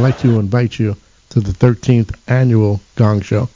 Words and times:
I'd 0.00 0.04
like 0.04 0.18
to 0.20 0.40
invite 0.40 0.78
you 0.78 0.96
to 1.28 1.40
the 1.40 1.52
13th 1.52 2.16
annual 2.26 2.80
Gong 2.96 3.20
Show. 3.20 3.50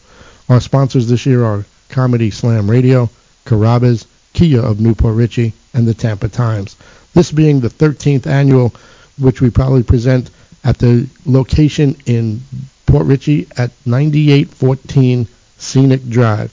Our 0.51 0.61
sponsors 0.61 1.09
this 1.09 1.25
year 1.25 1.43
are 1.43 1.65
Comedy 1.89 2.31
Slam 2.31 2.71
Radio, 2.71 3.09
Carrabba's, 3.47 4.07
Kia 4.35 4.61
of 4.61 4.79
New 4.79 4.95
Port 4.95 5.15
Richey, 5.15 5.55
and 5.73 5.89
the 5.89 5.95
Tampa 5.95 6.29
Times. 6.29 6.77
This 7.15 7.33
being 7.33 7.61
the 7.61 7.71
13th 7.71 8.27
annual, 8.27 8.75
which 9.19 9.41
we 9.41 9.49
probably 9.49 9.85
present 9.85 10.29
at 10.65 10.77
the 10.77 11.09
location 11.25 11.97
in 12.05 12.43
Port 12.85 13.07
Richey 13.07 13.49
at 13.57 13.71
9814 13.87 15.27
Scenic 15.57 16.07
Drive. 16.11 16.53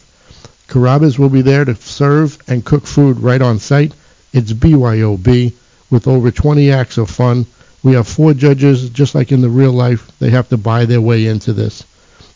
Carrabba's 0.69 1.19
will 1.19 1.27
be 1.27 1.41
there 1.41 1.65
to 1.65 1.75
serve 1.75 2.41
and 2.47 2.63
cook 2.63 2.87
food 2.87 3.19
right 3.19 3.41
on 3.41 3.59
site. 3.59 3.93
It's 4.31 4.53
BYOB 4.53 5.51
with 5.89 6.07
over 6.07 6.31
20 6.31 6.71
acts 6.71 6.97
of 6.97 7.09
fun. 7.09 7.45
We 7.83 7.93
have 7.93 8.07
four 8.07 8.33
judges, 8.33 8.89
just 8.89 9.15
like 9.15 9.31
in 9.31 9.41
the 9.41 9.49
real 9.49 9.71
life. 9.71 10.11
They 10.19 10.29
have 10.29 10.49
to 10.49 10.57
buy 10.57 10.85
their 10.85 11.01
way 11.01 11.25
into 11.25 11.51
this. 11.51 11.83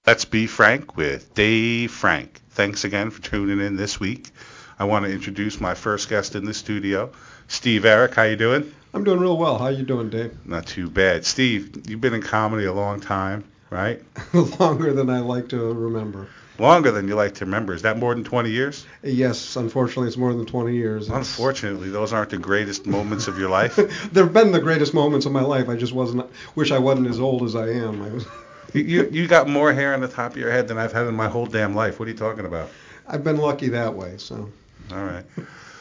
Let's 0.08 0.26
be 0.26 0.48
frank 0.48 0.98
with 0.98 1.34
Dave 1.36 1.92
Frank. 1.92 2.42
Thanks 2.50 2.84
again 2.84 3.10
for 3.10 3.22
tuning 3.22 3.62
in 3.66 3.76
this 3.76 4.00
week. 4.00 4.32
I 4.80 4.86
want 4.86 5.06
to 5.06 5.12
introduce 5.12 5.62
my 5.62 5.76
first 5.76 6.10
guest 6.10 6.36
in 6.36 6.46
the 6.46 6.54
studio, 6.54 7.12
Steve 7.48 7.84
Arik. 7.84 8.16
How 8.16 8.24
you 8.24 8.36
doing? 8.36 8.74
I'm 8.94 9.04
doing 9.04 9.20
real 9.20 9.38
well. 9.38 9.58
How 9.58 9.68
you 9.68 9.84
doing, 9.84 10.10
Dave? 10.10 10.36
Not 10.46 10.68
too 10.68 10.90
bad. 10.90 11.26
Steve, 11.26 11.90
you've 11.90 12.02
been 12.02 12.14
in 12.14 12.22
comedy 12.22 12.66
a 12.66 12.74
long 12.74 13.00
time, 13.00 13.44
right? 13.70 14.02
Longer 14.60 14.94
than 14.94 15.10
I 15.10 15.20
like 15.20 15.50
to 15.50 15.74
remember. 15.74 16.28
Longer 16.60 16.92
than 16.92 17.08
you 17.08 17.16
like 17.16 17.34
to 17.36 17.46
remember. 17.46 17.74
Is 17.74 17.82
that 17.82 17.98
more 17.98 18.14
than 18.14 18.24
20 18.24 18.52
years? 18.52 18.86
Yes, 19.02 19.56
unfortunately, 19.56 20.08
it's 20.08 20.18
more 20.18 20.34
than 20.34 20.46
20 20.46 20.76
years. 20.76 21.08
It's... 21.08 21.16
Unfortunately, 21.16 21.90
those 21.90 22.14
aren't 22.14 22.30
the 22.30 22.38
greatest 22.38 22.86
moments 22.86 23.28
of 23.28 23.40
your 23.40 23.50
life. 23.50 23.76
They've 24.14 24.32
been 24.32 24.52
the 24.52 24.60
greatest 24.60 24.94
moments 24.94 25.26
of 25.26 25.32
my 25.32 25.42
life. 25.42 25.70
I 25.70 25.76
just 25.76 25.94
wasn't. 25.94 26.30
Wish 26.56 26.72
I 26.72 26.78
wasn't 26.78 27.08
as 27.08 27.20
old 27.20 27.44
as 27.44 27.56
I 27.56 27.70
am. 27.70 28.04
I 28.04 28.10
was. 28.10 28.28
you 28.74 29.10
you 29.12 29.28
got 29.28 29.50
more 29.50 29.74
hair 29.74 29.96
on 29.96 30.02
the 30.02 30.08
top 30.08 30.32
of 30.32 30.38
your 30.38 30.52
head 30.52 30.68
than 30.68 30.78
I've 30.78 30.94
had 30.94 31.08
in 31.08 31.16
my 31.16 31.28
whole 31.28 31.48
damn 31.48 31.74
life. 31.74 32.00
What 32.00 32.08
are 32.08 32.12
you 32.12 32.18
talking 32.18 32.46
about? 32.46 32.70
I've 33.08 33.24
been 33.24 33.38
lucky 33.38 33.70
that 33.70 33.96
way. 33.96 34.16
So. 34.18 34.50
All 34.92 35.04
right. 35.04 35.26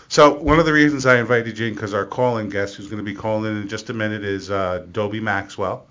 So 0.08 0.34
one 0.34 0.58
of 0.58 0.66
the 0.66 0.72
reasons 0.72 1.06
I 1.06 1.18
invited 1.18 1.58
you 1.58 1.68
in 1.68 1.74
because 1.74 1.94
our 1.94 2.04
calling 2.04 2.50
guest, 2.50 2.76
who's 2.76 2.86
going 2.86 2.98
to 2.98 3.10
be 3.10 3.14
calling 3.14 3.50
in 3.50 3.62
in 3.62 3.68
just 3.68 3.88
a 3.88 3.94
minute, 3.94 4.24
is 4.24 4.50
uh, 4.50 4.84
Dobie 4.92 5.20
Maxwell, 5.20 5.86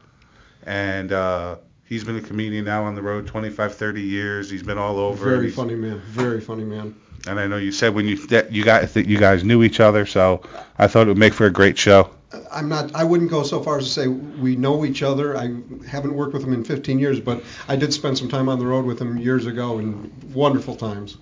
and 0.63 1.11
uh, 1.11 1.55
he's 1.85 2.03
been 2.03 2.17
a 2.17 2.21
comedian 2.21 2.66
now 2.66 2.83
on 2.83 2.94
the 2.94 3.01
road 3.01 3.25
25, 3.25 3.75
30 3.75 4.01
years. 4.01 4.50
He's 4.50 4.61
been 4.61 4.77
all 4.77 5.00
over. 5.00 5.27
Very 5.27 5.50
funny 5.50 5.75
man. 5.75 6.00
Very 6.01 6.39
funny 6.39 6.63
man. 6.63 6.95
And 7.27 7.39
I 7.39 7.47
know 7.47 7.57
you 7.57 7.71
said 7.71 7.95
when 7.95 8.07
you 8.07 8.16
that 8.27 8.51
you 8.51 8.63
guys 8.63 8.94
that 8.94 9.07
you 9.07 9.17
guys 9.17 9.44
knew 9.44 9.63
each 9.63 9.79
other, 9.79 10.05
so 10.05 10.41
I 10.77 10.88
thought 10.88 11.07
it 11.07 11.09
would 11.09 11.17
make 11.17 11.33
for 11.33 11.47
a 11.47 11.51
great 11.51 11.77
show. 11.77 12.09
I'm 12.51 12.69
not. 12.69 12.94
I 12.95 13.03
wouldn't 13.03 13.29
go 13.29 13.44
so 13.44 13.61
far 13.61 13.79
as 13.79 13.85
to 13.85 13.89
say 13.89 14.07
we 14.07 14.55
know 14.55 14.85
each 14.85 15.03
other. 15.03 15.35
I 15.35 15.55
haven't 15.88 16.13
worked 16.13 16.33
with 16.33 16.44
him 16.44 16.53
in 16.53 16.63
15 16.63 17.00
years, 17.00 17.19
but 17.19 17.44
I 17.67 17.75
did 17.75 17.94
spend 17.94 18.17
some 18.17 18.29
time 18.29 18.50
on 18.50 18.59
the 18.59 18.66
road 18.66 18.85
with 18.85 19.01
him 19.01 19.17
years 19.17 19.45
ago, 19.45 19.79
and 19.79 20.11
wonderful 20.33 20.75
times. 20.75 21.17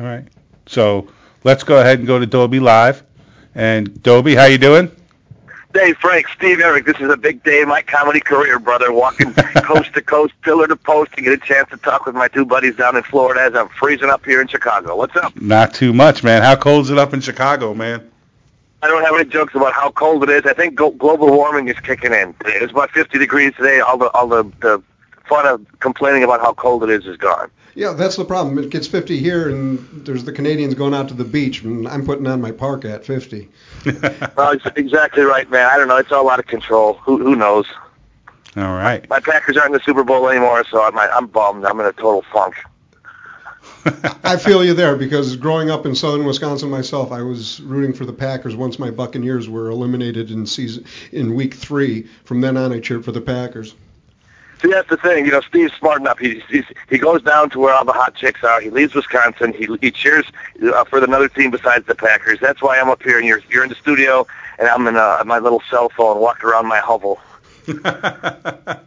All 0.00 0.06
right. 0.06 0.26
So 0.66 1.08
let's 1.44 1.62
go 1.62 1.78
ahead 1.78 1.98
and 1.98 2.06
go 2.06 2.18
to 2.18 2.24
Dobie 2.24 2.58
live. 2.58 3.02
And 3.54 4.02
Dobie, 4.02 4.34
how 4.34 4.46
you 4.46 4.56
doing? 4.56 4.90
Dave 5.74 5.98
Frank, 5.98 6.26
Steve 6.28 6.58
Arik, 6.58 6.84
this 6.86 6.98
is 6.98 7.10
a 7.10 7.16
big 7.16 7.44
day 7.44 7.60
in 7.60 7.68
my 7.68 7.82
comedy 7.82 8.18
career, 8.18 8.58
brother. 8.58 8.92
Walking 8.92 9.32
coast 9.62 9.92
to 9.94 10.02
coast, 10.02 10.32
pillar 10.42 10.66
to 10.66 10.74
post 10.74 11.12
to 11.12 11.22
get 11.22 11.32
a 11.32 11.36
chance 11.36 11.68
to 11.70 11.76
talk 11.76 12.06
with 12.06 12.14
my 12.14 12.28
two 12.28 12.44
buddies 12.44 12.76
down 12.76 12.96
in 12.96 13.02
Florida 13.02 13.42
as 13.42 13.54
I'm 13.54 13.68
freezing 13.68 14.08
up 14.08 14.24
here 14.24 14.40
in 14.40 14.48
Chicago. 14.48 14.96
What's 14.96 15.14
up? 15.16 15.38
Not 15.40 15.74
too 15.74 15.92
much, 15.92 16.24
man. 16.24 16.42
How 16.42 16.56
cold 16.56 16.86
is 16.86 16.90
it 16.90 16.98
up 16.98 17.12
in 17.12 17.20
Chicago, 17.20 17.74
man? 17.74 18.10
I 18.82 18.88
don't 18.88 19.04
have 19.04 19.14
any 19.14 19.28
jokes 19.28 19.54
about 19.54 19.74
how 19.74 19.90
cold 19.90 20.22
it 20.24 20.30
is. 20.30 20.46
I 20.46 20.54
think 20.54 20.74
global 20.74 21.28
warming 21.28 21.68
is 21.68 21.78
kicking 21.80 22.14
in. 22.14 22.34
It's 22.46 22.72
about 22.72 22.90
50 22.90 23.18
degrees 23.18 23.52
today. 23.54 23.80
All 23.80 23.98
the 23.98 24.08
all 24.12 24.26
the, 24.26 24.44
the 24.60 24.82
fun 25.28 25.46
of 25.46 25.64
complaining 25.80 26.24
about 26.24 26.40
how 26.40 26.54
cold 26.54 26.82
it 26.84 26.90
is 26.90 27.06
is 27.06 27.18
gone. 27.18 27.50
Yeah, 27.74 27.92
that's 27.92 28.16
the 28.16 28.24
problem. 28.24 28.58
It 28.58 28.70
gets 28.70 28.86
50 28.86 29.18
here, 29.18 29.48
and 29.48 30.04
there's 30.04 30.24
the 30.24 30.32
Canadians 30.32 30.74
going 30.74 30.94
out 30.94 31.08
to 31.08 31.14
the 31.14 31.24
beach, 31.24 31.62
and 31.62 31.86
I'm 31.86 32.04
putting 32.04 32.26
on 32.26 32.40
my 32.40 32.50
park 32.50 32.84
at 32.84 33.04
50. 33.04 33.48
well, 34.36 34.56
exactly 34.76 35.22
right, 35.22 35.48
man. 35.50 35.68
I 35.70 35.76
don't 35.76 35.88
know. 35.88 35.96
It's 35.96 36.12
all 36.12 36.28
out 36.30 36.38
of 36.38 36.46
control. 36.46 36.94
Who 36.94 37.18
who 37.18 37.36
knows? 37.36 37.66
All 38.56 38.74
right. 38.74 39.08
My 39.08 39.20
Packers 39.20 39.56
aren't 39.56 39.68
in 39.68 39.72
the 39.74 39.80
Super 39.84 40.02
Bowl 40.02 40.28
anymore, 40.28 40.64
so 40.70 40.82
I'm 40.82 40.98
I'm 40.98 41.26
bummed. 41.26 41.64
I'm 41.64 41.78
in 41.80 41.86
a 41.86 41.92
total 41.92 42.22
funk. 42.32 42.56
I 44.24 44.36
feel 44.36 44.64
you 44.64 44.74
there 44.74 44.96
because 44.96 45.36
growing 45.36 45.70
up 45.70 45.86
in 45.86 45.94
southern 45.94 46.26
Wisconsin 46.26 46.70
myself, 46.70 47.12
I 47.12 47.22
was 47.22 47.60
rooting 47.60 47.94
for 47.94 48.04
the 48.04 48.12
Packers 48.12 48.54
once 48.54 48.78
my 48.78 48.90
Buccaneers 48.90 49.48
were 49.48 49.70
eliminated 49.70 50.30
in 50.30 50.44
season 50.46 50.84
in 51.12 51.34
week 51.34 51.54
three. 51.54 52.06
From 52.24 52.40
then 52.40 52.56
on, 52.56 52.72
I 52.72 52.80
cheered 52.80 53.04
for 53.04 53.12
the 53.12 53.20
Packers. 53.20 53.74
See, 54.60 54.68
that's 54.68 54.88
the 54.90 54.96
thing. 54.98 55.24
You 55.24 55.32
know, 55.32 55.40
Steve's 55.40 55.72
smart 55.74 56.00
enough. 56.00 56.18
He 56.18 56.42
he's, 56.50 56.64
he 56.88 56.98
goes 56.98 57.22
down 57.22 57.48
to 57.50 57.58
where 57.58 57.74
all 57.74 57.84
the 57.84 57.92
hot 57.92 58.14
chicks 58.14 58.44
are. 58.44 58.60
He 58.60 58.68
leaves 58.70 58.94
Wisconsin. 58.94 59.52
He 59.52 59.66
he 59.80 59.90
cheers 59.90 60.26
uh, 60.62 60.84
for 60.84 61.02
another 61.02 61.28
team 61.28 61.50
besides 61.50 61.86
the 61.86 61.94
Packers. 61.94 62.38
That's 62.40 62.60
why 62.60 62.78
I'm 62.78 62.90
up 62.90 63.02
here, 63.02 63.18
and 63.18 63.26
you're 63.26 63.40
you're 63.48 63.62
in 63.62 63.70
the 63.70 63.74
studio, 63.76 64.26
and 64.58 64.68
I'm 64.68 64.86
in 64.86 64.96
uh, 64.96 65.22
my 65.24 65.38
little 65.38 65.62
cell 65.70 65.88
phone 65.88 66.20
walking 66.20 66.48
around 66.48 66.66
my 66.66 66.78
hovel. 66.78 67.20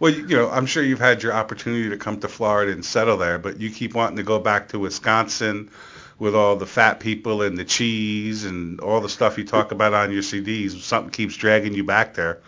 Well, 0.00 0.12
you 0.12 0.26
you 0.26 0.36
know, 0.36 0.50
I'm 0.50 0.66
sure 0.66 0.82
you've 0.82 0.98
had 0.98 1.22
your 1.22 1.32
opportunity 1.32 1.88
to 1.88 1.96
come 1.96 2.20
to 2.20 2.28
Florida 2.28 2.72
and 2.72 2.84
settle 2.84 3.16
there, 3.16 3.38
but 3.38 3.60
you 3.60 3.70
keep 3.70 3.94
wanting 3.94 4.16
to 4.16 4.22
go 4.22 4.38
back 4.38 4.68
to 4.68 4.78
Wisconsin 4.78 5.70
with 6.18 6.34
all 6.34 6.56
the 6.56 6.66
fat 6.66 7.00
people 7.00 7.42
and 7.42 7.56
the 7.56 7.64
cheese 7.64 8.44
and 8.44 8.80
all 8.80 9.00
the 9.00 9.08
stuff 9.08 9.38
you 9.38 9.44
talk 9.44 9.72
about 9.72 9.94
on 9.94 10.12
your 10.12 10.22
CDs. 10.22 10.72
Something 10.80 11.10
keeps 11.10 11.36
dragging 11.36 11.74
you 11.74 11.84
back 11.84 12.14
there. 12.14 12.40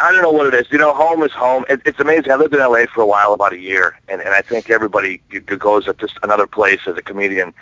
I 0.00 0.12
don't 0.12 0.22
know 0.22 0.30
what 0.30 0.46
it 0.46 0.54
is. 0.54 0.70
You 0.70 0.78
know, 0.78 0.94
home 0.94 1.22
is 1.22 1.32
home. 1.32 1.64
It, 1.68 1.80
it's 1.84 1.98
amazing. 1.98 2.30
I 2.30 2.36
lived 2.36 2.54
in 2.54 2.60
LA 2.60 2.84
for 2.92 3.00
a 3.00 3.06
while, 3.06 3.32
about 3.32 3.52
a 3.52 3.58
year, 3.58 3.98
and 4.08 4.20
and 4.20 4.30
I 4.30 4.42
think 4.42 4.70
everybody 4.70 5.18
goes 5.58 5.86
to 5.86 5.94
just 5.94 6.18
another 6.22 6.46
place 6.46 6.80
as 6.86 6.96
a 6.96 7.02
comedian, 7.02 7.52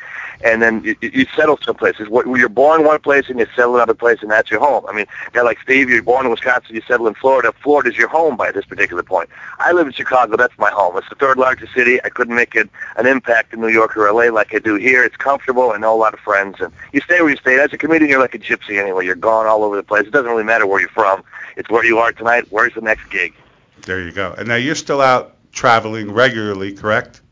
and 0.45 0.61
then 0.61 0.83
you, 0.85 0.97
you 1.01 1.27
settle 1.35 1.59
someplace. 1.63 1.95
You're 1.99 2.49
born 2.49 2.85
one 2.85 3.01
place 3.01 3.29
and 3.29 3.39
you 3.39 3.47
settle 3.57 3.77
another 3.77 3.95
place, 3.95 4.19
and 4.23 4.31
that's 4.31 4.51
your 4.51 4.61
home. 4.61 4.85
I 4.87 4.93
mean, 4.93 5.07
guy 5.33 5.43
like 5.43 5.59
Steve, 5.63 5.89
you're 5.89 6.03
born 6.03 6.27
in 6.27 6.31
Wisconsin, 6.31 6.75
you 6.75 6.83
settle 6.87 7.07
in 7.07 7.15
Florida. 7.15 7.53
Florida's 7.63 7.97
your 7.97 8.09
home 8.09 8.37
by 8.37 8.51
this 8.51 8.65
particular 8.65 9.03
point. 9.03 9.31
I 9.59 9.73
live 9.73 9.87
in 9.87 9.93
Chicago. 9.93 10.37
That's 10.37 10.59
my 10.59 10.71
home. 10.71 10.97
It's 10.97 11.09
the 11.09 11.15
third 11.15 11.39
largest 11.39 11.73
city. 11.73 12.03
I 12.05 12.11
couldn't 12.11 12.35
make 12.35 12.55
it 12.55 12.69
an 12.97 13.07
impact 13.07 13.55
in 13.55 13.61
New 13.61 13.69
York 13.69 13.97
or 13.97 14.13
LA 14.13 14.33
like 14.33 14.55
I 14.55 14.59
do 14.59 14.75
here. 14.75 15.05
It's 15.05 15.17
comfortable. 15.17 15.71
I 15.71 15.79
know 15.79 15.95
a 15.95 15.97
lot 15.97 16.13
of 16.13 16.21
friends, 16.21 16.57
and 16.61 16.73
you 16.93 17.01
stay 17.01 17.21
where 17.21 17.31
you 17.31 17.37
stay. 17.37 17.59
As 17.59 17.73
a 17.73 17.79
comedian, 17.79 18.11
you're 18.11 18.21
like 18.21 18.35
a 18.35 18.39
gypsy 18.39 18.81
anyway. 18.81 19.07
You're 19.07 19.15
gone 19.15 19.47
all 19.47 19.65
over 19.65 19.77
the 19.77 19.83
place. 19.83 20.07
It 20.07 20.11
doesn't 20.13 20.31
really 20.31 20.45
matter 20.45 20.67
where 20.67 20.81
you're 20.81 20.89
from. 20.91 21.25
It's 21.57 21.71
where 21.71 21.85
you 21.85 21.99
are 21.99 22.13
tonight. 22.27 22.47
Where's 22.51 22.75
the 22.75 22.81
next 22.81 23.09
gig? 23.11 23.35
There 23.83 24.01
you 24.01 24.13
go. 24.13 24.35
And 24.37 24.49
now 24.49 24.57
you're 24.57 24.75
still 24.75 25.01
out 25.01 25.37
traveling 25.53 26.13
regularly, 26.13 26.73
correct? 26.73 27.23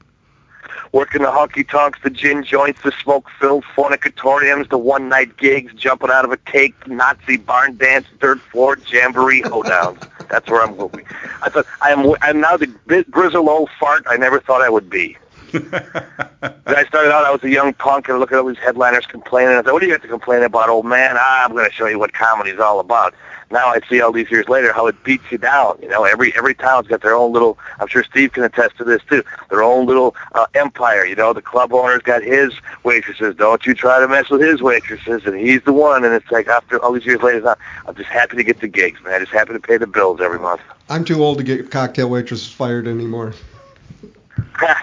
working 0.93 1.23
the 1.23 1.29
honky 1.29 1.69
tonks, 1.69 1.99
the 2.05 2.09
gin 2.09 2.45
joints, 2.45 2.81
the 2.83 2.93
smoke-filled 3.03 3.65
fornicatoriums, 3.77 4.71
the 4.71 4.79
one-night 4.79 5.37
gigs, 5.37 5.75
jumping 5.75 6.09
out 6.09 6.25
of 6.25 6.31
a 6.31 6.37
cake, 6.37 6.73
Nazi 6.87 7.37
barn 7.37 7.77
dance, 7.77 8.07
dirt 8.21 8.41
floor, 8.41 8.79
jamboree, 8.87 9.43
hoedowns. 9.43 10.09
That's 10.29 10.49
where 10.49 10.63
I'm 10.63 10.77
moving. 10.77 11.05
I 11.43 11.49
thought 11.49 11.67
I 11.83 11.91
am. 11.91 12.15
I'm 12.23 12.41
now 12.41 12.57
the 12.57 12.69
grizzled 13.11 13.49
old 13.49 13.71
fart 13.81 14.05
I 14.09 14.17
never 14.17 14.39
thought 14.39 14.63
I 14.63 14.71
would 14.71 14.89
be. 14.89 15.19
when 15.51 15.65
I 15.73 16.85
started 16.87 17.13
out, 17.13 17.25
I 17.25 17.33
was 17.33 17.43
a 17.43 17.51
young 17.51 17.75
punk, 17.75 18.07
and 18.07 18.17
I 18.17 18.21
look 18.21 18.31
at 18.31 18.39
all 18.39 18.47
these 18.47 18.59
headliners 18.59 19.07
complaining. 19.07 19.57
I 19.57 19.63
thought, 19.63 19.73
"What 19.73 19.81
do 19.81 19.87
you 19.87 19.93
have 19.93 20.03
to 20.03 20.09
complain 20.09 20.45
about, 20.45 20.69
old 20.69 20.87
man? 20.87 21.17
Ah, 21.19 21.45
I'm 21.45 21.53
going 21.53 21.69
to 21.69 21.75
show 21.75 21.87
you 21.87 21.99
what 21.99 22.13
comedy's 22.13 22.61
all 22.61 22.79
about." 22.79 23.15
Now 23.55 23.69
I 23.69 23.79
see 23.89 24.01
all 24.01 24.11
these 24.11 24.33
years 24.33 24.49
later 24.49 24.73
how 24.73 24.89
it 24.89 25.05
beats 25.05 25.31
you 25.31 25.39
down. 25.39 25.79
You 25.81 25.89
know, 25.89 26.03
every 26.03 26.35
every 26.37 26.57
town's 26.57 26.89
got 26.89 27.03
their 27.03 27.15
own 27.15 27.33
little. 27.33 27.57
I'm 27.79 27.87
sure 27.87 28.03
Steve 28.03 28.33
can 28.33 28.43
attest 28.43 28.77
to 28.79 28.85
this 28.85 29.01
too. 29.09 29.23
Their 29.49 29.63
own 29.63 29.87
little 29.87 30.17
uh, 30.33 30.47
empire. 30.57 31.07
You 31.07 31.15
know, 31.15 31.33
the 31.33 31.41
club 31.41 31.73
owner's 31.73 32.03
got 32.03 32.25
his 32.25 32.53
waitresses. 32.83 33.37
Don't 33.37 33.65
you 33.65 33.73
try 33.73 34.01
to 34.01 34.09
mess 34.09 34.29
with 34.29 34.41
his 34.41 34.61
waitresses, 34.61 35.25
and 35.25 35.39
he's 35.39 35.63
the 35.63 35.73
one. 35.73 36.05
And 36.05 36.13
it's 36.13 36.29
like 36.33 36.49
after 36.49 36.83
all 36.83 36.93
these 36.93 37.07
years 37.07 37.23
later, 37.23 37.43
now, 37.43 37.55
I'm 37.87 37.95
just 37.95 38.09
happy 38.09 38.37
to 38.37 38.43
get 38.43 38.61
the 38.61 38.67
gigs, 38.67 39.01
man. 39.05 39.21
Just 39.21 39.31
happy 39.31 39.53
to 39.53 39.61
pay 39.61 39.77
the 39.77 39.87
bills 39.87 40.21
every 40.21 40.41
month. 40.41 40.61
I'm 40.89 41.05
too 41.05 41.23
old 41.23 41.39
to 41.39 41.45
get 41.45 41.71
cocktail 41.71 42.11
waitresses 42.11 42.51
fired 42.51 42.89
anymore. 42.89 43.35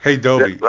Hey, 0.00 0.18
Dobie. 0.18 0.60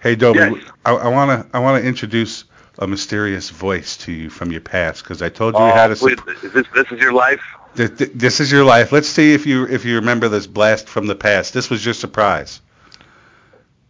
Hey, 0.00 0.14
Dobie. 0.14 0.38
Yes. 0.38 0.54
I, 0.84 0.92
I 0.92 1.08
wanna 1.08 1.44
I 1.52 1.58
wanna 1.58 1.80
introduce 1.80 2.44
a 2.78 2.86
mysterious 2.86 3.50
voice 3.50 3.96
to 3.98 4.12
you 4.12 4.30
from 4.30 4.52
your 4.52 4.60
past 4.60 5.02
because 5.02 5.20
I 5.22 5.28
told 5.28 5.54
you 5.54 5.60
we 5.60 5.70
oh, 5.70 5.74
had 5.74 5.90
a. 5.90 5.96
please, 5.96 6.18
is 6.42 6.52
this 6.52 6.66
this 6.74 6.90
is 6.92 7.00
your 7.00 7.12
life? 7.12 7.42
Th- 7.74 7.96
th- 7.96 8.10
this 8.14 8.40
is 8.40 8.50
your 8.50 8.64
life. 8.64 8.92
Let's 8.92 9.08
see 9.08 9.34
if 9.34 9.46
you 9.46 9.66
if 9.66 9.84
you 9.84 9.96
remember 9.96 10.28
this 10.28 10.46
blast 10.46 10.88
from 10.88 11.06
the 11.06 11.14
past. 11.14 11.54
This 11.54 11.70
was 11.70 11.84
your 11.84 11.94
surprise. 11.94 12.60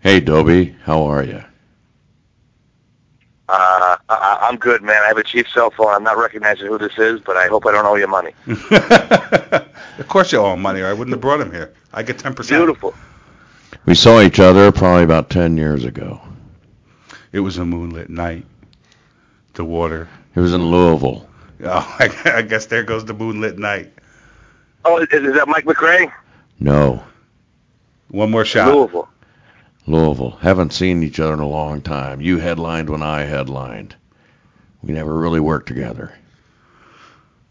Hey, 0.01 0.21
Dobie, 0.21 0.77
how 0.83 1.05
are 1.05 1.23
you? 1.23 1.45
Uh, 3.49 3.97
I, 4.09 4.47
I'm 4.49 4.57
good, 4.57 4.83
man. 4.83 5.03
I 5.03 5.09
have 5.09 5.17
a 5.17 5.25
cheap 5.25 5.49
cell 5.49 5.71
phone. 5.71 5.89
I'm 5.89 6.05
not 6.05 6.19
recognizing 6.19 6.67
who 6.67 6.79
this 6.79 6.99
is, 6.99 7.21
but 7.21 7.37
I 7.37 7.47
hope 7.47 7.67
I 7.67 7.73
don't 7.73 7.87
owe 7.87 7.95
you 7.95 8.07
money. 8.07 8.33
of 8.71 10.09
course 10.09 10.33
you 10.33 10.39
owe 10.39 10.53
him 10.53 10.61
money, 10.61 10.81
or 10.81 10.87
I 10.87 10.93
wouldn't 10.93 11.15
have 11.15 11.21
brought 11.21 11.41
him 11.41 11.51
here. 11.51 11.75
I 11.93 12.03
get 12.03 12.19
ten 12.19 12.35
percent. 12.35 12.59
Beautiful. 12.59 12.95
We 13.85 13.95
saw 13.95 14.21
each 14.21 14.39
other 14.39 14.71
probably 14.71 15.05
about 15.05 15.31
10 15.31 15.57
years 15.57 15.85
ago. 15.85 16.21
It 17.33 17.41
was 17.41 17.57
a 17.59 17.65
moonlit 17.65 18.11
night. 18.11 18.45
The 19.59 19.65
water. 19.65 20.09
It 20.37 20.41
was 20.41 20.55
in 20.55 20.71
Louisville. 20.71 21.29
Oh, 21.65 21.97
I, 21.99 22.37
I 22.37 22.43
guess 22.43 22.67
there 22.67 22.85
goes 22.85 23.05
the 23.05 23.13
moonlit 23.13 23.59
night. 23.59 23.93
Oh, 24.85 24.99
is, 24.99 25.09
is 25.11 25.35
that 25.35 25.49
Mike 25.49 25.65
McRae? 25.65 26.13
No, 26.61 27.03
One 28.13 28.31
more 28.31 28.45
shot. 28.45 28.73
Louisville. 28.73 29.09
Louisville. 29.89 30.39
Haven't 30.41 30.73
seen 30.73 31.03
each 31.03 31.19
other 31.19 31.33
in 31.35 31.41
a 31.41 31.49
long 31.49 31.81
time. 31.83 32.21
You 32.21 32.39
headlined 32.39 32.89
when 32.89 33.03
I 33.03 33.23
headlined. 33.23 33.97
We 34.85 34.93
never 34.93 35.13
really 35.19 35.41
worked 35.41 35.67
together. 35.67 36.15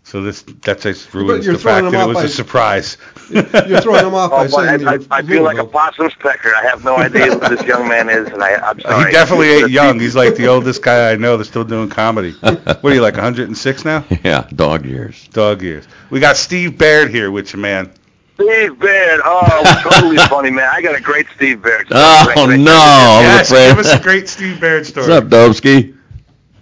So 0.06 0.22
this 0.22 0.44
that 0.62 0.80
just 0.80 1.14
ruins 1.14 1.46
the 1.46 1.58
fact 1.58 1.92
that 1.92 2.06
it 2.06 2.08
was 2.08 2.16
by- 2.16 2.24
a 2.24 2.30
surprise. 2.30 2.98
You're 3.30 3.82
throwing 3.82 4.04
them 4.06 4.14
off 4.16 4.32
oh, 4.34 4.38
by 4.38 4.46
Oh, 4.46 4.50
boy, 4.50 4.58
I, 4.58 4.78
saying 4.78 4.88
I, 4.88 4.94
you're 4.94 5.04
I 5.12 5.22
feel 5.22 5.44
like 5.44 5.58
a 5.58 5.66
possum 5.66 6.10
pecker. 6.20 6.54
I 6.56 6.64
have 6.64 6.84
no 6.84 6.98
idea 6.98 7.34
who 7.34 7.40
this 7.56 7.64
young 7.64 7.88
man 7.88 8.10
is, 8.10 8.28
and 8.30 8.42
I, 8.44 8.56
I'm 8.56 8.80
sorry. 8.80 9.06
he 9.06 9.12
definitely 9.12 9.50
ain't 9.50 9.72
young. 9.82 10.00
He's 10.00 10.16
like 10.16 10.36
the 10.36 10.48
oldest 10.48 10.82
guy 10.82 11.12
I 11.12 11.16
know 11.16 11.38
that's 11.38 11.50
still 11.50 11.64
doing 11.64 11.90
comedy. 11.90 12.32
What 12.42 12.84
are 12.86 12.94
you 12.94 13.02
like 13.02 13.16
106 13.16 13.86
now? 13.86 14.06
yeah, 14.24 14.48
dog 14.56 14.86
years. 14.86 15.28
Dog 15.30 15.62
years. 15.62 15.86
We 16.10 16.20
got 16.20 16.38
Steve 16.38 16.78
Baird 16.78 17.10
here 17.10 17.32
with 17.32 17.54
you, 17.54 17.60
man. 17.60 17.92
Steve 18.36 18.80
Baird. 18.80 19.22
Oh, 19.26 19.82
totally 19.90 20.18
funny, 20.28 20.52
man. 20.52 20.70
I 20.72 20.80
got 20.82 20.96
a 20.96 21.02
great 21.02 21.26
Steve 21.36 21.62
Baird. 21.64 21.88
story. 21.88 22.02
Oh, 22.04 22.24
Great, 22.26 22.46
great, 22.46 22.58
no. 22.60 22.64
great. 22.66 22.72
I 22.76 23.18
was 23.18 23.26
yes, 23.26 23.52
afraid. 23.52 23.68
give 23.70 23.80
us 23.80 23.94
a 24.00 24.04
great 24.04 24.30
Steve 24.30 24.62
Baird 24.62 24.86
story. 24.86 25.08
What's 25.10 25.24
up, 25.24 25.30
Dobsky? 25.30 25.97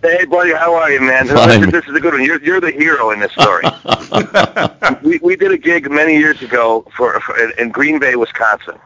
Hey, 0.06 0.24
buddy, 0.24 0.54
how 0.54 0.76
are 0.76 0.92
you, 0.92 1.02
man? 1.02 1.26
This, 1.26 1.72
this 1.72 1.86
is 1.88 1.96
a 1.96 2.00
good 2.00 2.14
one. 2.14 2.24
You're, 2.24 2.40
you're 2.44 2.62
the 2.62 2.70
hero 2.70 3.10
in 3.10 3.20
this 3.20 3.32
story. 3.32 3.64
we 5.02 5.18
we 5.18 5.36
did 5.36 5.52
a 5.52 5.58
gig 5.58 5.90
many 5.90 6.16
years 6.16 6.44
ago 6.44 6.86
for, 6.96 7.20
for 7.22 7.36
in, 7.40 7.52
in 7.58 7.70
Green 7.72 7.98
Bay, 7.98 8.16
Wisconsin, 8.16 8.78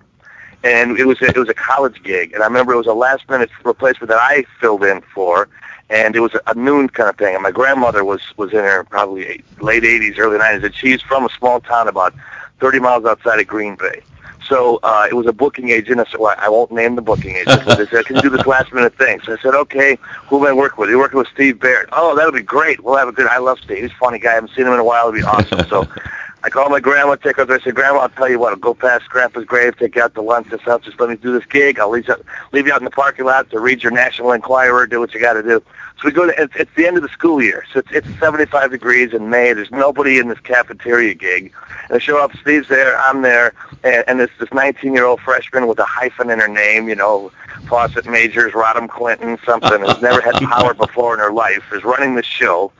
and 0.63 0.97
it 0.97 1.05
was 1.05 1.21
a, 1.21 1.25
it 1.25 1.35
was 1.35 1.49
a 1.49 1.53
college 1.53 2.01
gig, 2.03 2.31
and 2.31 2.41
I 2.41 2.45
remember 2.45 2.71
it 2.71 2.77
was 2.77 2.87
a 2.87 2.93
last 2.93 3.27
minute 3.29 3.49
replacement 3.65 4.07
that 4.07 4.19
I 4.21 4.45
filled 4.61 4.85
in 4.85 5.01
for, 5.13 5.49
and 5.89 6.15
it 6.15 6.21
was 6.21 6.33
a, 6.35 6.41
a 6.47 6.55
noon 6.55 6.87
kind 6.87 7.09
of 7.09 7.17
thing. 7.17 7.33
And 7.33 7.43
my 7.43 7.51
grandmother 7.51 8.05
was 8.05 8.21
was 8.37 8.53
in 8.53 8.59
her 8.59 8.85
probably 8.85 9.43
late 9.59 9.83
80s, 9.83 10.17
early 10.19 10.39
90s, 10.39 10.63
and 10.63 10.73
she's 10.73 11.01
from 11.01 11.25
a 11.25 11.29
small 11.37 11.59
town 11.59 11.89
about 11.89 12.13
30 12.61 12.79
miles 12.79 13.03
outside 13.03 13.41
of 13.41 13.47
Green 13.47 13.75
Bay. 13.75 14.03
So 14.49 14.79
uh, 14.83 15.07
it 15.09 15.13
was 15.13 15.27
a 15.27 15.33
booking 15.33 15.69
agent. 15.69 15.99
I 15.99 16.05
said, 16.05 16.19
well, 16.19 16.35
I 16.37 16.49
won't 16.49 16.71
name 16.71 16.95
the 16.95 17.01
booking 17.01 17.35
agent. 17.35 17.61
But 17.65 17.77
they 17.77 17.85
said, 17.85 18.05
can 18.05 18.17
you 18.17 18.21
do 18.23 18.29
this 18.29 18.45
last 18.45 18.73
minute 18.73 18.97
thing? 18.97 19.21
So 19.23 19.33
I 19.33 19.37
said, 19.37 19.53
okay, 19.53 19.97
who 20.27 20.39
am 20.39 20.47
I 20.47 20.53
working 20.53 20.77
with? 20.79 20.89
You're 20.89 20.99
working 20.99 21.19
with 21.19 21.27
Steve 21.33 21.59
Baird. 21.59 21.87
Oh, 21.91 22.15
that'll 22.15 22.31
be 22.31 22.41
great. 22.41 22.83
We'll 22.83 22.97
have 22.97 23.07
a 23.07 23.11
good, 23.11 23.27
I 23.27 23.37
love 23.37 23.59
Steve. 23.63 23.83
He's 23.83 23.91
a 23.91 23.95
funny 23.95 24.19
guy. 24.19 24.31
I 24.31 24.35
haven't 24.35 24.51
seen 24.55 24.65
him 24.65 24.73
in 24.73 24.79
a 24.79 24.83
while. 24.83 25.07
It'll 25.07 25.19
be 25.19 25.23
awesome. 25.23 25.67
So 25.69 25.87
I 26.43 26.49
called 26.49 26.71
my 26.71 26.79
grandma, 26.79 27.15
take 27.15 27.35
her 27.35 27.45
there. 27.45 27.59
I 27.59 27.63
said, 27.63 27.75
Grandma, 27.75 27.99
I'll 27.99 28.09
tell 28.09 28.29
you 28.29 28.39
what, 28.39 28.53
I'll 28.53 28.59
go 28.59 28.73
past 28.73 29.09
Grandpa's 29.09 29.43
grave, 29.43 29.77
take 29.77 29.95
you 29.95 30.01
out 30.01 30.15
to 30.15 30.21
lunch 30.21 30.47
and 30.51 30.61
stuff. 30.61 30.83
Just 30.83 30.99
let 30.99 31.09
me 31.09 31.17
do 31.17 31.33
this 31.37 31.45
gig. 31.45 31.79
I'll 31.79 31.89
leave 31.89 32.07
you, 32.07 32.15
leave 32.53 32.65
you 32.65 32.73
out 32.73 32.79
in 32.79 32.85
the 32.85 32.91
parking 32.91 33.25
lot 33.25 33.49
to 33.49 33.59
read 33.59 33.83
your 33.83 33.91
National 33.91 34.31
Enquirer, 34.31 34.87
do 34.87 35.01
what 35.01 35.13
you 35.13 35.19
got 35.19 35.33
to 35.33 35.43
do. 35.43 35.61
So 35.99 36.07
we 36.07 36.11
go 36.11 36.27
to, 36.27 36.41
it's, 36.41 36.55
it's 36.55 36.71
the 36.75 36.87
end 36.87 36.95
of 36.95 37.03
the 37.03 37.09
school 37.09 37.43
year. 37.43 37.65
So 37.73 37.79
it's, 37.79 37.91
it's 37.91 38.19
75 38.19 38.71
degrees 38.71 39.13
in 39.13 39.29
May. 39.29 39.51
There's 39.51 39.71
nobody 39.71 40.17
in 40.17 40.29
this 40.29 40.39
cafeteria 40.39 41.13
gig. 41.13 41.53
And 41.89 41.95
I 41.95 41.99
show 41.99 42.23
up, 42.23 42.31
Steve's 42.37 42.69
there, 42.69 42.97
I'm 42.99 43.21
there, 43.21 43.53
and, 43.83 44.05
and 44.07 44.19
this, 44.19 44.29
this 44.39 44.47
19-year-old 44.49 45.19
freshman 45.19 45.67
with 45.67 45.77
a 45.79 45.83
hyphen 45.83 46.29
in 46.29 46.39
her 46.39 46.47
name, 46.47 46.87
you 46.87 46.95
know, 46.95 47.33
Fawcett 47.67 48.05
Majors, 48.05 48.53
Rodham 48.53 48.87
Clinton, 48.87 49.37
something, 49.45 49.81
who's 49.81 50.01
never 50.01 50.21
had 50.21 50.35
power 50.35 50.73
before 50.73 51.13
in 51.13 51.19
her 51.19 51.33
life, 51.33 51.63
is 51.73 51.83
running 51.83 52.15
the 52.15 52.23
show. 52.23 52.71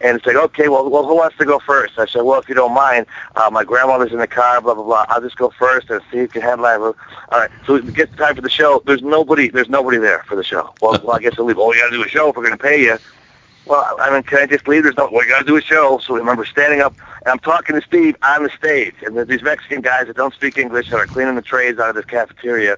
And 0.00 0.16
it's 0.16 0.26
like, 0.26 0.36
okay, 0.36 0.68
well, 0.68 0.88
well, 0.90 1.06
who 1.06 1.16
wants 1.16 1.36
to 1.38 1.44
go 1.44 1.58
first? 1.58 1.98
I 1.98 2.06
said, 2.06 2.22
well, 2.22 2.38
if 2.38 2.48
you 2.48 2.54
don't 2.54 2.74
mind, 2.74 3.06
uh, 3.34 3.48
my 3.50 3.64
grandmother's 3.64 4.12
in 4.12 4.18
the 4.18 4.26
car, 4.26 4.60
blah 4.60 4.74
blah 4.74 4.84
blah. 4.84 5.06
I'll 5.08 5.22
just 5.22 5.36
go 5.36 5.50
first 5.50 5.88
and 5.90 6.02
see 6.10 6.18
if 6.18 6.34
you 6.34 6.40
can 6.40 6.42
headline. 6.42 6.80
All 6.80 6.94
right, 7.32 7.50
so 7.66 7.80
we 7.80 7.92
get 7.92 8.10
the 8.10 8.16
time 8.16 8.36
for 8.36 8.42
the 8.42 8.50
show. 8.50 8.82
There's 8.84 9.02
nobody, 9.02 9.48
there's 9.48 9.70
nobody 9.70 9.98
there 9.98 10.22
for 10.28 10.36
the 10.36 10.44
show. 10.44 10.74
Well, 10.80 11.00
well 11.02 11.16
I 11.16 11.20
guess 11.20 11.34
I'll 11.38 11.44
leave. 11.44 11.58
Oh, 11.58 11.72
you 11.72 11.80
got 11.80 11.90
to 11.90 11.96
do 11.96 12.04
a 12.04 12.08
show 12.08 12.28
if 12.28 12.36
we're 12.36 12.44
going 12.44 12.56
to 12.56 12.62
pay 12.62 12.82
you. 12.82 12.98
Well, 13.66 13.96
I 13.98 14.12
mean, 14.12 14.22
can 14.22 14.38
I 14.38 14.46
just 14.46 14.68
leave? 14.68 14.84
There's 14.84 14.96
no. 14.96 15.08
Well, 15.10 15.24
you 15.24 15.30
got 15.30 15.40
to 15.40 15.44
do 15.44 15.56
a 15.56 15.62
show. 15.62 15.98
So 15.98 16.14
I 16.14 16.18
remember 16.18 16.44
standing 16.44 16.80
up 16.80 16.94
and 17.26 17.32
I'm 17.32 17.40
talking 17.40 17.74
to 17.74 17.84
Steve 17.84 18.14
on 18.22 18.44
the 18.44 18.50
stage, 18.50 18.94
and 19.02 19.16
there's 19.16 19.26
these 19.26 19.42
Mexican 19.42 19.80
guys 19.80 20.06
that 20.06 20.16
don't 20.16 20.32
speak 20.32 20.56
English 20.56 20.90
that 20.90 20.96
are 20.96 21.06
cleaning 21.06 21.34
the 21.34 21.42
trays 21.42 21.78
out 21.78 21.88
of 21.88 21.96
this 21.96 22.04
cafeteria. 22.04 22.76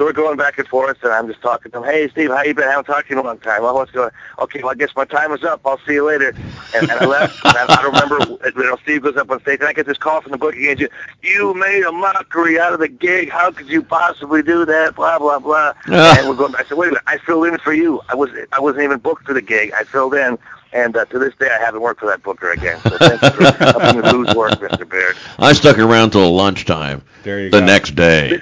So 0.00 0.06
we're 0.06 0.14
going 0.14 0.38
back 0.38 0.56
and 0.58 0.66
forth, 0.66 0.96
and 1.02 1.12
I'm 1.12 1.28
just 1.28 1.42
talking 1.42 1.70
to 1.72 1.78
them. 1.78 1.84
Hey, 1.86 2.08
Steve, 2.08 2.30
how 2.30 2.42
you 2.42 2.54
been? 2.54 2.64
I 2.66 2.70
haven't 2.70 2.86
talked 2.86 3.08
to 3.08 3.14
you 3.14 3.20
in 3.20 3.22
a 3.26 3.28
long 3.28 3.36
time. 3.38 3.62
Well, 3.62 3.74
what's 3.74 3.90
going? 3.90 4.10
Okay, 4.38 4.62
well, 4.62 4.70
I 4.70 4.74
guess 4.74 4.88
my 4.96 5.04
time 5.04 5.30
is 5.32 5.44
up. 5.44 5.60
I'll 5.66 5.78
see 5.86 5.92
you 5.92 6.06
later. 6.06 6.30
And, 6.74 6.90
and 6.90 6.92
I 6.92 7.04
left. 7.04 7.44
And 7.44 7.54
I, 7.54 7.66
I 7.68 7.82
don't 7.82 7.92
remember. 7.92 8.38
You 8.56 8.64
know, 8.70 8.78
Steve 8.82 9.02
goes 9.02 9.18
up 9.18 9.30
on 9.30 9.42
stage, 9.42 9.60
and 9.60 9.68
I 9.68 9.74
get 9.74 9.84
this 9.84 9.98
call 9.98 10.22
from 10.22 10.32
the 10.32 10.38
booking 10.38 10.64
agent. 10.64 10.90
You 11.22 11.52
made 11.52 11.82
a 11.82 11.92
mockery 11.92 12.58
out 12.58 12.72
of 12.72 12.80
the 12.80 12.88
gig. 12.88 13.28
How 13.28 13.50
could 13.50 13.68
you 13.68 13.82
possibly 13.82 14.42
do 14.42 14.64
that? 14.64 14.96
Blah 14.96 15.18
blah 15.18 15.38
blah. 15.38 15.74
and 15.86 16.26
we're 16.26 16.34
going. 16.34 16.54
I 16.54 16.64
said, 16.64 16.78
wait 16.78 16.86
a 16.86 16.90
minute. 16.92 17.02
I 17.06 17.18
filled 17.18 17.46
in 17.48 17.58
for 17.58 17.74
you. 17.74 18.00
I 18.08 18.14
was 18.14 18.30
I 18.52 18.60
wasn't 18.60 18.84
even 18.84 19.00
booked 19.00 19.26
for 19.26 19.34
the 19.34 19.42
gig. 19.42 19.70
I 19.78 19.84
filled 19.84 20.14
in. 20.14 20.38
And 20.72 20.96
uh, 20.96 21.04
to 21.06 21.18
this 21.18 21.34
day, 21.34 21.50
I 21.50 21.62
haven't 21.62 21.82
worked 21.82 22.00
for 22.00 22.06
that 22.06 22.22
booker 22.22 22.52
again. 22.52 22.80
So 22.84 22.96
thank 22.96 23.20
you 23.22 23.30
for 23.32 23.64
helping 23.64 24.00
me 24.00 24.10
lose 24.10 24.34
work, 24.34 24.52
Mr. 24.52 24.88
Baird. 24.88 25.16
I 25.38 25.52
stuck 25.52 25.78
around 25.78 26.12
till 26.12 26.32
lunchtime 26.34 27.02
There 27.22 27.40
you 27.40 27.50
the 27.50 27.60
go. 27.60 27.66
next 27.66 27.94
day. 27.94 28.40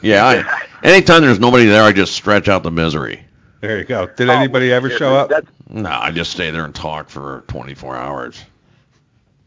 Did 0.00 0.06
you? 0.08 0.12
Yeah, 0.14 0.24
I, 0.26 0.62
anytime 0.86 1.22
there's 1.22 1.40
nobody 1.40 1.66
there, 1.66 1.82
I 1.82 1.92
just 1.92 2.14
stretch 2.14 2.48
out 2.48 2.62
the 2.62 2.70
misery. 2.70 3.22
There 3.60 3.78
you 3.78 3.84
go. 3.84 4.06
Did 4.06 4.30
anybody 4.30 4.72
ever 4.72 4.86
Oh, 4.88 4.90
Yeah, 4.90 4.96
show 4.98 5.14
up? 5.16 5.30
No, 5.68 5.90
I 5.90 6.10
just 6.12 6.30
stay 6.30 6.50
there 6.50 6.64
and 6.64 6.74
talk 6.74 7.08
for 7.10 7.42
24 7.48 7.96
hours. 7.96 8.40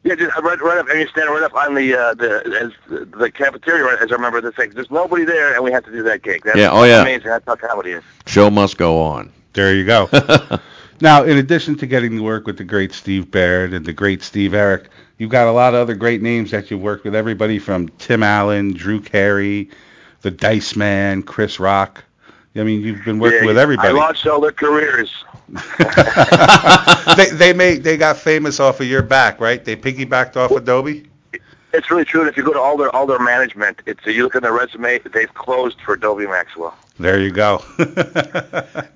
yeah, 0.03 0.15
just 0.15 0.35
right, 0.39 0.59
right 0.61 0.77
up, 0.79 0.89
and 0.89 0.99
you're 0.99 1.07
standing 1.07 1.33
right 1.33 1.43
up 1.43 1.53
on 1.55 1.73
the 1.75 1.95
uh, 1.97 2.13
the 2.15 2.73
as 2.89 3.07
the 3.11 3.31
cafeteria, 3.31 3.83
right, 3.85 3.99
as 4.01 4.11
I 4.11 4.15
remember 4.15 4.41
the 4.41 4.51
thing. 4.51 4.71
There's 4.71 4.91
nobody 4.91 5.23
there, 5.23 5.53
and 5.55 5.63
we 5.63 5.71
have 5.71 5.85
to 5.85 5.91
do 5.91 6.03
that 6.03 6.23
gig. 6.23 6.43
That's 6.43 6.57
Yeah, 6.57 6.71
oh, 6.71 6.83
yeah. 6.83 7.01
amazing. 7.01 7.27
That's 7.29 7.45
how 7.45 7.55
comedy 7.55 7.91
is. 7.91 8.03
Show 8.25 8.49
must 8.49 8.77
go 8.77 8.99
on. 8.99 9.31
There 9.53 9.73
you 9.73 9.85
go. 9.85 10.09
now, 11.01 11.23
in 11.23 11.37
addition 11.37 11.75
to 11.77 11.85
getting 11.87 12.17
to 12.17 12.23
work 12.23 12.45
with 12.45 12.57
the 12.57 12.63
great 12.63 12.93
Steve 12.93 13.31
Baird 13.31 13.73
and 13.73 13.85
the 13.85 13.93
great 13.93 14.21
Steve 14.23 14.51
Arik, 14.51 14.87
you've 15.17 15.31
got 15.31 15.47
a 15.47 15.51
lot 15.51 15.73
of 15.73 15.79
other 15.81 15.95
great 15.95 16.21
names 16.21 16.51
that 16.51 16.69
you've 16.71 16.81
worked 16.81 17.03
with. 17.05 17.15
Everybody 17.15 17.59
from 17.59 17.87
Tim 17.99 18.23
Allen, 18.23 18.73
Drew 18.73 18.99
Carey, 19.01 19.69
the 20.21 20.31
Dice 20.31 20.75
Man, 20.75 21.23
Chris 21.23 21.59
Rock. 21.59 22.03
I 22.55 22.63
mean, 22.63 22.81
you've 22.81 23.03
been 23.05 23.19
working 23.19 23.39
Yeah, 23.41 23.45
with 23.47 23.57
I 23.57 23.61
everybody. 23.61 23.93
launched 23.93 24.27
all 24.27 24.41
their 24.41 24.51
careers. 24.51 25.23
they 27.17 27.29
they 27.31 27.53
made 27.53 27.83
they 27.83 27.97
got 27.97 28.17
famous 28.17 28.59
off 28.59 28.79
of 28.79 28.87
your 28.87 29.01
back, 29.01 29.39
right? 29.39 29.63
They 29.63 29.75
piggybacked 29.75 30.37
off 30.37 30.51
Adobe. 30.51 31.07
It's 31.73 31.89
really 31.89 32.03
true. 32.05 32.21
And 32.21 32.29
if 32.29 32.35
you 32.37 32.43
go 32.43 32.53
to 32.53 32.59
all 32.59 32.77
their 32.77 32.93
all 32.95 33.05
their 33.05 33.19
management, 33.19 33.81
it's 33.85 34.05
you 34.05 34.23
look 34.23 34.35
at 34.35 34.41
their 34.41 34.53
resume, 34.53 34.99
they've 34.99 35.33
closed 35.33 35.79
for 35.81 35.93
Adobe 35.93 36.27
Maxwell. 36.27 36.75
There 36.99 37.19
you 37.19 37.31
go. 37.31 37.63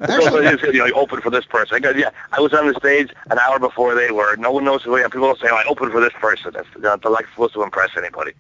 So 0.07 0.37
it's, 0.37 0.61
you 0.61 0.73
know, 0.73 0.85
you 0.85 0.93
open 0.93 1.21
for 1.21 1.29
this 1.31 1.45
person. 1.45 1.75
I 1.75 1.79
got, 1.79 1.97
yeah, 1.97 2.11
I 2.31 2.39
was 2.39 2.53
on 2.53 2.67
the 2.67 2.73
stage 2.75 3.11
an 3.31 3.39
hour 3.39 3.57
before 3.59 3.95
they 3.95 4.11
were. 4.11 4.35
No 4.35 4.51
one 4.51 4.63
knows 4.63 4.83
who 4.83 4.95
I 4.95 5.01
am. 5.01 5.09
People 5.09 5.27
will 5.27 5.35
say, 5.35 5.47
oh, 5.51 5.55
I 5.55 5.63
opened 5.67 5.91
for 5.91 5.99
this 5.99 6.13
person. 6.13 6.51
That's, 6.53 6.67
they're 6.73 6.81
not 6.97 7.03
like 7.05 7.25
supposed 7.29 7.53
to 7.55 7.63
impress 7.63 7.89
anybody. 7.97 8.33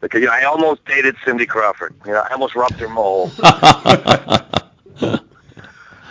Because 0.00 0.20
you 0.20 0.26
know, 0.26 0.32
I 0.32 0.44
almost 0.44 0.84
dated 0.84 1.16
Cindy 1.24 1.46
Crawford. 1.46 1.94
You 2.06 2.12
know, 2.12 2.20
I 2.20 2.32
almost 2.32 2.54
rubbed 2.54 2.80
her 2.80 2.88
mole. 2.88 3.30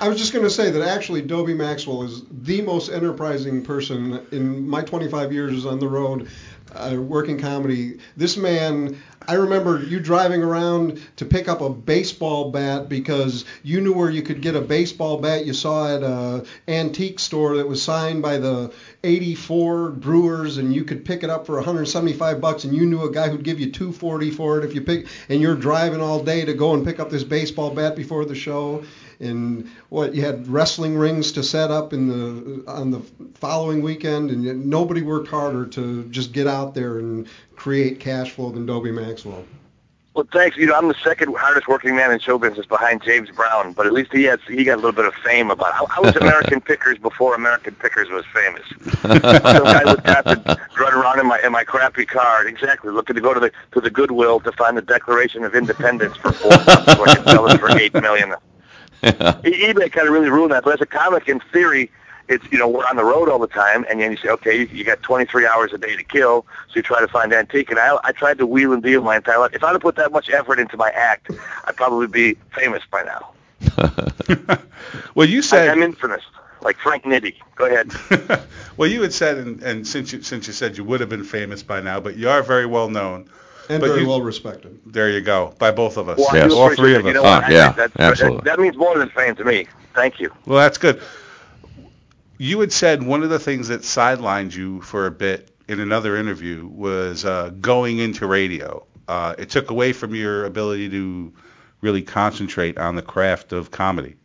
I 0.02 0.08
was 0.08 0.18
just 0.18 0.32
going 0.32 0.46
to 0.46 0.50
say 0.50 0.72
that 0.72 0.82
actually 0.82 1.22
Dobie 1.22 1.54
Maxwell 1.54 2.04
is 2.04 2.24
the 2.32 2.62
most 2.62 2.90
enterprising 2.90 3.64
person 3.64 4.26
in 4.32 4.68
my 4.68 4.82
25 4.82 5.34
years 5.34 5.66
on 5.66 5.80
the 5.80 5.90
road 5.90 6.30
uh, 6.76 6.96
working 7.00 7.40
comedy. 7.40 8.00
This 8.18 8.38
man, 8.38 8.98
I 9.28 9.36
remember 9.36 9.84
you 9.84 10.00
driving 10.00 10.44
around 10.44 11.02
to 11.18 11.26
pick 11.26 11.48
up 11.48 11.62
a 11.62 11.70
baseball 11.70 12.52
bat 12.52 12.90
because 12.90 13.46
you 13.64 13.82
knew 13.82 13.94
where 13.94 14.10
you 14.10 14.22
could 14.22 14.42
get 14.42 14.56
a 14.56 14.62
baseball 14.62 15.18
bat 15.18 15.46
you 15.46 15.54
saw 15.54 15.96
at 15.96 16.04
a 16.04 16.46
antique 16.68 17.20
store 17.20 17.58
that 17.58 17.68
was 17.68 17.82
signed 17.82 18.22
by 18.22 18.38
the 18.38 18.74
84 19.04 19.92
Brewers 19.92 20.58
and 20.58 20.74
you 20.74 20.84
could 20.84 21.06
pick 21.06 21.24
it 21.24 21.30
up 21.30 21.46
for 21.46 21.56
175 21.56 22.42
bucks 22.42 22.64
and 22.64 22.76
you 22.76 22.86
knew 22.86 23.04
a 23.04 23.12
guy 23.12 23.30
who'd 23.30 23.44
give 23.44 23.60
you 23.60 23.72
240 23.72 24.32
for 24.32 24.58
it 24.58 24.66
if 24.66 24.74
you 24.74 24.82
pick 24.82 25.08
and 25.30 25.42
you're 25.42 25.56
driving 25.56 26.02
all 26.02 26.24
day 26.24 26.46
to 26.46 26.54
go 26.54 26.74
and 26.74 26.86
pick 26.86 27.00
up 27.00 27.10
this 27.10 27.24
baseball 27.24 27.70
bat 27.70 27.96
before 27.96 28.26
the 28.26 28.36
show 28.36 28.84
and 29.20 29.70
what 29.90 30.16
you 30.16 30.22
had 30.22 30.48
wrestling 30.48 30.98
rings 30.98 31.32
to 31.34 31.44
set 31.44 31.72
up 31.72 31.94
in 31.94 32.08
the 32.08 32.64
on 32.70 32.92
the 32.92 33.02
following 33.36 33.82
weekend, 33.82 34.32
and 34.32 34.66
nobody 34.66 35.02
worked 35.02 35.28
harder 35.28 35.66
to 35.66 36.06
just 36.06 36.32
get 36.32 36.48
out 36.48 36.74
there 36.74 37.00
and 37.00 37.28
create 37.56 38.00
cash 38.00 38.32
flow 38.32 38.52
than 38.52 38.66
Dobie 38.66 38.92
Maxwell. 38.92 39.44
Well, 40.16 40.28
thanks. 40.34 40.58
You 40.58 40.66
know, 40.66 40.76
I'm 40.76 40.88
the 40.88 40.96
second 41.04 41.34
hardest 41.38 41.68
working 41.68 41.96
man 41.96 42.12
in 42.12 42.20
show 42.20 42.38
business 42.38 42.66
behind 42.66 43.04
James 43.04 43.30
Brown, 43.30 43.74
but 43.74 43.86
at 43.86 43.94
least 43.94 44.12
he 44.12 44.24
has 44.24 44.40
he 44.48 44.64
got 44.64 44.74
a 44.74 44.82
little 44.82 44.92
bit 44.92 45.06
of 45.06 45.14
fame 45.16 45.52
about. 45.52 45.70
It. 45.70 45.90
I, 45.92 45.98
I 45.98 46.00
was 46.02 46.16
American 46.22 46.62
Pickers 46.62 46.98
before 46.98 47.36
American 47.36 47.76
Pickers 47.76 48.10
was 48.10 48.26
famous. 48.34 48.68
Some 49.02 49.20
guy 49.20 49.84
would 49.86 50.06
have 50.06 50.26
to 50.26 50.60
run 50.78 50.94
around 50.94 51.20
in 51.20 51.28
my 51.28 51.40
in 51.42 51.52
my 51.52 51.64
crappy 51.64 52.06
car, 52.06 52.48
exactly, 52.48 52.92
looking 52.92 53.16
to 53.16 53.22
go 53.22 53.34
to 53.34 53.40
the 53.40 53.52
to 53.72 53.80
the 53.80 53.90
Goodwill 53.90 54.40
to 54.42 54.52
find 54.54 54.76
the 54.76 54.82
Declaration 54.82 55.44
of 55.44 55.56
Independence 55.56 56.18
for 56.18 56.32
four 56.32 56.52
bucks, 56.66 56.94
so 56.94 57.06
I 57.06 57.16
could 57.16 57.26
sell 57.26 57.48
it 57.48 57.60
for 57.60 57.72
eight 57.78 57.94
million. 57.94 58.36
eBay 59.04 59.92
kind 59.92 60.08
of 60.08 60.14
really 60.14 60.30
ruined 60.30 60.52
that. 60.52 60.64
But 60.64 60.76
as 60.76 60.82
a 60.82 60.86
comic, 60.86 61.28
in 61.30 61.40
theory, 61.52 61.90
it's 62.28 62.46
you 62.52 62.58
know 62.58 62.68
we're 62.68 62.86
on 62.86 62.96
the 62.96 63.04
road 63.04 63.28
all 63.28 63.40
the 63.40 63.48
time, 63.48 63.86
and 63.90 64.00
then 64.00 64.12
you 64.12 64.18
say, 64.18 64.30
okay, 64.30 64.60
you, 64.60 64.66
you 64.68 64.84
got 64.84 65.02
23 65.02 65.48
hours 65.48 65.74
a 65.74 65.78
day 65.78 65.96
to 65.96 66.04
kill, 66.04 66.46
so 66.68 66.76
you 66.76 66.82
try 66.82 67.00
to 67.00 67.08
find 67.08 67.34
antique. 67.34 67.70
And 67.72 67.80
I, 67.80 67.98
I 68.04 68.12
tried 68.12 68.38
to 68.38 68.46
wheel 68.46 68.72
and 68.72 68.84
deal 68.84 69.02
my 69.02 69.18
entire 69.18 69.40
life. 69.40 69.52
If 69.54 69.64
I'd 69.64 69.72
have 69.72 69.82
put 69.82 69.96
that 69.96 70.12
much 70.12 70.30
effort 70.30 70.60
into 70.60 70.78
my 70.78 70.90
act, 70.92 71.32
I'd 71.66 71.76
probably 71.76 72.08
be 72.08 72.38
famous 72.54 72.84
by 72.90 73.04
now. 73.04 73.32
well, 75.16 75.28
you 75.28 75.42
said 75.42 75.70
I, 75.70 75.72
I'm 75.72 75.82
infamous, 75.82 76.24
like 76.62 76.78
Frank 76.78 77.04
Nitti. 77.04 77.36
Go 77.56 77.66
ahead. 77.66 77.92
well, 78.78 78.90
you 78.90 79.02
had 79.02 79.14
said, 79.14 79.38
and, 79.38 79.62
and 79.64 79.88
since 79.88 80.14
you 80.14 80.22
since 80.22 80.48
you 80.48 80.54
said 80.54 80.78
you 80.78 80.84
would 80.84 81.00
have 81.00 81.10
been 81.10 81.24
famous 81.24 81.64
by 81.64 81.82
now, 81.82 82.00
but 82.00 82.16
you 82.16 82.30
are 82.30 82.44
very 82.44 82.66
well 82.66 82.90
known. 82.90 83.30
And 83.70 83.80
But 83.82 83.90
very 83.90 84.02
you- 84.02 84.08
well 84.08 84.22
respected. 84.22 84.80
There 84.86 85.10
you 85.10 85.22
go, 85.22 85.54
by 85.60 85.70
both 85.72 85.98
of 85.98 86.10
us, 86.10 86.18
Well, 86.18 86.30
Yes. 86.34 86.52
all 86.52 86.74
three 86.76 86.94
that. 86.94 87.00
of 87.00 87.04
You 87.06 87.10
us. 87.10 87.14
know 87.16 87.22
what? 87.24 87.44
Ah, 87.44 87.50
yeah, 87.50 87.88
absolutely. 88.00 88.38
That, 88.38 88.44
that 88.46 88.60
means 88.60 88.76
more 88.76 88.98
than 88.98 89.10
fame 89.10 89.36
to 89.36 89.44
me. 89.46 89.68
Thank 89.94 90.20
you. 90.20 90.32
Well, 90.46 90.58
that's 90.60 90.78
good. 90.80 91.02
You 92.40 92.60
had 92.62 92.72
said 92.72 93.04
one 93.04 93.22
of 93.22 93.30
the 93.30 93.40
things 93.40 93.68
that 93.68 93.82
sidelined 93.82 94.56
you 94.56 94.82
for 94.82 95.06
a 95.06 95.12
bit 95.12 95.52
in 95.68 95.80
another 95.80 96.18
interview 96.18 96.66
was 96.68 97.26
uh, 97.26 97.52
going 97.62 98.00
into 98.00 98.26
radio. 98.26 98.86
Uh, 99.08 99.36
it 99.38 99.50
took 99.50 99.70
away 99.72 99.94
from 99.94 100.16
your 100.16 100.46
ability 100.46 100.90
to 100.90 101.34
really 101.82 102.02
concentrate 102.02 102.78
on 102.78 102.96
the 102.96 103.02
craft 103.02 103.52
of 103.54 103.72
comedy. 103.72 104.16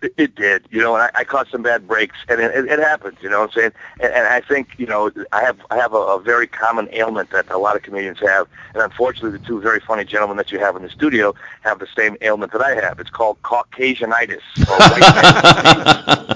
It, 0.00 0.36
did, 0.36 0.64
you 0.70 0.80
know, 0.80 0.94
and 0.94 1.02
I, 1.02 1.10
I 1.20 1.24
caught 1.24 1.48
some 1.48 1.62
bad 1.62 1.88
breaks, 1.88 2.16
and 2.28 2.40
it, 2.40 2.54
it, 2.54 2.66
it 2.66 2.78
happens, 2.78 3.18
you 3.20 3.28
know 3.28 3.40
what 3.40 3.50
I'm 3.50 3.60
saying? 3.60 3.72
And, 4.00 4.12
and 4.12 4.28
I 4.28 4.40
think, 4.40 4.68
you 4.78 4.86
know, 4.86 5.10
I 5.32 5.40
have 5.42 5.58
I 5.70 5.76
have 5.76 5.92
a, 5.92 5.96
a 5.96 6.20
very 6.20 6.46
common 6.46 6.88
ailment 6.92 7.30
that 7.30 7.50
a 7.50 7.58
lot 7.58 7.74
of 7.74 7.82
comedians 7.82 8.20
have, 8.20 8.46
and 8.74 8.82
unfortunately, 8.82 9.36
the 9.36 9.44
two 9.44 9.60
very 9.60 9.80
funny 9.80 10.04
gentlemen 10.04 10.36
that 10.36 10.52
you 10.52 10.60
have 10.60 10.76
in 10.76 10.82
the 10.82 10.90
studio 10.90 11.34
have 11.62 11.80
the 11.80 11.88
same 11.96 12.16
ailment 12.20 12.52
that 12.52 12.62
I 12.62 12.76
have. 12.76 13.00
It's 13.00 13.10
called 13.10 13.42
Caucasianitis. 13.42 14.40
Or 14.68 14.76
white 14.76 15.00
man 15.00 16.26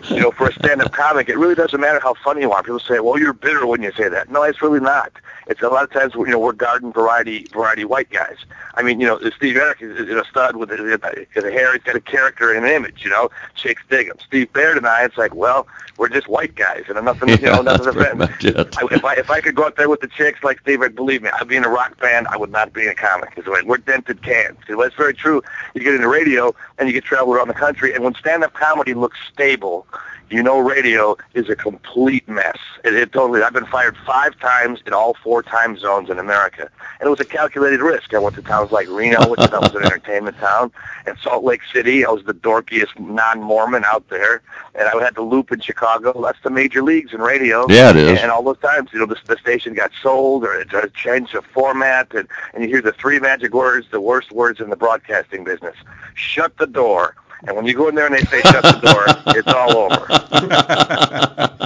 disease. 0.00 0.10
you 0.10 0.19
know, 0.30 0.36
for 0.36 0.48
a 0.48 0.52
stand-up 0.54 0.92
comic, 0.92 1.28
it 1.28 1.38
really 1.38 1.54
doesn't 1.54 1.80
matter 1.80 2.00
how 2.00 2.14
funny 2.14 2.42
you 2.42 2.52
are. 2.52 2.62
People 2.62 2.80
say, 2.80 3.00
"Well, 3.00 3.18
you're 3.18 3.32
bitter 3.32 3.66
when 3.66 3.82
you 3.82 3.92
say 3.92 4.08
that." 4.08 4.30
No, 4.30 4.42
it's 4.42 4.62
really 4.62 4.80
not. 4.80 5.12
It's 5.46 5.62
a 5.62 5.68
lot 5.68 5.82
of 5.84 5.92
times, 5.92 6.14
you 6.14 6.26
know, 6.26 6.38
we're 6.38 6.52
garden 6.52 6.92
variety 6.92 7.46
variety 7.52 7.84
white 7.84 8.10
guys. 8.10 8.36
I 8.74 8.82
mean, 8.82 9.00
you 9.00 9.06
know, 9.06 9.18
Steve 9.30 9.56
Arik 9.56 9.82
is, 9.82 10.08
is 10.08 10.14
a 10.14 10.24
stud 10.24 10.56
with 10.56 10.70
a, 10.70 10.74
a 10.76 11.50
hair. 11.50 11.72
He's 11.72 11.82
got 11.82 11.96
a 11.96 12.00
character 12.00 12.52
and 12.52 12.64
an 12.64 12.70
image. 12.70 13.02
You 13.04 13.10
know, 13.10 13.30
chicks 13.54 13.82
dig 13.88 14.08
him. 14.08 14.16
Steve 14.24 14.52
Baird 14.52 14.76
and 14.76 14.86
I, 14.86 15.04
it's 15.04 15.18
like, 15.18 15.34
well, 15.34 15.66
we're 15.98 16.08
just 16.08 16.28
white 16.28 16.54
guys, 16.54 16.84
and 16.88 17.04
nothing, 17.04 17.30
you 17.30 17.36
know, 17.38 17.62
nothing 17.62 17.84
that's 17.84 17.96
pretty 17.96 18.00
offends. 18.00 18.18
much 18.18 18.44
it. 18.44 18.76
I, 18.78 18.94
if 18.94 19.04
I 19.04 19.14
if 19.14 19.30
I 19.30 19.40
could 19.40 19.54
go 19.54 19.64
out 19.64 19.76
there 19.76 19.88
with 19.88 20.00
the 20.00 20.08
chicks 20.08 20.42
like 20.44 20.60
Steve, 20.60 20.82
I'd 20.82 20.94
believe 20.94 21.22
me, 21.22 21.30
I'd 21.38 21.48
be 21.48 21.56
in 21.56 21.64
a 21.64 21.68
rock 21.68 21.98
band. 22.00 22.28
I 22.28 22.36
would 22.36 22.50
not 22.50 22.72
be 22.72 22.84
in 22.84 22.88
a 22.88 22.94
comic. 22.94 23.34
The 23.34 23.50
way 23.50 23.62
we're 23.62 23.78
dented 23.78 24.22
cans. 24.22 24.58
Well, 24.68 24.78
that's 24.78 24.94
very 24.94 25.14
true. 25.14 25.42
You 25.74 25.82
get 25.82 25.94
into 25.94 26.08
radio 26.08 26.54
and 26.78 26.88
you 26.88 26.92
get 26.92 27.04
travel 27.04 27.34
around 27.34 27.48
the 27.48 27.54
country, 27.54 27.92
and 27.92 28.04
when 28.04 28.14
stand-up 28.14 28.54
comedy 28.54 28.94
looks 28.94 29.18
stable, 29.32 29.86
you 30.30 30.42
know 30.42 30.58
radio 30.58 31.16
is 31.34 31.48
a 31.48 31.56
complete 31.56 32.28
mess. 32.28 32.58
It, 32.84 32.94
it 32.94 33.12
totally. 33.12 33.42
I've 33.42 33.52
been 33.52 33.66
fired 33.66 33.96
five 34.06 34.38
times 34.38 34.80
in 34.86 34.92
all 34.92 35.14
four 35.22 35.42
time 35.42 35.76
zones 35.76 36.10
in 36.10 36.18
America, 36.18 36.70
and 37.00 37.06
it 37.06 37.10
was 37.10 37.20
a 37.20 37.24
calculated 37.24 37.80
risk. 37.80 38.14
I 38.14 38.18
went 38.18 38.36
to 38.36 38.42
towns 38.42 38.70
like 38.72 38.88
Reno, 38.88 39.28
which 39.28 39.40
that 39.40 39.60
was 39.60 39.74
an 39.74 39.82
entertainment 39.84 40.38
town, 40.38 40.72
and 41.06 41.16
Salt 41.18 41.44
Lake 41.44 41.62
City. 41.72 42.04
I 42.04 42.10
was 42.10 42.24
the 42.24 42.34
dorkiest 42.34 42.98
non-Mormon 42.98 43.84
out 43.84 44.08
there, 44.08 44.42
and 44.74 44.88
I 44.88 45.02
had 45.02 45.14
to 45.16 45.22
loop 45.22 45.52
in 45.52 45.60
Chicago. 45.60 46.20
That's 46.22 46.40
the 46.42 46.50
major 46.50 46.82
leagues 46.82 47.12
in 47.12 47.20
radio. 47.20 47.66
Yeah, 47.68 47.90
it 47.90 47.96
is. 47.96 48.10
And, 48.10 48.18
and 48.18 48.30
all 48.30 48.42
those 48.42 48.58
times, 48.58 48.90
you 48.92 49.00
know, 49.00 49.06
the, 49.06 49.18
the 49.26 49.36
station 49.36 49.74
got 49.74 49.90
sold 50.02 50.44
or 50.44 50.54
it, 50.54 50.72
or 50.72 50.80
it 50.80 50.94
changed 50.94 51.34
the 51.34 51.42
format, 51.42 52.14
and, 52.14 52.28
and 52.54 52.62
you 52.62 52.68
hear 52.68 52.82
the 52.82 52.92
three 52.92 53.18
magic 53.18 53.52
words, 53.52 53.86
the 53.90 54.00
worst 54.00 54.32
words 54.32 54.60
in 54.60 54.70
the 54.70 54.76
broadcasting 54.76 55.44
business: 55.44 55.76
shut 56.14 56.56
the 56.58 56.66
door. 56.66 57.16
And 57.46 57.56
when 57.56 57.64
you 57.66 57.74
go 57.74 57.88
in 57.88 57.94
there 57.94 58.06
and 58.06 58.14
they 58.14 58.22
say 58.24 58.40
shut 58.42 58.62
the 58.62 58.80
door, 58.92 59.04
it's 59.36 59.48
all 59.48 59.76
over. 59.76 60.06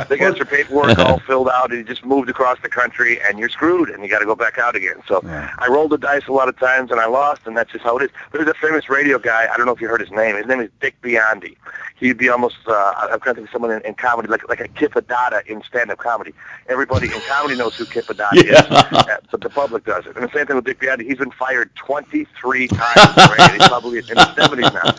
They 0.09 0.17
got 0.19 0.37
your 0.37 0.47
paperwork 0.47 0.99
all 0.99 1.19
filled 1.27 1.49
out, 1.49 1.71
and 1.71 1.79
you 1.79 1.85
just 1.85 2.05
moved 2.05 2.29
across 2.29 2.59
the 2.63 2.69
country, 2.69 3.21
and 3.23 3.39
you're 3.39 3.49
screwed, 3.49 3.89
and 3.91 4.03
you 4.03 4.09
got 4.09 4.21
to 4.21 4.25
go 4.25 4.35
back 4.37 4.59
out 4.59 4.77
again. 4.77 5.03
So 5.09 5.21
I 5.25 5.67
rolled 5.69 5.91
the 5.91 5.99
dice 5.99 6.27
a 6.29 6.33
lot 6.33 6.49
of 6.49 6.59
times, 6.59 6.91
and 6.91 7.01
I 7.01 7.07
lost, 7.07 7.43
and 7.47 7.57
that's 7.57 7.73
just 7.73 7.85
how 7.85 7.97
it 7.99 8.05
is. 8.05 8.11
There's 8.33 8.47
a 8.49 8.55
famous 8.55 8.89
radio 8.89 9.19
guy. 9.19 9.49
I 9.53 9.57
don't 9.57 9.67
know 9.67 9.73
if 9.73 9.81
you 9.81 9.89
heard 9.89 10.01
his 10.01 10.11
name. 10.11 10.37
His 10.37 10.47
name 10.47 10.61
is 10.61 10.71
Dick 10.81 10.95
Biondi. 11.03 11.57
He'd 11.97 12.19
be 12.19 12.29
almost. 12.29 12.57
Uh, 12.67 12.93
I'm 12.97 13.21
trying 13.21 13.35
to 13.37 13.41
think 13.41 13.49
of 13.49 13.53
someone 13.53 13.71
in, 13.73 13.81
in 13.83 13.95
comedy, 13.95 14.29
like 14.29 14.49
like 14.49 14.61
a 14.61 14.69
Kip 14.69 14.93
Addotta 14.95 15.47
in 15.47 15.63
stand-up 15.63 15.99
comedy. 15.99 16.35
Everybody 16.69 17.07
in 17.07 17.21
comedy 17.29 17.57
knows 17.57 17.77
who 17.77 17.87
Kip 17.87 18.07
Addotta 18.07 18.45
Yeah. 18.45 18.61
is, 18.61 18.67
uh, 18.71 19.17
but 19.31 19.41
the 19.41 19.49
public 19.51 19.85
doesn't. 19.85 20.17
And 20.17 20.25
the 20.29 20.33
same 20.33 20.47
thing 20.47 20.57
with 20.57 20.65
Dick 20.67 20.81
Biondi. 20.81 21.03
He's 21.07 21.19
been 21.19 21.31
fired 21.31 21.75
23 21.77 22.69
times 22.69 23.19
already. 23.19 23.59
He's 23.59 23.69
probably 23.69 23.99
in 23.99 24.07
the 24.07 24.15
70s 24.15 24.73
now 24.75 24.95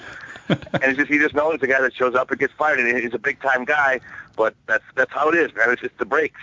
and 0.50 0.84
it's 0.84 0.98
just 0.98 1.12
he 1.12 1.18
just 1.18 1.34
knows 1.34 1.60
the 1.60 1.68
guy 1.68 1.82
that 1.82 1.94
shows 1.94 2.16
up 2.16 2.30
and 2.30 2.40
gets 2.40 2.54
fired, 2.54 2.80
and 2.80 2.98
he's 2.98 3.14
a 3.14 3.20
big 3.20 3.42
time 3.42 3.66
guy. 3.66 4.00
But 4.36 4.56
that's 4.68 4.84
that's 4.96 5.12
how 5.12 5.30
it 5.30 5.36
is, 5.36 5.54
man. 5.56 5.72
It's 5.72 5.82
just 5.82 5.98
the 5.98 6.06
breaks. 6.06 6.42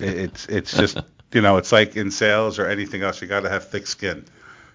It's 0.00 0.46
it's 0.46 0.76
just 0.76 0.98
you 1.32 1.40
know 1.40 1.56
it's 1.56 1.72
like 1.72 1.96
in 1.96 2.10
sales 2.10 2.58
or 2.58 2.66
anything 2.66 3.02
else. 3.02 3.20
You 3.20 3.28
got 3.28 3.40
to 3.40 3.48
have 3.48 3.68
thick 3.68 3.86
skin. 3.86 4.24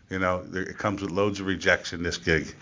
You 0.10 0.20
know, 0.20 0.46
it 0.54 0.78
comes 0.78 1.02
with 1.02 1.12
loads 1.12 1.40
of 1.40 1.46
rejection. 1.46 2.04
This 2.04 2.18
gig. 2.18 2.54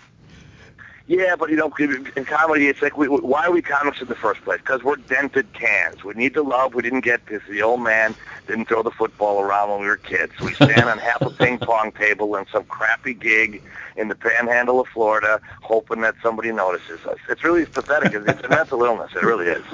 Yeah, 1.12 1.36
but 1.36 1.50
you 1.50 1.56
know, 1.56 1.70
in 1.78 2.24
comedy, 2.24 2.68
it's 2.68 2.80
like, 2.80 2.96
we, 2.96 3.06
why 3.06 3.44
are 3.44 3.52
we 3.52 3.60
comics 3.60 4.00
in 4.00 4.08
the 4.08 4.14
first 4.14 4.40
place? 4.44 4.60
Because 4.60 4.82
we're 4.82 4.96
dented 4.96 5.52
cans. 5.52 6.02
We 6.02 6.14
need 6.14 6.32
the 6.32 6.42
love. 6.42 6.72
We 6.72 6.80
didn't 6.80 7.02
get 7.02 7.26
this. 7.26 7.42
The 7.50 7.60
old 7.60 7.82
man 7.82 8.14
didn't 8.46 8.64
throw 8.64 8.82
the 8.82 8.92
football 8.92 9.42
around 9.42 9.68
when 9.68 9.80
we 9.82 9.88
were 9.88 9.98
kids. 9.98 10.32
We 10.40 10.54
stand 10.54 10.84
on 10.84 10.96
half 10.96 11.20
a 11.20 11.28
ping 11.38 11.58
pong 11.58 11.92
table 11.92 12.34
in 12.36 12.46
some 12.50 12.64
crappy 12.64 13.12
gig 13.12 13.62
in 13.94 14.08
the 14.08 14.14
panhandle 14.14 14.80
of 14.80 14.88
Florida, 14.88 15.38
hoping 15.60 16.00
that 16.00 16.14
somebody 16.22 16.50
notices 16.50 17.04
us. 17.04 17.18
It's 17.28 17.44
really 17.44 17.66
pathetic. 17.66 18.14
It's, 18.14 18.26
it's 18.26 18.44
a 18.44 18.48
mental 18.48 18.82
illness. 18.82 19.10
It 19.14 19.22
really 19.22 19.48
is. 19.48 19.64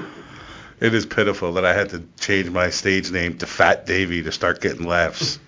It 0.81 0.93
is 0.93 1.07
pitiful 1.07 1.53
that 1.53 1.65
I 1.65 1.73
had 1.73 1.91
to 1.91 2.03
change 2.19 2.51
my 2.51 2.69
stage 2.71 3.13
name 3.13 3.39
to 3.39 3.47
Fat 3.47 3.87
Davy 3.87 4.25
to 4.25 4.33
start 4.33 4.61
getting 4.61 4.89
laughs. 4.89 5.39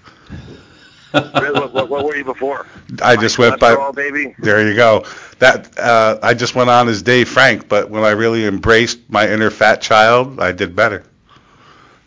What, 1.13 1.73
what, 1.73 1.89
what 1.89 2.05
were 2.05 2.17
you 2.17 2.25
before? 2.25 2.67
I 3.03 3.17
just 3.17 3.39
went 3.39 3.59
by. 3.61 3.91
Baby. 3.93 4.35
There 4.39 4.67
you 4.67 4.75
go. 4.75 5.05
That 5.39 5.79
uh, 5.79 6.19
I 6.23 6.35
just 6.35 6.55
went 6.55 6.71
on 6.71 6.89
as 6.89 7.03
Dave 7.03 7.29
Frank, 7.29 7.69
but 7.69 7.91
when 7.91 8.05
I 8.05 8.11
really 8.11 8.47
embraced 8.47 8.99
my 9.09 9.29
inner 9.29 9.51
fat 9.51 9.81
child, 9.81 10.41
I 10.41 10.53
did 10.53 10.77
better. 10.77 11.05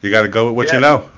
You 0.01 0.11
got 0.11 0.23
to 0.23 0.27
go 0.29 0.47
with 0.47 0.55
what 0.55 0.67
Yeah. 0.67 0.75
you 0.75 0.79
know. 0.81 1.09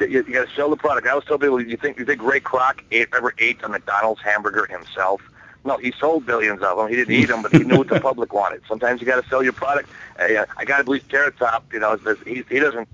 You, 0.00 0.08
you 0.08 0.32
got 0.32 0.48
to 0.48 0.54
sell 0.54 0.68
the 0.68 0.76
product. 0.76 1.06
I 1.06 1.10
always 1.10 1.26
tell 1.26 1.38
people, 1.38 1.60
you 1.60 1.76
think 1.76 1.98
you 1.98 2.04
think 2.04 2.22
Ray 2.22 2.40
Kroc 2.40 2.80
ate, 2.90 3.08
ever 3.14 3.34
ate 3.38 3.62
a 3.62 3.68
McDonald's 3.68 4.20
hamburger 4.20 4.66
himself? 4.66 5.22
No, 5.64 5.76
he 5.76 5.92
sold 5.92 6.26
billions 6.26 6.60
of 6.62 6.76
them. 6.76 6.88
He 6.88 6.96
didn't 6.96 7.14
eat 7.14 7.26
them, 7.26 7.40
but 7.42 7.52
he 7.52 7.60
knew 7.60 7.78
what 7.78 7.88
the 7.88 8.00
public 8.10 8.32
wanted. 8.32 8.62
Sometimes 8.66 9.00
you 9.00 9.06
got 9.06 9.22
to 9.22 9.28
sell 9.28 9.44
your 9.44 9.52
product. 9.52 9.88
Uh, 10.20 10.26
yeah, 10.26 10.44
I 10.56 10.64
got 10.64 10.78
to 10.78 10.84
believe 10.84 11.06
Carrot 11.08 11.36
Top. 11.38 11.72
You 11.72 11.78
know, 11.78 11.96
he 12.26 12.42
he 12.48 12.58
doesn't. 12.58 12.88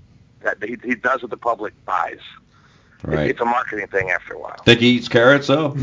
He, 0.62 0.76
he 0.84 0.94
does 0.94 1.22
what 1.22 1.30
the 1.30 1.36
public 1.38 1.72
buys. 1.86 2.20
It- 3.04 3.08
Right. 3.08 3.30
It's 3.30 3.40
a 3.40 3.44
marketing 3.44 3.86
thing 3.86 4.10
after 4.10 4.34
a 4.34 4.40
while. 4.40 4.56
Think 4.64 4.80
he 4.80 4.88
eats 4.88 5.08
carrots 5.08 5.46
though? 5.46 5.70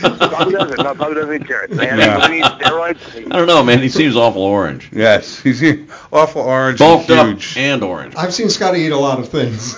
Probably 0.00 0.52
doesn't. 0.54 0.82
No, 0.82 0.94
probably 0.94 1.14
doesn't 1.14 1.42
eat 1.42 1.46
carrots. 1.46 1.74
Man, 1.74 1.98
Yeah. 1.98 2.18
doesn't 2.18 2.60
steroids. 2.60 3.32
I 3.32 3.36
don't 3.36 3.46
know, 3.46 3.62
man. 3.62 3.80
He 3.80 3.88
seems 3.88 4.14
awful 4.16 4.42
orange. 4.42 4.88
Yes, 4.92 5.40
he's 5.40 5.62
awful 6.12 6.42
orange 6.42 6.78
Bulked 6.78 7.10
and 7.10 7.36
up 7.38 7.42
and 7.56 7.82
orange. 7.82 8.14
I've 8.16 8.34
seen 8.34 8.50
Scotty 8.50 8.80
eat 8.80 8.92
a 8.92 8.98
lot 8.98 9.18
of 9.20 9.28
things. 9.28 9.76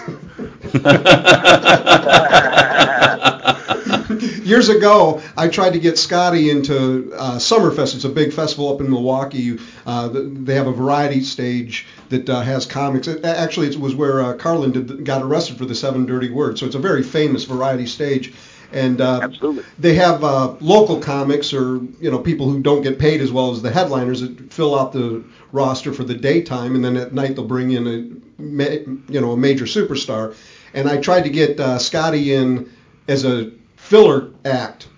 Years 4.45 4.69
ago, 4.71 5.23
I 5.37 5.49
tried 5.49 5.75
to 5.75 5.79
get 5.79 5.99
Scotty 5.99 6.51
into 6.51 7.13
uh, 7.17 7.37
Summerfest. 7.37 7.95
It's 7.95 8.05
a 8.05 8.09
big 8.09 8.33
festival 8.33 8.73
up 8.75 8.81
in 8.81 8.91
Milwaukee. 8.91 9.59
Uh, 9.87 10.09
they 10.13 10.55
have 10.55 10.67
a 10.67 10.73
variety 10.73 11.21
stage 11.23 11.87
that 12.11 12.29
uh, 12.29 12.41
has 12.41 12.67
comics. 12.67 13.09
It, 13.09 13.25
actually, 13.25 13.69
it 13.69 13.77
was 13.77 13.95
where 13.95 14.23
uh, 14.23 14.35
Carlin 14.35 14.73
did, 14.73 15.05
got 15.05 15.23
arrested 15.23 15.59
for 15.59 15.65
the 15.65 15.75
Seven 15.75 16.07
Dirty 16.07 16.31
Words. 16.31 16.61
So 16.61 16.67
it's 16.67 16.75
a 16.75 16.81
very 16.81 17.03
famous 17.03 17.45
variety 17.45 17.87
stage. 17.87 18.35
And 18.71 19.01
uh, 19.01 19.21
Absolutely. 19.23 19.65
they 19.79 19.95
have 19.95 20.23
uh, 20.23 20.55
local 20.61 21.01
comics 21.01 21.55
or 21.55 21.77
you 22.01 22.11
know 22.11 22.19
people 22.19 22.51
who 22.51 22.61
don't 22.61 22.83
get 22.83 22.99
paid 22.99 23.23
as 23.23 23.33
well 23.33 23.51
as 23.51 23.63
the 23.63 23.71
headliners 23.71 24.21
that 24.21 24.53
fill 24.53 24.79
out 24.79 24.93
the 24.93 25.25
roster 25.53 25.93
for 25.95 26.05
the 26.05 26.15
daytime, 26.15 26.75
and 26.75 26.85
then 26.85 26.97
at 26.97 27.15
night 27.15 27.35
they'll 27.35 27.47
bring 27.47 27.71
in 27.71 27.87
a 27.87 28.43
ma- 28.43 28.93
you 29.09 29.21
know 29.21 29.33
a 29.33 29.37
major 29.39 29.65
superstar. 29.65 30.37
And 30.75 30.87
I 30.87 30.99
tried 30.99 31.23
to 31.23 31.31
get 31.31 31.59
uh, 31.59 31.79
Scotty 31.79 32.35
in 32.35 32.71
as 33.09 33.25
a 33.25 33.53
filler 33.77 34.33
act, 34.45 34.89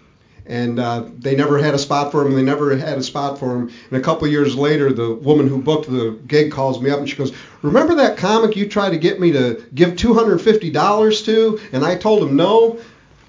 and 0.50 0.78
uh, 0.78 1.04
they 1.18 1.34
never 1.36 1.58
had 1.58 1.74
a 1.74 1.78
spot 1.78 2.10
for 2.10 2.26
him. 2.26 2.34
They 2.34 2.42
never 2.42 2.76
had 2.76 2.98
a 2.98 3.02
spot 3.02 3.38
for 3.38 3.56
him. 3.56 3.70
And 3.90 3.98
a 3.98 4.02
couple 4.02 4.26
years 4.28 4.56
later, 4.56 4.92
the 4.92 5.14
woman 5.14 5.46
who 5.48 5.62
booked 5.62 5.88
the 5.88 6.18
gig 6.26 6.50
calls 6.52 6.80
me 6.82 6.90
up 6.90 6.98
and 6.98 7.08
she 7.08 7.16
goes, 7.16 7.32
"Remember 7.62 7.94
that 7.94 8.16
comic 8.18 8.56
you 8.56 8.68
tried 8.68 8.90
to 8.90 8.98
get 8.98 9.20
me 9.20 9.32
to 9.32 9.64
give 9.74 9.90
$250 9.90 11.24
to?" 11.26 11.60
And 11.72 11.84
I 11.84 11.96
told 11.96 12.22
him 12.28 12.36
no. 12.36 12.78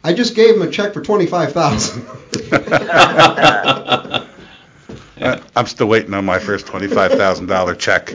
I 0.03 0.13
just 0.13 0.33
gave 0.35 0.55
him 0.55 0.63
a 0.63 0.71
check 0.71 0.93
for 0.95 1.01
twenty-five 1.03 1.53
thousand. 1.53 2.05
I- 2.63 4.25
I'm 5.55 5.67
still 5.67 5.87
waiting 5.87 6.13
on 6.15 6.25
my 6.25 6.39
first 6.39 6.65
twenty-five 6.65 7.11
thousand 7.11 7.45
dollar 7.45 7.75
check. 7.75 8.13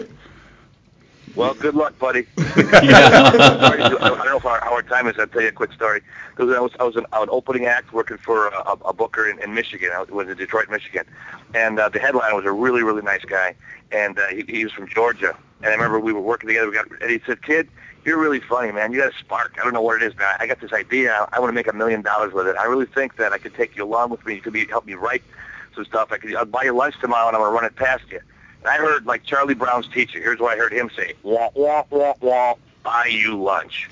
Well, 1.36 1.52
good 1.52 1.74
luck, 1.74 1.98
buddy. 1.98 2.26
I 2.38 3.76
don't 3.78 4.24
know 4.24 4.38
if 4.38 4.46
our, 4.46 4.58
our 4.64 4.82
time 4.82 5.06
is. 5.06 5.16
I'll 5.18 5.26
tell 5.26 5.42
you 5.42 5.48
a 5.48 5.52
quick 5.52 5.72
story. 5.72 6.00
Because 6.34 6.56
I 6.56 6.60
was 6.60 6.72
I 6.80 6.84
was 6.84 6.96
an, 6.96 7.04
an 7.12 7.28
opening 7.30 7.66
act 7.66 7.92
working 7.92 8.16
for 8.16 8.48
a, 8.48 8.72
a 8.86 8.92
booker 8.94 9.28
in, 9.28 9.38
in 9.42 9.52
Michigan. 9.52 9.90
I 9.94 10.02
was 10.02 10.28
in 10.28 10.36
Detroit, 10.38 10.70
Michigan, 10.70 11.04
and 11.54 11.78
uh, 11.78 11.90
the 11.90 11.98
headliner 11.98 12.34
was 12.34 12.46
a 12.46 12.52
really 12.52 12.82
really 12.82 13.02
nice 13.02 13.24
guy, 13.24 13.54
and 13.92 14.18
uh, 14.18 14.28
he, 14.28 14.44
he 14.48 14.64
was 14.64 14.72
from 14.72 14.88
Georgia. 14.88 15.36
And 15.58 15.66
I 15.66 15.72
remember 15.72 16.00
we 16.00 16.14
were 16.14 16.20
working 16.22 16.48
together. 16.48 16.68
We 16.68 16.74
got 16.74 16.86
and 17.02 17.10
he 17.10 17.20
said, 17.26 17.42
"Kid, 17.42 17.68
you're 18.06 18.18
really 18.18 18.40
funny, 18.40 18.72
man. 18.72 18.92
You 18.92 19.00
got 19.00 19.14
a 19.14 19.18
spark. 19.18 19.56
I 19.60 19.64
don't 19.64 19.74
know 19.74 19.82
what 19.82 20.00
it 20.00 20.06
is, 20.06 20.16
man. 20.16 20.34
I 20.38 20.46
got 20.46 20.60
this 20.60 20.72
idea. 20.72 21.28
I 21.32 21.38
want 21.38 21.50
to 21.50 21.54
make 21.54 21.68
a 21.68 21.74
million 21.74 22.00
dollars 22.00 22.32
with 22.32 22.46
it. 22.46 22.56
I 22.58 22.64
really 22.64 22.86
think 22.86 23.16
that 23.16 23.34
I 23.34 23.38
could 23.38 23.54
take 23.54 23.76
you 23.76 23.84
along 23.84 24.08
with 24.08 24.24
me. 24.24 24.36
You 24.36 24.40
could 24.40 24.54
be 24.54 24.64
help 24.66 24.86
me 24.86 24.94
write 24.94 25.22
some 25.74 25.84
stuff. 25.84 26.12
I 26.12 26.16
could. 26.16 26.34
I'll 26.34 26.46
buy 26.46 26.62
you 26.64 26.72
lunch 26.72 26.94
tomorrow, 26.98 27.28
and 27.28 27.36
I'm 27.36 27.42
gonna 27.42 27.54
run 27.54 27.64
it 27.66 27.76
past 27.76 28.04
you." 28.10 28.20
I 28.68 28.76
heard 28.76 29.06
like 29.06 29.24
Charlie 29.24 29.54
Brown's 29.54 29.88
teacher. 29.88 30.20
Here's 30.20 30.40
what 30.40 30.52
I 30.54 30.56
heard 30.56 30.72
him 30.72 30.90
say: 30.96 31.14
"Wah 31.22 31.50
wah 31.54 31.84
wah 31.90 32.14
wah." 32.20 32.54
Buy 32.82 33.06
you 33.06 33.42
lunch. 33.42 33.90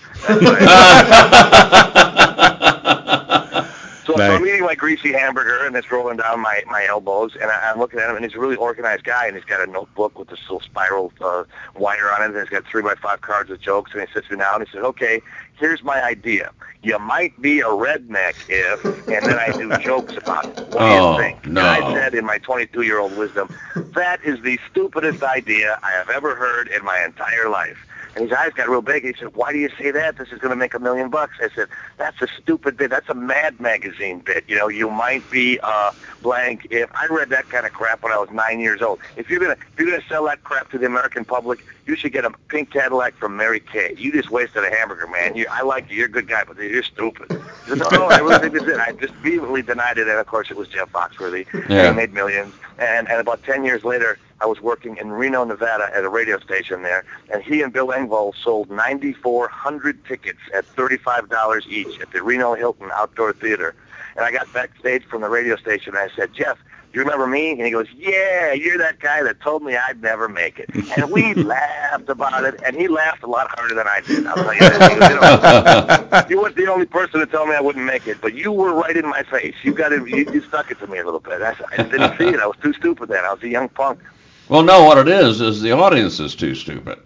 So, 4.05 4.15
so 4.17 4.23
I'm 4.23 4.47
eating 4.47 4.63
my 4.63 4.75
greasy 4.75 5.13
hamburger, 5.13 5.65
and 5.67 5.75
it's 5.75 5.91
rolling 5.91 6.19
down 6.19 6.41
my, 6.41 6.63
my 6.67 6.85
elbows, 6.87 7.37
and 7.41 7.51
I, 7.51 7.71
I'm 7.71 7.79
looking 7.79 8.01
at 8.01 8.11
him, 8.11 8.17
and 8.17 8.25
he's 8.25 8.35
a 8.35 8.39
really 8.39 8.57
organized 8.57 9.05
guy, 9.05 9.27
and 9.27 9.35
he's 9.35 9.47
got 9.47 9.67
a 9.67 9.71
notebook 9.71 10.19
with 10.19 10.29
this 10.29 10.41
little 10.43 10.61
spiral 10.61 11.11
uh, 11.23 11.45
wire 11.75 12.13
on 12.13 12.21
it, 12.23 12.27
and 12.27 12.37
he's 12.37 12.51
got 12.51 12.67
three 12.67 12.83
by 12.83 12.97
five 12.97 13.23
cards 13.23 13.49
with 13.49 13.63
jokes, 13.63 13.93
and 13.95 14.07
he 14.07 14.13
sits 14.13 14.31
me 14.31 14.37
down, 14.37 14.57
and 14.61 14.69
he 14.69 14.73
says, 14.73 14.85
okay, 14.85 15.23
here's 15.59 15.83
my 15.83 16.03
idea. 16.03 16.53
You 16.83 16.99
might 16.99 17.41
be 17.41 17.61
a 17.61 17.67
redneck 17.67 18.35
if, 18.49 18.81
and 19.11 19.27
then 19.27 19.39
I 19.39 19.53
do 19.53 19.75
jokes 19.77 20.17
about 20.17 20.49
it. 20.49 20.59
What 20.71 20.81
do 20.81 20.87
Oh, 20.87 21.13
you 21.13 21.19
think? 21.23 21.47
no. 21.47 21.61
And 21.61 21.69
I 21.69 21.95
said 21.95 22.15
in 22.15 22.25
my 22.25 22.39
22-year-old 22.39 23.17
wisdom, 23.17 23.49
that 23.95 24.21
is 24.25 24.41
the 24.43 24.59
stupidest 24.71 25.23
idea 25.23 25.79
I 25.83 25.93
have 25.93 26.11
ever 26.11 26.35
heard 26.35 26.69
in 26.69 26.85
my 26.85 27.03
entire 27.05 27.49
life. 27.49 27.79
And 28.17 28.29
his 28.29 28.33
eyes 28.33 28.53
got 28.53 28.69
real 28.69 28.83
big. 28.83 29.05
He 29.05 29.15
said, 29.19 29.35
"Why 29.35 29.53
do 29.53 29.59
you 29.59 29.71
say 29.77 29.91
that? 29.91 30.17
This 30.17 30.29
is 30.29 30.39
going 30.39 30.51
to 30.51 30.57
make 30.57 30.75
a 30.75 30.79
million 30.79 31.11
bucks." 31.11 31.35
I 31.41 31.49
said, 31.55 31.69
"That's 31.97 32.21
a 32.23 32.29
stupid 32.41 32.77
bit. 32.77 32.91
That's 32.91 33.09
a 33.09 33.15
Mad 33.15 33.61
Magazine 33.61 34.21
bit. 34.21 34.45
You 34.47 34.57
know, 34.57 34.69
you 34.69 34.89
might 34.91 35.29
be 35.31 35.59
uh, 35.63 35.91
blank 36.23 36.69
if 36.71 36.91
I 36.95 37.07
read 37.07 37.31
that 37.31 37.49
kind 37.49 37.67
of 37.67 37.73
crap 37.73 38.03
when 38.03 38.13
I 38.13 38.19
was 38.19 38.31
nine 38.31 38.61
years 38.61 38.83
old. 38.83 39.01
If 39.17 39.29
you're 39.29 39.41
gonna 39.41 39.57
if 39.73 39.79
you're 39.79 39.91
gonna 39.91 40.09
sell 40.09 40.25
that 40.27 40.45
crap 40.45 40.71
to 40.71 40.79
the 40.79 40.87
American 40.87 41.25
public, 41.25 41.65
you 41.87 41.97
should 41.97 42.13
get 42.13 42.25
a 42.25 42.31
pink 42.49 42.71
Cadillac 42.71 43.15
from 43.15 43.37
Mary 43.37 43.61
Kay. 43.61 43.95
You 43.99 44.13
just 44.13 44.31
wasted 44.31 44.65
a 44.65 44.71
hamburger, 44.71 45.09
man. 45.09 45.35
You, 45.35 45.47
I 45.51 45.63
like 45.63 45.91
you. 45.91 45.97
You're 45.97 46.07
a 46.07 46.11
good 46.11 46.29
guy, 46.29 46.45
but 46.45 46.57
you're 46.59 46.83
stupid." 46.85 47.31
He 47.65 47.71
said, 47.71 47.79
"No, 47.79 47.89
no, 47.91 48.07
I 48.07 48.19
really 48.19 48.39
think 48.39 48.53
this 48.53 48.63
is 48.63 48.69
it." 48.69 48.79
I 48.79 48.93
just 48.93 49.15
vehemently 49.15 49.63
denied 49.63 49.99
it, 49.99 50.07
and 50.07 50.19
of 50.19 50.27
course, 50.27 50.51
it 50.51 50.57
was 50.57 50.69
Jeff 50.69 50.93
Foxworthy. 50.93 51.47
Yeah. 51.69 51.89
And 51.89 51.89
he 51.89 51.97
made 51.97 52.13
millions. 52.13 52.55
And 52.79 53.09
and 53.09 53.21
about 53.21 53.43
ten 53.43 53.65
years 53.65 53.85
later, 53.85 54.19
I 54.41 54.47
was 54.47 54.61
working 54.61 54.97
in 54.97 55.11
Reno, 55.11 55.45
Nevada, 55.45 55.91
at 55.95 56.05
a 56.05 56.09
radio 56.09 56.39
station 56.41 56.83
there, 56.83 57.05
and 57.33 57.43
he 57.43 57.63
and 57.63 57.73
Bill 57.73 57.89
Engvall 57.89 58.35
sold 58.43 58.71
9,400 58.71 60.05
tickets 60.05 60.41
at 60.53 60.67
$35 60.77 61.67
each 61.69 62.01
at 62.01 62.13
the 62.13 62.23
Reno 62.23 62.55
Hilton 62.55 62.91
Outdoor 62.93 63.33
Theater. 63.33 63.75
And 64.17 64.25
I 64.25 64.31
got 64.31 64.53
backstage 64.53 65.05
from 65.05 65.23
the 65.23 65.29
radio 65.29 65.57
station, 65.57 65.97
and 65.97 66.11
I 66.11 66.15
said, 66.15 66.33
Jeff, 66.35 66.59
do 66.95 67.01
you 67.01 67.05
remember 67.05 67.27
me? 67.27 67.51
And 67.51 67.63
he 67.63 67.73
goes, 67.73 67.89
yeah, 67.97 68.53
you're 68.53 68.79
that 68.79 69.01
guy 69.01 69.21
that 69.25 69.41
told 69.41 69.65
me 69.65 69.77
I'd 69.77 70.01
never 70.01 70.29
make 70.29 70.61
it. 70.61 70.71
And 70.97 71.11
we 71.11 71.35
laughed 71.35 72.09
about 72.09 72.45
it, 72.45 72.61
and 72.65 72.77
he 72.77 72.87
laughed 72.87 73.25
a 73.25 73.27
lot 73.27 73.49
harder 73.59 73.75
than 73.75 73.89
I 73.89 74.01
did. 74.07 74.23
Tell 74.23 74.55
you 74.55 74.61
goes, 74.61 74.91
you, 74.91 75.17
know, 75.17 76.25
you 76.31 76.41
weren't 76.41 76.55
the 76.55 76.71
only 76.71 76.87
person 76.87 77.19
to 77.19 77.27
tell 77.27 77.47
me 77.47 77.57
I 77.57 77.61
wouldn't 77.61 77.85
make 77.85 78.07
it, 78.07 78.21
but 78.21 78.35
you 78.35 78.53
were 78.53 78.73
right 78.73 78.97
in 78.97 79.09
my 79.09 79.25
face. 79.25 79.57
You 79.65 79.73
got 79.73 79.93
it. 79.93 80.09
You, 80.09 80.31
you 80.33 80.41
stuck 80.43 80.71
it 80.71 80.79
to 80.79 80.87
me 80.87 80.99
a 80.99 81.05
little 81.05 81.19
bit. 81.19 81.43
I, 81.43 81.57
I 81.73 81.83
didn't 81.83 82.17
see 82.17 82.29
it. 82.29 82.39
I 82.39 82.47
was 82.47 82.57
too 82.63 82.73
stupid 82.75 83.09
then. 83.09 83.25
I 83.25 83.33
was 83.33 83.43
a 83.43 83.49
young 83.49 83.69
punk. 83.71 83.99
Well, 84.49 84.63
no, 84.63 84.85
what 84.85 84.99
it 84.99 85.09
is 85.09 85.41
is 85.41 85.61
the 85.61 85.73
audience 85.73 86.21
is 86.21 86.35
too 86.35 86.55
stupid. 86.55 86.99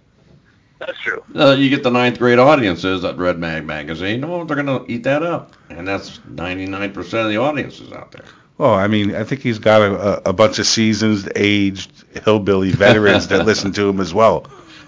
That's 0.79 0.99
true. 1.01 1.23
Uh, 1.35 1.53
you 1.53 1.71
get 1.71 1.83
the 1.83 1.91
ninth 1.91 2.19
grade 2.19 2.39
audiences 2.39 3.05
at 3.05 3.19
Red 3.19 3.39
Mag 3.39 3.65
magazine. 3.65 4.27
Well, 4.27 4.45
they're 4.45 4.63
going 4.63 4.87
to 4.87 4.91
eat 4.91 5.03
that 5.05 5.23
up, 5.23 5.55
and 5.71 5.87
that's 5.87 6.19
99% 6.19 6.97
of 6.97 7.29
the 7.29 7.37
audiences 7.37 7.93
out 7.93 8.13
there. 8.13 8.25
Well, 8.59 8.75
I 8.75 8.87
mean, 8.87 9.15
I 9.15 9.25
think 9.25 9.41
he's 9.41 9.59
got 9.59 9.83
a, 9.83 9.95
a, 9.95 10.31
a 10.31 10.33
bunch 10.33 10.59
of 10.59 10.67
seasoned, 10.67 11.31
aged 11.37 11.91
hillbilly 12.25 12.71
veterans 12.73 13.29
that 13.29 13.47
listen 13.47 13.73
to 13.73 13.89
him 13.89 14.01
as 14.01 14.15
well. 14.15 14.47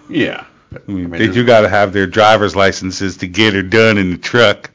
Yeah. 0.08 0.44
I 0.72 0.78
mean, 0.90 1.06
I 1.06 1.08
mean, 1.08 1.20
they 1.20 1.28
do 1.28 1.44
got 1.44 1.62
to 1.62 1.68
have 1.68 1.92
their 1.92 2.06
driver's 2.06 2.54
licenses 2.54 3.16
to 3.18 3.26
get 3.26 3.54
her 3.54 3.62
done 3.62 3.98
in 3.98 4.10
the 4.10 4.18
truck. 4.18 4.70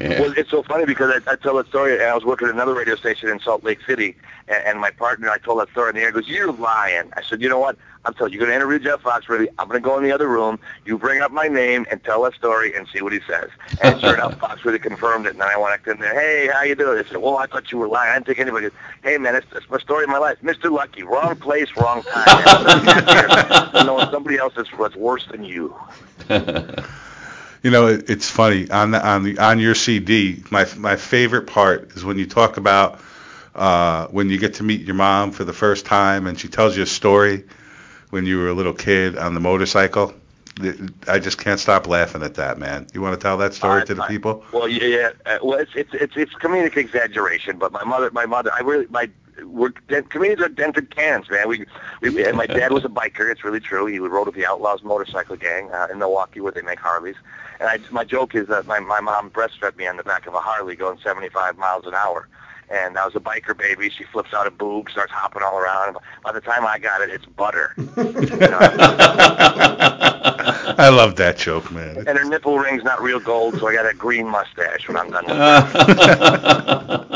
Yeah. 0.00 0.18
Well, 0.20 0.32
it's 0.34 0.50
so 0.50 0.62
funny 0.62 0.86
because 0.86 1.12
I, 1.26 1.32
I 1.32 1.36
tell 1.36 1.56
that 1.56 1.68
story, 1.68 1.92
and 1.92 2.02
I 2.02 2.14
was 2.14 2.24
working 2.24 2.48
at 2.48 2.54
another 2.54 2.72
radio 2.72 2.96
station 2.96 3.28
in 3.28 3.38
Salt 3.38 3.62
Lake 3.62 3.80
City, 3.86 4.16
and, 4.48 4.64
and 4.64 4.80
my 4.80 4.90
partner, 4.90 5.28
I 5.28 5.36
told 5.36 5.60
that 5.60 5.68
story 5.70 5.90
in 5.90 5.96
the 5.96 6.00
air, 6.00 6.10
goes, 6.10 6.26
"You're 6.26 6.52
lying." 6.52 7.12
I 7.16 7.22
said, 7.22 7.42
"You 7.42 7.50
know 7.50 7.58
what? 7.58 7.76
I'm 8.06 8.14
telling 8.14 8.32
you, 8.32 8.38
you're 8.38 8.46
going 8.46 8.58
to 8.58 8.64
interview 8.64 8.78
Jeff 8.78 9.02
Foxworthy. 9.02 9.48
I'm 9.58 9.68
going 9.68 9.82
to 9.82 9.86
go 9.86 9.98
in 9.98 10.04
the 10.04 10.10
other 10.12 10.26
room. 10.26 10.58
You 10.86 10.96
bring 10.96 11.20
up 11.20 11.30
my 11.32 11.48
name 11.48 11.84
and 11.90 12.02
tell 12.02 12.22
that 12.22 12.32
story 12.32 12.74
and 12.74 12.88
see 12.88 13.02
what 13.02 13.12
he 13.12 13.20
says." 13.28 13.50
And 13.82 14.00
sure 14.00 14.14
enough, 14.14 14.38
Foxworthy 14.40 14.80
confirmed 14.80 15.26
it. 15.26 15.32
And 15.32 15.40
then 15.42 15.48
I 15.48 15.58
went 15.58 15.86
in 15.86 16.00
there, 16.00 16.18
"Hey, 16.18 16.48
how 16.50 16.62
you 16.62 16.74
doing?" 16.74 16.96
They 16.96 17.04
said, 17.06 17.18
"Well, 17.18 17.36
I 17.36 17.44
thought 17.44 17.70
you 17.70 17.76
were 17.76 17.88
lying. 17.88 18.10
I 18.10 18.14
didn't 18.14 18.26
think 18.26 18.38
anybody." 18.38 18.68
Hey, 19.02 19.18
man, 19.18 19.34
it's, 19.34 19.46
it's 19.54 19.68
my 19.68 19.78
story 19.78 20.04
of 20.04 20.10
my 20.10 20.18
life, 20.18 20.38
Mr. 20.42 20.70
Lucky. 20.70 21.02
Wrong 21.02 21.36
place, 21.36 21.68
wrong 21.76 22.02
time. 22.04 22.24
I 22.26 23.82
know 23.84 23.98
somebody 24.10 24.38
else 24.38 24.54
that's, 24.56 24.70
that's 24.78 24.96
worse 24.96 25.26
than 25.26 25.44
you. 25.44 25.74
You 27.62 27.70
know, 27.70 27.88
it, 27.88 28.08
it's 28.08 28.28
funny 28.28 28.70
on 28.70 28.90
the 28.90 29.06
on 29.06 29.22
the 29.22 29.38
on 29.38 29.58
your 29.58 29.74
CD. 29.74 30.42
My 30.50 30.66
my 30.76 30.96
favorite 30.96 31.46
part 31.46 31.92
is 31.96 32.04
when 32.04 32.18
you 32.18 32.26
talk 32.26 32.56
about 32.56 33.00
uh, 33.54 34.06
when 34.08 34.30
you 34.30 34.38
get 34.38 34.54
to 34.54 34.62
meet 34.62 34.82
your 34.82 34.94
mom 34.94 35.30
for 35.32 35.44
the 35.44 35.52
first 35.52 35.84
time 35.84 36.26
and 36.26 36.38
she 36.38 36.48
tells 36.48 36.76
you 36.76 36.82
a 36.84 36.86
story 36.86 37.44
when 38.10 38.24
you 38.24 38.38
were 38.38 38.48
a 38.48 38.54
little 38.54 38.74
kid 38.74 39.16
on 39.16 39.34
the 39.34 39.40
motorcycle. 39.40 40.14
I 41.08 41.18
just 41.18 41.38
can't 41.38 41.58
stop 41.60 41.86
laughing 41.86 42.22
at 42.22 42.34
that, 42.34 42.58
man. 42.58 42.86
You 42.92 43.00
want 43.00 43.18
to 43.18 43.22
tell 43.22 43.38
that 43.38 43.54
story 43.54 43.82
I- 43.82 43.84
to 43.86 43.94
the 43.94 44.02
people? 44.02 44.44
Well, 44.52 44.68
yeah, 44.68 44.84
yeah. 44.84 45.10
Uh, 45.26 45.38
well, 45.42 45.58
it's 45.58 45.72
it's 45.74 45.92
it's 45.92 46.16
it's 46.16 46.34
comedic 46.34 46.76
exaggeration, 46.76 47.58
but 47.58 47.72
my 47.72 47.84
mother, 47.84 48.10
my 48.10 48.26
mother, 48.26 48.50
I 48.54 48.60
really 48.60 48.86
my 48.88 49.10
we're 49.44 49.70
comedians 49.70 50.42
are 50.42 50.48
dented 50.48 50.94
cans, 50.94 51.30
man. 51.30 51.48
We, 51.48 51.66
we 52.02 52.24
and 52.26 52.36
my 52.36 52.46
dad 52.46 52.72
was 52.72 52.84
a 52.84 52.88
biker. 52.88 53.30
It's 53.30 53.44
really 53.44 53.60
true. 53.60 53.86
He 53.86 53.98
rode 53.98 54.26
with 54.26 54.34
the 54.34 54.46
Outlaws 54.46 54.82
motorcycle 54.82 55.36
gang 55.36 55.70
uh, 55.70 55.88
in 55.90 55.98
Milwaukee, 55.98 56.40
where 56.40 56.52
they 56.52 56.62
make 56.62 56.80
Harleys. 56.80 57.16
And 57.60 57.68
I, 57.68 57.78
my 57.90 58.04
joke 58.04 58.34
is 58.34 58.48
that 58.48 58.66
my 58.66 58.80
my 58.80 59.00
mom 59.00 59.30
breastfed 59.30 59.76
me 59.76 59.86
on 59.86 59.96
the 59.98 60.02
back 60.02 60.26
of 60.26 60.34
a 60.34 60.40
Harley 60.40 60.74
going 60.76 60.98
75 61.02 61.58
miles 61.58 61.84
an 61.86 61.94
hour. 61.94 62.26
And 62.70 62.96
I 62.96 63.04
was 63.04 63.16
a 63.16 63.20
biker 63.20 63.56
baby. 63.56 63.90
She 63.90 64.04
flips 64.04 64.32
out 64.32 64.46
a 64.46 64.50
boob, 64.50 64.90
starts 64.90 65.10
hopping 65.12 65.42
all 65.42 65.58
around. 65.58 65.96
By 66.22 66.30
the 66.32 66.40
time 66.40 66.64
I 66.64 66.78
got 66.78 67.00
it, 67.00 67.10
it's 67.10 67.26
butter. 67.26 67.74
You 67.76 67.84
know? 67.96 68.58
I 70.78 70.88
love 70.88 71.16
that 71.16 71.36
joke, 71.36 71.70
man. 71.72 71.96
and 72.06 72.16
her 72.16 72.24
nipple 72.24 72.58
ring's 72.60 72.84
not 72.84 73.02
real 73.02 73.18
gold, 73.18 73.58
so 73.58 73.66
I 73.66 73.74
got 73.74 73.90
a 73.90 73.94
green 73.94 74.28
mustache 74.28 74.86
when 74.86 74.96
I'm 74.96 75.10
done 75.10 75.24
with 75.26 75.36
it. 75.36 77.06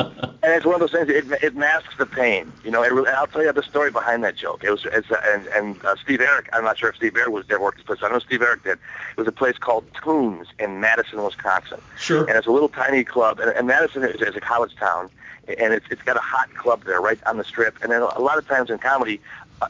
one 0.74 0.82
of 0.82 0.90
those 0.90 1.06
things. 1.06 1.32
It, 1.32 1.42
it 1.42 1.56
masks 1.56 1.94
the 1.96 2.06
pain, 2.06 2.52
you 2.64 2.70
know. 2.70 2.82
It 2.82 2.92
really, 2.92 3.08
I'll 3.08 3.26
tell 3.26 3.42
you 3.42 3.52
the 3.52 3.62
story 3.62 3.90
behind 3.90 4.24
that 4.24 4.36
joke. 4.36 4.64
It 4.64 4.70
was, 4.70 4.84
it's, 4.84 5.10
uh, 5.10 5.20
and 5.24 5.46
and 5.48 5.84
uh, 5.84 5.94
Steve 6.02 6.18
Arik. 6.18 6.48
I'm 6.52 6.64
not 6.64 6.78
sure 6.78 6.90
if 6.90 6.96
Steve 6.96 7.12
Arik 7.12 7.28
was 7.28 7.46
there 7.46 7.60
worked 7.60 7.78
this 7.78 7.86
place. 7.86 8.00
I 8.02 8.10
know 8.10 8.18
Steve 8.18 8.40
Arik 8.40 8.64
did. 8.64 8.72
It 8.72 9.16
was 9.16 9.28
a 9.28 9.32
place 9.32 9.56
called 9.56 9.84
Tunes 10.02 10.48
in 10.58 10.80
Madison, 10.80 11.22
Wisconsin. 11.22 11.80
Sure. 11.98 12.26
And 12.26 12.36
it's 12.36 12.46
a 12.46 12.50
little 12.50 12.68
tiny 12.68 13.04
club, 13.04 13.38
and, 13.38 13.50
and 13.50 13.66
Madison 13.66 14.02
is, 14.02 14.20
is 14.20 14.34
a 14.34 14.40
college 14.40 14.74
town, 14.76 15.10
and 15.46 15.72
it's 15.72 15.86
it's 15.90 16.02
got 16.02 16.16
a 16.16 16.20
hot 16.20 16.52
club 16.54 16.84
there, 16.84 17.00
right 17.00 17.18
on 17.26 17.38
the 17.38 17.44
strip. 17.44 17.80
And 17.82 17.92
then 17.92 18.02
a 18.02 18.20
lot 18.20 18.38
of 18.38 18.46
times 18.48 18.70
in 18.70 18.78
comedy, 18.78 19.20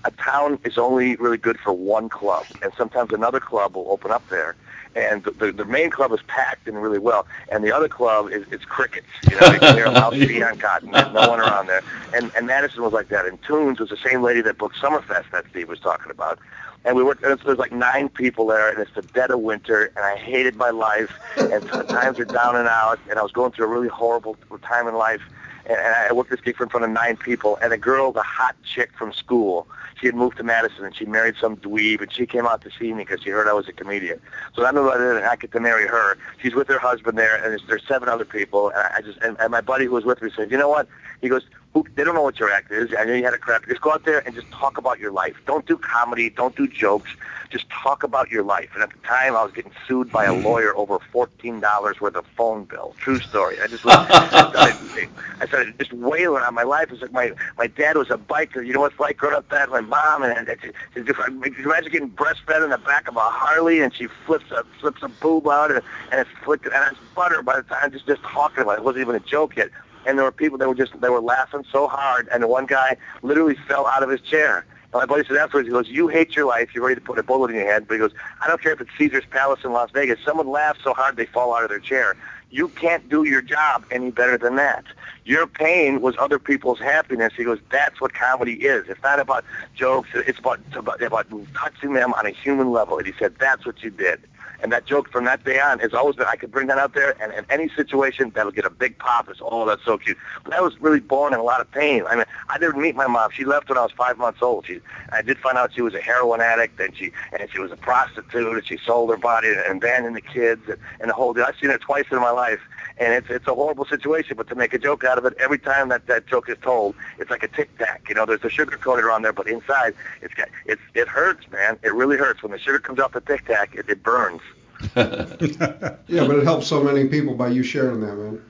a 0.04 0.10
town 0.12 0.58
is 0.64 0.78
only 0.78 1.16
really 1.16 1.38
good 1.38 1.58
for 1.60 1.72
one 1.72 2.08
club, 2.08 2.46
and 2.62 2.72
sometimes 2.78 3.12
another 3.12 3.40
club 3.40 3.76
will 3.76 3.90
open 3.90 4.10
up 4.10 4.26
there 4.30 4.56
and 4.96 5.24
the, 5.24 5.52
the, 5.52 5.64
main 5.64 5.90
club 5.90 6.12
is 6.12 6.20
packed 6.26 6.68
and 6.68 6.80
really 6.80 6.98
well, 6.98 7.26
and 7.50 7.64
the 7.64 7.72
other 7.72 7.88
club 7.88 8.30
is 8.30 8.46
it's 8.50 8.64
crickets. 8.64 9.06
You 9.28 9.40
know, 9.40 9.52
you 9.52 9.58
can 9.58 9.76
hear 9.76 9.86
a 9.86 9.92
mouse 10.00 10.14
pee 10.14 10.42
on 10.42 10.58
cotton. 10.58 10.90
There's 10.92 11.12
no 11.12 11.28
one 11.28 11.40
around 11.40 11.66
there. 11.66 11.82
And 12.14 12.30
and 12.36 12.46
Madison 12.46 12.82
was 12.82 12.92
like 12.92 13.08
that. 13.08 13.26
And 13.26 13.42
Tunes 13.42 13.80
was 13.80 13.90
the 13.90 13.96
same 13.96 14.22
lady 14.22 14.40
that 14.42 14.58
booked 14.58 14.76
Summerfest 14.76 15.30
that 15.32 15.44
Steve 15.50 15.68
was 15.68 15.80
talking 15.80 16.10
about. 16.10 16.38
And 16.84 16.96
we 16.96 17.02
were 17.02 17.18
and 17.22 17.38
there's 17.40 17.58
like 17.58 17.72
nine 17.72 18.08
people 18.08 18.46
there, 18.46 18.68
and 18.68 18.78
it's 18.78 18.94
the 18.94 19.02
dead 19.02 19.30
of 19.30 19.40
winter, 19.40 19.90
and 19.96 20.04
I 20.04 20.16
hated 20.16 20.56
my 20.56 20.70
life, 20.70 21.12
and 21.36 21.66
times 21.88 22.18
are 22.18 22.26
down 22.26 22.56
and 22.56 22.68
out, 22.68 22.98
and 23.08 23.18
I 23.18 23.22
was 23.22 23.32
going 23.32 23.52
through 23.52 23.66
a 23.66 23.68
really 23.68 23.88
horrible 23.88 24.36
time 24.62 24.86
in 24.86 24.94
life. 24.94 25.22
And, 25.66 25.78
and 25.78 25.94
I 25.94 26.12
worked 26.12 26.28
this 26.28 26.42
gig 26.42 26.60
in 26.60 26.68
front 26.68 26.84
of 26.84 26.90
nine 26.90 27.16
people, 27.16 27.58
and 27.62 27.72
a 27.72 27.78
girl, 27.78 28.12
the 28.12 28.22
hot 28.22 28.54
chick 28.62 28.90
from 28.98 29.14
school, 29.14 29.66
she 30.00 30.06
had 30.06 30.14
moved 30.14 30.36
to 30.38 30.42
Madison 30.42 30.84
and 30.84 30.94
she 30.94 31.04
married 31.04 31.34
some 31.40 31.56
dweeb 31.56 32.00
and 32.00 32.12
she 32.12 32.26
came 32.26 32.46
out 32.46 32.62
to 32.62 32.70
see 32.78 32.92
me 32.92 33.04
because 33.04 33.22
she 33.22 33.30
heard 33.30 33.48
I 33.48 33.52
was 33.52 33.68
a 33.68 33.72
comedian. 33.72 34.20
So 34.54 34.64
I 34.64 34.70
knew 34.70 34.84
that 34.84 35.24
I 35.24 35.36
get 35.36 35.52
to 35.52 35.60
marry 35.60 35.86
her. 35.86 36.16
She's 36.42 36.54
with 36.54 36.68
her 36.68 36.78
husband 36.78 37.18
there 37.18 37.36
and 37.36 37.44
there's, 37.44 37.62
there's 37.68 37.86
seven 37.86 38.08
other 38.08 38.24
people 38.24 38.70
and 38.70 38.78
I 38.78 39.00
just 39.00 39.18
and, 39.22 39.36
and 39.40 39.50
my 39.50 39.60
buddy 39.60 39.86
who 39.86 39.92
was 39.92 40.04
with 40.04 40.22
me 40.22 40.30
said, 40.34 40.50
you 40.50 40.58
know 40.58 40.68
what? 40.68 40.88
He 41.20 41.28
goes, 41.28 41.42
they 41.82 42.04
don't 42.04 42.14
know 42.14 42.22
what 42.22 42.38
your 42.38 42.52
act 42.52 42.70
is. 42.70 42.94
I 42.96 43.04
know 43.04 43.14
you 43.14 43.24
had 43.24 43.34
a 43.34 43.38
crap. 43.38 43.66
Just 43.66 43.80
go 43.80 43.92
out 43.92 44.04
there 44.04 44.20
and 44.20 44.34
just 44.34 44.50
talk 44.52 44.78
about 44.78 45.00
your 45.00 45.10
life. 45.10 45.36
Don't 45.46 45.66
do 45.66 45.76
comedy. 45.76 46.30
Don't 46.30 46.54
do 46.54 46.68
jokes. 46.68 47.10
Just 47.50 47.68
talk 47.68 48.02
about 48.02 48.30
your 48.30 48.42
life. 48.42 48.70
And 48.74 48.82
at 48.82 48.90
the 48.90 48.98
time, 49.06 49.36
I 49.36 49.42
was 49.42 49.52
getting 49.52 49.72
sued 49.86 50.10
by 50.10 50.24
a 50.24 50.32
mm-hmm. 50.32 50.44
lawyer 50.44 50.76
over 50.76 50.98
fourteen 51.12 51.60
dollars 51.60 52.00
worth 52.00 52.16
of 52.16 52.26
phone 52.36 52.64
bill. 52.64 52.94
True 52.98 53.18
story. 53.20 53.60
I 53.60 53.66
just 53.66 53.84
I, 53.86 54.28
started, 54.28 55.08
I 55.40 55.46
started 55.46 55.78
just 55.78 55.92
wailing 55.92 56.42
on 56.42 56.54
my 56.54 56.62
life. 56.62 56.90
It's 56.90 57.02
like 57.02 57.12
my 57.12 57.32
my 57.58 57.66
dad 57.66 57.96
was 57.96 58.10
a 58.10 58.18
biker. 58.18 58.64
You 58.64 58.72
know 58.72 58.80
what 58.80 58.92
it's 58.92 59.00
like 59.00 59.16
growing 59.16 59.36
up 59.36 59.48
bad. 59.48 59.68
My 59.68 59.80
mom 59.80 60.22
and, 60.22 60.36
and 60.36 60.48
it's, 60.48 60.62
it's 60.94 61.06
just, 61.06 61.18
imagine 61.28 61.92
getting 61.92 62.10
breastfed 62.10 62.64
in 62.64 62.70
the 62.70 62.78
back 62.78 63.08
of 63.08 63.16
a 63.16 63.20
Harley 63.20 63.80
and 63.80 63.94
she 63.94 64.08
flips 64.26 64.50
a 64.50 64.64
flips 64.80 65.02
a 65.02 65.08
boob 65.08 65.46
out 65.46 65.70
and, 65.70 65.82
and 66.10 66.20
it's 66.20 66.30
flicked 66.44 66.66
and 66.66 66.74
it's 66.90 67.00
butter 67.14 67.42
by 67.42 67.56
the 67.56 67.62
time 67.62 67.92
just 67.92 68.06
just 68.06 68.22
talking 68.22 68.62
about 68.62 68.78
it. 68.78 68.80
It 68.80 68.84
wasn't 68.84 69.02
even 69.02 69.16
a 69.16 69.20
joke 69.20 69.56
yet 69.56 69.70
and 70.06 70.18
there 70.18 70.24
were 70.24 70.32
people 70.32 70.58
that 70.58 70.68
were 70.68 70.74
just 70.74 71.00
they 71.00 71.08
were 71.08 71.20
laughing 71.20 71.64
so 71.70 71.88
hard, 71.88 72.28
and 72.32 72.48
one 72.48 72.66
guy 72.66 72.96
literally 73.22 73.56
fell 73.66 73.86
out 73.86 74.02
of 74.02 74.10
his 74.10 74.20
chair. 74.20 74.64
And 74.84 75.00
my 75.00 75.06
buddy 75.06 75.26
said 75.26 75.36
afterwards, 75.36 75.66
he 75.66 75.72
goes, 75.72 75.88
"You 75.88 76.08
hate 76.08 76.36
your 76.36 76.46
life. 76.46 76.74
You're 76.74 76.84
ready 76.84 77.00
to 77.00 77.00
put 77.00 77.18
a 77.18 77.22
bullet 77.22 77.50
in 77.50 77.56
your 77.56 77.66
head." 77.66 77.88
But 77.88 77.94
he 77.94 77.98
goes, 77.98 78.12
"I 78.40 78.48
don't 78.48 78.62
care 78.62 78.72
if 78.72 78.80
it's 78.80 78.90
Caesar's 78.96 79.24
Palace 79.30 79.60
in 79.64 79.72
Las 79.72 79.90
Vegas. 79.92 80.18
Someone 80.24 80.48
laughs 80.48 80.80
so 80.82 80.94
hard 80.94 81.16
they 81.16 81.26
fall 81.26 81.54
out 81.54 81.62
of 81.62 81.68
their 81.68 81.80
chair. 81.80 82.16
You 82.50 82.68
can't 82.68 83.08
do 83.08 83.24
your 83.24 83.42
job 83.42 83.84
any 83.90 84.12
better 84.12 84.38
than 84.38 84.54
that. 84.56 84.84
Your 85.24 85.46
pain 85.48 86.00
was 86.00 86.14
other 86.18 86.38
people's 86.38 86.78
happiness." 86.78 87.32
He 87.36 87.42
goes, 87.42 87.58
"That's 87.70 88.00
what 88.00 88.14
comedy 88.14 88.54
is. 88.54 88.88
It's 88.88 89.02
not 89.02 89.18
about 89.18 89.44
jokes. 89.74 90.10
It's 90.14 90.38
about 90.38 90.60
about, 90.74 91.02
about 91.02 91.26
touching 91.54 91.94
them 91.94 92.14
on 92.14 92.26
a 92.26 92.30
human 92.30 92.70
level." 92.70 92.98
And 92.98 93.06
he 93.06 93.14
said, 93.18 93.34
"That's 93.40 93.66
what 93.66 93.82
you 93.82 93.90
did." 93.90 94.20
And 94.62 94.72
that 94.72 94.86
joke 94.86 95.10
from 95.10 95.24
that 95.24 95.44
day 95.44 95.60
on 95.60 95.78
has 95.80 95.92
always 95.92 96.16
been 96.16 96.26
I 96.26 96.36
could 96.36 96.50
bring 96.50 96.68
that 96.68 96.78
out 96.78 96.94
there, 96.94 97.20
and 97.22 97.32
in 97.32 97.44
any 97.50 97.68
situation 97.70 98.32
that'll 98.34 98.52
get 98.52 98.64
a 98.64 98.70
big 98.70 98.98
pop. 98.98 99.28
It's 99.28 99.40
oh 99.42 99.66
that's 99.66 99.84
so 99.84 99.98
cute. 99.98 100.16
But 100.42 100.52
that 100.52 100.62
was 100.62 100.80
really 100.80 101.00
born 101.00 101.32
in 101.32 101.40
a 101.40 101.42
lot 101.42 101.60
of 101.60 101.70
pain. 101.70 102.04
I 102.08 102.16
mean, 102.16 102.24
I 102.48 102.58
didn't 102.58 102.80
meet 102.80 102.94
my 102.94 103.06
mom. 103.06 103.30
She 103.32 103.44
left 103.44 103.68
when 103.68 103.78
I 103.78 103.82
was 103.82 103.92
five 103.92 104.18
months 104.18 104.40
old. 104.42 104.66
She 104.66 104.80
I 105.10 105.22
did 105.22 105.38
find 105.38 105.58
out 105.58 105.72
she 105.74 105.82
was 105.82 105.94
a 105.94 106.00
heroin 106.00 106.40
addict, 106.40 106.80
and 106.80 106.96
she 106.96 107.12
and 107.38 107.48
she 107.50 107.58
was 107.58 107.72
a 107.72 107.76
prostitute, 107.76 108.54
and 108.54 108.66
she 108.66 108.78
sold 108.84 109.10
her 109.10 109.16
body 109.16 109.48
and 109.48 109.78
abandoned 109.78 110.16
the 110.16 110.20
kids 110.20 110.62
and, 110.68 110.78
and 111.00 111.10
the 111.10 111.14
whole 111.14 111.34
deal. 111.34 111.44
I've 111.44 111.56
seen 111.60 111.70
her 111.70 111.78
twice 111.78 112.04
in 112.10 112.18
my 112.18 112.30
life, 112.30 112.60
and 112.98 113.12
it's 113.12 113.28
it's 113.30 113.46
a 113.46 113.54
horrible 113.54 113.84
situation. 113.84 114.36
But 114.36 114.48
to 114.48 114.54
make 114.54 114.74
a 114.74 114.78
joke 114.78 115.04
out 115.04 115.18
of 115.18 115.24
it, 115.24 115.34
every 115.38 115.58
time 115.58 115.88
that 115.88 116.06
that 116.06 116.26
joke 116.26 116.48
is 116.48 116.58
told, 116.62 116.94
it's 117.18 117.30
like 117.30 117.42
a 117.42 117.48
tic 117.48 117.76
tac. 117.78 118.06
You 118.08 118.14
know, 118.14 118.26
there's 118.26 118.44
a 118.44 118.50
sugar 118.50 118.76
coated 118.76 119.06
on 119.06 119.22
there, 119.22 119.32
but 119.32 119.48
inside 119.48 119.94
it's 120.22 120.34
got 120.34 120.48
it's 120.66 120.82
it 120.94 121.08
hurts, 121.08 121.50
man. 121.50 121.78
It 121.82 121.94
really 121.94 122.16
hurts 122.16 122.42
when 122.42 122.52
the 122.52 122.58
sugar 122.58 122.78
comes 122.78 122.98
off 122.98 123.12
the 123.12 123.20
tic 123.20 123.46
tac. 123.46 123.74
It, 123.74 123.88
it 123.88 124.02
burns. 124.02 124.40
yeah, 124.96 126.26
but 126.26 126.36
it 126.36 126.44
helps 126.44 126.66
so 126.66 126.82
many 126.82 127.08
people 127.08 127.34
by 127.34 127.48
you 127.48 127.62
sharing 127.62 128.00
that, 128.00 128.16
man. 128.16 128.42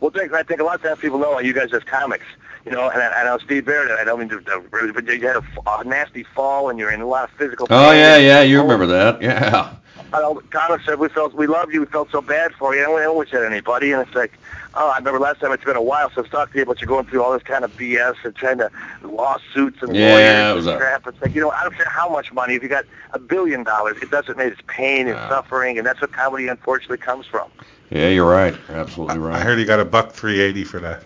Well, 0.00 0.10
Dick, 0.10 0.32
I 0.32 0.42
think 0.42 0.60
a 0.60 0.64
lot 0.64 0.76
of 0.76 0.82
times 0.82 0.98
people 0.98 1.18
know 1.18 1.38
you 1.40 1.52
guys 1.52 1.74
as 1.74 1.84
comics, 1.84 2.24
you 2.64 2.72
know, 2.72 2.88
and 2.88 3.02
I, 3.02 3.20
I 3.20 3.24
know 3.24 3.36
Steve 3.38 3.66
Baird, 3.66 3.90
I 3.90 4.02
don't 4.02 4.18
mean 4.18 4.30
to, 4.30 4.40
to 4.40 4.92
but 4.94 5.06
you 5.06 5.26
had 5.26 5.36
a, 5.36 5.44
a 5.66 5.84
nasty 5.84 6.22
fall 6.22 6.70
and 6.70 6.78
you're 6.78 6.90
in 6.90 7.02
a 7.02 7.06
lot 7.06 7.24
of 7.28 7.36
physical 7.36 7.66
pain. 7.66 7.76
Oh 7.76 7.92
yeah, 7.92 8.16
yeah, 8.16 8.40
you 8.40 8.62
remember 8.62 8.86
that? 8.86 9.20
Yeah. 9.20 9.74
I 10.12 10.20
know, 10.20 10.40
comics 10.50 10.84
said 10.86 10.98
we 10.98 11.08
felt 11.08 11.34
we 11.34 11.46
loved 11.46 11.72
you, 11.72 11.80
we 11.80 11.86
felt 11.86 12.10
so 12.10 12.20
bad 12.20 12.52
for 12.58 12.74
you, 12.74 12.82
and 12.84 12.94
we 12.94 13.04
always 13.04 13.30
said 13.30 13.44
anybody, 13.44 13.92
and 13.92 14.04
it's 14.06 14.14
like, 14.14 14.38
oh, 14.74 14.90
I 14.90 14.98
remember 14.98 15.20
last 15.20 15.40
time 15.40 15.52
it's 15.52 15.64
been 15.64 15.76
a 15.76 15.82
while 15.82 16.10
since 16.14 16.28
talked 16.28 16.52
to 16.52 16.58
you, 16.58 16.66
but 16.66 16.80
you're 16.80 16.88
going 16.88 17.06
through 17.06 17.22
all 17.22 17.32
this 17.32 17.42
kind 17.44 17.64
of 17.64 17.76
BS 17.76 18.16
and 18.24 18.34
trying 18.34 18.58
to 18.58 18.70
lawsuits 19.02 19.78
and 19.82 19.94
Yeah, 19.94 20.06
it 20.06 20.54
lawyers 20.54 20.66
and 20.66 20.78
crap. 20.78 21.06
It's 21.06 21.20
like, 21.22 21.34
you 21.34 21.40
know, 21.40 21.50
I 21.52 21.62
don't 21.62 21.76
care 21.76 21.88
how 21.88 22.08
much 22.08 22.32
money, 22.32 22.54
if 22.54 22.62
you 22.62 22.68
got 22.68 22.86
a 23.12 23.18
billion 23.20 23.62
dollars, 23.62 23.98
it 24.02 24.10
doesn't 24.10 24.36
make 24.36 24.52
it's 24.52 24.62
pain 24.66 25.06
and 25.06 25.16
Yeah. 25.16 25.28
suffering, 25.28 25.78
and 25.78 25.86
that's 25.86 26.00
what 26.00 26.12
comedy 26.12 26.48
unfortunately 26.48 26.98
comes 26.98 27.26
from. 27.26 27.48
Yeah, 27.90 28.08
you're 28.08 28.28
right. 28.28 28.56
You're 28.68 28.78
absolutely 28.78 29.18
right. 29.18 29.36
I 29.36 29.40
heard 29.40 29.58
he 29.58 29.64
got 29.64 29.80
a 29.80 29.84
buck 29.84 30.12
380 30.12 30.64
for 30.64 30.80
that. 30.80 31.04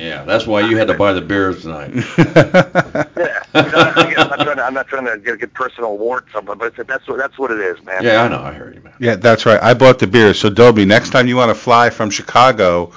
Yeah, 0.00 0.24
that's 0.24 0.46
why 0.46 0.62
you 0.62 0.76
had 0.78 0.88
to 0.88 0.94
buy 0.94 1.12
the 1.12 1.20
beers 1.20 1.62
tonight. 1.62 1.92
Yeah, 3.16 3.64
you 3.64 3.70
know, 3.70 3.78
I- 3.78 4.14
I'm 4.16 4.28
not 4.28 4.40
trying 4.40 4.56
to, 4.56 4.64
I'm 4.64 4.74
not 4.74 4.88
trying 4.88 5.04
to 5.06 5.18
get, 5.18 5.38
get 5.40 5.52
personal 5.52 5.98
warts 5.98 6.34
on, 6.34 6.44
but 6.46 6.58
it's, 6.62 6.76
that's 6.88 7.06
what 7.06 7.18
that's 7.18 7.38
what 7.38 7.50
it 7.50 7.58
is, 7.60 7.82
man. 7.84 8.02
yeah, 8.02 8.22
I 8.22 8.28
know. 8.28 8.40
I 8.40 8.52
heard 8.52 8.74
you, 8.74 8.80
man. 8.80 8.94
Yeah, 8.98 9.16
that's 9.16 9.44
right. 9.44 9.62
I 9.62 9.74
bought 9.74 9.98
the 9.98 10.06
beers. 10.06 10.38
So 10.40 10.48
Dobie, 10.48 10.84
next 10.86 11.10
time 11.10 11.26
you 11.28 11.36
want 11.36 11.50
to 11.50 11.54
fly 11.54 11.90
from 11.90 12.08
Chicago 12.10 12.92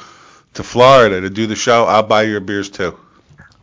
to 0.54 0.64
Florida 0.64 1.20
to 1.22 1.30
do 1.30 1.46
the 1.48 1.56
show, 1.56 1.86
I'll 1.86 2.04
buy 2.04 2.24
your 2.24 2.40
beers 2.40 2.70
too. 2.70 2.98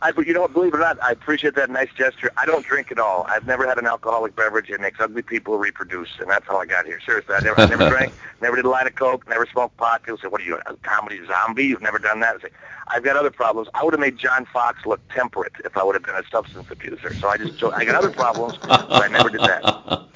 I, 0.03 0.11
but 0.11 0.25
you 0.25 0.33
know 0.33 0.41
what? 0.41 0.53
Believe 0.53 0.73
it 0.73 0.77
or 0.77 0.79
not, 0.79 1.01
I 1.03 1.11
appreciate 1.11 1.53
that 1.55 1.69
nice 1.69 1.89
gesture. 1.95 2.31
I 2.35 2.45
don't 2.47 2.65
drink 2.65 2.91
at 2.91 2.97
all. 2.97 3.25
I've 3.29 3.45
never 3.45 3.67
had 3.67 3.77
an 3.77 3.85
alcoholic 3.85 4.35
beverage. 4.35 4.69
It 4.69 4.81
makes 4.81 4.99
ugly 4.99 5.21
people 5.21 5.59
reproduce, 5.59 6.09
and 6.19 6.29
that's 6.29 6.47
how 6.47 6.57
I 6.57 6.65
got 6.65 6.85
here. 6.85 6.99
Seriously, 7.05 7.35
I 7.35 7.41
never, 7.41 7.61
I 7.61 7.65
never 7.67 7.89
drank, 7.95 8.13
never 8.41 8.55
did 8.55 8.65
a 8.65 8.69
line 8.69 8.87
of 8.87 8.95
coke, 8.95 9.29
never 9.29 9.45
smoked 9.45 9.77
pot. 9.77 10.01
People 10.03 10.17
say, 10.17 10.27
"What 10.27 10.41
are 10.41 10.45
you, 10.45 10.59
a 10.65 10.75
comedy 10.77 11.19
zombie? 11.27 11.65
You've 11.65 11.83
never 11.83 11.99
done 11.99 12.19
that?" 12.21 12.37
I 12.37 12.39
say, 12.39 12.49
"I've 12.87 13.03
got 13.03 13.15
other 13.15 13.29
problems. 13.29 13.69
I 13.75 13.83
would 13.83 13.93
have 13.93 14.01
made 14.01 14.17
John 14.17 14.45
Fox 14.51 14.85
look 14.87 15.07
temperate 15.09 15.53
if 15.63 15.77
I 15.77 15.83
would 15.83 15.93
have 15.93 16.03
been 16.03 16.15
a 16.15 16.23
substance 16.31 16.65
abuser. 16.71 17.13
So 17.19 17.27
I 17.27 17.37
just, 17.37 17.63
I 17.63 17.85
got 17.85 17.95
other 17.95 18.11
problems, 18.11 18.57
but 18.57 18.91
I 18.91 19.07
never 19.07 19.29
did 19.29 19.41
that." 19.41 20.07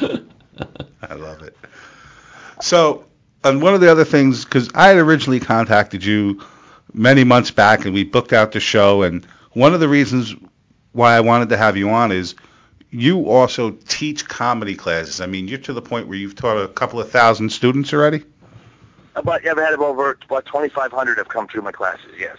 I 1.02 1.14
love 1.14 1.42
it. 1.42 1.56
So, 2.60 3.04
and 3.44 3.62
one 3.62 3.74
of 3.74 3.80
the 3.80 3.90
other 3.90 4.04
things, 4.04 4.44
because 4.44 4.68
I 4.74 4.88
had 4.88 4.96
originally 4.96 5.40
contacted 5.40 6.04
you 6.04 6.40
many 6.94 7.24
months 7.24 7.50
back, 7.50 7.84
and 7.84 7.94
we 7.94 8.04
booked 8.04 8.32
out 8.32 8.52
the 8.52 8.60
show, 8.60 9.02
and 9.02 9.24
one 9.52 9.74
of 9.74 9.80
the 9.80 9.88
reasons 9.88 10.34
why 10.92 11.14
I 11.14 11.20
wanted 11.20 11.48
to 11.50 11.56
have 11.56 11.76
you 11.76 11.90
on 11.90 12.12
is 12.12 12.34
you 12.90 13.28
also 13.28 13.70
teach 13.88 14.28
comedy 14.28 14.74
classes. 14.74 15.20
I 15.20 15.26
mean, 15.26 15.48
you're 15.48 15.58
to 15.60 15.72
the 15.72 15.82
point 15.82 16.08
where 16.08 16.18
you've 16.18 16.34
taught 16.34 16.58
a 16.58 16.68
couple 16.68 17.00
of 17.00 17.10
thousand 17.10 17.50
students 17.50 17.92
already. 17.92 18.22
But 19.24 19.42
yeah, 19.44 19.52
I've 19.52 19.58
had 19.58 19.74
over 19.74 20.18
about 20.24 20.46
2,500 20.46 21.18
have 21.18 21.28
come 21.28 21.48
through 21.48 21.62
my 21.62 21.72
classes. 21.72 22.12
Yes. 22.18 22.36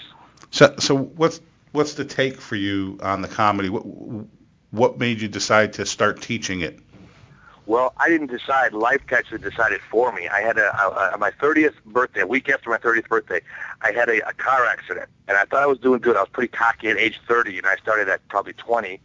So, 0.51 0.75
so 0.79 0.95
what's 0.95 1.41
what's 1.71 1.93
the 1.93 2.05
take 2.05 2.39
for 2.39 2.55
you 2.55 2.99
on 3.01 3.21
the 3.21 3.27
comedy? 3.27 3.69
What 3.69 3.83
what 4.71 4.99
made 4.99 5.21
you 5.21 5.27
decide 5.27 5.73
to 5.73 5.85
start 5.85 6.21
teaching 6.21 6.61
it? 6.61 6.79
Well, 7.65 7.93
I 7.97 8.09
didn't 8.09 8.27
decide. 8.27 8.73
Life 8.73 9.01
actually 9.11 9.39
decided 9.39 9.79
for 9.89 10.11
me. 10.11 10.27
I 10.27 10.41
had 10.41 10.57
a, 10.57 10.75
a, 10.75 11.11
a 11.13 11.17
my 11.17 11.31
30th 11.31 11.75
birthday, 11.85 12.21
a 12.21 12.27
week 12.27 12.49
after 12.49 12.69
my 12.69 12.77
30th 12.77 13.07
birthday, 13.07 13.41
I 13.81 13.91
had 13.91 14.09
a, 14.09 14.27
a 14.27 14.33
car 14.33 14.65
accident, 14.65 15.09
and 15.27 15.37
I 15.37 15.45
thought 15.45 15.63
I 15.63 15.65
was 15.65 15.79
doing 15.79 16.01
good. 16.01 16.17
I 16.17 16.21
was 16.21 16.29
pretty 16.29 16.49
cocky 16.49 16.89
at 16.89 16.97
age 16.97 17.21
30, 17.27 17.59
and 17.59 17.67
I 17.67 17.77
started 17.77 18.09
at 18.09 18.27
probably 18.27 18.53
20. 18.53 18.99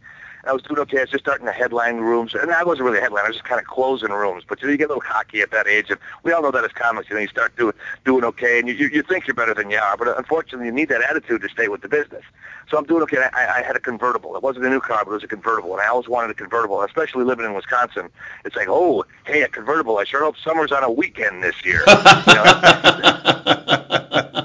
I 0.45 0.53
was 0.53 0.61
doing 0.63 0.79
okay. 0.79 0.99
I 0.99 1.01
was 1.01 1.09
just 1.09 1.23
starting 1.23 1.45
to 1.45 1.51
headline 1.51 1.97
rooms, 1.97 2.33
and 2.33 2.51
I 2.51 2.63
wasn't 2.63 2.85
really 2.85 2.99
a 2.99 3.01
headline. 3.01 3.25
I 3.25 3.27
was 3.27 3.37
just 3.37 3.47
kind 3.47 3.59
of 3.59 3.67
closing 3.67 4.09
rooms. 4.09 4.43
But 4.47 4.61
you, 4.61 4.67
know, 4.67 4.71
you 4.71 4.77
get 4.77 4.85
a 4.85 4.93
little 4.93 5.01
cocky 5.01 5.41
at 5.41 5.51
that 5.51 5.67
age, 5.67 5.89
and 5.89 5.99
we 6.23 6.31
all 6.31 6.41
know 6.41 6.51
that 6.51 6.63
as 6.63 6.71
comics. 6.71 7.09
You 7.09 7.15
know, 7.15 7.21
you 7.21 7.27
start 7.27 7.55
doing 7.57 7.73
doing 8.05 8.23
okay, 8.23 8.59
and 8.59 8.67
you, 8.67 8.73
you 8.73 8.87
you 8.87 9.03
think 9.03 9.27
you're 9.27 9.35
better 9.35 9.53
than 9.53 9.69
you 9.69 9.77
are. 9.77 9.97
But 9.97 10.17
unfortunately, 10.17 10.67
you 10.67 10.71
need 10.71 10.89
that 10.89 11.01
attitude 11.01 11.41
to 11.41 11.49
stay 11.49 11.67
with 11.67 11.81
the 11.81 11.89
business. 11.89 12.23
So 12.69 12.77
I'm 12.77 12.85
doing 12.85 13.03
okay. 13.03 13.17
I, 13.33 13.59
I 13.59 13.61
had 13.63 13.75
a 13.75 13.79
convertible. 13.79 14.35
It 14.35 14.43
wasn't 14.43 14.65
a 14.65 14.69
new 14.69 14.79
car, 14.79 15.03
but 15.03 15.11
it 15.11 15.15
was 15.15 15.23
a 15.23 15.27
convertible, 15.27 15.73
and 15.73 15.81
I 15.81 15.87
always 15.87 16.07
wanted 16.07 16.31
a 16.31 16.35
convertible, 16.35 16.81
especially 16.83 17.25
living 17.25 17.45
in 17.45 17.53
Wisconsin. 17.53 18.09
It's 18.45 18.55
like, 18.55 18.67
oh, 18.69 19.05
hey, 19.25 19.41
a 19.41 19.47
convertible. 19.47 19.97
I 19.97 20.05
sure 20.05 20.23
hope 20.23 20.35
summer's 20.37 20.71
on 20.71 20.83
a 20.83 20.91
weekend 20.91 21.43
this 21.43 21.55
year. 21.65 21.83
You 22.29 22.35
know, 22.35 22.43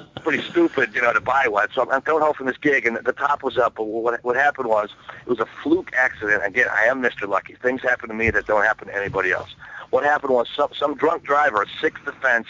pretty 0.35 0.51
stupid, 0.51 0.95
you 0.95 1.03
know, 1.03 1.13
to 1.13 1.21
buy 1.21 1.47
one. 1.49 1.69
So 1.75 1.83
I'm, 1.83 1.91
I'm 1.91 2.03
coming 2.03 2.23
home 2.23 2.35
from 2.35 2.47
this 2.47 2.57
gig, 2.57 2.87
and 2.87 2.97
the 2.97 3.13
top 3.13 3.43
was 3.43 3.57
up. 3.59 3.75
But 3.77 3.85
what 3.85 4.23
what 4.25 4.37
happened 4.37 4.69
was 4.69 4.91
it 5.23 5.29
was 5.29 5.41
a 5.41 5.47
fluke 5.63 5.93
accident. 5.97 6.43
Again, 6.45 6.67
I 6.73 6.85
am 6.85 7.03
Mr. 7.03 7.29
Lucky. 7.29 7.55
Things 7.55 7.83
happen 7.83 8.09
to 8.09 8.15
me 8.15 8.31
that 8.31 8.47
don't 8.47 8.65
happen 8.65 8.89
to 8.89 8.97
anybody 8.97 9.33
else. 9.33 9.55
What 9.91 10.05
happened 10.05 10.33
was 10.33 10.49
some 10.55 10.71
some 10.77 10.95
drunk 10.97 11.25
driver, 11.25 11.65
sixth 11.81 12.07
offense, 12.07 12.47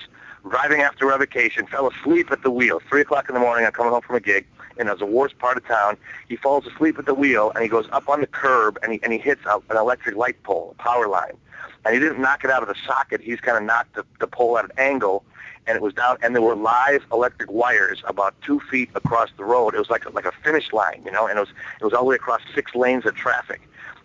driving 0.49 0.81
after 0.81 1.07
revocation, 1.07 1.67
fell 1.67 1.89
asleep 1.89 2.31
at 2.31 2.43
the 2.43 2.51
wheel. 2.51 2.81
Three 2.89 3.03
o'clock 3.03 3.29
in 3.29 3.35
the 3.35 3.41
morning, 3.41 3.67
I'm 3.67 3.73
coming 3.73 3.93
home 3.93 4.03
from 4.03 4.17
a 4.17 4.21
gig, 4.21 4.47
and 4.79 4.89
it 4.89 4.93
was 4.93 5.01
the 5.01 5.07
worst 5.07 5.39
part 5.39 5.57
of 5.57 5.67
town. 5.67 5.97
He 6.29 6.37
falls 6.37 6.67
asleep 6.67 6.99
at 6.99 7.07
the 7.07 7.15
wheel, 7.15 7.53
and 7.55 7.63
he 7.63 7.69
goes 7.69 7.87
up 7.93 8.09
on 8.09 8.21
the 8.21 8.27
curb, 8.27 8.79
and 8.83 8.93
he 8.93 9.01
and 9.03 9.13
he 9.13 9.19
hits 9.19 9.43
a, 9.47 9.57
an 9.71 9.77
electric 9.77 10.17
light 10.17 10.43
pole, 10.43 10.75
a 10.79 10.83
power 10.83 11.07
line, 11.07 11.37
and 11.85 11.95
he 11.95 12.01
didn't 12.01 12.21
knock 12.21 12.45
it 12.45 12.51
out 12.51 12.63
of 12.63 12.69
the 12.69 12.77
socket. 12.87 13.21
He's 13.21 13.41
kind 13.41 13.59
of 13.59 13.65
knocked 13.65 13.95
the, 13.95 14.05
the 14.21 14.27
pole 14.27 14.57
at 14.57 14.65
an 14.65 14.73
angle, 14.79 15.25
and 15.67 15.77
it 15.77 15.83
was 15.83 15.95
down, 15.95 16.19
and 16.23 16.35
there 16.35 16.43
were 16.43 16.55
live 16.55 17.05
electric 17.13 17.51
wires 17.51 18.03
about 18.07 18.35
two 18.43 18.61
feet 18.71 18.91
across 18.95 19.31
the 19.37 19.45
road. 19.45 19.75
It 19.75 19.79
was 19.79 19.91
like 19.91 20.05
a, 20.05 20.11
like 20.11 20.27
a 20.27 20.33
finish 20.43 20.73
line, 20.73 21.03
you 21.05 21.11
know, 21.11 21.27
and 21.27 21.39
it 21.39 21.41
was 21.41 21.51
it 21.81 21.85
was 21.85 21.93
all 21.93 22.05
the 22.05 22.11
way 22.11 22.17
across 22.17 22.41
six 22.55 22.75
lanes 22.75 23.07
of 23.07 23.15
traffic. 23.15 23.61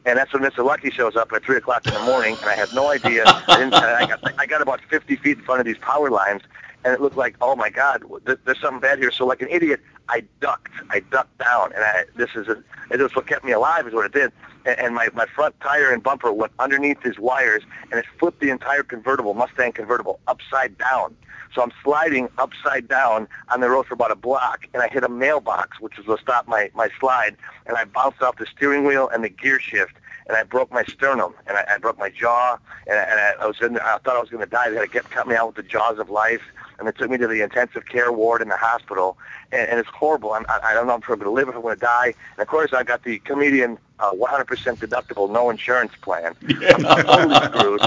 And 0.06 0.18
that's 0.18 0.32
when 0.34 0.42
Mr. 0.42 0.64
Lucky 0.66 0.90
shows 0.90 1.16
up 1.18 1.32
at 1.34 1.44
three 1.44 1.58
o'clock 1.58 1.86
in 1.86 1.94
the 1.94 2.00
morning, 2.00 2.38
and 2.42 2.50
I 2.50 2.56
had 2.56 2.74
no 2.74 2.90
idea. 2.90 3.24
I, 3.26 3.58
didn't, 3.58 3.74
I 3.74 4.08
got 4.08 4.40
I 4.40 4.46
got 4.46 4.62
about 4.62 4.80
50 4.90 5.18
feet 5.18 5.38
in 5.38 5.44
front 5.44 5.60
of 5.60 5.66
these 5.66 5.78
power 5.78 6.10
lines, 6.10 6.42
and 6.84 6.94
it 6.94 7.02
looked 7.02 7.18
like, 7.18 7.36
oh 7.42 7.56
my 7.56 7.70
God, 7.70 8.04
there's 8.24 8.60
something 8.62 8.80
bad 8.80 9.00
here. 9.00 9.12
So 9.12 9.26
like 9.26 9.42
an 9.42 9.50
idiot, 9.50 9.82
I 10.08 10.24
ducked. 10.40 10.74
I 10.90 11.02
ducked 11.02 11.38
down, 11.38 11.72
and 11.74 11.84
I, 11.84 12.04
this 12.16 12.30
is 12.36 12.48
a, 12.48 12.64
it 12.92 13.00
was 13.00 13.16
what 13.16 13.28
kept 13.28 13.46
me 13.46 13.52
alive, 13.52 13.88
is 13.88 13.94
what 13.94 14.06
it 14.06 14.14
did. 14.14 14.32
And, 14.66 14.94
my 14.94 15.10
my 15.14 15.26
front 15.26 15.60
tire 15.62 15.92
and 15.92 16.04
bumper 16.04 16.32
went 16.34 16.52
underneath 16.60 17.02
his 17.02 17.18
wires, 17.18 17.64
and 17.92 18.00
it 18.00 18.06
flipped 18.20 18.42
the 18.42 18.50
entire 18.50 18.84
convertible, 18.84 19.34
Mustang 19.34 19.72
convertible, 19.72 20.20
upside 20.28 20.78
down. 20.78 21.16
So 21.54 21.62
I'm 21.62 21.72
sliding 21.84 22.30
upside 22.38 22.88
down 22.88 23.28
on 23.50 23.62
the 23.62 23.70
road 23.70 23.88
for 23.88 23.94
about 23.94 24.12
a 24.12 24.16
block, 24.16 24.68
and 24.74 24.84
I 24.84 24.88
hit 24.88 25.04
a 25.04 25.10
mailbox, 25.10 25.80
which 25.80 25.98
was 25.98 26.06
what 26.08 26.20
stopped 26.20 26.48
my, 26.48 26.70
my 26.76 26.90
slide, 27.00 27.38
and 27.66 27.78
I 27.78 27.86
bounced 27.86 28.22
off 28.22 28.38
the 28.38 28.46
steering 28.46 28.84
wheel 28.84 29.10
and 29.10 29.24
the 29.24 29.30
gear 29.30 29.60
shift, 29.60 29.94
and 30.30 30.38
I 30.38 30.44
broke 30.44 30.72
my 30.72 30.84
sternum, 30.84 31.34
and 31.48 31.58
I, 31.58 31.66
I 31.68 31.78
broke 31.80 31.98
my 31.98 32.10
jaw, 32.10 32.58
and, 32.88 33.00
I, 33.00 33.02
and 33.02 33.20
I, 33.20 33.44
I 33.44 33.48
was 33.48 33.60
in, 33.62 33.78
I 33.80 33.98
thought 33.98 34.16
I 34.16 34.20
was 34.20 34.30
going 34.30 34.44
to 34.44 34.50
die. 34.50 34.70
They 34.70 34.76
had 34.76 34.84
to 34.84 34.88
get 34.88 35.10
cut 35.10 35.28
me 35.28 35.36
out 35.36 35.48
with 35.48 35.56
the 35.56 35.64
jaws 35.64 35.98
of 35.98 36.12
life, 36.12 36.44
and 36.78 36.88
they 36.88 36.92
took 36.92 37.10
me 37.10 37.18
to 37.18 37.28
the 37.28 37.42
intensive 37.42 37.88
care 37.88 38.12
ward 38.12 38.44
in 38.44 38.48
the 38.48 38.56
hospital, 38.56 39.18
and, 39.52 39.68
and 39.68 39.80
it's 39.80 39.90
horrible. 39.90 40.34
I'm, 40.34 40.46
I, 40.48 40.60
I 40.66 40.74
don't 40.76 40.86
know 40.86 40.96
if 40.96 41.10
I'm 41.10 41.16
going 41.18 41.22
to 41.22 41.32
live, 41.32 41.48
or 41.48 41.52
if 41.52 41.56
I'm 41.58 41.64
going 41.64 41.76
to 41.76 41.82
die. 41.82 42.14
And 42.34 42.42
of 42.44 42.48
course, 42.48 42.74
I 42.74 42.84
got 42.84 43.04
the 43.04 43.18
comedian 43.20 43.80
uh, 44.00 44.12
100% 44.12 44.46
deductible, 44.78 45.32
no 45.32 45.50
insurance 45.50 45.94
plan. 46.02 46.36
Yeah. 46.48 46.76
I'm 46.78 47.06
totally 47.06 47.46
screwed 47.46 47.82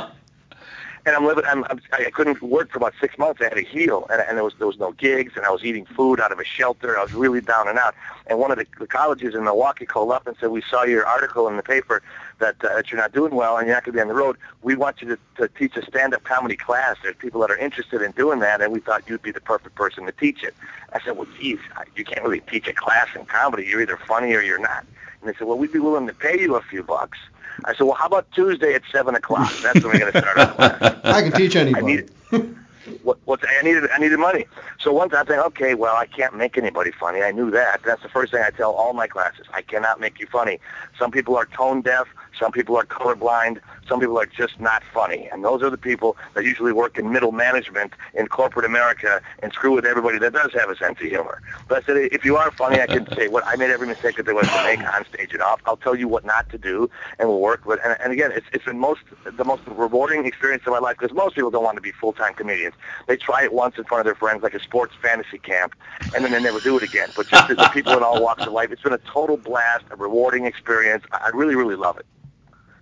and 1.04 1.16
I'm 1.16 1.26
living. 1.26 1.44
I'm, 1.46 1.64
I'm, 1.64 1.80
I 1.92 2.10
couldn't 2.10 2.40
work 2.42 2.70
for 2.70 2.78
about 2.78 2.94
six 3.00 3.18
months. 3.18 3.40
I 3.40 3.44
had 3.44 3.54
to 3.54 3.62
heal, 3.62 4.06
and, 4.10 4.22
and 4.22 4.36
there 4.36 4.44
was 4.44 4.54
there 4.58 4.66
was 4.66 4.78
no 4.78 4.92
gigs, 4.92 5.32
and 5.36 5.44
I 5.44 5.50
was 5.50 5.64
eating 5.64 5.84
food 5.84 6.20
out 6.20 6.32
of 6.32 6.38
a 6.38 6.44
shelter. 6.44 6.98
I 6.98 7.02
was 7.02 7.12
really 7.12 7.40
down 7.40 7.68
and 7.68 7.78
out. 7.78 7.94
And 8.26 8.38
one 8.38 8.50
of 8.50 8.58
the, 8.58 8.66
the 8.78 8.86
colleges 8.86 9.34
in 9.34 9.44
Milwaukee 9.44 9.86
called 9.86 10.12
up 10.12 10.26
and 10.26 10.36
said, 10.38 10.50
"We 10.50 10.62
saw 10.62 10.84
your 10.84 11.04
article 11.06 11.48
in 11.48 11.56
the 11.56 11.62
paper 11.62 12.02
that 12.42 12.62
uh, 12.62 12.74
that 12.74 12.90
you're 12.90 13.00
not 13.00 13.12
doing 13.12 13.34
well, 13.34 13.56
and 13.56 13.66
you're 13.66 13.74
not 13.74 13.84
going 13.84 13.94
to 13.94 13.96
be 13.96 14.02
on 14.02 14.08
the 14.08 14.14
road. 14.14 14.36
We 14.60 14.76
want 14.76 15.00
you 15.00 15.08
to, 15.08 15.18
to 15.38 15.48
teach 15.48 15.76
a 15.76 15.84
stand-up 15.86 16.24
comedy 16.24 16.56
class. 16.56 16.96
There's 17.02 17.16
people 17.16 17.40
that 17.40 17.50
are 17.50 17.56
interested 17.56 18.02
in 18.02 18.12
doing 18.12 18.40
that, 18.40 18.60
and 18.60 18.72
we 18.72 18.80
thought 18.80 19.08
you'd 19.08 19.22
be 19.22 19.30
the 19.30 19.40
perfect 19.40 19.74
person 19.74 20.04
to 20.06 20.12
teach 20.12 20.42
it." 20.42 20.54
I 20.92 21.00
said, 21.02 21.16
"Well, 21.16 21.28
geez, 21.40 21.58
you 21.96 22.04
can't 22.04 22.22
really 22.22 22.40
teach 22.40 22.68
a 22.68 22.74
class 22.74 23.08
in 23.14 23.24
comedy. 23.24 23.64
You're 23.64 23.80
either 23.80 23.96
funny 23.96 24.34
or 24.34 24.42
you're 24.42 24.58
not." 24.58 24.84
And 25.20 25.30
they 25.30 25.38
said, 25.38 25.46
"Well, 25.46 25.56
we'd 25.56 25.72
be 25.72 25.78
willing 25.78 26.06
to 26.06 26.14
pay 26.14 26.38
you 26.38 26.56
a 26.56 26.62
few 26.62 26.82
bucks." 26.82 27.18
I 27.64 27.74
said, 27.74 27.84
well, 27.84 27.94
how 27.94 28.06
about 28.06 28.30
Tuesday 28.32 28.74
at 28.74 28.82
7 28.90 29.14
o'clock? 29.14 29.52
That's 29.62 29.82
when 29.84 29.92
we're 29.92 29.98
going 30.00 30.12
to 30.12 30.18
start 30.18 30.38
our 30.38 30.54
class. 30.54 31.00
I 31.04 31.22
can 31.22 31.32
teach 31.32 31.56
I 31.56 31.60
anybody. 31.60 31.84
needed, 31.84 32.10
what, 33.02 33.18
what, 33.24 33.40
I 33.46 33.62
needed, 33.62 33.88
I 33.90 33.98
needed 33.98 34.18
money. 34.18 34.46
So 34.80 34.92
one 34.92 35.10
time 35.10 35.20
I 35.20 35.24
think, 35.24 35.46
okay, 35.46 35.74
well, 35.74 35.96
I 35.96 36.06
can't 36.06 36.36
make 36.36 36.58
anybody 36.58 36.90
funny. 36.90 37.22
I 37.22 37.30
knew 37.30 37.50
that. 37.50 37.82
That's 37.84 38.02
the 38.02 38.08
first 38.08 38.32
thing 38.32 38.42
I 38.42 38.50
tell 38.50 38.72
all 38.72 38.92
my 38.92 39.06
classes. 39.06 39.46
I 39.52 39.62
cannot 39.62 40.00
make 40.00 40.18
you 40.18 40.26
funny. 40.26 40.58
Some 40.98 41.10
people 41.10 41.36
are 41.36 41.46
tone 41.46 41.82
deaf. 41.82 42.08
Some 42.38 42.52
people 42.52 42.76
are 42.76 42.84
colorblind. 42.84 43.60
Some 43.88 44.00
people 44.00 44.18
are 44.18 44.26
just 44.26 44.58
not 44.60 44.82
funny. 44.92 45.28
And 45.32 45.44
those 45.44 45.62
are 45.62 45.70
the 45.70 45.78
people 45.78 46.16
that 46.34 46.44
usually 46.44 46.72
work 46.72 46.98
in 46.98 47.12
middle 47.12 47.32
management 47.32 47.92
in 48.14 48.26
corporate 48.28 48.64
America 48.64 49.20
and 49.42 49.52
screw 49.52 49.72
with 49.72 49.84
everybody 49.84 50.18
that 50.18 50.32
does 50.32 50.52
have 50.54 50.70
a 50.70 50.76
sense 50.76 51.00
of 51.00 51.06
humor. 51.06 51.42
But 51.68 51.82
I 51.82 51.86
said, 51.86 51.96
if 51.96 52.24
you 52.24 52.36
are 52.36 52.50
funny, 52.52 52.80
I 52.80 52.86
can 52.86 53.06
say 53.14 53.28
what 53.28 53.44
I 53.46 53.56
made 53.56 53.70
every 53.70 53.86
mistake 53.86 54.16
that 54.16 54.26
there 54.26 54.34
was 54.34 54.46
to 54.48 54.62
make 54.64 54.80
on 54.80 55.04
stage 55.06 55.32
and 55.32 55.42
off. 55.42 55.60
I'll 55.66 55.76
tell 55.76 55.94
you 55.94 56.08
what 56.08 56.24
not 56.24 56.48
to 56.50 56.58
do, 56.58 56.88
and 57.18 57.28
we'll 57.28 57.40
work 57.40 57.66
with. 57.66 57.80
And, 57.84 57.96
and 58.00 58.12
again, 58.12 58.32
it's 58.32 58.46
it's 58.52 58.64
been 58.64 58.78
most 58.78 59.00
the 59.24 59.44
most 59.44 59.62
rewarding 59.66 60.26
experience 60.26 60.62
of 60.66 60.72
my 60.72 60.78
life 60.78 60.96
because 60.98 61.14
most 61.14 61.34
people 61.34 61.50
don't 61.50 61.64
want 61.64 61.76
to 61.76 61.82
be 61.82 61.92
full 61.92 62.12
time 62.12 62.34
comedians. 62.34 62.74
They 63.06 63.16
try 63.16 63.44
it 63.44 63.52
once 63.52 63.76
in 63.78 63.84
front 63.84 64.00
of 64.00 64.04
their 64.04 64.14
friends, 64.14 64.42
like 64.42 64.54
a 64.54 64.62
sports 64.62 64.94
fantasy 65.00 65.38
camp, 65.38 65.74
and 66.14 66.24
then 66.24 66.32
they 66.32 66.42
never 66.42 66.60
do 66.60 66.76
it 66.76 66.82
again. 66.82 67.10
But 67.16 67.28
just 67.28 67.48
the 67.48 67.70
people 67.72 67.92
in 67.92 68.02
all 68.02 68.22
walks 68.22 68.46
of 68.46 68.52
life, 68.52 68.70
it's 68.70 68.82
been 68.82 68.92
a 68.92 68.98
total 68.98 69.36
blast, 69.36 69.84
a 69.90 69.96
rewarding 69.96 70.46
experience. 70.46 71.04
I 71.12 71.30
really, 71.34 71.54
really 71.54 71.76
love 71.76 71.98
it. 71.98 72.06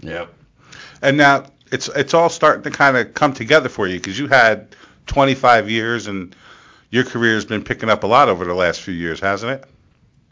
Yep. 0.00 0.32
And 1.02 1.16
now 1.16 1.46
it's 1.72 1.88
it's 1.88 2.14
all 2.14 2.28
starting 2.28 2.62
to 2.64 2.70
kind 2.70 2.96
of 2.96 3.14
come 3.14 3.32
together 3.32 3.68
for 3.68 3.86
you 3.86 3.98
because 3.98 4.18
you 4.18 4.28
had 4.28 4.74
25 5.06 5.70
years 5.70 6.06
and 6.06 6.34
your 6.90 7.04
career 7.04 7.34
has 7.34 7.44
been 7.44 7.62
picking 7.62 7.88
up 7.88 8.02
a 8.02 8.06
lot 8.06 8.28
over 8.28 8.44
the 8.44 8.54
last 8.54 8.80
few 8.80 8.94
years, 8.94 9.20
hasn't 9.20 9.52
it? 9.52 9.64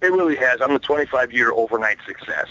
It 0.00 0.12
really 0.12 0.36
has. 0.36 0.60
I'm 0.60 0.72
a 0.72 0.78
25 0.78 1.32
year 1.32 1.52
overnight 1.52 1.98
success. 2.06 2.48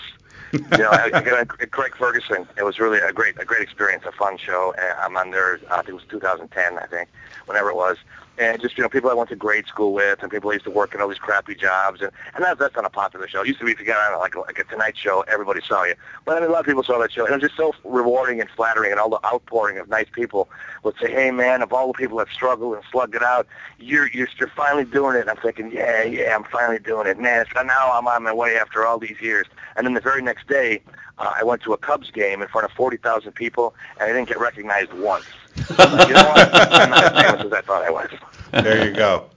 you 0.53 0.59
know, 0.77 0.89
I, 0.89 1.09
I 1.13 1.65
Craig 1.65 1.95
Ferguson. 1.97 2.47
It 2.57 2.63
was 2.63 2.79
really 2.79 2.99
a 2.99 3.11
great, 3.11 3.39
a 3.39 3.45
great 3.45 3.61
experience, 3.61 4.03
a 4.05 4.13
fun 4.13 4.37
show. 4.37 4.73
And 4.77 4.99
I'm 4.99 5.17
on 5.17 5.31
there. 5.31 5.59
I 5.69 5.77
think 5.77 5.89
it 5.89 5.93
was 5.93 6.03
2010, 6.09 6.77
I 6.77 6.85
think, 6.85 7.09
whenever 7.45 7.69
it 7.69 7.75
was. 7.75 7.97
And 8.39 8.61
just 8.61 8.77
you 8.77 8.83
know, 8.83 8.89
people 8.89 9.09
I 9.09 9.13
went 9.13 9.29
to 9.29 9.35
grade 9.35 9.65
school 9.67 9.93
with, 9.93 10.21
and 10.21 10.31
people 10.31 10.51
I 10.51 10.53
used 10.53 10.65
to 10.65 10.71
work 10.71 10.93
in 10.93 11.01
all 11.01 11.07
these 11.07 11.17
crappy 11.17 11.55
jobs, 11.55 12.01
and 12.01 12.11
and 12.35 12.43
that's 12.43 12.59
that's 12.59 12.75
not 12.75 12.85
a 12.85 12.89
popular 12.89 13.27
show. 13.27 13.41
It 13.41 13.47
used 13.47 13.59
to 13.59 13.65
be 13.65 13.71
if 13.71 13.79
you 13.79 13.85
got 13.85 14.13
on 14.13 14.19
like 14.19 14.35
a, 14.35 14.41
like 14.41 14.59
a 14.59 14.63
Tonight 14.63 14.95
Show, 14.95 15.23
everybody 15.27 15.61
saw 15.67 15.83
you. 15.83 15.95
But 16.25 16.37
I 16.37 16.41
mean, 16.41 16.49
a 16.49 16.53
lot 16.53 16.59
of 16.59 16.65
people 16.65 16.83
saw 16.83 16.99
that 16.99 17.11
show, 17.11 17.25
and 17.25 17.33
it 17.33 17.41
was 17.41 17.49
just 17.49 17.57
so 17.57 17.73
rewarding 17.83 18.39
and 18.39 18.49
flattering, 18.49 18.91
and 18.91 18.99
all 18.99 19.09
the 19.09 19.25
outpouring 19.25 19.79
of 19.79 19.89
nice 19.89 20.07
people 20.11 20.49
would 20.83 20.95
say, 21.01 21.11
"Hey, 21.11 21.31
man, 21.31 21.61
of 21.61 21.73
all 21.73 21.87
the 21.87 21.93
people 21.93 22.17
that 22.19 22.27
struggled 22.29 22.75
and 22.75 22.83
slugged 22.91 23.15
it 23.15 23.23
out, 23.23 23.47
you're 23.79 24.07
you're, 24.09 24.27
you're 24.39 24.51
finally 24.55 24.85
doing 24.85 25.15
it." 25.15 25.21
And 25.21 25.29
I'm 25.31 25.37
thinking, 25.37 25.71
"Yeah, 25.71 26.03
yeah, 26.03 26.35
I'm 26.35 26.43
finally 26.43 26.79
doing 26.79 27.07
it, 27.07 27.19
man." 27.19 27.45
So 27.55 27.63
now 27.63 27.91
I'm 27.91 28.07
on 28.07 28.23
my 28.23 28.33
way 28.33 28.57
after 28.57 28.85
all 28.85 28.99
these 28.99 29.19
years. 29.19 29.47
And 29.75 29.85
then 29.85 29.93
the 29.93 30.01
very 30.01 30.21
next 30.21 30.47
day, 30.47 30.81
uh, 31.17 31.33
I 31.35 31.43
went 31.43 31.61
to 31.63 31.73
a 31.73 31.77
Cubs 31.77 32.11
game 32.11 32.41
in 32.41 32.47
front 32.47 32.65
of 32.65 32.71
40,000 32.71 33.31
people, 33.31 33.73
and 33.99 34.09
I 34.09 34.13
didn't 34.13 34.27
get 34.27 34.39
recognized 34.39 34.93
once. 34.93 35.25
Like, 35.77 36.07
you 36.07 36.13
know 36.13 36.23
what? 36.29 36.55
I'm 36.55 36.89
not 36.89 37.03
as 37.03 37.25
famous 37.25 37.45
as 37.45 37.53
I 37.53 37.61
thought 37.61 37.83
I 37.83 37.89
was. 37.89 38.09
There 38.51 38.87
you 38.87 38.93
go. 38.93 39.29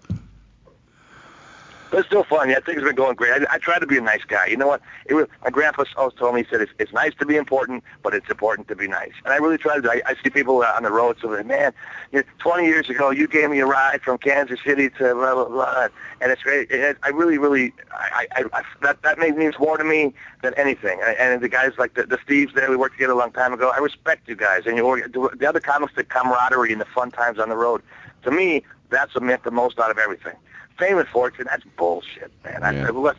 But 1.91 2.01
it's 2.01 2.07
still 2.07 2.23
fun. 2.23 2.49
Yeah, 2.49 2.61
things 2.61 2.79
have 2.79 2.87
been 2.87 2.95
going 2.95 3.17
great. 3.17 3.43
I, 3.43 3.55
I 3.55 3.59
try 3.59 3.79
to 3.79 3.87
be 3.87 3.99
a 3.99 4.01
nice 4.01 4.23
guy. 4.25 4.47
You 4.47 4.57
know 4.57 4.69
what? 4.69 4.81
It 5.07 5.15
was, 5.15 5.27
my 5.43 5.51
grandpa 5.51 5.85
always 5.97 6.15
told 6.15 6.37
me, 6.37 6.43
he 6.43 6.49
said, 6.49 6.61
it's, 6.61 6.73
it's 6.79 6.93
nice 6.93 7.15
to 7.19 7.27
be 7.27 7.37
important, 7.37 7.83
but 8.03 8.15
it's 8.15 8.31
important 8.31 8.69
to 8.69 8.77
be 8.77 8.87
nice. 8.87 9.13
And 9.25 9.35
I 9.35 9.39
really 9.39 9.59
try 9.59 9.81
to 9.81 9.91
I, 9.91 10.01
I 10.07 10.15
see 10.23 10.31
people 10.31 10.63
uh, 10.63 10.73
on 10.77 10.85
the 10.85 10.93
road, 10.93 11.17
so 11.21 11.29
like, 11.29 11.47
man, 11.47 11.73
you 12.13 12.21
know, 12.21 12.25
20 12.39 12.65
years 12.65 12.89
ago, 12.89 13.11
you 13.11 13.27
gave 13.27 13.51
me 13.51 13.59
a 13.59 13.67
ride 13.67 14.03
from 14.03 14.19
Kansas 14.19 14.61
City 14.65 14.89
to 14.91 15.15
blah, 15.15 15.35
blah, 15.35 15.49
blah. 15.49 15.89
And 16.21 16.31
it's 16.31 16.43
great. 16.43 16.71
And 16.71 16.81
it, 16.81 16.99
I 17.03 17.09
really, 17.09 17.39
really, 17.39 17.73
I, 17.93 18.27
I, 18.37 18.45
I, 18.53 18.63
that, 18.83 19.03
that 19.03 19.19
means 19.19 19.59
more 19.59 19.77
to 19.77 19.85
me 19.85 20.15
than 20.43 20.55
anything. 20.55 21.01
And, 21.05 21.17
and 21.19 21.43
the 21.43 21.49
guys 21.49 21.73
like 21.77 21.95
the, 21.95 22.05
the 22.05 22.19
Steves 22.19 22.55
there, 22.55 22.71
we 22.71 22.77
worked 22.77 22.95
together 22.95 23.15
a 23.15 23.17
long 23.17 23.33
time 23.33 23.53
ago. 23.53 23.73
I 23.75 23.79
respect 23.79 24.29
you 24.29 24.37
guys. 24.37 24.63
And 24.67 24.77
you, 24.77 25.09
the 25.13 25.49
other 25.49 25.61
comics, 25.61 25.95
the 25.97 26.05
camaraderie 26.05 26.71
and 26.71 26.81
the 26.81 26.87
fun 26.87 27.11
times 27.11 27.41
on 27.41 27.49
the 27.49 27.57
road. 27.57 27.83
To 28.23 28.31
me, 28.31 28.63
that's 28.91 29.15
what 29.15 29.25
meant 29.25 29.43
the 29.43 29.51
most 29.51 29.79
out 29.81 29.91
of 29.91 29.99
everything. 29.99 30.37
Fame 30.81 30.99
and 30.99 31.07
that's 31.47 31.65
bullshit, 31.77 32.33
man. 32.43 32.63
I, 32.63 32.73
Yeah. 32.73 32.91
I, 32.91 33.15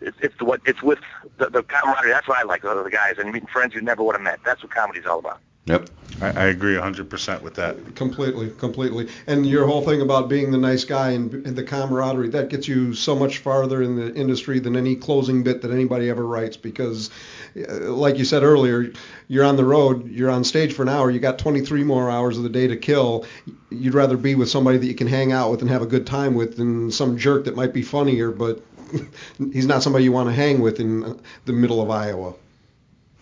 it's, 0.00 0.16
it's 0.20 0.40
what 0.40 0.60
it's 0.64 0.82
with 0.82 1.00
the, 1.38 1.50
the 1.50 1.62
camaraderie. 1.62 2.10
That's 2.10 2.28
what 2.28 2.38
I 2.38 2.44
like. 2.44 2.62
The, 2.62 2.82
the 2.82 2.90
guys 2.90 3.18
and 3.18 3.32
meeting 3.32 3.48
friends 3.48 3.74
you 3.74 3.80
never 3.80 4.02
would 4.02 4.14
have 4.14 4.22
met. 4.22 4.40
That's 4.44 4.62
what 4.62 4.72
comedy's 4.72 5.06
all 5.06 5.18
about. 5.18 5.40
Yep. 5.66 5.90
I, 6.20 6.26
I 6.26 6.44
agree 6.46 6.74
100% 6.74 7.42
with 7.42 7.54
that. 7.54 7.94
Completely, 7.94 8.50
completely. 8.50 9.08
And 9.26 9.46
your 9.46 9.66
whole 9.66 9.82
thing 9.82 10.00
about 10.00 10.28
being 10.28 10.50
the 10.50 10.58
nice 10.58 10.84
guy 10.84 11.10
and, 11.10 11.32
and 11.46 11.56
the 11.56 11.62
camaraderie, 11.62 12.28
that 12.30 12.48
gets 12.48 12.66
you 12.66 12.94
so 12.94 13.14
much 13.14 13.38
farther 13.38 13.82
in 13.82 13.96
the 13.96 14.14
industry 14.14 14.58
than 14.58 14.76
any 14.76 14.96
closing 14.96 15.42
bit 15.42 15.62
that 15.62 15.70
anybody 15.70 16.08
ever 16.08 16.26
writes 16.26 16.56
because, 16.56 17.10
like 17.54 18.18
you 18.18 18.24
said 18.24 18.42
earlier, 18.42 18.92
you're 19.28 19.44
on 19.44 19.56
the 19.56 19.64
road, 19.64 20.08
you're 20.08 20.30
on 20.30 20.44
stage 20.44 20.72
for 20.72 20.82
an 20.82 20.88
hour, 20.88 21.10
you 21.10 21.20
got 21.20 21.38
23 21.38 21.84
more 21.84 22.10
hours 22.10 22.36
of 22.36 22.42
the 22.42 22.48
day 22.48 22.66
to 22.66 22.76
kill. 22.76 23.24
You'd 23.70 23.94
rather 23.94 24.16
be 24.16 24.34
with 24.34 24.48
somebody 24.48 24.78
that 24.78 24.86
you 24.86 24.94
can 24.94 25.06
hang 25.06 25.32
out 25.32 25.50
with 25.50 25.60
and 25.60 25.70
have 25.70 25.82
a 25.82 25.86
good 25.86 26.06
time 26.06 26.34
with 26.34 26.56
than 26.56 26.90
some 26.90 27.18
jerk 27.18 27.44
that 27.44 27.56
might 27.56 27.72
be 27.72 27.82
funnier, 27.82 28.30
but 28.30 28.62
he's 29.52 29.66
not 29.66 29.82
somebody 29.82 30.04
you 30.04 30.12
want 30.12 30.28
to 30.28 30.34
hang 30.34 30.60
with 30.60 30.80
in 30.80 31.04
uh, 31.04 31.14
the 31.44 31.52
middle 31.52 31.80
of 31.80 31.90
Iowa. 31.90 32.34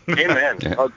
Amen. 0.09 0.59
Yeah. 0.62 0.88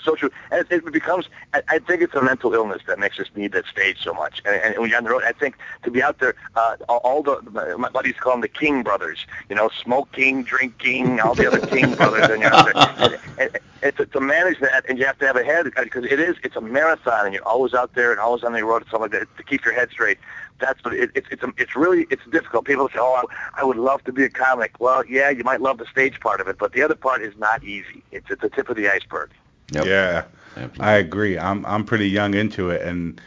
It's 0.00 0.06
so 0.06 0.14
true. 0.14 0.30
And 0.50 0.66
it, 0.70 0.82
it 0.86 0.92
becomes, 0.92 1.26
I, 1.52 1.62
I 1.68 1.78
think 1.78 2.00
it's 2.00 2.14
a 2.14 2.22
mental 2.22 2.54
illness 2.54 2.80
that 2.86 2.98
makes 2.98 3.18
us 3.18 3.26
need 3.36 3.52
that 3.52 3.66
stage 3.66 4.02
so 4.02 4.14
much. 4.14 4.40
And, 4.46 4.56
and 4.56 4.78
when 4.78 4.88
you're 4.88 4.96
on 4.96 5.04
the 5.04 5.10
road, 5.10 5.24
I 5.24 5.32
think 5.32 5.58
to 5.82 5.90
be 5.90 6.02
out 6.02 6.20
there, 6.20 6.34
uh, 6.56 6.76
all, 6.88 7.22
the, 7.22 7.42
my 7.76 7.90
buddies 7.90 8.14
call 8.18 8.32
them 8.32 8.40
the 8.40 8.48
King 8.48 8.82
brothers, 8.82 9.26
you 9.50 9.56
know, 9.56 9.68
Smoke 9.82 10.10
King, 10.12 10.42
Drink 10.42 10.78
King, 10.78 11.20
all 11.20 11.34
the 11.34 11.46
other 11.46 11.66
King 11.66 11.94
brothers. 11.94 12.30
And 12.30 12.42
you're 12.42 12.54
out 12.54 12.64
there. 12.72 13.20
And, 13.40 13.50
and, 13.54 13.58
and 13.82 13.96
to, 13.96 14.04
to 14.04 14.20
manage 14.20 14.60
that, 14.60 14.84
and 14.88 14.98
you 14.98 15.06
have 15.06 15.18
to 15.20 15.26
have 15.26 15.36
a 15.36 15.44
head, 15.44 15.64
because 15.74 16.04
it 16.04 16.20
is, 16.20 16.36
it's 16.42 16.56
a 16.56 16.60
marathon, 16.60 17.24
and 17.24 17.34
you're 17.34 17.46
always 17.46 17.72
out 17.72 17.94
there 17.94 18.10
and 18.10 18.20
always 18.20 18.44
on 18.44 18.52
the 18.52 18.62
road 18.62 18.82
and 18.82 18.88
stuff 18.88 19.00
like 19.00 19.12
that, 19.12 19.34
to 19.38 19.42
keep 19.42 19.64
your 19.64 19.72
head 19.72 19.88
straight 19.90 20.18
that's 20.58 20.84
what 20.84 20.92
it, 20.92 21.10
it, 21.14 21.24
it's 21.30 21.42
it's 21.56 21.74
really 21.74 22.06
it's 22.10 22.22
difficult. 22.30 22.66
People 22.66 22.88
say, 22.88 22.98
"Oh, 22.98 23.24
I, 23.24 23.62
I 23.62 23.64
would 23.64 23.78
love 23.78 24.04
to 24.04 24.12
be 24.12 24.24
a 24.24 24.28
comic." 24.28 24.78
Well, 24.78 25.04
yeah, 25.06 25.30
you 25.30 25.42
might 25.42 25.62
love 25.62 25.78
the 25.78 25.86
stage 25.86 26.20
part 26.20 26.40
of 26.40 26.48
it, 26.48 26.58
but 26.58 26.72
the 26.72 26.82
other 26.82 26.94
part 26.94 27.22
is 27.22 27.34
not 27.38 27.64
easy. 27.64 28.02
It's 28.12 28.30
at 28.30 28.40
the 28.40 28.50
tip 28.50 28.68
of 28.68 28.76
the 28.76 28.88
iceberg. 28.88 29.30
Yep. 29.72 29.86
Yeah, 29.86 30.24
Absolutely. 30.56 30.84
I 30.84 30.92
agree. 30.94 31.38
I'm 31.38 31.64
I'm 31.66 31.84
pretty 31.84 32.08
young 32.08 32.34
into 32.34 32.70
it, 32.70 32.82
and 32.82 33.20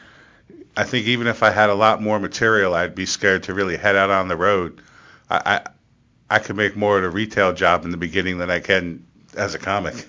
I 0.75 0.83
think 0.83 1.07
even 1.07 1.27
if 1.27 1.43
I 1.43 1.49
had 1.49 1.69
a 1.69 1.75
lot 1.75 2.01
more 2.01 2.19
material, 2.19 2.73
I'd 2.73 2.95
be 2.95 3.05
scared 3.05 3.43
to 3.43 3.53
really 3.53 3.77
head 3.77 3.95
out 3.95 4.09
on 4.09 4.27
the 4.27 4.35
road. 4.35 4.81
I 5.29 5.37
I, 5.45 6.35
I 6.35 6.39
could 6.39 6.55
make 6.55 6.75
more 6.75 6.97
at 6.97 7.03
a 7.03 7.09
retail 7.09 7.53
job 7.53 7.85
in 7.85 7.91
the 7.91 7.97
beginning 7.97 8.37
than 8.37 8.49
I 8.49 8.59
can 8.59 9.05
as 9.35 9.55
a 9.55 9.59
comic. 9.59 10.07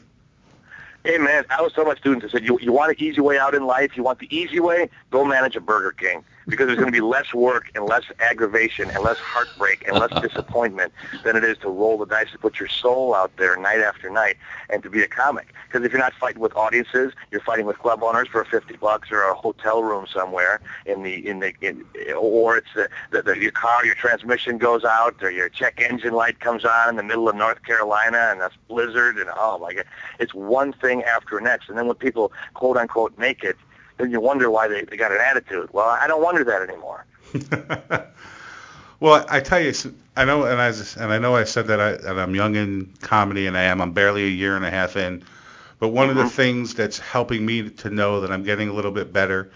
Hey 1.04 1.18
man, 1.18 1.44
I 1.50 1.60
was 1.60 1.72
telling 1.74 1.88
my 1.88 1.96
students, 1.96 2.24
I 2.24 2.30
said, 2.30 2.44
you, 2.46 2.58
you 2.62 2.72
want 2.72 2.90
an 2.90 2.96
easy 2.98 3.20
way 3.20 3.38
out 3.38 3.54
in 3.54 3.66
life? 3.66 3.94
You 3.94 4.02
want 4.02 4.20
the 4.20 4.34
easy 4.34 4.58
way? 4.58 4.88
Go 5.10 5.22
manage 5.22 5.54
a 5.54 5.60
Burger 5.60 5.92
King 5.92 6.24
because 6.48 6.66
there's 6.66 6.78
going 6.78 6.92
to 6.92 6.92
be 6.92 7.00
less 7.00 7.32
work 7.32 7.70
and 7.74 7.84
less 7.86 8.04
aggravation 8.20 8.90
and 8.90 9.02
less 9.02 9.18
heartbreak 9.18 9.84
and 9.86 9.98
less 9.98 10.10
disappointment 10.22 10.92
than 11.24 11.36
it 11.36 11.44
is 11.44 11.58
to 11.58 11.68
roll 11.68 11.98
the 11.98 12.06
dice 12.06 12.28
and 12.32 12.40
put 12.40 12.58
your 12.58 12.68
soul 12.68 13.14
out 13.14 13.32
there 13.36 13.56
night 13.56 13.80
after 13.80 14.10
night 14.10 14.36
and 14.70 14.82
to 14.82 14.90
be 14.90 15.02
a 15.02 15.08
comic. 15.08 15.52
Because 15.66 15.84
if 15.84 15.92
you're 15.92 16.00
not 16.00 16.14
fighting 16.14 16.40
with 16.40 16.54
audiences, 16.56 17.12
you're 17.30 17.40
fighting 17.40 17.66
with 17.66 17.78
club 17.78 18.02
owners 18.02 18.28
for 18.28 18.44
50 18.44 18.76
bucks 18.76 19.10
or 19.10 19.22
a 19.22 19.34
hotel 19.34 19.82
room 19.82 20.06
somewhere 20.12 20.60
in 20.86 21.02
the 21.02 21.26
in 21.26 21.40
the 21.40 21.54
in, 21.60 21.84
or 22.16 22.56
it's 22.56 22.68
the, 22.74 22.88
the, 23.10 23.22
the 23.22 23.38
your 23.38 23.52
car 23.52 23.84
your 23.84 23.94
transmission 23.94 24.58
goes 24.58 24.84
out 24.84 25.16
or 25.22 25.30
your 25.30 25.48
check 25.48 25.80
engine 25.80 26.12
light 26.12 26.40
comes 26.40 26.64
on 26.64 26.88
in 26.88 26.96
the 26.96 27.02
middle 27.02 27.28
of 27.28 27.36
North 27.36 27.62
Carolina 27.62 28.28
and 28.30 28.40
that's 28.40 28.56
blizzard 28.68 29.16
and 29.16 29.30
oh 29.36 29.58
my 29.58 29.72
god, 29.74 29.84
it's 30.18 30.34
one 30.34 30.72
thing 30.72 31.02
after 31.04 31.40
next. 31.40 31.68
And 31.68 31.78
then 31.78 31.86
when 31.86 31.96
people 31.96 32.32
quote 32.54 32.76
unquote 32.76 33.16
make 33.18 33.42
it 33.42 33.56
then 33.96 34.10
you 34.10 34.20
wonder 34.20 34.50
why 34.50 34.68
they, 34.68 34.82
they 34.82 34.96
got 34.96 35.12
an 35.12 35.18
attitude. 35.20 35.68
Well, 35.72 35.88
I 35.88 36.06
don't 36.06 36.22
wonder 36.22 36.44
that 36.44 36.62
anymore. 36.62 37.06
well, 39.00 39.24
I 39.28 39.40
tell 39.40 39.60
you, 39.60 39.72
I 40.16 40.24
know, 40.24 40.44
and 40.44 40.60
I 40.60 40.68
and 40.68 41.12
I 41.12 41.18
know 41.18 41.36
I 41.36 41.44
said 41.44 41.66
that, 41.68 41.80
I, 41.80 41.92
that 41.92 42.18
I'm 42.18 42.34
young 42.34 42.56
in 42.56 42.92
comedy, 43.00 43.46
and 43.46 43.56
I 43.56 43.62
am. 43.64 43.80
I'm 43.80 43.92
barely 43.92 44.24
a 44.24 44.28
year 44.28 44.56
and 44.56 44.64
a 44.64 44.70
half 44.70 44.96
in. 44.96 45.24
But 45.78 45.88
one 45.88 46.08
mm-hmm. 46.08 46.10
of 46.10 46.16
the 46.16 46.22
mm-hmm. 46.22 46.36
things 46.36 46.74
that's 46.74 46.98
helping 46.98 47.44
me 47.44 47.68
to 47.68 47.90
know 47.90 48.20
that 48.20 48.30
I'm 48.30 48.44
getting 48.44 48.68
a 48.68 48.72
little 48.72 48.92
bit 48.92 49.12
better 49.12 49.50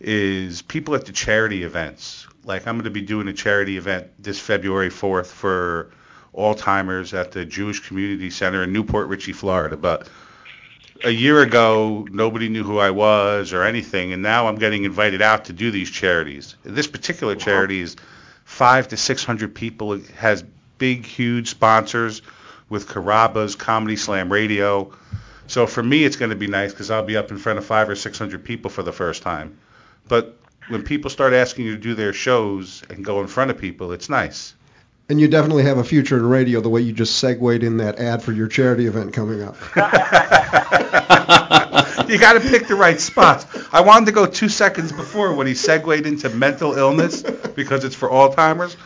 is 0.00 0.62
people 0.62 0.94
at 0.94 1.06
the 1.06 1.12
charity 1.12 1.62
events. 1.62 2.26
Like 2.44 2.66
I'm 2.66 2.76
going 2.76 2.84
to 2.84 2.90
be 2.90 3.00
doing 3.00 3.28
a 3.28 3.32
charity 3.32 3.78
event 3.78 4.08
this 4.18 4.38
February 4.38 4.90
4th 4.90 5.26
for 5.26 5.90
Alzheimer's 6.34 7.14
at 7.14 7.32
the 7.32 7.44
Jewish 7.44 7.80
Community 7.80 8.28
Center 8.28 8.64
in 8.64 8.72
New 8.72 8.84
Port 8.84 9.08
Richey, 9.08 9.32
Florida. 9.32 9.76
But 9.76 10.08
a 11.02 11.10
year 11.10 11.42
ago, 11.42 12.06
nobody 12.10 12.48
knew 12.48 12.62
who 12.62 12.78
I 12.78 12.90
was 12.90 13.52
or 13.52 13.62
anything, 13.62 14.12
and 14.12 14.22
now 14.22 14.46
I'm 14.46 14.56
getting 14.56 14.84
invited 14.84 15.22
out 15.22 15.46
to 15.46 15.52
do 15.52 15.70
these 15.70 15.90
charities. 15.90 16.54
This 16.62 16.86
particular 16.86 17.34
charity 17.34 17.80
is 17.80 17.96
five 18.44 18.88
to 18.88 18.96
six 18.96 19.24
hundred 19.24 19.54
people. 19.54 19.94
It 19.94 20.06
has 20.10 20.44
big, 20.78 21.04
huge 21.04 21.50
sponsors 21.50 22.22
with 22.68 22.86
Carrabba's, 22.88 23.56
Comedy 23.56 23.96
Slam 23.96 24.32
Radio. 24.32 24.92
So 25.46 25.66
for 25.66 25.82
me, 25.82 26.04
it's 26.04 26.16
going 26.16 26.30
to 26.30 26.36
be 26.36 26.46
nice 26.46 26.72
because 26.72 26.90
I'll 26.90 27.04
be 27.04 27.16
up 27.16 27.30
in 27.30 27.38
front 27.38 27.58
of 27.58 27.64
five 27.64 27.88
or 27.88 27.96
six 27.96 28.18
hundred 28.18 28.44
people 28.44 28.70
for 28.70 28.82
the 28.82 28.92
first 28.92 29.22
time. 29.22 29.58
But 30.08 30.38
when 30.68 30.82
people 30.82 31.10
start 31.10 31.32
asking 31.32 31.66
you 31.66 31.76
to 31.76 31.80
do 31.80 31.94
their 31.94 32.12
shows 32.12 32.82
and 32.88 33.04
go 33.04 33.20
in 33.20 33.26
front 33.26 33.50
of 33.50 33.58
people, 33.58 33.92
it's 33.92 34.08
nice. 34.08 34.54
And 35.08 35.20
you 35.20 35.28
definitely 35.28 35.64
have 35.64 35.76
a 35.76 35.84
future 35.84 36.16
in 36.16 36.26
radio 36.26 36.60
the 36.62 36.70
way 36.70 36.80
you 36.80 36.92
just 36.92 37.16
segued 37.16 37.62
in 37.62 37.76
that 37.76 37.98
ad 37.98 38.22
for 38.22 38.32
your 38.32 38.48
charity 38.48 38.86
event 38.86 39.12
coming 39.12 39.42
up. 39.42 39.54
you 42.08 42.18
got 42.18 42.32
to 42.34 42.40
pick 42.40 42.66
the 42.66 42.74
right 42.74 42.98
spots. 42.98 43.44
I 43.70 43.82
wanted 43.82 44.06
to 44.06 44.12
go 44.12 44.24
two 44.24 44.48
seconds 44.48 44.92
before 44.92 45.34
when 45.34 45.46
he 45.46 45.54
segued 45.54 46.06
into 46.06 46.30
mental 46.30 46.72
illness 46.72 47.22
because 47.22 47.84
it's 47.84 47.94
for 47.94 48.08
Alzheimer's. 48.08 48.78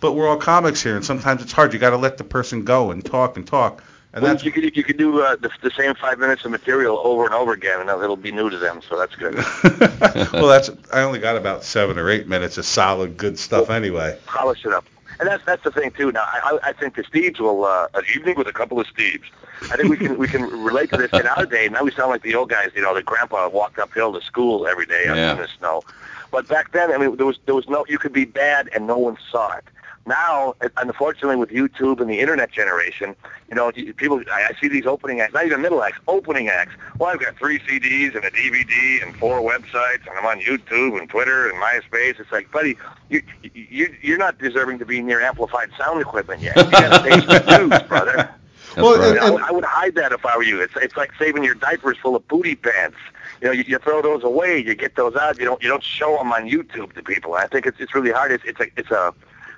But 0.00 0.12
we're 0.12 0.28
all 0.28 0.36
comics 0.36 0.82
here, 0.82 0.96
and 0.96 1.04
sometimes 1.04 1.42
it's 1.42 1.52
hard. 1.52 1.72
You 1.72 1.78
got 1.78 1.90
to 1.90 1.96
let 1.96 2.18
the 2.18 2.24
person 2.24 2.64
go 2.64 2.90
and 2.90 3.04
talk 3.04 3.36
and 3.36 3.46
talk. 3.46 3.82
And 4.12 4.22
well, 4.22 4.32
that's 4.32 4.44
you 4.44 4.52
could 4.52 4.76
you 4.76 4.84
could 4.84 4.98
do 4.98 5.22
uh, 5.22 5.34
the, 5.36 5.50
the 5.60 5.70
same 5.70 5.94
five 5.94 6.18
minutes 6.18 6.44
of 6.44 6.52
material 6.52 7.00
over 7.02 7.24
and 7.24 7.34
over 7.34 7.52
again, 7.52 7.80
and 7.80 7.88
it'll 7.88 8.14
be 8.14 8.30
new 8.30 8.48
to 8.48 8.58
them. 8.58 8.80
So 8.88 8.98
that's 8.98 9.16
good. 9.16 9.34
well, 10.32 10.46
that's 10.46 10.70
I 10.92 11.02
only 11.02 11.18
got 11.18 11.36
about 11.36 11.64
seven 11.64 11.98
or 11.98 12.10
eight 12.10 12.28
minutes 12.28 12.58
of 12.58 12.66
solid 12.66 13.16
good 13.16 13.38
stuff 13.38 13.70
anyway. 13.70 14.18
Polish 14.26 14.64
it 14.64 14.72
up. 14.72 14.84
And 15.20 15.28
that's 15.28 15.44
that's 15.44 15.62
the 15.62 15.70
thing 15.70 15.90
too. 15.92 16.12
Now 16.12 16.24
I, 16.24 16.58
I 16.62 16.72
think 16.72 16.96
the 16.96 17.02
Steves 17.02 17.40
will 17.40 17.64
uh, 17.64 17.88
an 17.94 18.04
evening 18.14 18.36
with 18.36 18.48
a 18.48 18.52
couple 18.52 18.80
of 18.80 18.86
Steves. 18.86 19.24
I 19.70 19.76
think 19.76 19.88
we 19.88 19.96
can 19.96 20.18
we 20.18 20.28
can 20.28 20.42
relate 20.42 20.90
to 20.90 20.96
this 20.96 21.12
in 21.12 21.26
our 21.26 21.46
day. 21.46 21.68
Now 21.68 21.84
we 21.84 21.92
sound 21.92 22.10
like 22.10 22.22
the 22.22 22.34
old 22.34 22.50
guys. 22.50 22.70
You 22.74 22.82
know, 22.82 22.94
the 22.94 23.02
grandpa 23.02 23.48
walked 23.48 23.78
uphill 23.78 24.12
to 24.12 24.20
school 24.20 24.66
every 24.66 24.86
day 24.86 25.04
yeah. 25.06 25.32
in 25.32 25.38
the 25.38 25.48
snow. 25.58 25.82
But 26.30 26.48
back 26.48 26.72
then, 26.72 26.92
I 26.92 26.98
mean, 26.98 27.16
there 27.16 27.26
was 27.26 27.38
there 27.46 27.54
was 27.54 27.68
no 27.68 27.84
you 27.88 27.98
could 27.98 28.12
be 28.12 28.24
bad 28.24 28.68
and 28.74 28.86
no 28.86 28.98
one 28.98 29.16
saw 29.30 29.56
it. 29.56 29.64
Now, 30.06 30.54
unfortunately, 30.76 31.36
with 31.36 31.48
YouTube 31.48 32.00
and 32.00 32.10
the 32.10 32.20
internet 32.20 32.52
generation, 32.52 33.16
you 33.48 33.54
know, 33.54 33.72
people, 33.72 34.22
I 34.30 34.52
see 34.60 34.68
these 34.68 34.84
opening 34.84 35.20
acts, 35.20 35.32
not 35.32 35.46
even 35.46 35.62
middle 35.62 35.82
acts, 35.82 35.98
opening 36.08 36.48
acts. 36.48 36.74
Well, 36.98 37.08
I've 37.08 37.20
got 37.20 37.38
three 37.38 37.58
CDs 37.60 38.14
and 38.14 38.22
a 38.24 38.30
DVD 38.30 39.02
and 39.02 39.16
four 39.16 39.40
websites, 39.40 40.06
and 40.06 40.18
I'm 40.18 40.26
on 40.26 40.40
YouTube 40.40 40.98
and 40.98 41.08
Twitter 41.08 41.48
and 41.48 41.58
MySpace. 41.58 42.20
It's 42.20 42.30
like, 42.30 42.50
buddy, 42.50 42.76
you, 43.08 43.22
you, 43.54 43.96
you're 44.02 44.18
not 44.18 44.38
deserving 44.38 44.78
to 44.80 44.84
be 44.84 45.00
near 45.00 45.22
amplified 45.22 45.70
sound 45.78 46.02
equipment 46.02 46.42
yet. 46.42 46.56
You 46.56 46.70
got 46.70 47.02
to 47.02 47.10
pay 47.10 47.20
some 47.20 47.68
dues, 47.70 47.82
brother. 47.88 48.30
well, 48.76 48.98
right. 48.98 49.16
and, 49.16 49.36
and, 49.36 49.44
I, 49.44 49.52
would 49.52 49.64
hide 49.64 49.94
that 49.94 50.12
if 50.12 50.26
I 50.26 50.36
were 50.36 50.42
you. 50.42 50.60
It's 50.60 50.74
it's 50.76 50.96
like 50.96 51.12
saving 51.18 51.44
your 51.44 51.54
diapers 51.54 51.96
full 51.96 52.16
of 52.16 52.26
booty 52.28 52.56
pants. 52.56 52.98
You 53.40 53.46
know, 53.46 53.52
you, 53.52 53.64
you 53.66 53.78
throw 53.78 54.02
those 54.02 54.22
away, 54.22 54.58
you 54.58 54.74
get 54.74 54.96
those 54.96 55.14
out. 55.16 55.38
You 55.38 55.44
don't 55.44 55.62
you 55.62 55.68
don't 55.68 55.82
show 55.82 56.16
them 56.18 56.32
on 56.32 56.48
YouTube 56.48 56.92
to 56.94 57.02
people. 57.02 57.34
I 57.34 57.46
think 57.46 57.66
it's 57.66 57.78
it's 57.78 57.94
really 57.94 58.10
hard. 58.10 58.32
It's 58.32 58.44
it's 58.44 58.60
a 58.60 58.66
it's 58.76 58.90
a 58.90 59.14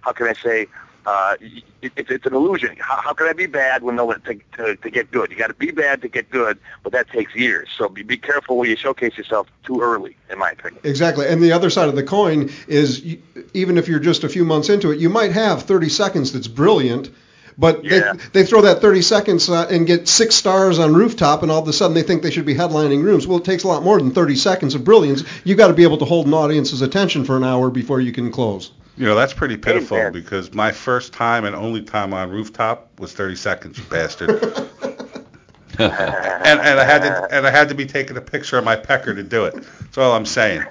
how 0.07 0.13
can 0.13 0.29
I 0.29 0.35
say, 0.35 0.69
uh, 1.05 1.35
it, 1.83 1.93
it's, 1.97 2.11
it's 2.13 2.27
an 2.27 2.35
illusion. 2.35 2.77
How, 2.79 3.01
how 3.01 3.13
can 3.13 3.27
I 3.27 3.33
be 3.33 3.47
bad 3.47 3.83
when 3.83 3.97
no 3.97 4.13
to, 4.13 4.41
to, 4.57 4.77
to 4.77 4.91
get 4.91 5.11
good? 5.11 5.33
You 5.33 5.37
got 5.37 5.49
to 5.49 5.55
be 5.55 5.73
bad 5.73 6.01
to 6.03 6.09
get 6.09 6.31
good, 6.31 6.59
but 6.85 6.93
that 6.93 7.11
takes 7.11 7.35
years. 7.35 7.69
So 7.77 7.89
be, 7.89 8.05
be 8.05 8.17
careful 8.17 8.57
when 8.57 8.71
you 8.71 8.77
showcase 8.77 9.19
yourself 9.19 9.49
too 9.65 9.81
early, 9.81 10.17
in 10.31 10.39
my 10.39 10.51
opinion. 10.51 10.81
Exactly. 10.85 11.27
And 11.27 11.43
the 11.43 11.51
other 11.51 11.71
side 11.71 11.89
of 11.89 11.97
the 11.97 12.05
coin 12.05 12.51
is 12.69 13.03
you, 13.03 13.21
even 13.53 13.79
if 13.79 13.89
you're 13.89 13.99
just 13.99 14.23
a 14.23 14.29
few 14.29 14.45
months 14.45 14.69
into 14.69 14.93
it, 14.93 15.01
you 15.01 15.11
might 15.11 15.33
have 15.33 15.65
30 15.65 15.89
seconds 15.89 16.33
that's 16.33 16.49
brilliant. 16.49 17.11
But 17.59 17.85
yeah. 17.85 18.13
they, 18.13 18.43
they 18.43 18.47
throw 18.47 18.63
that 18.63 18.81
30 18.81 19.03
seconds 19.03 19.49
uh, 19.49 19.67
and 19.69 19.89
get 19.89 20.07
six 20.07 20.37
stars 20.37 20.79
on 20.79 20.95
rooftop, 20.95 21.43
and 21.43 21.51
all 21.51 21.63
of 21.63 21.69
a 21.69 21.73
sudden 21.73 21.95
they 21.95 22.03
think 22.03 22.23
they 22.23 22.31
should 22.31 22.47
be 22.47 22.55
headlining 22.55 23.03
rooms. 23.03 23.27
Well, 23.27 23.39
it 23.39 23.45
takes 23.45 23.65
a 23.65 23.69
lot 23.69 23.83
more 23.83 23.99
than 23.99 24.13
30 24.13 24.37
seconds 24.37 24.77
of 24.77 24.85
brilliance. 24.85 25.25
You've 25.43 25.59
got 25.59 25.69
to 25.69 25.75
be 25.75 25.83
able 25.83 25.99
to 25.99 26.05
hold 26.05 26.27
an 26.27 26.35
audience's 26.35 26.83
attention 26.83 27.25
for 27.25 27.37
an 27.37 27.45
hour 27.45 27.71
before 27.71 28.01
you 28.01 28.13
can 28.13 28.31
close. 28.31 28.71
You 28.97 29.05
know, 29.05 29.15
that's 29.15 29.35
pretty 29.35 29.57
pitiful 29.57 29.99
Amen. 29.99 30.13
because 30.13 30.55
my 30.55 30.73
first 30.73 31.13
time 31.13 31.45
and 31.45 31.55
only 31.55 31.83
time 31.83 32.15
on 32.15 32.31
rooftop 32.31 32.99
was 32.99 33.13
30 33.13 33.37
seconds, 33.37 33.79
you 33.79 33.85
bastard. 33.85 34.31
and, 35.79 36.61
and 36.61 36.81
I 36.81 36.85
had 36.85 37.03
to 37.03 37.29
and 37.31 37.47
I 37.47 37.51
had 37.51 37.69
to 37.69 37.75
be 37.75 37.85
taking 37.85 38.17
a 38.17 38.21
picture 38.23 38.57
of 38.57 38.65
my 38.65 38.77
pecker 38.77 39.15
to 39.15 39.23
do 39.23 39.45
it. 39.45 39.55
That's 39.55 39.99
all 39.99 40.13
I'm 40.15 40.25
saying. 40.25 40.65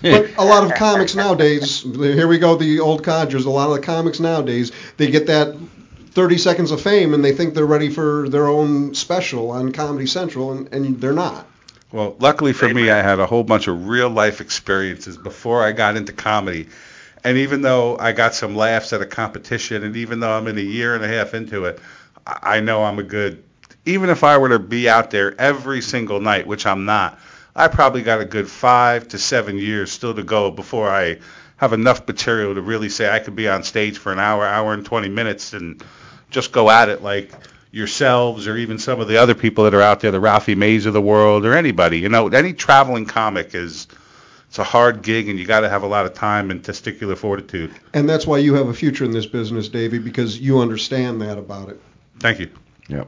But 0.00 0.30
a 0.38 0.44
lot 0.44 0.64
of 0.64 0.74
comics 0.74 1.14
nowadays, 1.14 1.82
here 1.82 2.26
we 2.26 2.38
go, 2.38 2.56
the 2.56 2.80
old 2.80 3.04
codgers. 3.04 3.44
A 3.44 3.50
lot 3.50 3.68
of 3.68 3.76
the 3.76 3.82
comics 3.82 4.20
nowadays, 4.20 4.72
they 4.96 5.10
get 5.10 5.26
that 5.26 5.54
30 6.12 6.38
seconds 6.38 6.70
of 6.70 6.80
fame 6.80 7.12
and 7.12 7.22
they 7.22 7.32
think 7.32 7.54
they're 7.54 7.66
ready 7.66 7.90
for 7.90 8.28
their 8.30 8.48
own 8.48 8.94
special 8.94 9.50
on 9.50 9.72
Comedy 9.72 10.06
Central, 10.06 10.52
and, 10.52 10.72
and 10.72 11.00
they're 11.00 11.12
not. 11.12 11.46
Well, 11.92 12.16
luckily 12.20 12.52
for 12.52 12.72
me, 12.72 12.90
I 12.90 13.02
had 13.02 13.18
a 13.18 13.26
whole 13.26 13.42
bunch 13.42 13.66
of 13.66 13.88
real 13.88 14.08
life 14.08 14.40
experiences 14.40 15.16
before 15.18 15.62
I 15.62 15.72
got 15.72 15.96
into 15.96 16.12
comedy 16.12 16.68
and 17.24 17.38
even 17.38 17.62
though 17.62 17.96
I 17.98 18.12
got 18.12 18.34
some 18.34 18.56
laughs 18.56 18.92
at 18.92 19.02
a 19.02 19.06
competition, 19.06 19.84
and 19.84 19.96
even 19.96 20.20
though 20.20 20.32
I'm 20.32 20.46
in 20.46 20.58
a 20.58 20.62
year 20.62 20.94
and 20.94 21.04
a 21.04 21.08
half 21.08 21.34
into 21.34 21.66
it, 21.66 21.80
I 22.26 22.60
know 22.60 22.84
I'm 22.84 22.98
a 22.98 23.02
good. 23.02 23.42
Even 23.86 24.10
if 24.10 24.24
I 24.24 24.38
were 24.38 24.50
to 24.50 24.58
be 24.58 24.88
out 24.88 25.10
there 25.10 25.38
every 25.40 25.80
single 25.80 26.20
night, 26.20 26.46
which 26.46 26.66
I'm 26.66 26.84
not, 26.84 27.18
I 27.54 27.68
probably 27.68 28.02
got 28.02 28.20
a 28.20 28.24
good 28.24 28.48
five 28.48 29.08
to 29.08 29.18
seven 29.18 29.58
years 29.58 29.90
still 29.90 30.14
to 30.14 30.22
go 30.22 30.50
before 30.50 30.88
I 30.88 31.18
have 31.56 31.72
enough 31.72 32.06
material 32.06 32.54
to 32.54 32.62
really 32.62 32.88
say 32.88 33.10
I 33.10 33.18
could 33.18 33.36
be 33.36 33.48
on 33.48 33.62
stage 33.62 33.98
for 33.98 34.12
an 34.12 34.18
hour, 34.18 34.46
hour 34.46 34.72
and 34.72 34.84
20 34.84 35.08
minutes, 35.08 35.52
and 35.52 35.82
just 36.30 36.52
go 36.52 36.70
at 36.70 36.88
it 36.88 37.02
like 37.02 37.32
yourselves 37.70 38.48
or 38.48 38.56
even 38.56 38.78
some 38.78 39.00
of 39.00 39.08
the 39.08 39.16
other 39.16 39.34
people 39.34 39.64
that 39.64 39.74
are 39.74 39.82
out 39.82 40.00
there, 40.00 40.10
the 40.10 40.20
Ralphie 40.20 40.54
Mays 40.54 40.86
of 40.86 40.92
the 40.92 41.00
world 41.00 41.44
or 41.44 41.54
anybody. 41.54 41.98
You 41.98 42.08
know, 42.08 42.28
any 42.28 42.52
traveling 42.52 43.06
comic 43.06 43.54
is 43.54 43.86
it's 44.50 44.58
a 44.58 44.64
hard 44.64 45.02
gig 45.02 45.28
and 45.28 45.38
you 45.38 45.46
got 45.46 45.60
to 45.60 45.68
have 45.68 45.84
a 45.84 45.86
lot 45.86 46.06
of 46.06 46.12
time 46.12 46.50
and 46.50 46.60
testicular 46.60 47.16
fortitude. 47.16 47.72
And 47.94 48.08
that's 48.08 48.26
why 48.26 48.38
you 48.38 48.52
have 48.54 48.66
a 48.66 48.74
future 48.74 49.04
in 49.04 49.12
this 49.12 49.24
business, 49.24 49.68
Davey, 49.68 50.00
because 50.00 50.40
you 50.40 50.58
understand 50.58 51.22
that 51.22 51.38
about 51.38 51.68
it. 51.68 51.80
Thank 52.18 52.40
you. 52.40 52.50
Yep. 52.88 53.06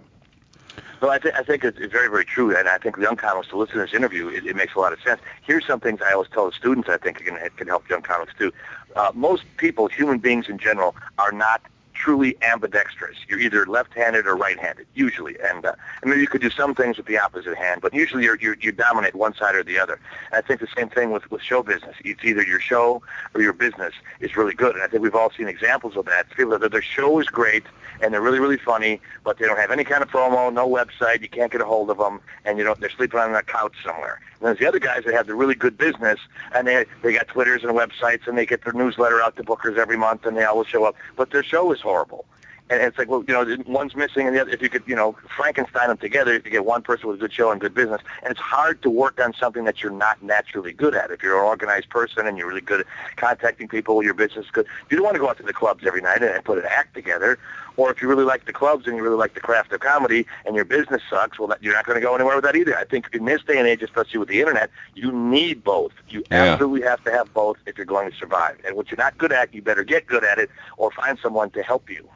Well, 1.00 1.10
I, 1.10 1.18
th- 1.18 1.34
I 1.34 1.42
think 1.42 1.64
it's, 1.64 1.78
very, 1.78 2.08
very 2.08 2.24
true, 2.24 2.56
and 2.56 2.68
I 2.68 2.78
think 2.78 2.96
young 2.96 3.16
comics 3.16 3.48
to 3.48 3.56
listen 3.56 3.74
to 3.74 3.80
this 3.82 3.92
interview, 3.92 4.28
it, 4.28 4.46
it 4.46 4.54
makes 4.54 4.76
a 4.76 4.78
lot 4.78 4.92
of 4.92 5.00
sense. 5.00 5.20
Here's 5.42 5.66
some 5.66 5.80
things 5.80 6.00
I 6.00 6.12
always 6.12 6.28
tell 6.28 6.46
the 6.46 6.52
students. 6.52 6.88
I 6.88 6.96
think 6.96 7.16
can 7.24 7.36
can 7.56 7.66
help 7.66 7.90
young 7.90 8.02
comics 8.02 8.34
too. 8.38 8.52
Uh, 8.94 9.10
most 9.12 9.42
people, 9.56 9.88
human 9.88 10.18
beings 10.18 10.48
in 10.48 10.58
general, 10.58 10.94
are 11.18 11.32
not 11.32 11.60
truly 12.02 12.36
ambidextrous. 12.42 13.16
You're 13.28 13.38
either 13.38 13.64
left-handed 13.64 14.26
or 14.26 14.34
right-handed, 14.34 14.86
usually. 14.94 15.36
And 15.40 15.64
uh, 15.64 15.74
I 16.02 16.08
mean, 16.08 16.18
you 16.18 16.26
could 16.26 16.40
do 16.40 16.50
some 16.50 16.74
things 16.74 16.96
with 16.96 17.06
the 17.06 17.16
opposite 17.16 17.56
hand, 17.56 17.80
but 17.80 17.94
usually 17.94 18.24
you're, 18.24 18.36
you're, 18.40 18.56
you 18.60 18.72
dominate 18.72 19.14
one 19.14 19.34
side 19.34 19.54
or 19.54 19.62
the 19.62 19.78
other. 19.78 20.00
And 20.32 20.44
I 20.44 20.46
think 20.46 20.60
the 20.60 20.68
same 20.76 20.88
thing 20.88 21.12
with, 21.12 21.30
with 21.30 21.42
show 21.42 21.62
business. 21.62 21.94
It's 22.04 22.24
either 22.24 22.42
your 22.42 22.58
show 22.58 23.02
or 23.34 23.40
your 23.40 23.52
business 23.52 23.94
is 24.18 24.36
really 24.36 24.54
good. 24.54 24.74
And 24.74 24.82
I 24.82 24.88
think 24.88 25.02
we've 25.02 25.14
all 25.14 25.30
seen 25.30 25.46
examples 25.46 25.96
of 25.96 26.06
that. 26.06 26.28
People 26.30 26.58
that 26.58 26.72
their 26.72 26.82
show 26.82 27.20
is 27.20 27.28
great 27.28 27.64
and 28.02 28.12
they're 28.12 28.20
really, 28.20 28.40
really 28.40 28.58
funny, 28.58 29.00
but 29.24 29.38
they 29.38 29.46
don't 29.46 29.58
have 29.58 29.70
any 29.70 29.84
kind 29.84 30.02
of 30.02 30.08
promo, 30.08 30.52
no 30.52 30.68
website, 30.68 31.22
you 31.22 31.28
can't 31.28 31.52
get 31.52 31.60
a 31.60 31.64
hold 31.64 31.88
of 31.88 31.98
them, 31.98 32.20
and 32.44 32.58
you 32.58 32.64
know 32.64 32.74
they're 32.74 32.90
sleeping 32.90 33.20
on 33.20 33.34
a 33.34 33.42
couch 33.42 33.74
somewhere. 33.84 34.20
And 34.40 34.48
there's 34.48 34.58
the 34.58 34.66
other 34.66 34.80
guys 34.80 35.04
that 35.04 35.14
have 35.14 35.28
the 35.28 35.36
really 35.36 35.54
good 35.54 35.78
business, 35.78 36.18
and 36.52 36.66
they 36.66 36.84
they 37.02 37.12
got 37.12 37.28
Twitters 37.28 37.62
and 37.62 37.72
websites, 37.72 38.26
and 38.26 38.36
they 38.36 38.44
get 38.44 38.64
their 38.64 38.72
newsletter 38.72 39.22
out 39.22 39.36
to 39.36 39.44
bookers 39.44 39.78
every 39.78 39.96
month, 39.96 40.26
and 40.26 40.36
they 40.36 40.44
always 40.44 40.66
show 40.66 40.84
up, 40.84 40.96
but 41.16 41.30
their 41.30 41.44
show 41.44 41.72
is 41.72 41.80
horrible 41.80 41.91
horrible. 41.92 42.24
And 42.70 42.80
it's 42.80 42.96
like, 42.96 43.08
well, 43.08 43.22
you 43.26 43.34
know, 43.34 43.56
one's 43.66 43.94
missing, 43.94 44.26
and 44.26 44.34
the 44.34 44.40
other. 44.40 44.50
If 44.50 44.62
you 44.62 44.70
could, 44.70 44.82
you 44.86 44.96
know, 44.96 45.14
Frankenstein 45.36 45.88
them 45.88 45.98
together, 45.98 46.32
you 46.32 46.40
get 46.40 46.64
one 46.64 46.80
person 46.80 47.06
with 47.08 47.16
a 47.16 47.20
good 47.20 47.32
show 47.32 47.50
and 47.50 47.60
good 47.60 47.74
business. 47.74 48.00
And 48.22 48.30
it's 48.30 48.40
hard 48.40 48.80
to 48.82 48.88
work 48.90 49.20
on 49.20 49.34
something 49.34 49.64
that 49.64 49.82
you're 49.82 49.92
not 49.92 50.22
naturally 50.22 50.72
good 50.72 50.94
at. 50.94 51.10
If 51.10 51.22
you're 51.22 51.38
an 51.38 51.44
organized 51.44 51.90
person 51.90 52.26
and 52.26 52.38
you're 52.38 52.48
really 52.48 52.62
good 52.62 52.80
at 52.80 52.86
contacting 53.16 53.68
people, 53.68 54.02
your 54.02 54.14
business 54.14 54.46
is 54.46 54.50
good. 54.50 54.66
You 54.88 54.96
don't 54.96 55.04
want 55.04 55.16
to 55.16 55.20
go 55.20 55.28
out 55.28 55.36
to 55.36 55.42
the 55.42 55.52
clubs 55.52 55.84
every 55.86 56.00
night 56.00 56.22
and 56.22 56.44
put 56.44 56.56
an 56.58 56.64
act 56.66 56.94
together. 56.94 57.38
Or 57.76 57.90
if 57.90 58.00
you 58.00 58.08
really 58.08 58.24
like 58.24 58.44
the 58.46 58.52
clubs 58.52 58.86
and 58.86 58.96
you 58.96 59.02
really 59.02 59.16
like 59.16 59.34
the 59.34 59.40
craft 59.40 59.72
of 59.72 59.80
comedy 59.80 60.26
and 60.46 60.54
your 60.54 60.64
business 60.64 61.02
sucks, 61.10 61.38
well, 61.38 61.48
that, 61.48 61.62
you're 61.62 61.74
not 61.74 61.84
going 61.86 61.96
to 61.96 62.02
go 62.02 62.14
anywhere 62.14 62.36
with 62.36 62.44
that 62.44 62.56
either. 62.56 62.76
I 62.76 62.84
think 62.84 63.08
in 63.12 63.24
this 63.24 63.42
day 63.42 63.58
and 63.58 63.66
age, 63.66 63.82
especially 63.82 64.18
with 64.18 64.28
the 64.28 64.40
internet, 64.40 64.70
you 64.94 65.10
need 65.12 65.64
both. 65.64 65.92
You 66.08 66.22
Yeah. 66.30 66.52
absolutely 66.52 66.86
have 66.88 67.02
to 67.04 67.10
have 67.10 67.32
both 67.34 67.56
if 67.66 67.76
you're 67.76 67.86
going 67.86 68.10
to 68.10 68.16
survive. 68.16 68.58
And 68.66 68.76
what 68.76 68.90
you're 68.90 68.98
not 68.98 69.16
good 69.18 69.32
at, 69.32 69.52
you 69.54 69.60
better 69.62 69.84
get 69.84 70.06
good 70.06 70.24
at 70.24 70.38
it 70.38 70.50
or 70.76 70.90
find 70.90 71.18
someone 71.18 71.50
to 71.50 71.62
help 71.62 71.90
you. 71.90 72.08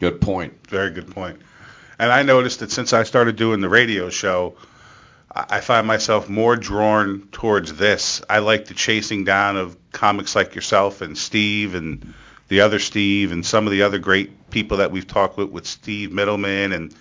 Good 0.00 0.20
point. 0.20 0.66
Very 0.66 0.90
good 0.90 1.10
point. 1.10 1.40
And 1.98 2.10
I 2.10 2.22
noticed 2.22 2.60
that 2.60 2.72
since 2.72 2.94
I 2.94 3.02
started 3.02 3.36
doing 3.36 3.60
the 3.60 3.68
radio 3.68 4.08
show, 4.08 4.56
I 5.32 5.60
find 5.60 5.86
myself 5.86 6.28
more 6.28 6.56
drawn 6.56 7.28
towards 7.30 7.74
this. 7.74 8.22
I 8.28 8.38
like 8.38 8.64
the 8.64 8.74
chasing 8.74 9.24
down 9.24 9.56
of 9.56 9.76
comics 9.92 10.34
like 10.34 10.54
yourself 10.54 11.02
and 11.02 11.16
Steve 11.16 11.74
and 11.74 12.14
the 12.48 12.62
other 12.62 12.78
Steve 12.78 13.30
and 13.30 13.44
some 13.46 13.66
of 13.66 13.70
the 13.70 13.82
other 13.82 13.98
great 13.98 14.50
people 14.50 14.78
that 14.78 14.90
we've 14.90 15.06
talked 15.06 15.36
with, 15.36 15.50
with 15.50 15.66
Steve 15.66 16.10
Middleman. 16.10 16.72
And 16.72 16.94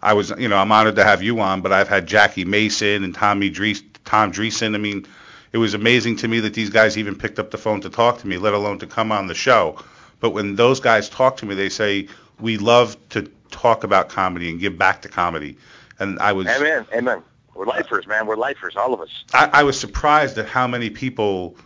I 0.00 0.14
was, 0.14 0.30
you 0.38 0.48
know, 0.48 0.56
I'm 0.56 0.72
honored 0.72 0.96
to 0.96 1.04
have 1.04 1.22
you 1.22 1.40
on, 1.40 1.60
but 1.60 1.72
I've 1.72 1.88
had 1.88 2.06
Jackie 2.06 2.44
Mason 2.44 3.02
and 3.04 3.14
Tommy 3.14 3.50
Dries, 3.50 3.82
Tom 4.04 4.32
Dreesen. 4.32 4.74
I 4.74 4.78
mean, 4.78 5.04
it 5.52 5.58
was 5.58 5.74
amazing 5.74 6.16
to 6.18 6.28
me 6.28 6.40
that 6.40 6.54
these 6.54 6.70
guys 6.70 6.96
even 6.96 7.16
picked 7.16 7.40
up 7.40 7.50
the 7.50 7.58
phone 7.58 7.80
to 7.80 7.90
talk 7.90 8.20
to 8.20 8.26
me, 8.28 8.38
let 8.38 8.54
alone 8.54 8.78
to 8.78 8.86
come 8.86 9.10
on 9.10 9.26
the 9.26 9.34
show. 9.34 9.78
But 10.20 10.30
when 10.30 10.54
those 10.54 10.80
guys 10.80 11.10
talk 11.10 11.38
to 11.38 11.46
me, 11.46 11.54
they 11.54 11.68
say, 11.68 12.08
we 12.40 12.58
love 12.58 12.96
to 13.10 13.30
talk 13.50 13.84
about 13.84 14.08
comedy 14.08 14.50
and 14.50 14.60
give 14.60 14.76
back 14.76 15.02
to 15.02 15.08
comedy. 15.08 15.56
And 15.98 16.18
I 16.18 16.32
was 16.32 16.46
Amen. 16.46 16.86
Amen. 16.94 17.22
We're 17.54 17.66
lifers, 17.66 18.06
man. 18.06 18.26
We're 18.26 18.36
lifers, 18.36 18.76
all 18.76 18.92
of 18.92 19.00
us. 19.00 19.08
I, 19.32 19.48
I 19.52 19.62
was 19.62 19.80
surprised 19.80 20.36
at 20.36 20.46
how 20.46 20.66
many 20.66 20.90
people 20.90 21.56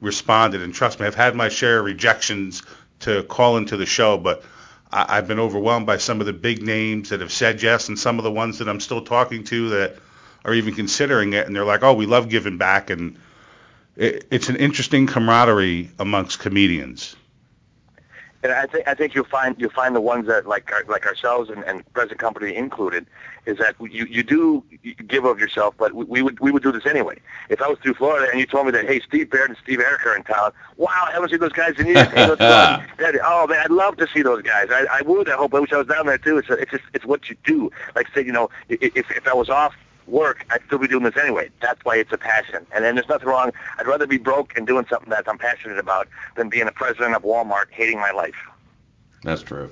responded. 0.00 0.62
And 0.62 0.72
trust 0.72 1.00
me, 1.00 1.06
I've 1.06 1.14
had 1.14 1.34
my 1.34 1.48
share 1.48 1.80
of 1.80 1.84
rejections 1.84 2.62
to 3.00 3.24
call 3.24 3.56
into 3.56 3.76
the 3.76 3.86
show, 3.86 4.18
but 4.18 4.44
I, 4.92 5.18
I've 5.18 5.26
been 5.26 5.40
overwhelmed 5.40 5.86
by 5.86 5.96
some 5.96 6.20
of 6.20 6.26
the 6.26 6.32
big 6.32 6.62
names 6.62 7.08
that 7.08 7.20
have 7.20 7.32
said 7.32 7.62
yes, 7.62 7.88
and 7.88 7.98
some 7.98 8.18
of 8.18 8.24
the 8.24 8.30
ones 8.30 8.58
that 8.58 8.68
I'm 8.68 8.80
still 8.80 9.02
talking 9.02 9.42
to 9.44 9.70
that 9.70 9.96
are 10.44 10.54
even 10.54 10.74
considering 10.74 11.32
it, 11.32 11.46
and 11.46 11.54
they're 11.54 11.64
like, 11.64 11.82
"Oh, 11.82 11.94
we 11.94 12.06
love 12.06 12.28
giving 12.28 12.58
back," 12.58 12.90
and 12.90 13.16
it, 13.96 14.26
it's 14.30 14.48
an 14.48 14.56
interesting 14.56 15.06
camaraderie 15.06 15.90
amongst 15.98 16.38
comedians. 16.38 17.16
And 18.42 18.52
I 18.52 18.66
think 18.66 18.88
I 18.88 18.94
think 18.94 19.14
you'll 19.14 19.24
find 19.24 19.54
you'll 19.58 19.70
find 19.70 19.94
the 19.94 20.00
ones 20.00 20.26
that 20.26 20.46
like 20.46 20.70
like 20.88 21.06
ourselves 21.06 21.48
and, 21.48 21.62
and 21.64 21.90
present 21.92 22.18
company 22.18 22.54
included 22.56 23.06
is 23.46 23.58
that 23.58 23.76
you 23.80 24.04
you 24.06 24.22
do 24.22 24.64
give 25.06 25.24
of 25.24 25.38
yourself, 25.38 25.74
but 25.78 25.94
we, 25.94 26.04
we 26.04 26.22
would 26.22 26.40
we 26.40 26.50
would 26.50 26.62
do 26.62 26.72
this 26.72 26.84
anyway. 26.84 27.18
If 27.50 27.62
I 27.62 27.68
was 27.68 27.78
through 27.78 27.94
Florida 27.94 28.28
and 28.30 28.40
you 28.40 28.46
told 28.46 28.66
me 28.66 28.72
that 28.72 28.86
hey 28.86 29.00
Steve 29.00 29.30
Baird 29.30 29.50
and 29.50 29.58
Steve 29.62 29.78
Arik 29.78 30.04
are 30.06 30.16
in 30.16 30.24
town, 30.24 30.52
wow, 30.76 30.88
I 31.06 31.12
haven't 31.12 31.30
seen 31.30 31.38
those 31.38 31.52
guys 31.52 31.78
in 31.78 31.86
years. 31.86 32.08
Oh 33.24 33.46
man, 33.46 33.60
I'd 33.64 33.70
love 33.70 33.96
to 33.98 34.08
see 34.08 34.22
those 34.22 34.42
guys. 34.42 34.68
I, 34.70 34.86
I 34.90 35.02
would. 35.02 35.28
I 35.28 35.36
hope. 35.36 35.54
I 35.54 35.60
wish 35.60 35.72
I 35.72 35.78
was 35.78 35.86
down 35.86 36.06
there 36.06 36.18
too. 36.18 36.38
It's 36.38 36.48
it's 36.50 36.70
just 36.70 36.84
it's 36.94 37.04
what 37.04 37.28
you 37.28 37.36
do. 37.44 37.70
Like 37.94 38.08
say 38.14 38.24
you 38.24 38.32
know 38.32 38.50
if 38.68 39.10
if 39.10 39.26
I 39.26 39.34
was 39.34 39.48
off 39.48 39.74
work, 40.12 40.46
I'd 40.50 40.62
still 40.66 40.78
be 40.78 40.86
doing 40.86 41.02
this 41.02 41.16
anyway. 41.16 41.50
That's 41.60 41.84
why 41.84 41.96
it's 41.96 42.12
a 42.12 42.18
passion. 42.18 42.64
And 42.72 42.84
then 42.84 42.94
there's 42.94 43.08
nothing 43.08 43.28
wrong. 43.28 43.50
I'd 43.78 43.86
rather 43.86 44.06
be 44.06 44.18
broke 44.18 44.56
and 44.56 44.66
doing 44.66 44.86
something 44.88 45.10
that 45.10 45.28
I'm 45.28 45.38
passionate 45.38 45.78
about 45.78 46.06
than 46.36 46.48
being 46.48 46.68
a 46.68 46.72
president 46.72 47.16
of 47.16 47.22
Walmart 47.22 47.70
hating 47.70 47.98
my 47.98 48.12
life. 48.12 48.36
That's 49.24 49.42
true. 49.42 49.70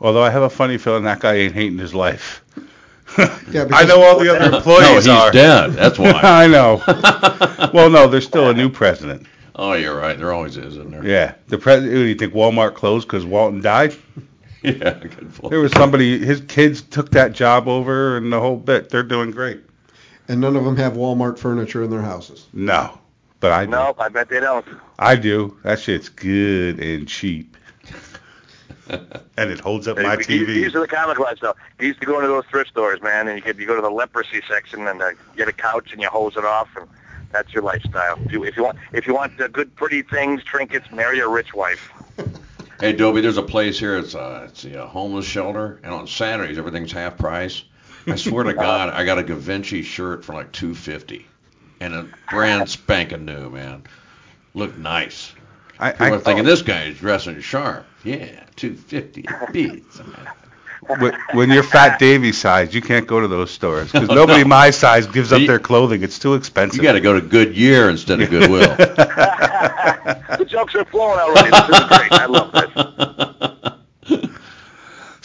Although 0.00 0.22
I 0.22 0.30
have 0.30 0.42
a 0.42 0.50
funny 0.50 0.78
feeling 0.78 1.04
that 1.04 1.20
guy 1.20 1.34
ain't 1.34 1.54
hating 1.54 1.78
his 1.78 1.94
life. 1.94 2.42
Yeah, 3.50 3.68
I 3.72 3.84
know 3.84 4.00
all 4.02 4.18
the 4.18 4.34
other 4.34 4.56
employees 4.56 4.64
No, 4.66 4.78
employees 4.78 5.04
he's 5.04 5.08
are. 5.12 5.30
dead. 5.32 5.72
That's 5.74 5.98
why. 5.98 6.12
I 6.22 6.46
know. 6.46 6.82
well, 7.74 7.90
no, 7.90 8.06
there's 8.08 8.24
still 8.24 8.48
a 8.48 8.54
new 8.54 8.70
president. 8.70 9.26
oh, 9.54 9.74
you're 9.74 9.94
right. 9.98 10.16
There 10.16 10.32
always 10.32 10.56
is, 10.56 10.76
isn't 10.76 10.90
there? 10.92 11.04
Yeah, 11.04 11.34
the 11.48 11.58
president. 11.58 11.92
Do 11.92 12.00
you 12.06 12.14
think 12.14 12.32
Walmart 12.32 12.74
closed 12.74 13.06
because 13.06 13.26
Walton 13.26 13.60
died? 13.60 13.94
Yeah. 14.62 14.94
Good 14.94 15.34
point. 15.34 15.50
There 15.50 15.60
was 15.60 15.72
somebody. 15.72 16.24
His 16.24 16.40
kids 16.42 16.80
took 16.80 17.10
that 17.10 17.32
job 17.32 17.68
over, 17.68 18.16
and 18.16 18.32
the 18.32 18.40
whole 18.40 18.56
bit. 18.56 18.88
They're 18.88 19.02
doing 19.02 19.30
great. 19.30 19.60
And 20.32 20.40
none 20.40 20.56
of 20.56 20.64
them 20.64 20.76
have 20.76 20.94
Walmart 20.94 21.38
furniture 21.38 21.84
in 21.84 21.90
their 21.90 22.00
houses. 22.00 22.46
No, 22.54 22.98
but 23.40 23.52
I 23.52 23.66
do. 23.66 23.72
No, 23.72 23.94
I 23.98 24.08
bet 24.08 24.30
they 24.30 24.40
don't. 24.40 24.64
I 24.98 25.14
do. 25.14 25.58
That 25.62 25.78
shit's 25.78 26.08
good 26.08 26.80
and 26.80 27.06
cheap, 27.06 27.54
and 28.88 29.50
it 29.50 29.60
holds 29.60 29.86
up 29.88 29.98
my 29.98 30.16
These- 30.16 30.26
TV. 30.26 30.46
These 30.46 30.74
are 30.74 30.80
the 30.80 30.88
comic 30.88 31.18
lifestyle. 31.18 31.54
He 31.78 31.86
used 31.88 32.00
to 32.00 32.06
go 32.06 32.16
into 32.16 32.28
those 32.28 32.46
thrift 32.46 32.70
stores, 32.70 33.02
man, 33.02 33.28
and 33.28 33.36
you 33.36 33.42
could 33.42 33.58
you 33.58 33.66
go 33.66 33.76
to 33.76 33.82
the 33.82 33.90
leprosy 33.90 34.40
section 34.48 34.88
and 34.88 35.02
uh, 35.02 35.10
get 35.36 35.48
a 35.48 35.52
couch 35.52 35.92
and 35.92 36.00
you 36.00 36.08
hose 36.08 36.36
it 36.38 36.46
off, 36.46 36.70
and 36.76 36.88
that's 37.30 37.52
your 37.52 37.62
lifestyle. 37.62 38.18
If 38.24 38.32
you, 38.32 38.44
if 38.44 38.56
you 38.56 38.64
want 38.64 38.78
if 38.92 39.06
you 39.06 39.14
want 39.14 39.38
uh, 39.38 39.48
good 39.48 39.76
pretty 39.76 40.00
things, 40.00 40.42
trinkets, 40.44 40.90
marry 40.90 41.20
a 41.20 41.28
rich 41.28 41.52
wife. 41.52 41.92
Hey, 42.80 42.94
Dobie, 42.94 43.20
there's 43.20 43.36
a 43.36 43.42
place 43.42 43.78
here. 43.78 43.98
It's 43.98 44.14
a, 44.14 44.46
it's 44.48 44.64
a 44.64 44.86
homeless 44.86 45.26
shelter, 45.26 45.78
and 45.84 45.92
on 45.92 46.06
Saturdays 46.06 46.56
everything's 46.56 46.90
half 46.90 47.18
price. 47.18 47.64
I 48.06 48.16
swear 48.16 48.44
to 48.44 48.54
God, 48.54 48.90
I 48.90 49.04
got 49.04 49.18
a 49.18 49.22
Gavinci 49.22 49.84
shirt 49.84 50.24
for 50.24 50.34
like 50.34 50.52
250, 50.52 51.26
and 51.80 51.94
a 51.94 52.08
brand 52.30 52.68
spanking 52.68 53.24
new, 53.24 53.50
man. 53.50 53.84
Looked 54.54 54.78
nice. 54.78 55.32
I, 55.78 55.92
People 55.92 56.06
I, 56.06 56.10
are 56.10 56.18
thinking 56.20 56.44
this 56.44 56.62
guy 56.62 56.84
is 56.84 56.98
dressing 56.98 57.40
sharp. 57.40 57.86
Yeah, 58.04 58.44
250 58.56 59.26
beats. 59.52 60.00
when, 60.98 61.16
when 61.32 61.50
you're 61.50 61.62
Fat 61.62 61.98
Davy 61.98 62.32
size, 62.32 62.74
you 62.74 62.80
can't 62.80 63.06
go 63.06 63.20
to 63.20 63.28
those 63.28 63.50
stores 63.50 63.92
because 63.92 64.08
nobody 64.10 64.44
my 64.44 64.70
size 64.70 65.06
gives 65.06 65.32
up 65.32 65.42
their 65.46 65.58
clothing. 65.58 66.02
It's 66.02 66.18
too 66.18 66.34
expensive. 66.34 66.76
You 66.76 66.82
got 66.82 66.92
to 66.92 67.00
go 67.00 67.14
to 67.14 67.20
Goodyear 67.20 67.88
instead 67.88 68.20
of 68.20 68.30
Goodwill. 68.30 68.76
the 68.76 70.46
jokes 70.48 70.74
are 70.74 70.84
flowing 70.86 71.20
already. 71.20 71.50
This 71.50 71.80
is 71.80 71.86
great. 71.88 72.12
I 72.12 72.26
love 72.26 72.52
this. 72.52 73.21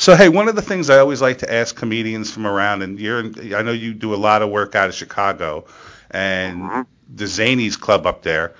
So 0.07 0.15
hey, 0.15 0.29
one 0.29 0.47
of 0.47 0.55
the 0.55 0.61
things 0.61 0.89
I 0.89 0.99
always 0.99 1.21
like 1.21 1.39
to 1.39 1.53
ask 1.53 1.75
comedians 1.75 2.31
from 2.31 2.47
around, 2.47 2.81
and 2.81 2.97
you're, 2.97 3.19
in, 3.19 3.53
I 3.53 3.61
know 3.61 3.73
you 3.73 3.93
do 3.93 4.13
a 4.13 4.15
lot 4.15 4.41
of 4.41 4.49
work 4.49 4.73
out 4.73 4.87
of 4.87 4.95
Chicago, 4.95 5.65
and 6.09 6.61
Mm-hmm. 6.61 6.81
the 7.13 7.25
Zanies 7.25 7.77
Club 7.77 8.07
up 8.07 8.23
there. 8.23 8.53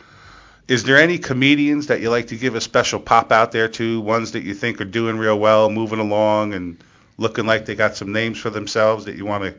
Is 0.67 0.83
there 0.83 0.97
any 0.97 1.17
comedians 1.17 1.87
that 1.87 2.01
you 2.01 2.09
like 2.09 2.27
to 2.27 2.35
give 2.35 2.55
a 2.55 2.59
special 2.59 2.99
pop 2.99 3.31
out 3.31 3.53
there 3.53 3.69
to? 3.69 4.01
Ones 4.01 4.33
that 4.33 4.43
you 4.43 4.53
think 4.53 4.81
are 4.81 4.83
doing 4.83 5.17
real 5.17 5.39
well, 5.39 5.69
moving 5.69 5.99
along, 5.99 6.53
and 6.53 6.83
looking 7.17 7.45
like 7.45 7.63
they 7.63 7.75
got 7.75 7.95
some 7.95 8.11
names 8.11 8.37
for 8.37 8.49
themselves 8.49 9.05
that 9.05 9.15
you 9.15 9.25
want 9.25 9.45
to, 9.45 9.55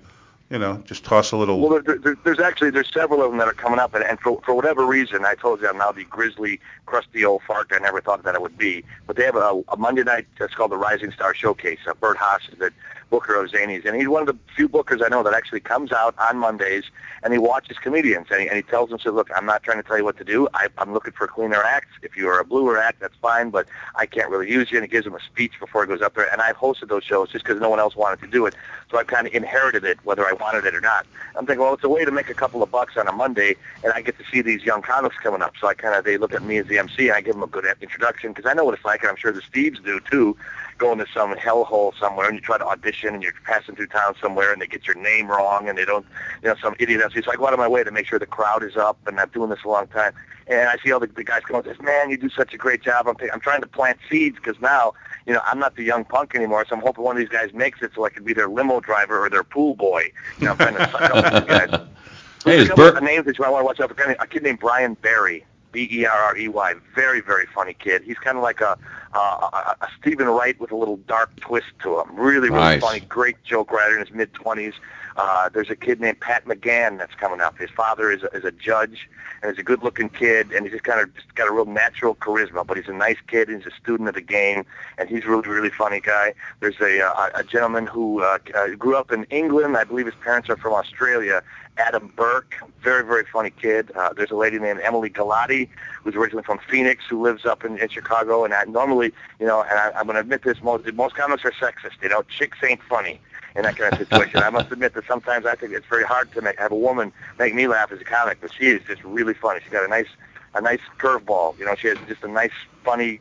you 0.51 0.59
know, 0.59 0.83
just 0.87 1.05
toss 1.05 1.33
a 1.33 1.37
little. 1.37 1.61
Well, 1.61 1.83
there, 1.83 1.99
there, 1.99 2.17
there's 2.25 2.41
actually 2.41 2.71
there's 2.71 2.91
several 2.93 3.23
of 3.23 3.31
them 3.31 3.39
that 3.39 3.49
are 3.49 3.55
coming 3.55 3.79
up, 3.79 3.95
and, 3.95 4.03
and 4.03 4.19
for 4.21 4.41
for 4.45 4.55
whatever 4.55 4.87
reason, 4.87 5.25
I 5.25 5.35
told 5.35 5.61
you 5.61 5.69
I'm 5.69 5.77
now 5.77 5.93
the 5.93 6.05
grizzly, 6.05 6.59
crusty 6.87 7.25
old 7.25 7.43
fart 7.43 7.69
I 7.71 7.79
never 7.79 8.01
thought 8.01 8.23
that 8.23 8.35
I 8.35 8.39
would 8.39 8.57
be. 8.57 8.85
But 9.07 9.17
they 9.17 9.25
have 9.25 9.37
a, 9.37 9.63
a 9.69 9.77
Monday 9.77 10.05
night 10.05 10.27
that's 10.39 10.55
called 10.55 10.71
the 10.71 10.79
Rising 10.79 11.13
Star 11.13 11.35
Showcase. 11.35 11.81
Uh, 11.87 11.95
Bert 11.95 12.17
Haas 12.17 12.43
is 12.51 12.59
the 12.59 12.73
booker 13.11 13.35
of 13.35 13.51
Zanies, 13.51 13.85
and 13.85 13.97
he's 13.97 14.09
one 14.09 14.23
of 14.23 14.27
the 14.27 14.37
few 14.55 14.69
bookers 14.69 15.05
I 15.05 15.09
know 15.09 15.23
that 15.23 15.35
actually 15.35 15.61
comes 15.61 15.93
out 15.93 16.15
on 16.19 16.39
Mondays 16.39 16.85
and 17.23 17.33
he 17.33 17.39
watches 17.39 17.77
comedians 17.79 18.27
and 18.31 18.43
he, 18.43 18.49
and 18.49 18.57
he 18.57 18.63
tells 18.63 18.91
them, 18.91 18.99
"says 18.99 19.13
Look, 19.13 19.31
I'm 19.35 19.47
not 19.47 19.63
trying 19.63 19.79
to 19.79 19.83
tell 19.83 19.99
you 19.99 20.05
what 20.05 20.17
to 20.19 20.25
do. 20.25 20.49
I, 20.55 20.69
I'm 20.79 20.93
looking 20.93 21.13
for 21.13 21.27
cleaner 21.27 21.63
acts. 21.63 21.89
If 22.03 22.17
you 22.17 22.29
are 22.29 22.39
a 22.39 22.45
bluer 22.45 22.79
act, 22.79 23.01
that's 23.01 23.17
fine, 23.21 23.51
but 23.51 23.67
I 23.97 24.07
can't 24.07 24.31
really 24.31 24.51
use 24.51 24.71
you." 24.71 24.79
And 24.79 24.85
he 24.85 24.91
gives 24.91 25.05
them 25.05 25.15
a 25.15 25.21
speech 25.21 25.53
before 25.59 25.85
he 25.85 25.89
goes 25.89 26.03
up 26.03 26.15
there. 26.15 26.31
And 26.33 26.41
I've 26.41 26.57
hosted 26.57 26.89
those 26.89 27.05
shows 27.05 27.31
just 27.31 27.45
because 27.45 27.61
no 27.61 27.69
one 27.69 27.81
else 27.81 27.97
wanted 27.97 28.21
to 28.21 28.27
do 28.27 28.47
it, 28.47 28.55
so 28.91 28.99
I 28.99 29.05
kind 29.05 29.27
of 29.27 29.35
inherited 29.35 29.85
it, 29.85 29.99
whether 30.05 30.27
I 30.27 30.33
wanted 30.33 30.65
it 30.65 30.75
or 30.75 30.81
not. 30.81 31.07
I'm 31.37 31.47
thinking, 31.47 31.63
well, 31.63 31.75
it's 31.75 31.85
a 31.85 31.89
way 31.89 32.05
to 32.05 32.11
make 32.11 32.31
a 32.31 32.35
couple 32.35 32.63
of 32.63 32.71
bucks 32.71 32.97
on 32.97 33.07
a 33.07 33.13
Monday, 33.13 33.57
and 33.85 33.93
I 33.93 34.03
get 34.03 34.19
to 34.19 34.25
see 34.31 34.43
these 34.43 34.63
young 34.63 34.83
comics 34.83 35.17
coming 35.17 35.43
up. 35.43 35.55
So 35.61 35.69
I 35.69 35.75
kind 35.75 35.95
of 35.95 36.05
they 36.05 36.19
look 36.19 36.33
at 36.33 36.43
me 36.43 36.59
as 36.59 36.67
the 36.67 36.79
MC, 36.79 37.09
and 37.09 37.17
I 37.17 37.21
give 37.21 37.35
them 37.35 37.43
a 37.43 37.47
good 37.47 37.65
introduction 37.81 38.33
because 38.33 38.49
I 38.49 38.55
know 38.55 38.65
what 38.65 38.75
it's 38.75 38.85
like, 38.85 39.03
and 39.03 39.11
I'm 39.11 39.17
sure 39.17 39.33
the 39.33 39.41
Steves 39.41 39.83
do 39.85 40.01
too. 40.11 40.37
Going 40.79 40.99
to 40.99 41.07
some 41.12 41.35
hellhole 41.35 41.93
somewhere, 41.99 42.29
and 42.29 42.37
you 42.37 42.41
try 42.41 42.57
to 42.57 42.64
audition, 42.64 43.14
and 43.14 43.22
you're 43.22 43.33
passing 43.45 43.74
through 43.74 43.89
town 43.89 44.14
somewhere, 44.20 44.53
and 44.53 44.62
they 44.62 44.66
get 44.66 44.87
your 44.87 44.97
name 44.97 45.29
wrong, 45.29 45.68
and 45.68 45.76
they 45.76 45.85
don't, 45.85 46.07
you 46.43 46.49
know, 46.49 46.55
some 46.62 46.74
idiot 46.79 47.01
else. 47.03 47.12
So 47.14 47.33
I 47.33 47.37
go 47.37 47.47
out 47.47 47.53
of 47.53 47.59
my 47.59 47.68
way 47.68 47.83
to 47.83 47.91
make 47.91 48.07
sure 48.07 48.18
the 48.18 48.26
crowd 48.26 48.62
is 48.62 48.76
up, 48.76 48.97
and 49.07 49.18
I'm 49.18 49.29
doing 49.31 49.51
this 49.51 49.59
a 49.64 49.68
long 49.68 49.89
time. 49.89 50.12
And 50.47 50.68
I 50.68 50.76
see 50.83 50.93
all 50.93 51.01
the, 51.01 51.09
the 51.09 51.24
guys 51.24 51.43
going, 51.43 51.62
"This 51.62 51.81
man, 51.81 52.11
you 52.11 52.16
do 52.16 52.31
such 52.31 52.55
a 52.55 52.57
great 52.57 52.83
job." 52.83 53.07
I'm, 53.09 53.16
I'm 53.33 53.41
trying 53.41 53.61
to 53.61 53.66
plant 53.66 53.99
seeds 54.09 54.37
because 54.37 54.61
now, 54.62 54.95
you 55.26 55.35
know, 55.35 55.41
I'm 55.45 55.59
not 55.59 55.76
the 55.76 55.83
young 55.83 56.05
punk 56.05 56.35
anymore, 56.35 56.64
so 56.68 56.76
I'm 56.76 56.83
hoping 56.83 57.05
one 57.05 57.16
of 57.16 57.20
these 57.20 57.29
guys 57.29 57.53
makes 57.53 57.83
it 57.83 57.91
so 57.95 58.05
I 58.05 58.11
can 58.11 58.24
be 58.24 58.33
their 58.33 58.49
limo 58.49 58.81
driver 58.81 59.22
or 59.24 59.29
their 59.29 59.45
pool 59.45 59.74
boy. 59.74 60.12
You 60.39 60.47
know, 60.47 60.53
I'm 60.53 60.59
trying 60.59 60.76
to 60.76 60.91
suck 60.91 61.03
up 61.03 61.47
these 61.47 61.57
guys. 61.57 61.81
Hey, 62.45 62.59
is 62.59 62.68
Bert? 62.70 62.97
of 62.97 63.03
names 63.03 63.26
that 63.26 63.37
you 63.37 63.45
might 63.45 63.51
want 63.51 63.62
to 63.62 63.66
watch 63.66 63.81
out 63.81 63.95
for. 63.95 64.11
A 64.12 64.26
kid 64.26 64.43
named 64.45 64.61
Brian 64.61 64.97
Berrey, 64.97 65.43
B-E-R-R-E-Y. 65.73 66.75
Very, 66.95 67.21
very 67.21 67.47
funny 67.55 67.75
kid. 67.75 68.03
He's 68.03 68.19
kind 68.19 68.37
of 68.37 68.43
like 68.43 68.61
a, 68.61 68.79
uh, 69.14 69.49
a, 69.53 69.77
a 69.85 69.89
Steven 70.01 70.27
Wright 70.29 70.59
with 70.61 70.73
a 70.73 70.77
little 70.77 70.97
dark 70.99 71.35
twist 71.41 71.66
to 71.83 72.01
him. 72.01 72.14
Really, 72.14 72.49
really 72.49 72.61
Nice. 72.61 72.81
funny. 72.83 73.01
Great 73.01 73.43
joke 73.45 73.71
writer 73.73 73.99
in 73.99 74.05
his 74.07 74.14
mid-20s. 74.14 74.75
Uh, 75.19 75.49
there's 75.49 75.69
a 75.69 75.75
kid 75.75 76.01
named 76.01 76.21
Pat 76.21 76.45
McGann 76.45 76.97
that's 76.97 77.14
coming 77.16 77.41
up. 77.41 77.59
His 77.59 77.71
father 77.71 78.12
is 78.12 78.23
a, 78.23 78.29
is 78.29 78.45
a 78.45 78.53
judge, 78.53 79.09
and 79.43 79.51
he's 79.51 79.59
a 79.59 79.64
good-looking 79.64 80.11
kid, 80.11 80.53
and 80.53 80.64
he's 80.64 80.71
just 80.71 80.85
kind 80.85 81.01
of 81.01 81.12
just 81.12 81.35
got 81.35 81.49
a 81.49 81.53
real 81.53 81.64
natural 81.64 82.14
charisma. 82.14 82.64
But 82.64 82.77
he's 82.77 82.87
a 82.87 82.93
nice 82.93 83.16
kid. 83.27 83.49
And 83.49 83.61
he's 83.61 83.73
a 83.73 83.77
student 83.77 84.09
of 84.09 84.14
the 84.14 84.21
game, 84.21 84.64
and 84.97 85.09
he's 85.09 85.25
a 85.25 85.29
really, 85.29 85.49
really 85.49 85.71
funny 85.71 86.01
guy. 86.01 86.35
There's 86.61 86.81
a 86.81 87.05
uh, 87.05 87.31
a 87.35 87.43
gentleman 87.43 87.89
who 87.89 88.23
uh, 88.23 88.39
uh, 88.55 88.69
grew 88.77 88.97
up 88.97 89.11
in 89.11 89.25
England. 89.25 89.77
I 89.77 89.83
believe 89.83 90.07
his 90.07 90.14
parents 90.23 90.49
are 90.49 90.57
from 90.57 90.73
Australia. 90.73 91.43
Adam 91.79 92.12
Burke, 92.16 92.57
very, 92.83 93.05
very 93.05 93.25
funny 93.33 93.51
kid. 93.51 93.91
Uh, 93.97 94.12
there's 94.12 94.33
a 94.33 94.37
lady 94.37 94.59
named 94.59 94.81
Emily 94.83 95.11
Galati, 95.11 95.69
who's 96.03 96.16
originally 96.16 96.43
from 96.43 96.59
Phoenix, 96.69 97.05
who 97.09 97.23
lives 97.23 97.45
up 97.45 97.64
in, 97.64 97.79
in 97.79 97.89
Chicago. 97.89 98.45
And 98.45 98.53
I 98.53 98.64
normally, 98.64 99.12
you 99.39 99.47
know, 99.47 99.62
and 99.62 99.79
I, 99.79 99.93
I'm 99.97 100.07
going 100.07 100.14
to 100.14 100.21
admit 100.21 100.43
this, 100.43 100.61
most 100.62 100.93
most 100.95 101.16
comics 101.16 101.45
are 101.45 101.53
sexist. 101.53 102.03
You 102.03 102.09
know, 102.09 102.23
chicks 102.23 102.59
ain't 102.62 102.83
funny 102.83 103.21
in 103.59 103.65
that 103.65 103.77
kind 103.77 103.93
of 103.93 103.99
situation. 103.99 104.41
I 104.41 104.51
must 104.51 104.71
admit 104.71 104.95
that 104.95 105.05
sometimes 105.07 105.45
I 105.45 105.57
think 105.57 105.73
it's 105.73 105.87
very 105.87 106.05
hard 106.05 106.33
to 106.33 106.41
make, 106.41 106.59
have 106.59 106.73
a 106.73 106.77
woman 106.77 107.13
make 107.39 107.55
me 107.55 107.67
laugh 107.67 107.91
as 107.91 108.01
a 108.01 108.05
comic, 108.05 108.39
but 108.41 108.53
she 108.55 108.69
is 108.69 108.81
just 108.87 109.03
really 109.03 109.35
funny. 109.35 109.61
She's 109.63 109.73
got 109.73 109.85
a 109.85 109.89
nice 109.89 110.07
a 110.55 110.61
nice 110.61 110.81
curveball. 110.99 111.59
You 111.59 111.67
know, 111.67 111.75
she 111.75 111.89
has 111.89 111.99
just 112.07 112.23
a 112.23 112.29
nice, 112.29 112.53
funny 112.85 113.21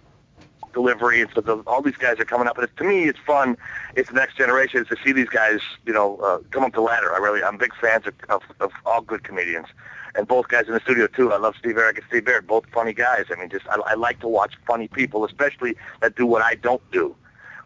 delivery, 0.73 1.21
and 1.21 1.29
so 1.33 1.41
the, 1.41 1.57
all 1.65 1.81
these 1.81 1.97
guys 1.97 2.19
are 2.19 2.25
coming 2.25 2.47
up. 2.47 2.57
And 2.57 2.65
it's, 2.65 2.75
to 2.77 2.83
me, 2.83 3.05
it's 3.05 3.19
fun. 3.25 3.57
It's 3.95 4.09
the 4.09 4.15
next 4.15 4.37
generation 4.37 4.85
to 4.85 4.95
see 5.03 5.11
these 5.11 5.27
guys, 5.27 5.59
you 5.85 5.93
know, 5.93 6.17
uh, 6.17 6.39
come 6.51 6.63
up 6.63 6.73
the 6.73 6.81
ladder. 6.81 7.13
I 7.13 7.17
really, 7.17 7.43
I'm 7.43 7.57
big 7.57 7.73
fans 7.81 8.05
of, 8.05 8.13
of, 8.29 8.43
of 8.59 8.71
all 8.85 9.01
good 9.01 9.23
comedians, 9.23 9.67
and 10.15 10.27
both 10.27 10.47
guys 10.49 10.67
in 10.67 10.73
the 10.73 10.79
studio 10.79 11.07
too. 11.07 11.33
I 11.33 11.37
love 11.37 11.55
Steve 11.57 11.75
Arik 11.75 11.97
and 11.97 12.05
Steve 12.07 12.25
Baird, 12.25 12.47
both 12.47 12.65
funny 12.67 12.93
guys. 12.93 13.25
I 13.31 13.39
mean, 13.39 13.49
just 13.49 13.67
I, 13.67 13.79
I 13.85 13.95
like 13.95 14.19
to 14.19 14.27
watch 14.27 14.53
funny 14.67 14.87
people, 14.87 15.25
especially 15.25 15.75
that 16.01 16.15
do 16.15 16.25
what 16.25 16.43
I 16.43 16.55
don't 16.55 16.81
do. 16.91 17.15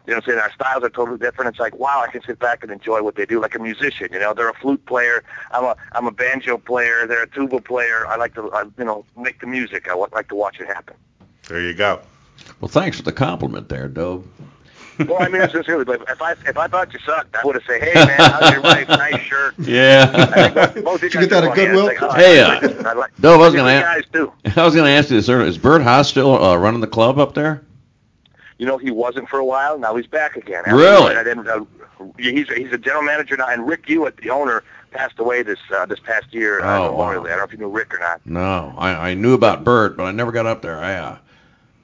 You 0.06 0.12
know 0.12 0.16
what 0.18 0.24
I'm 0.24 0.30
saying? 0.30 0.38
Our 0.40 0.52
styles 0.52 0.82
are 0.84 0.88
totally 0.90 1.18
different. 1.18 1.50
It's 1.50 1.60
like, 1.60 1.76
wow, 1.76 2.02
I 2.04 2.10
can 2.10 2.22
sit 2.22 2.38
back 2.38 2.62
and 2.62 2.72
enjoy 2.72 3.02
what 3.02 3.14
they 3.14 3.24
do, 3.24 3.40
like 3.40 3.54
a 3.54 3.58
musician. 3.60 4.08
You 4.12 4.18
know, 4.18 4.34
they're 4.34 4.48
a 4.50 4.54
flute 4.54 4.84
player. 4.86 5.22
I'm 5.52 5.64
a 5.64 5.76
I'm 5.92 6.06
a 6.06 6.10
banjo 6.10 6.58
player. 6.58 7.06
They're 7.06 7.22
a 7.22 7.28
tuba 7.28 7.60
player. 7.60 8.06
I 8.08 8.16
like 8.16 8.34
to, 8.34 8.50
I, 8.52 8.64
you 8.78 8.84
know, 8.84 9.04
make 9.16 9.40
the 9.40 9.46
music. 9.46 9.88
I 9.88 9.94
like 9.94 10.28
to 10.28 10.34
watch 10.34 10.58
it 10.60 10.66
happen. 10.66 10.96
There 11.48 11.60
you 11.60 11.74
go. 11.74 12.00
Well, 12.60 12.68
thanks 12.68 12.96
for 12.96 13.04
the 13.04 13.12
compliment 13.12 13.68
there, 13.68 13.86
Dobe. 13.88 14.26
Well, 14.98 15.22
I 15.22 15.28
mean, 15.28 15.48
sincerely, 15.48 15.84
but 15.84 16.02
if 16.08 16.20
I 16.20 16.32
if 16.32 16.56
I 16.58 16.66
thought 16.66 16.92
you 16.92 16.98
sucked, 17.06 17.34
I 17.34 17.40
would 17.44 17.54
have 17.54 17.64
said, 17.66 17.82
hey 17.82 17.94
man, 17.94 18.18
how's 18.18 18.50
your 18.52 18.60
wife? 18.62 18.88
Nice 18.88 19.20
shirt. 19.20 19.54
Yeah. 19.58 20.26
Think 20.26 20.54
most- 20.54 20.84
most 20.84 20.94
of 20.96 21.00
Did 21.00 21.14
you 21.14 21.20
get 21.20 21.30
that 21.30 21.44
are 21.44 21.50
at. 21.50 21.54
Goodwill? 21.56 21.88
It's 21.88 22.00
like, 22.02 22.10
oh, 22.10 22.14
Hey, 22.14 22.42
I 22.42 22.56
uh, 22.56 22.60
like- 22.60 22.86
I 22.86 22.92
like- 22.92 23.16
Dove, 23.20 23.40
I 23.40 23.44
was 23.44 23.54
gonna 23.54 23.70
ask- 23.70 24.10
the 24.10 24.18
guys 24.20 24.32
too. 24.52 24.60
I 24.60 24.64
was 24.64 24.74
going 24.74 24.86
to 24.86 24.90
ask 24.92 25.10
you 25.10 25.16
this 25.16 25.28
earlier. 25.28 25.46
Is 25.46 25.56
Bert 25.58 25.82
Haas 25.82 26.08
still 26.08 26.42
uh, 26.42 26.56
running 26.56 26.80
the 26.80 26.86
club 26.86 27.18
up 27.18 27.32
there? 27.34 27.62
You 28.62 28.68
know, 28.68 28.78
he 28.78 28.92
wasn't 28.92 29.28
for 29.28 29.40
a 29.40 29.44
while. 29.44 29.76
Now 29.76 29.96
he's 29.96 30.06
back 30.06 30.36
again. 30.36 30.62
Really? 30.68 31.16
I 31.16 31.24
didn't, 31.24 31.48
uh, 31.48 31.64
he's 32.16 32.48
he's 32.48 32.70
a 32.72 32.78
general 32.78 33.02
manager 33.02 33.36
now, 33.36 33.48
and 33.48 33.66
Rick 33.66 33.86
Uchwat, 33.86 34.20
the 34.22 34.30
owner, 34.30 34.62
passed 34.92 35.18
away 35.18 35.42
this 35.42 35.58
uh, 35.76 35.84
this 35.84 35.98
past 35.98 36.32
year. 36.32 36.60
Uh, 36.64 36.78
Oh, 36.78 36.90
Memorial 36.92 37.22
wow. 37.24 37.26
I 37.26 37.30
don't 37.30 37.38
know 37.38 37.44
if 37.46 37.52
you 37.54 37.58
knew 37.58 37.68
Rick 37.68 37.92
or 37.92 37.98
not. 37.98 38.20
No, 38.24 38.72
I, 38.78 39.10
I 39.10 39.14
knew 39.14 39.34
about 39.34 39.64
Bert, 39.64 39.96
but 39.96 40.04
I 40.04 40.12
never 40.12 40.30
got 40.30 40.46
up 40.46 40.62
there. 40.62 40.78
I, 40.78 40.94
uh, 40.94 41.18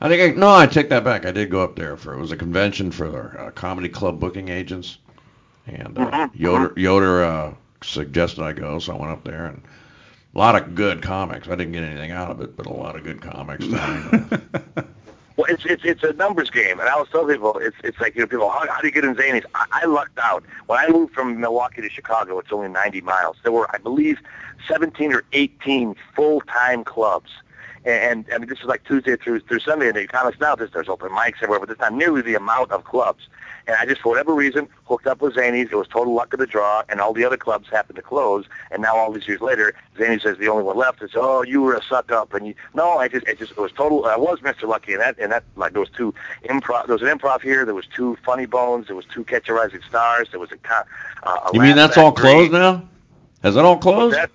I 0.01 0.09
think 0.09 0.23
I, 0.37 0.39
no, 0.39 0.55
I 0.55 0.69
take 0.69 0.89
that 0.91 1.03
back. 1.03 1.27
I 1.27 1.33
did 1.33 1.51
go 1.51 1.65
up 1.65 1.75
there 1.75 1.97
for 1.97 2.15
it 2.15 2.21
was 2.21 2.31
a 2.31 2.37
convention 2.37 2.93
for 2.93 3.37
uh, 3.41 3.51
comedy 3.51 3.89
club 3.89 4.21
booking 4.21 4.49
agents, 4.49 4.99
and 5.67 5.99
uh, 5.99 6.09
Mhm. 6.13 6.31
Yoder 6.35 6.73
Yoder 6.77 7.25
uh, 7.25 7.55
suggested 7.83 8.45
I 8.45 8.53
go, 8.53 8.79
so 8.79 8.95
I 8.95 9.01
went 9.01 9.11
up 9.11 9.25
there 9.25 9.47
and 9.47 9.61
a 10.33 10.39
lot 10.39 10.55
of 10.55 10.77
good 10.77 11.03
comics. 11.03 11.49
I 11.49 11.57
didn't 11.57 11.73
get 11.73 11.83
anything 11.83 12.13
out 12.13 12.31
of 12.31 12.41
it, 12.41 12.57
but 12.57 12.67
a 12.67 12.73
lot 12.73 12.95
of 12.95 13.03
good 13.03 13.21
comics. 13.21 13.65
Well, 15.39 15.47
it's 15.49 15.65
it's 15.65 15.85
it's 15.85 16.03
a 16.03 16.13
numbers 16.15 16.51
game, 16.51 16.81
and 16.81 16.89
I 16.89 16.95
always 16.95 17.11
tell 17.11 17.25
people 17.25 17.59
it's 17.59 17.77
it's 17.85 18.01
like 18.01 18.17
you 18.17 18.23
know 18.23 18.27
people 18.27 18.51
how, 18.51 18.67
how 18.69 18.81
do 18.81 18.89
you 18.89 18.93
get 18.93 19.05
in 19.05 19.15
Zanies? 19.15 19.45
I, 19.55 19.67
I 19.71 19.85
lucked 19.87 20.19
out 20.19 20.43
when 20.67 20.81
I 20.81 20.89
moved 20.89 21.15
from 21.15 21.41
Milwaukee 21.41 21.81
to 21.81 21.89
Chicago. 21.89 22.41
It's 22.41 22.51
only 22.51 22.69
90 22.69 23.03
miles. 23.03 23.37
There 23.45 23.53
were 23.53 23.73
I 23.73 23.79
believe 23.79 24.19
17 24.67 25.13
or 25.13 25.23
18 25.33 25.95
full 26.17 26.41
time 26.41 26.83
clubs. 26.83 27.31
And, 27.85 28.27
and 28.27 28.35
I 28.35 28.39
mean, 28.39 28.49
this 28.49 28.59
is 28.59 28.65
like 28.65 28.83
Tuesday 28.83 29.15
through 29.15 29.39
through 29.43 29.61
Sunday, 29.61 29.87
and 29.87 29.97
the 29.97 30.09
comics 30.09 30.41
now 30.41 30.57
there's, 30.57 30.73
there's 30.73 30.89
open 30.89 31.11
mics 31.11 31.37
everywhere, 31.37 31.61
but 31.61 31.69
there's 31.69 31.79
not 31.79 31.95
nearly 31.95 32.21
the 32.21 32.35
amount 32.35 32.73
of 32.73 32.83
clubs. 32.83 33.29
And 33.69 33.77
I 33.77 33.85
just, 33.85 34.01
for 34.01 34.09
whatever 34.09 34.35
reason, 34.35 34.67
hooked 34.87 35.07
up 35.07 35.21
with 35.21 35.35
Zanies. 35.37 35.71
It 35.71 35.75
was 35.77 35.87
total 35.89 36.15
luck 36.15 36.33
of 36.33 36.41
the 36.41 36.47
draw, 36.47 36.83
and 36.89 37.01
all 37.03 37.13
the 37.13 37.25
other 37.25 37.37
clubs 37.37 37.69
happened 37.69 37.97
to 37.97 38.03
close. 38.03 38.47
And 38.71 38.81
now, 38.83 38.97
all 38.97 39.13
these 39.13 39.29
years 39.29 39.43
later, 39.43 39.75
Zanies 39.99 40.25
is 40.27 40.39
the 40.39 40.49
only 40.49 40.65
one 40.65 40.77
left. 40.79 41.03
It's 41.03 41.13
oh, 41.15 41.43
you 41.43 41.61
were 41.61 41.75
a 41.75 41.83
suck 41.83 42.11
up, 42.11 42.33
and 42.33 42.47
you 42.47 42.55
no, 42.75 42.97
I 42.99 43.09
just, 43.09 43.29
it 43.29 43.39
just 43.39 43.53
it 43.53 43.59
was 43.59 43.71
total. 43.73 44.07
I 44.07 44.17
was 44.17 44.41
Mr. 44.41 44.67
Lucky, 44.67 44.95
and 44.95 45.03
that, 45.03 45.19
and 45.19 45.31
that, 45.31 45.45
like 45.57 45.73
there 45.75 45.81
was 45.81 45.91
two 45.91 46.15
improv. 46.45 46.87
There 46.87 46.97
was 46.97 47.03
an 47.03 47.09
improv 47.17 47.43
here. 47.43 47.65
There 47.67 47.75
was 47.75 47.87
two 47.95 48.17
funny 48.25 48.47
bones. 48.47 48.87
There 48.87 48.97
was 48.97 49.05
two 49.05 49.23
catch 49.25 49.49
a 49.51 49.53
rising 49.53 49.83
stars. 49.87 50.29
There 50.31 50.41
was 50.41 50.51
a. 50.51 50.57
Uh, 51.25 51.35
a 51.47 51.51
you 51.53 51.61
mean 51.61 51.77
Laugh 51.77 51.89
that's 51.91 51.99
all 51.99 52.11
Factory. 52.13 52.31
closed 52.31 52.53
now? 52.53 52.89
Has 53.43 53.55
that 53.55 53.65
all 53.67 53.77
closed? 53.79 54.17
That, 54.17 54.31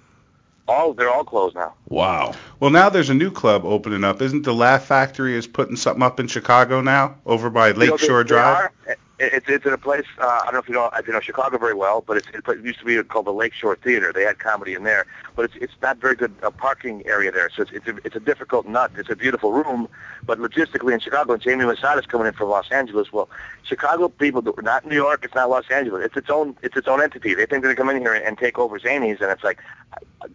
all 0.67 0.93
they're 0.93 1.09
all 1.09 1.25
closed 1.25 1.55
now. 1.55 1.73
Wow. 1.89 2.33
Well, 2.59 2.69
now 2.71 2.87
there's 2.89 3.09
a 3.09 3.13
new 3.13 3.31
club 3.31 3.65
opening 3.65 4.03
up. 4.03 4.21
Isn't 4.21 4.43
the 4.43 4.53
Laugh 4.53 4.85
Factory 4.85 5.35
is 5.35 5.45
putting 5.47 5.75
something 5.75 6.01
up 6.03 6.19
in 6.21 6.27
Chicago 6.27 6.81
now, 6.81 7.15
over 7.25 7.49
by 7.49 7.69
You 7.69 7.73
know, 7.73 7.79
they- 7.79 7.89
Lakeshore 7.91 8.23
they 8.23 8.27
Drive? 8.29 8.71
are. 8.87 8.97
It- 9.23 9.33
It's 9.33 9.49
it's 9.49 9.65
in 9.65 9.73
a 9.73 9.77
place. 9.77 10.05
Uh, 10.19 10.25
I 10.41 10.45
don't 10.45 10.53
know 10.53 10.59
if 10.59 10.67
you 10.69 10.75
know. 10.75 10.89
I 10.91 11.01
know 11.07 11.19
Chicago 11.19 11.57
very 11.57 11.73
well, 11.73 12.03
but 12.07 12.17
it's, 12.17 12.27
it 12.33 12.63
used 12.63 12.79
to 12.79 12.85
be 12.85 13.01
called 13.03 13.25
the 13.25 13.33
Lakeshore 13.33 13.75
Theater. 13.75 14.11
They 14.13 14.23
had 14.23 14.39
comedy 14.39 14.73
in 14.73 14.83
there, 14.83 15.05
but 15.35 15.45
it's 15.45 15.55
it's 15.55 15.73
not 15.81 15.97
very 15.97 16.15
good 16.15 16.33
uh, 16.43 16.51
parking 16.51 17.05
area 17.05 17.31
there. 17.31 17.49
So 17.55 17.63
it's 17.63 17.71
it's 17.71 17.87
a, 17.87 17.95
it's 18.05 18.15
a 18.15 18.19
difficult 18.19 18.67
nut. 18.67 18.91
It's 18.97 19.09
a 19.09 19.15
beautiful 19.15 19.51
room, 19.53 19.87
but 20.25 20.39
logistically 20.39 20.93
in 20.93 20.99
Chicago, 20.99 21.33
and 21.33 21.41
Jamie 21.41 21.65
Masada's 21.65 22.05
coming 22.05 22.27
in 22.27 22.33
from 22.33 22.49
Los 22.49 22.69
Angeles. 22.71 23.11
Well, 23.13 23.29
Chicago 23.63 24.09
people, 24.09 24.41
not 24.61 24.85
New 24.85 24.95
York. 24.95 25.19
It's 25.23 25.35
not 25.35 25.49
Los 25.49 25.69
Angeles. 25.71 26.05
It's 26.05 26.17
its 26.17 26.29
own 26.29 26.55
it's 26.61 26.75
its 26.77 26.87
own 26.87 27.01
entity. 27.01 27.33
They 27.33 27.45
think 27.45 27.63
they're 27.63 27.73
gonna 27.73 27.75
come 27.75 27.89
in 27.95 28.01
here 28.01 28.13
and, 28.13 28.23
and 28.25 28.37
take 28.37 28.59
over 28.59 28.79
Zanies, 28.79 29.21
and 29.21 29.29
it's 29.31 29.43
like, 29.43 29.59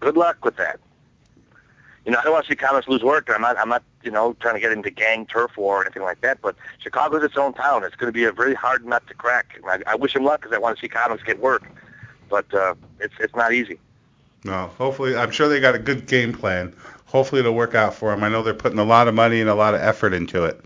good 0.01 0.16
luck 0.16 0.45
with 0.45 0.57
that. 0.57 0.80
You 2.09 2.13
know, 2.13 2.21
I 2.21 2.23
don't 2.23 2.33
want 2.33 2.47
to 2.47 2.53
see 2.53 2.57
comics 2.57 2.89
lose 2.89 3.03
work. 3.03 3.29
I'm 3.29 3.43
not, 3.43 3.59
I'm 3.59 3.69
not, 3.69 3.83
you 4.03 4.11
know, 4.11 4.33
trying 4.41 4.55
to 4.55 4.61
get 4.63 4.73
into 4.73 4.89
gang 4.89 5.27
turf 5.27 5.59
war 5.59 5.77
or 5.77 5.85
anything 5.85 6.05
like 6.05 6.23
that. 6.23 6.41
But 6.41 6.57
Chicago's 6.79 7.23
its 7.23 7.37
own 7.37 7.53
town. 7.53 7.85
It's 7.85 7.97
going 7.97 8.09
to 8.09 8.15
be 8.15 8.25
a 8.25 8.33
very 8.33 8.55
hard 8.55 8.87
nut 8.87 9.07
to 9.09 9.15
crack. 9.15 9.61
I, 9.67 9.83
I 9.87 9.95
wish 9.95 10.17
him 10.17 10.25
luck 10.25 10.41
because 10.41 10.55
I 10.55 10.59
want 10.59 10.79
to 10.79 10.81
see 10.81 10.89
comics 10.89 11.23
get 11.23 11.39
work. 11.39 11.65
But 12.31 12.47
uh, 12.55 12.77
it's 12.99 13.13
it's 13.21 13.37
not 13.37 13.53
easy. 13.53 13.79
No, 14.43 14.69
hopefully, 14.79 15.17
I'm 15.17 15.31
sure 15.31 15.51
they 15.51 15.61
got 15.61 15.75
a 15.75 15.79
good 15.79 16.07
game 16.07 16.33
plan. 16.33 16.75
Hopefully, 17.05 17.41
it'll 17.41 17.53
work 17.53 17.75
out 17.75 17.93
for 17.93 18.11
them. 18.11 18.25
I 18.25 18.31
know 18.31 18.43
they're 18.43 18.55
putting 18.55 18.79
a 18.79 18.85
lot 18.85 19.07
of 19.07 19.15
money 19.15 19.43
and 19.43 19.51
a 19.51 19.55
lot 19.55 19.75
of 19.75 19.83
effort 19.83 20.15
into 20.15 20.45
it. 20.45 20.65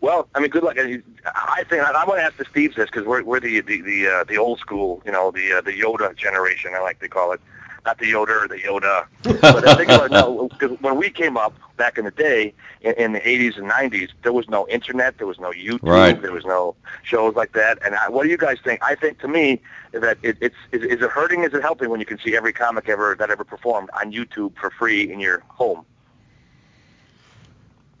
Well, 0.00 0.28
I 0.34 0.40
mean, 0.40 0.50
good 0.50 0.64
luck. 0.64 0.76
I 0.76 1.64
think 1.70 1.80
I, 1.80 2.04
want 2.06 2.18
to 2.18 2.24
ask 2.24 2.36
the 2.38 2.44
Steves 2.44 2.74
this 2.74 2.86
because 2.86 3.06
we're 3.06 3.22
we're 3.22 3.38
the 3.38 3.60
the 3.60 3.82
the, 3.82 4.08
uh, 4.08 4.24
the 4.24 4.36
old 4.36 4.58
school, 4.58 5.00
you 5.06 5.12
know, 5.12 5.30
the 5.30 5.52
uh, 5.52 5.60
the 5.60 5.80
Yoda 5.80 6.16
generation. 6.16 6.72
I 6.74 6.80
like 6.80 6.98
to 6.98 7.08
call 7.08 7.30
it, 7.30 7.40
not 7.84 7.98
the 7.98 8.10
Yoda 8.10 8.44
or 8.44 8.48
the 8.48 8.56
Yoda. 8.56 9.06
but 9.22 9.66
I 9.66 9.74
think 9.76 9.90
about 9.90 10.10
no, 10.10 10.48
because 10.48 10.78
when 10.80 10.96
we 10.96 11.10
came 11.10 11.36
up 11.36 11.54
back 11.76 11.98
in 11.98 12.04
the 12.04 12.10
day 12.10 12.54
in, 12.80 12.94
in 12.94 13.12
the 13.12 13.20
80s 13.20 13.56
and 13.58 13.68
90s, 13.70 14.10
there 14.22 14.32
was 14.32 14.48
no 14.48 14.66
internet, 14.68 15.18
there 15.18 15.26
was 15.26 15.38
no 15.38 15.50
YouTube, 15.50 15.80
Right. 15.82 16.20
there 16.20 16.32
was 16.32 16.44
no 16.44 16.76
shows 17.02 17.34
like 17.34 17.52
that. 17.52 17.78
And 17.84 17.94
I, 17.94 18.08
what 18.08 18.24
do 18.24 18.28
you 18.30 18.36
guys 18.38 18.58
think? 18.62 18.80
I 18.82 18.94
think 18.94 19.18
to 19.20 19.28
me 19.28 19.60
that 19.92 20.18
it, 20.22 20.36
it's 20.40 20.56
is, 20.72 20.82
is 20.82 21.02
it 21.02 21.10
hurting? 21.10 21.44
Is 21.44 21.52
it 21.54 21.62
helping 21.62 21.90
when 21.90 22.00
you 22.00 22.06
can 22.06 22.18
see 22.18 22.36
every 22.36 22.52
comic 22.52 22.88
ever 22.88 23.14
that 23.18 23.30
ever 23.30 23.44
performed 23.44 23.90
on 24.00 24.12
YouTube 24.12 24.56
for 24.58 24.70
free 24.70 25.10
in 25.12 25.20
your 25.20 25.42
home? 25.48 25.84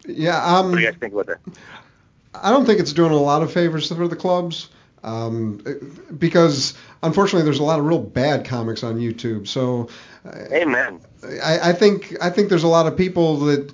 Yeah, 0.06 0.42
um, 0.44 0.70
What 0.70 0.76
do 0.76 0.82
you 0.82 0.90
guys 0.90 0.98
think 0.98 1.14
about 1.14 1.26
that? 1.26 1.38
I 2.34 2.50
don't 2.50 2.66
think 2.66 2.80
it's 2.80 2.92
doing 2.92 3.12
a 3.12 3.16
lot 3.16 3.42
of 3.42 3.52
favors 3.52 3.88
for 3.88 4.08
the 4.08 4.16
clubs 4.16 4.68
um, 5.04 5.60
because 6.18 6.74
unfortunately 7.02 7.44
there's 7.44 7.60
a 7.60 7.64
lot 7.64 7.78
of 7.78 7.86
real 7.86 8.00
bad 8.00 8.44
comics 8.44 8.82
on 8.82 8.98
YouTube. 8.98 9.46
So 9.46 9.88
Amen. 10.50 11.00
I, 11.42 11.70
I 11.70 11.72
think 11.72 12.16
I 12.20 12.30
think 12.30 12.48
there's 12.48 12.64
a 12.64 12.68
lot 12.68 12.86
of 12.86 12.96
people 12.96 13.38
that 13.40 13.72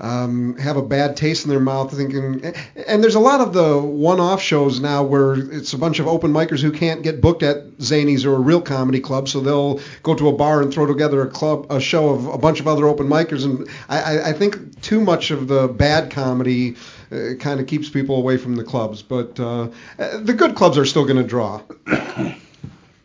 um, 0.00 0.56
have 0.56 0.76
a 0.76 0.82
bad 0.82 1.16
taste 1.16 1.44
in 1.44 1.50
their 1.50 1.60
mouth 1.60 1.94
thinking 1.94 2.44
and 2.86 3.02
there's 3.02 3.14
a 3.14 3.20
lot 3.20 3.40
of 3.40 3.52
the 3.52 3.78
one-off 3.78 4.40
shows 4.40 4.80
now 4.80 5.02
where 5.02 5.34
it's 5.34 5.72
a 5.72 5.78
bunch 5.78 5.98
of 5.98 6.06
open 6.06 6.32
micers 6.32 6.60
who 6.60 6.72
can't 6.72 7.02
get 7.02 7.20
booked 7.20 7.42
at 7.42 7.78
Zanies 7.78 8.24
or 8.24 8.34
a 8.34 8.40
real 8.40 8.60
comedy 8.60 9.00
club 9.00 9.28
so 9.28 9.40
they'll 9.40 9.80
go 10.02 10.14
to 10.14 10.28
a 10.28 10.32
bar 10.32 10.62
and 10.62 10.72
throw 10.72 10.86
together 10.86 11.22
a 11.22 11.30
club 11.30 11.66
a 11.70 11.80
show 11.80 12.10
of 12.10 12.26
a 12.26 12.38
bunch 12.38 12.60
of 12.60 12.68
other 12.68 12.86
open 12.86 13.08
micers 13.08 13.44
and 13.44 13.68
I, 13.88 14.00
I, 14.00 14.28
I 14.30 14.32
think 14.32 14.80
too 14.80 15.00
much 15.00 15.30
of 15.30 15.48
the 15.48 15.68
bad 15.68 16.10
comedy 16.10 16.76
uh, 17.12 17.34
kind 17.38 17.60
of 17.60 17.66
keeps 17.66 17.88
people 17.88 18.16
away 18.16 18.36
from 18.36 18.56
the 18.56 18.64
clubs 18.64 19.02
but 19.02 19.38
uh, 19.38 19.68
the 19.96 20.34
good 20.36 20.54
clubs 20.54 20.78
are 20.78 20.86
still 20.86 21.04
going 21.04 21.18
to 21.18 21.28
draw 21.28 21.62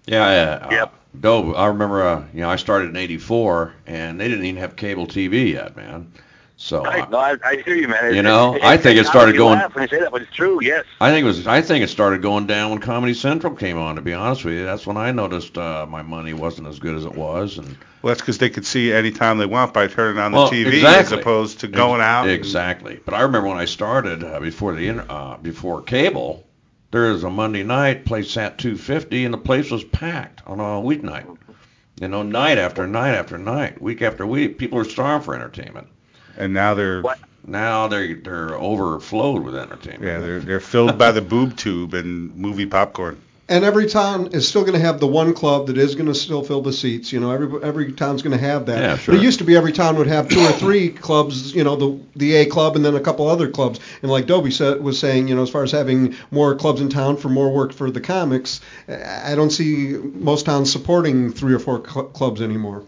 Yeah, 0.07 0.31
yeah. 0.31 0.71
Yep. 0.71 0.87
Uh, 0.87 0.91
Dope. 1.19 1.57
I 1.57 1.67
remember, 1.67 2.03
uh, 2.03 2.25
you 2.33 2.41
know, 2.41 2.49
I 2.49 2.57
started 2.57 2.89
in 2.89 2.97
'84, 2.97 3.73
and 3.87 4.19
they 4.19 4.27
didn't 4.27 4.45
even 4.45 4.59
have 4.61 4.75
cable 4.75 5.07
TV 5.07 5.53
yet, 5.53 5.75
man. 5.75 6.11
So 6.57 6.83
Right. 6.83 7.09
No, 7.11 7.17
I, 7.17 7.35
I 7.43 7.57
hear 7.65 7.75
you, 7.75 7.87
man. 7.89 8.13
You 8.15 8.21
know, 8.21 8.57
I 8.63 8.77
think 8.77 8.97
it 8.97 9.05
started 9.05 9.35
going- 9.35 9.59
Laugh 9.59 9.75
when 9.75 9.83
you 9.83 9.87
say 9.89 9.99
that, 9.99 10.11
but 10.11 10.21
it's 10.21 10.33
true. 10.33 10.59
Yes. 10.63 10.85
I 11.01 11.11
think 11.11 11.23
it 11.23 11.27
was. 11.27 11.45
I 11.47 11.61
think 11.61 11.83
it 11.83 11.89
started 11.89 12.21
going 12.21 12.47
down 12.47 12.69
when 12.71 12.79
Comedy 12.79 13.13
Central 13.13 13.53
came 13.55 13.77
on. 13.77 13.95
To 13.95 14.01
be 14.01 14.13
honest 14.13 14.45
with 14.45 14.53
you, 14.53 14.63
that's 14.63 14.87
when 14.87 14.95
I 14.95 15.11
noticed 15.11 15.57
uh, 15.57 15.85
my 15.89 16.01
money 16.01 16.33
wasn't 16.33 16.69
as 16.69 16.79
good 16.79 16.95
as 16.95 17.03
it 17.03 17.13
was, 17.13 17.57
and 17.57 17.67
Well, 18.01 18.11
that's 18.11 18.21
because 18.21 18.37
they 18.37 18.49
could 18.49 18.65
see 18.65 18.93
any 18.93 19.11
time 19.11 19.37
they 19.37 19.45
want 19.45 19.73
by 19.73 19.87
turning 19.87 20.17
on 20.17 20.31
the 20.31 20.37
Well, 20.37 20.49
TV 20.49 20.81
as 20.83 21.11
opposed 21.11 21.59
to 21.59 21.67
going 21.67 21.99
out. 22.01 22.23
and- 22.23 22.31
Exactly. 22.31 23.01
But 23.03 23.15
I 23.15 23.21
remember 23.23 23.49
when 23.49 23.57
I 23.57 23.65
started 23.65 24.23
uh, 24.23 24.39
before 24.39 24.73
the 24.75 24.87
inter- 24.87 25.05
uh, 25.09 25.35
before 25.37 25.81
cable, 25.81 26.45
there 26.91 27.11
was 27.11 27.25
a 27.25 27.29
Monday 27.29 27.63
night 27.63 28.05
place 28.05 28.31
sat 28.31 28.57
250 28.59 29.25
and 29.25 29.33
the 29.33 29.37
place 29.37 29.69
was 29.71 29.83
packed 29.83 30.41
on 30.47 30.61
a 30.61 30.81
weeknight. 30.81 31.37
You 31.99 32.07
know, 32.07 32.23
night 32.23 32.57
after 32.57 32.87
night 32.87 33.15
after 33.15 33.37
night, 33.37 33.81
week 33.81 34.01
after 34.01 34.25
week, 34.25 34.57
people 34.57 34.79
are 34.79 34.83
starving 34.85 35.25
for 35.25 35.35
entertainment. 35.35 35.87
And 36.37 36.53
now 36.53 36.73
they're 36.73 37.01
What? 37.01 37.19
Now 37.47 37.87
they're 37.87 38.15
they're 38.15 38.55
overflowed 38.55 39.43
with 39.43 39.55
entertainment. 39.55 40.03
yeah 40.03 40.19
they're 40.19 40.39
they're 40.39 40.59
filled 40.59 40.97
by 40.97 41.11
the 41.11 41.21
boob 41.21 41.55
tube 41.55 41.93
and 41.93 42.35
movie 42.35 42.65
popcorn. 42.65 43.21
And 43.47 43.63
every 43.63 43.85
town 43.85 44.29
is 44.33 44.47
still 44.49 44.61
going 44.61 44.73
to 44.73 44.79
have 44.79 44.99
the 44.99 45.05
one 45.05 45.35
club 45.35 45.67
that 45.67 45.77
is 45.77 45.93
going 45.93 46.07
to 46.07 46.15
still 46.15 46.43
fill 46.43 46.63
the 46.63 46.73
seats. 46.73 47.13
You 47.13 47.19
know, 47.19 47.29
every 47.29 47.61
every 47.61 47.91
town's 47.93 48.23
going 48.23 48.35
to 48.35 48.43
have 48.43 48.65
that. 48.65 48.79
Yeah, 48.81 48.91
But 48.95 49.01
sure. 49.01 49.15
it 49.15 49.21
used 49.21 49.37
to 49.37 49.45
be 49.45 49.55
every 49.55 49.71
town 49.71 49.97
would 49.97 50.07
have 50.07 50.27
two 50.27 50.39
or 50.39 50.51
three 50.53 50.89
clubs. 51.07 51.53
You 51.53 51.63
know, 51.63 51.75
the 51.75 51.99
the 52.15 52.33
A 52.37 52.45
club 52.47 52.75
and 52.75 52.83
then 52.83 52.95
a 52.95 52.99
couple 52.99 53.27
other 53.27 53.47
clubs. 53.51 53.79
And 54.01 54.09
like 54.09 54.25
Dobie 54.25 54.49
said, 54.49 54.81
was 54.81 54.97
saying, 54.97 55.27
you 55.27 55.35
know, 55.35 55.43
as 55.43 55.51
far 55.51 55.61
as 55.61 55.71
having 55.71 56.15
more 56.31 56.55
clubs 56.55 56.81
in 56.81 56.89
town 56.89 57.17
for 57.17 57.29
more 57.29 57.51
work 57.53 57.71
for 57.73 57.91
the 57.91 58.01
comics, 58.01 58.61
I 58.89 59.33
I 59.33 59.35
don't 59.35 59.51
see 59.51 59.95
most 60.15 60.47
towns 60.47 60.71
supporting 60.71 61.31
three 61.31 61.53
or 61.53 61.59
four 61.59 61.83
cl- 61.87 62.05
clubs 62.07 62.41
anymore. 62.41 62.85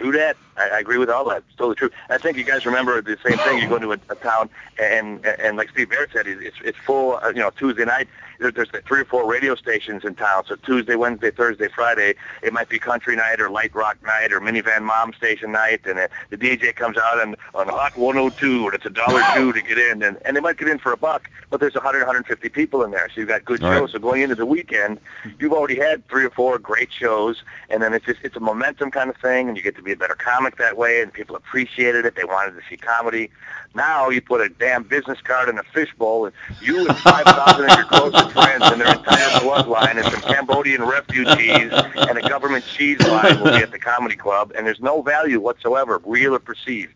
True 0.00 0.12
that. 0.12 0.38
I, 0.56 0.70
I 0.70 0.78
agree 0.78 0.96
with 0.96 1.10
all 1.10 1.28
that. 1.28 1.42
It's 1.46 1.56
totally 1.58 1.74
true. 1.74 1.90
I 2.08 2.16
think 2.16 2.38
you 2.38 2.44
guys 2.44 2.64
remember 2.64 3.02
the 3.02 3.18
same 3.22 3.36
thing. 3.36 3.58
You 3.58 3.68
go 3.68 3.76
into 3.76 3.92
a, 3.92 3.98
a 4.08 4.14
town 4.14 4.48
and 4.80 5.26
and 5.26 5.58
like 5.58 5.68
Steve 5.68 5.90
Baird 5.90 6.10
said, 6.10 6.26
it's 6.26 6.56
it's 6.64 6.78
full. 6.78 7.16
Uh, 7.22 7.28
you 7.28 7.40
know, 7.40 7.50
Tuesday 7.50 7.84
night 7.84 8.08
there, 8.40 8.50
there's 8.50 8.72
like 8.72 8.86
three 8.86 9.00
or 9.00 9.04
four 9.04 9.30
radio 9.30 9.54
stations 9.54 10.04
in 10.04 10.14
town. 10.14 10.44
So 10.46 10.56
Tuesday, 10.56 10.96
Wednesday, 10.96 11.30
Thursday, 11.30 11.68
Friday, 11.68 12.14
it 12.42 12.52
might 12.52 12.68
be 12.68 12.78
country 12.78 13.14
night 13.14 13.40
or 13.40 13.50
light 13.50 13.74
rock 13.74 13.98
night 14.02 14.32
or 14.32 14.40
minivan 14.40 14.82
mom 14.82 15.12
station 15.12 15.52
night, 15.52 15.80
and 15.84 15.98
uh, 15.98 16.08
the 16.30 16.36
DJ 16.36 16.74
comes 16.74 16.96
out 16.96 17.20
on 17.20 17.36
on 17.54 17.68
Hot 17.68 17.96
102, 17.96 18.64
and 18.64 18.74
it's 18.74 18.86
a 18.86 18.90
dollar 18.90 19.22
two 19.34 19.52
to 19.52 19.60
get 19.62 19.78
in, 19.78 20.02
and 20.02 20.18
and 20.24 20.36
they 20.36 20.40
might 20.40 20.56
get 20.56 20.68
in 20.68 20.78
for 20.78 20.92
a 20.92 20.96
buck, 20.96 21.30
but 21.50 21.60
there's 21.60 21.74
100, 21.74 21.98
150 21.98 22.48
people 22.48 22.82
in 22.82 22.90
there, 22.90 23.08
so 23.14 23.20
you've 23.20 23.28
got 23.28 23.44
good 23.44 23.62
All 23.62 23.70
right. 23.70 23.78
shows. 23.78 23.92
So 23.92 23.98
going 23.98 24.22
into 24.22 24.34
the 24.34 24.46
weekend, 24.46 24.98
you've 25.38 25.52
already 25.52 25.76
had 25.76 26.06
three 26.08 26.24
or 26.24 26.30
four 26.30 26.58
great 26.58 26.90
shows, 26.92 27.42
and 27.68 27.82
then 27.82 27.92
it's 27.92 28.06
just 28.06 28.20
it's 28.24 28.36
a 28.36 28.40
momentum 28.40 28.90
kind 28.90 29.10
of 29.10 29.16
thing, 29.18 29.48
and 29.48 29.56
you 29.56 29.62
get 29.62 29.76
to 29.76 29.82
be 29.82 29.92
a 29.92 29.96
better 29.96 30.14
comic 30.14 30.56
that 30.56 30.76
way, 30.76 31.02
and 31.02 31.12
people 31.12 31.36
appreciated 31.36 32.06
it. 32.06 32.16
They 32.16 32.24
wanted 32.24 32.52
to 32.52 32.62
see 32.68 32.76
comedy. 32.76 33.30
Now 33.74 34.08
you 34.08 34.20
put 34.20 34.40
a 34.40 34.48
damn 34.48 34.82
business 34.82 35.20
card 35.20 35.48
in 35.48 35.58
a 35.58 35.62
fishbowl, 35.62 36.26
and 36.26 36.34
you 36.60 36.88
and 36.88 36.96
5,000 36.98 37.70
of 37.70 37.76
your 37.76 37.86
closest 37.86 38.29
friends 38.30 38.64
and 38.64 38.80
their 38.80 38.92
entire 38.92 39.40
bloodline 39.40 39.96
and 39.96 40.04
some 40.04 40.20
Cambodian 40.22 40.82
refugees 40.82 41.72
and 41.72 42.18
a 42.18 42.28
government 42.28 42.64
cheese 42.64 43.00
line 43.00 43.38
will 43.38 43.52
be 43.52 43.62
at 43.62 43.70
the 43.70 43.78
comedy 43.78 44.16
club, 44.16 44.52
and 44.56 44.66
there's 44.66 44.80
no 44.80 45.02
value 45.02 45.40
whatsoever, 45.40 46.00
real 46.04 46.34
or 46.34 46.38
perceived. 46.38 46.94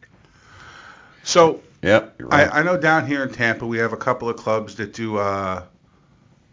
So 1.23 1.61
Yep. 1.85 2.15
Right. 2.19 2.51
I, 2.51 2.61
I 2.61 2.63
know 2.63 2.79
down 2.79 3.07
here 3.07 3.23
in 3.23 3.31
Tampa 3.31 3.67
we 3.67 3.77
have 3.79 3.93
a 3.93 3.99
couple 3.99 4.31
of 4.31 4.37
clubs 4.37 4.77
that 4.77 4.95
do 4.95 5.19
uh, 5.19 5.65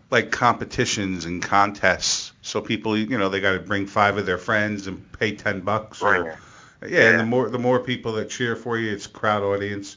like 0.10 0.30
competitions 0.30 1.24
and 1.24 1.42
contests. 1.42 2.34
So 2.42 2.60
people, 2.60 2.98
you 2.98 3.18
know, 3.18 3.30
they 3.30 3.40
got 3.40 3.54
to 3.54 3.60
bring 3.60 3.88
five 3.88 4.18
of 4.18 4.26
their 4.26 4.38
friends 4.38 4.88
and 4.88 5.10
pay 5.14 5.36
ten 5.36 5.62
bucks. 5.62 6.02
Right. 6.02 6.20
Or, 6.20 6.40
yeah, 6.86 7.12
and 7.12 7.20
the 7.22 7.26
more 7.26 7.50
the 7.50 7.60
more 7.60 7.80
people 7.80 8.14
that 8.14 8.30
cheer 8.30 8.58
for 8.58 8.78
you, 8.78 8.92
it's 8.92 9.08
crowd 9.08 9.44
audience. 9.44 9.96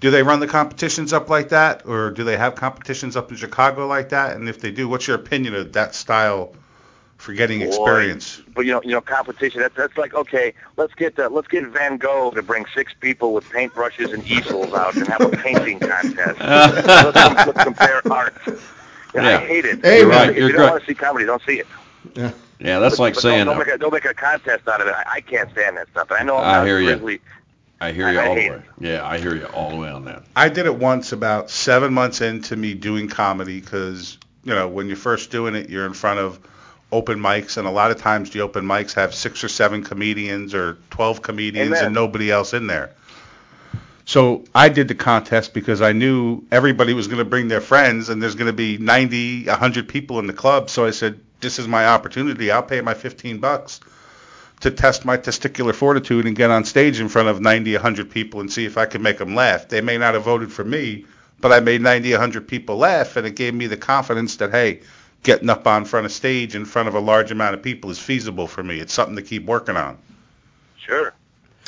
Do 0.00 0.10
they 0.12 0.22
run 0.22 0.38
the 0.40 0.46
competitions 0.46 1.12
up 1.12 1.28
like 1.28 1.48
that, 1.48 1.84
or 1.84 2.10
do 2.10 2.22
they 2.22 2.36
have 2.36 2.54
competitions 2.54 3.16
up 3.16 3.30
in 3.30 3.36
Chicago 3.36 3.86
like 3.86 4.10
that? 4.10 4.36
And 4.36 4.48
if 4.48 4.60
they 4.60 4.70
do, 4.70 4.88
what's 4.88 5.06
your 5.08 5.16
opinion 5.16 5.54
of 5.56 5.72
that 5.72 5.94
style 5.94 6.54
for 7.16 7.32
getting 7.32 7.58
Boy. 7.58 7.66
experience? 7.66 8.40
But 8.54 8.64
you 8.64 8.72
know, 8.72 8.80
you 8.84 8.92
know, 8.92 9.00
competition. 9.00 9.60
That's 9.60 9.74
that's 9.74 9.96
like 9.98 10.14
okay, 10.14 10.54
let's 10.76 10.94
get 10.94 11.18
uh, 11.18 11.28
let's 11.30 11.48
get 11.48 11.66
Van 11.66 11.96
Gogh 11.96 12.30
to 12.30 12.42
bring 12.42 12.64
six 12.74 12.94
people 13.00 13.32
with 13.32 13.44
paintbrushes 13.46 14.14
and 14.14 14.24
easels 14.26 14.72
out 14.72 14.94
and 14.94 15.08
have 15.08 15.20
a 15.20 15.30
painting 15.30 15.80
contest. 15.80 16.38
let's, 16.40 17.16
let's 17.46 17.62
compare 17.64 18.00
art. 18.12 18.34
Yeah, 19.14 19.22
I 19.38 19.46
hate 19.46 19.64
it. 19.64 19.80
Hey, 19.82 20.00
You're 20.00 20.10
If 20.12 20.16
right, 20.16 20.36
you 20.36 20.42
you're 20.46 20.52
don't 20.52 20.70
want 20.70 20.80
to 20.84 20.86
see 20.86 20.94
comedy, 20.94 21.24
don't 21.26 21.42
see 21.42 21.58
it. 21.60 21.66
Yeah. 22.14 22.30
yeah, 22.60 22.78
that's 22.78 22.96
But- 22.98 23.02
like 23.02 23.14
but 23.14 23.22
saying. 23.22 23.46
don't, 23.46 23.56
don't, 23.56 23.66
make 23.66 23.74
a, 23.74 23.78
don't 23.78 23.92
make 23.92 24.04
a 24.04 24.14
contest 24.14 24.68
out 24.68 24.80
of 24.80 24.86
it. 24.86 24.94
I, 24.94 25.04
I 25.14 25.20
can't 25.22 25.50
stand 25.50 25.76
that 25.76 25.88
stuff. 25.88 26.12
I 26.12 26.22
know 26.22 26.36
I'm 26.36 26.44
I 26.46 26.52
not 26.58 26.66
hear 26.66 26.78
ya. 26.80 26.96
Grizzly. 27.78 27.88
I 27.88 27.92
hear 27.92 28.12
you 28.12 28.20
I 28.20 28.26
all 28.28 28.34
the 28.34 28.48
way. 28.48 28.56
it. 28.56 28.62
Yeah, 28.80 29.06
I 29.06 29.18
hear 29.18 29.34
you 29.34 29.46
all 29.46 29.70
the 29.70 29.76
way 29.76 29.90
on 29.90 30.04
that. 30.04 30.22
I 30.36 30.48
did 30.48 30.66
it 30.66 30.74
once 30.74 31.12
about 31.12 31.50
seven 31.50 31.92
months 31.92 32.20
into 32.20 32.56
me 32.56 32.74
doing 32.74 33.08
comedy 33.08 33.60
because, 33.60 34.18
you 34.44 34.54
know, 34.54 34.68
when 34.68 34.88
you're 34.88 34.96
first 34.96 35.30
doing 35.30 35.54
it, 35.54 35.70
you're 35.70 35.86
in 35.86 35.94
front 35.94 36.20
of 36.20 36.38
open 36.90 37.18
mics, 37.18 37.58
and 37.58 37.66
a 37.66 37.70
lot 37.70 37.90
of 37.90 37.98
times 37.98 38.30
the 38.30 38.40
open 38.40 38.64
mics 38.64 38.94
have 38.94 39.14
six 39.14 39.44
or 39.44 39.48
seven 39.48 39.84
comedians 39.84 40.54
or 40.54 40.78
12 40.90 41.20
comedians 41.20 41.68
Amen. 41.72 41.84
and 41.86 41.94
nobody 41.94 42.30
else 42.30 42.54
in 42.54 42.66
there. 42.66 42.94
So 44.06 44.44
I 44.54 44.70
did 44.70 44.88
the 44.88 44.94
contest 44.94 45.52
because 45.52 45.82
I 45.82 45.92
knew 45.92 46.42
everybody 46.50 46.94
was 46.94 47.08
going 47.08 47.18
to 47.18 47.26
bring 47.26 47.48
their 47.48 47.60
friends, 47.60 48.08
and 48.08 48.22
there's 48.22 48.34
going 48.34 48.46
to 48.46 48.54
be 48.54 48.78
90, 48.78 49.46
100 49.46 49.86
people 49.86 50.18
in 50.18 50.26
the 50.26 50.32
club. 50.32 50.70
So 50.70 50.86
I 50.86 50.92
said, 50.92 51.20
this 51.40 51.58
is 51.58 51.68
my 51.68 51.86
opportunity. 51.86 52.50
I'll 52.50 52.62
pay 52.62 52.80
my 52.80 52.94
15 52.94 53.38
bucks 53.38 53.80
to 54.60 54.70
test 54.70 55.04
my 55.04 55.16
testicular 55.16 55.74
fortitude 55.74 56.26
and 56.26 56.36
get 56.36 56.50
on 56.50 56.64
stage 56.64 57.00
in 57.00 57.08
front 57.08 57.28
of 57.28 57.40
90, 57.40 57.74
100 57.74 58.10
people 58.10 58.40
and 58.40 58.52
see 58.52 58.64
if 58.64 58.76
I 58.76 58.86
can 58.86 59.02
make 59.02 59.18
them 59.18 59.34
laugh. 59.34 59.68
They 59.68 59.80
may 59.80 59.98
not 59.98 60.14
have 60.14 60.24
voted 60.24 60.52
for 60.52 60.64
me, 60.64 61.04
but 61.40 61.52
I 61.52 61.60
made 61.60 61.80
90, 61.80 62.10
100 62.10 62.48
people 62.48 62.76
laugh, 62.76 63.16
and 63.16 63.26
it 63.26 63.36
gave 63.36 63.54
me 63.54 63.66
the 63.66 63.76
confidence 63.76 64.36
that, 64.36 64.50
hey, 64.50 64.80
getting 65.22 65.50
up 65.50 65.66
on 65.66 65.84
front 65.84 66.06
of 66.06 66.12
stage 66.12 66.54
in 66.54 66.64
front 66.64 66.88
of 66.88 66.94
a 66.94 67.00
large 67.00 67.30
amount 67.30 67.54
of 67.54 67.62
people 67.62 67.90
is 67.90 67.98
feasible 67.98 68.46
for 68.46 68.62
me. 68.62 68.80
It's 68.80 68.92
something 68.92 69.16
to 69.16 69.22
keep 69.22 69.44
working 69.44 69.76
on. 69.76 69.98
Sure. 70.76 71.12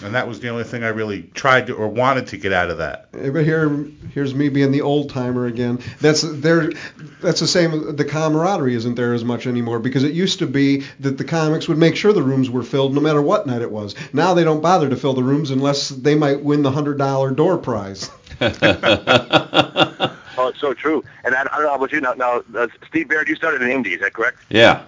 And 0.03 0.15
that 0.15 0.27
was 0.27 0.41
the 0.41 0.49
only 0.49 0.65
thing 0.65 0.83
I 0.83 0.89
really 0.89 1.23
tried 1.35 1.67
to 1.67 1.75
or 1.75 1.87
wanted 1.89 2.29
to 2.29 2.39
get 2.39 2.53
out 2.55 2.71
of 2.71 2.79
that. 2.79 3.09
But 3.13 3.45
here, 3.45 3.69
here's 4.15 4.35
me 4.35 4.49
being 4.49 4.73
the 4.73 4.81
old 4.81 5.11
timer 5.11 5.47
again. 5.47 5.81
That's 6.01 6.23
there. 6.23 6.73
That's 7.21 7.41
the 7.41 7.47
same. 7.47 7.97
The 7.97 8.05
camaraderie 8.07 8.75
isn't 8.77 8.95
there 8.95 9.13
as 9.13 9.25
much 9.25 9.47
anymore 9.47 9.79
because 9.79 10.03
it 10.05 10.13
used 10.13 10.39
to 10.39 10.47
be 10.47 10.85
that 11.01 11.19
the 11.19 11.25
comics 11.25 11.69
would 11.69 11.77
make 11.77 11.97
sure 11.97 12.13
the 12.15 12.23
rooms 12.23 12.49
were 12.49 12.63
filled 12.63 12.95
no 12.95 13.01
matter 13.01 13.21
what 13.21 13.47
night 13.47 13.61
it 13.61 13.71
was. 13.71 13.95
Now 14.15 14.33
they 14.33 14.45
don't 14.45 14.63
bother 14.63 14.89
to 14.89 14.97
fill 14.97 15.13
the 15.13 15.23
rooms 15.23 15.51
unless 15.51 15.91
they 15.91 16.15
might 16.15 16.43
win 16.43 16.63
the 16.63 16.71
hundred 16.71 16.97
dollar 16.99 17.31
door 17.31 17.59
prize. 17.59 18.11
Oh, 20.39 20.49
it's 20.49 20.61
so 20.61 20.73
true. 20.73 21.05
And 21.23 21.35
I, 21.35 21.43
I 21.43 21.45
don't 21.45 21.65
know 21.65 21.75
about 21.75 21.93
you 21.93 22.01
now. 22.01 22.15
Now, 22.15 22.43
uh, 22.57 22.69
Steve 22.89 23.09
Baird, 23.11 23.29
you 23.29 23.37
started 23.37 23.61
in 23.61 23.69
Indy, 23.71 23.93
is 23.93 24.01
that 24.01 24.15
correct? 24.15 24.39
yeah. 24.49 24.85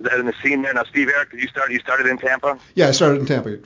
Is 0.00 0.10
that 0.10 0.20
in 0.20 0.26
the 0.26 0.34
scene 0.42 0.60
there? 0.60 0.74
Now, 0.74 0.84
Steve 0.84 1.08
Arik, 1.08 1.32
you 1.32 1.48
start? 1.48 1.70
You 1.72 1.78
started 1.78 2.06
in 2.06 2.18
Tampa. 2.18 2.58
Yeah, 2.74 2.88
I 2.88 2.90
started 2.90 3.20
in 3.20 3.26
Tampa. 3.26 3.56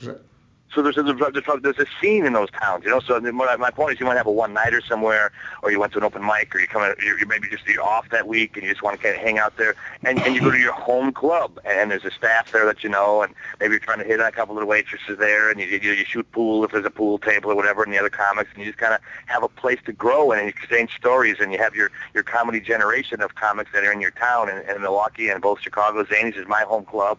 So 0.73 0.83
there's 0.83 0.97
a, 0.97 1.03
there's, 1.03 1.79
a 1.79 1.85
scene 1.99 2.25
in 2.25 2.33
those 2.33 2.49
towns, 2.51 2.83
you 2.83 2.91
know. 2.91 2.99
So 2.99 3.19
my 3.19 3.71
point 3.71 3.93
is, 3.93 3.99
you 3.99 4.05
might 4.05 4.17
have 4.17 4.27
a 4.27 4.31
one 4.31 4.53
nighter 4.53 4.81
somewhere, 4.81 5.31
or 5.63 5.71
you 5.71 5.79
went 5.79 5.93
to 5.93 5.97
an 5.97 6.03
open 6.03 6.23
mic, 6.23 6.53
or 6.53 6.59
you 6.59 6.67
come, 6.67 6.93
you're, 7.03 7.25
maybe 7.25 7.49
just 7.49 7.67
you're 7.67 7.83
off 7.83 8.09
that 8.09 8.27
week, 8.27 8.55
and 8.55 8.63
you 8.63 8.69
just 8.69 8.83
want 8.83 8.95
to 8.95 9.01
kind 9.01 9.15
of 9.15 9.21
hang 9.21 9.39
out 9.39 9.57
there, 9.57 9.75
and, 10.03 10.19
and 10.21 10.35
you 10.35 10.41
go 10.41 10.51
to 10.51 10.59
your 10.59 10.73
home 10.73 11.11
club, 11.11 11.59
and 11.65 11.89
there's 11.89 12.05
a 12.05 12.11
staff 12.11 12.51
there 12.51 12.65
that 12.67 12.83
you 12.83 12.89
know, 12.89 13.23
and 13.23 13.33
maybe 13.59 13.71
you're 13.71 13.79
trying 13.79 13.97
to 13.97 14.05
hit 14.05 14.19
on 14.19 14.27
a 14.27 14.31
couple 14.31 14.55
of 14.55 14.59
the 14.59 14.65
waitresses 14.65 15.17
there, 15.17 15.49
and 15.49 15.59
you 15.59 15.65
you, 15.65 15.91
you 15.91 16.05
shoot 16.05 16.31
pool 16.31 16.63
if 16.63 16.71
there's 16.71 16.85
a 16.85 16.91
pool 16.91 17.17
table 17.17 17.51
or 17.51 17.55
whatever, 17.55 17.83
and 17.83 17.91
the 17.91 17.97
other 17.97 18.09
comics, 18.09 18.51
and 18.53 18.59
you 18.59 18.65
just 18.65 18.77
kind 18.77 18.93
of 18.93 19.01
have 19.25 19.41
a 19.41 19.49
place 19.49 19.79
to 19.85 19.91
grow, 19.91 20.31
and 20.31 20.47
exchange 20.47 20.95
stories, 20.95 21.37
and 21.39 21.51
you 21.51 21.57
have 21.57 21.73
your 21.73 21.89
your 22.13 22.23
comedy 22.23 22.59
generation 22.59 23.21
of 23.21 23.33
comics 23.33 23.71
that 23.73 23.83
are 23.83 23.91
in 23.91 24.01
your 24.01 24.11
town, 24.11 24.49
and, 24.49 24.59
and 24.69 24.81
Milwaukee, 24.81 25.29
and 25.29 25.41
both 25.41 25.59
Chicago. 25.61 26.03
Zanies 26.03 26.37
is 26.37 26.47
my 26.47 26.61
home 26.61 26.85
club 26.85 27.17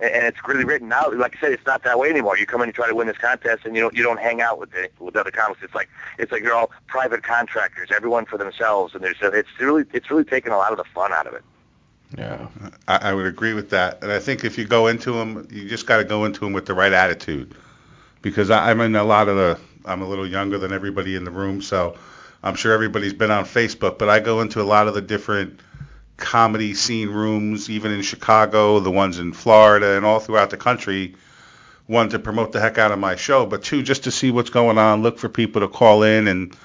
and 0.00 0.10
and 0.20 0.26
it's 0.26 0.36
really 0.46 0.64
written 0.64 0.88
now. 0.88 1.10
Like 1.12 1.36
I 1.36 1.40
said, 1.40 1.52
it's 1.52 1.66
not 1.66 1.82
that 1.84 1.98
way 1.98 2.10
anymore. 2.10 2.36
You 2.36 2.46
come 2.46 2.62
in 2.62 2.68
and 2.68 2.74
try 2.74 2.89
to 2.90 2.94
win 2.94 3.06
this 3.06 3.16
contest, 3.16 3.64
and 3.64 3.74
you 3.74 3.80
don't 3.80 3.94
you 3.94 4.02
don't 4.02 4.20
hang 4.20 4.40
out 4.40 4.58
with 4.58 4.70
the, 4.72 4.90
with 4.98 5.16
other 5.16 5.30
comics. 5.30 5.62
It's 5.62 5.74
like 5.74 5.88
it's 6.18 6.30
like 6.30 6.42
you're 6.42 6.54
all 6.54 6.70
private 6.86 7.22
contractors, 7.22 7.88
everyone 7.90 8.26
for 8.26 8.36
themselves, 8.36 8.94
and 8.94 9.02
there's 9.02 9.16
it's 9.22 9.48
really 9.58 9.84
it's 9.92 10.10
really 10.10 10.24
taken 10.24 10.52
a 10.52 10.58
lot 10.58 10.72
of 10.72 10.78
the 10.78 10.84
fun 10.84 11.12
out 11.12 11.26
of 11.26 11.34
it. 11.34 11.42
Yeah. 12.16 12.48
I, 12.88 13.10
I 13.10 13.14
would 13.14 13.26
agree 13.26 13.54
with 13.54 13.70
that. 13.70 14.02
And 14.02 14.10
I 14.10 14.18
think 14.18 14.44
if 14.44 14.58
you 14.58 14.64
go 14.64 14.88
into 14.88 15.12
them, 15.12 15.46
you 15.50 15.68
just 15.68 15.86
got 15.86 15.98
to 15.98 16.04
go 16.04 16.24
into 16.24 16.40
them 16.40 16.52
with 16.52 16.66
the 16.66 16.74
right 16.74 16.92
attitude. 16.92 17.54
Because 18.22 18.50
I, 18.50 18.70
I'm 18.70 18.80
in 18.80 18.96
a 18.96 19.04
lot 19.04 19.28
of 19.28 19.36
the, 19.36 19.58
I'm 19.84 20.02
a 20.02 20.08
little 20.08 20.26
younger 20.26 20.58
than 20.58 20.72
everybody 20.72 21.16
in 21.16 21.24
the 21.24 21.30
room, 21.30 21.62
so 21.62 21.96
I'm 22.42 22.54
sure 22.54 22.72
everybody's 22.72 23.14
been 23.14 23.30
on 23.30 23.44
Facebook. 23.44 23.98
But 23.98 24.08
I 24.08 24.20
go 24.20 24.40
into 24.40 24.60
a 24.60 24.64
lot 24.64 24.88
of 24.88 24.94
the 24.94 25.00
different 25.00 25.60
comedy 26.16 26.74
scene 26.74 27.08
rooms, 27.08 27.70
even 27.70 27.92
in 27.92 28.02
Chicago, 28.02 28.80
the 28.80 28.90
ones 28.90 29.18
in 29.18 29.32
Florida, 29.32 29.96
and 29.96 30.04
all 30.04 30.20
throughout 30.20 30.50
the 30.50 30.56
country. 30.56 31.14
One 31.90 32.08
to 32.10 32.20
promote 32.20 32.52
the 32.52 32.60
heck 32.60 32.78
out 32.78 32.92
of 32.92 33.00
my 33.00 33.16
show, 33.16 33.46
but 33.46 33.64
two 33.64 33.82
just 33.82 34.04
to 34.04 34.12
see 34.12 34.30
what's 34.30 34.50
going 34.50 34.78
on, 34.78 35.02
look 35.02 35.18
for 35.18 35.28
people 35.28 35.62
to 35.62 35.68
call 35.68 36.04
in 36.04 36.28
and 36.28 36.56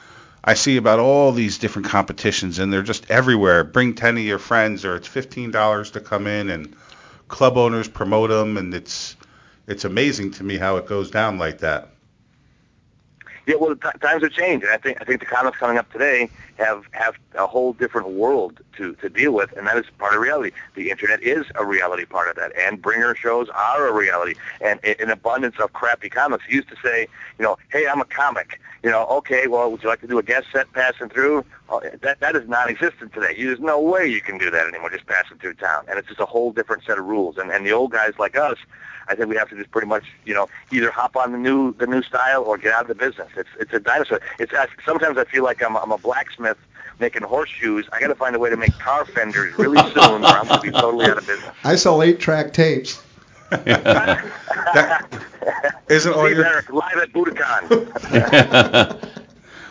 I 0.43 0.53
see 0.53 0.78
about 0.78 0.99
all 0.99 1.32
these 1.32 1.57
different 1.57 1.88
competitions, 1.88 2.59
and 2.59 2.71
they're 2.71 2.84
just 2.84 3.09
everywhere. 3.09 3.63
Bring 3.63 3.95
ten 3.95 4.15
of 4.15 4.23
your 4.23 4.38
friends, 4.38 4.86
or 4.86 4.95
it's 4.95 5.07
fifteen 5.07 5.49
dollars 5.49 5.89
to 5.91 5.99
come 5.99 6.28
in, 6.28 6.51
and 6.51 6.76
club 7.28 7.57
owners 7.57 7.88
promote 7.88 8.30
them, 8.30 8.55
and 8.55 8.71
it's 8.71 9.15
it's 9.65 9.86
amazing 9.86 10.30
to 10.34 10.43
me 10.43 10.57
how 10.57 10.78
it 10.78 10.86
goes 10.86 11.09
down 11.09 11.39
like 11.39 11.57
that. 11.61 11.89
Yeah, 13.47 13.55
well, 13.55 13.75
t- 13.75 13.89
times 14.01 14.23
have 14.23 14.31
changed, 14.31 14.65
and 14.65 14.73
I 14.73 14.77
think 14.77 14.97
I 15.01 15.05
think 15.05 15.19
the 15.19 15.25
comics 15.27 15.57
coming 15.57 15.77
up 15.77 15.91
today 15.91 16.29
have 16.57 16.83
have 16.91 17.15
a 17.35 17.45
whole 17.45 17.73
different 17.73 18.09
world 18.09 18.59
to 18.77 18.93
to 18.95 19.09
deal 19.09 19.33
with, 19.33 19.51
and 19.55 19.67
that 19.67 19.77
is 19.77 19.85
part 19.99 20.15
of 20.15 20.21
reality. 20.21 20.51
The 20.73 20.89
internet 20.89 21.21
is 21.21 21.45
a 21.55 21.63
reality 21.65 22.05
part 22.05 22.27
of 22.29 22.35
that, 22.37 22.53
and 22.57 22.81
bringer 22.81 23.15
shows 23.15 23.47
are 23.49 23.87
a 23.87 23.93
reality, 23.93 24.35
and 24.61 24.79
an 24.83 25.11
abundance 25.11 25.55
of 25.59 25.73
crappy 25.73 26.09
comics. 26.09 26.45
You 26.49 26.55
used 26.57 26.69
to 26.69 26.77
say, 26.83 27.07
you 27.37 27.43
know, 27.43 27.57
hey, 27.71 27.87
I'm 27.87 28.01
a 28.01 28.05
comic. 28.05 28.59
You 28.83 28.91
know, 28.91 29.05
okay, 29.05 29.47
well, 29.47 29.71
would 29.71 29.81
you 29.81 29.89
like 29.89 30.01
to 30.01 30.07
do 30.07 30.19
a 30.19 30.23
guest 30.23 30.47
set 30.51 30.71
passing 30.73 31.09
through? 31.09 31.45
Oh, 31.68 31.82
that 32.01 32.20
that 32.20 32.36
is 32.36 32.47
non-existent 32.47 33.13
today. 33.13 33.34
There's 33.38 33.59
no 33.59 33.80
way 33.82 34.05
you 34.07 34.22
can 34.22 34.38
do 34.38 34.51
that 34.51 34.68
anymore, 34.68 34.91
just 34.91 35.07
passing 35.07 35.38
through 35.38 35.55
town, 35.55 35.86
and 35.89 35.97
it's 35.97 36.07
just 36.07 36.20
a 36.20 36.26
whole 36.26 36.51
different 36.51 36.84
set 36.84 36.99
of 36.99 37.05
rules. 37.05 37.38
And 37.38 37.51
and 37.51 37.66
the 37.66 37.72
old 37.72 37.91
guys 37.91 38.13
like 38.20 38.38
us, 38.38 38.57
I 39.07 39.16
think 39.16 39.30
we 39.30 39.36
have 39.36 39.49
to 39.49 39.55
just 39.55 39.72
pretty 39.72 39.88
much, 39.88 40.03
you 40.26 40.36
know, 40.36 40.47
either 40.72 40.91
hop 40.91 41.16
on 41.16 41.32
the 41.32 41.39
new 41.39 41.74
the 41.74 41.88
new 41.88 42.03
style 42.03 42.43
or 42.43 42.57
get 42.59 42.74
out 42.74 42.84
of 42.84 42.88
the 42.88 42.95
business. 42.95 43.30
It's 43.36 43.49
it's 43.59 43.74
a 43.74 43.80
dinosaur. 43.80 44.22
It's 44.38 44.53
I, 44.53 44.68
sometimes 44.86 45.18
I 45.18 45.24
feel 45.26 45.43
like 45.43 45.63
I'm 45.63 45.76
I'm 45.76 45.91
a 45.91 45.97
blacksmith 45.97 46.57
making 46.99 47.24
horseshoes. 47.24 47.86
I 47.91 47.99
got 47.99 48.07
to 48.07 48.16
find 48.16 48.36
a 48.36 48.39
way 48.39 48.49
to 48.51 48.57
make 48.57 48.78
car 48.78 49.05
fenders 49.05 49.57
really 49.57 49.78
soon, 49.93 50.24
or 50.24 50.28
I'm 50.28 50.47
going 50.47 50.61
to 50.61 50.72
be 50.72 50.72
totally 50.72 51.07
out 51.07 51.18
of 51.18 51.26
business. 51.26 51.51
I 51.63 51.76
sell 51.76 52.01
eight-track 52.03 52.53
tapes. 52.53 53.01
That 53.51 55.05
isn't 55.89 56.11
all 56.13 56.26
Steve 56.26 56.38
your. 56.38 56.45
Arik 56.45 56.70
live 56.70 56.97
at 56.97 57.13
Budokan. 57.13 59.11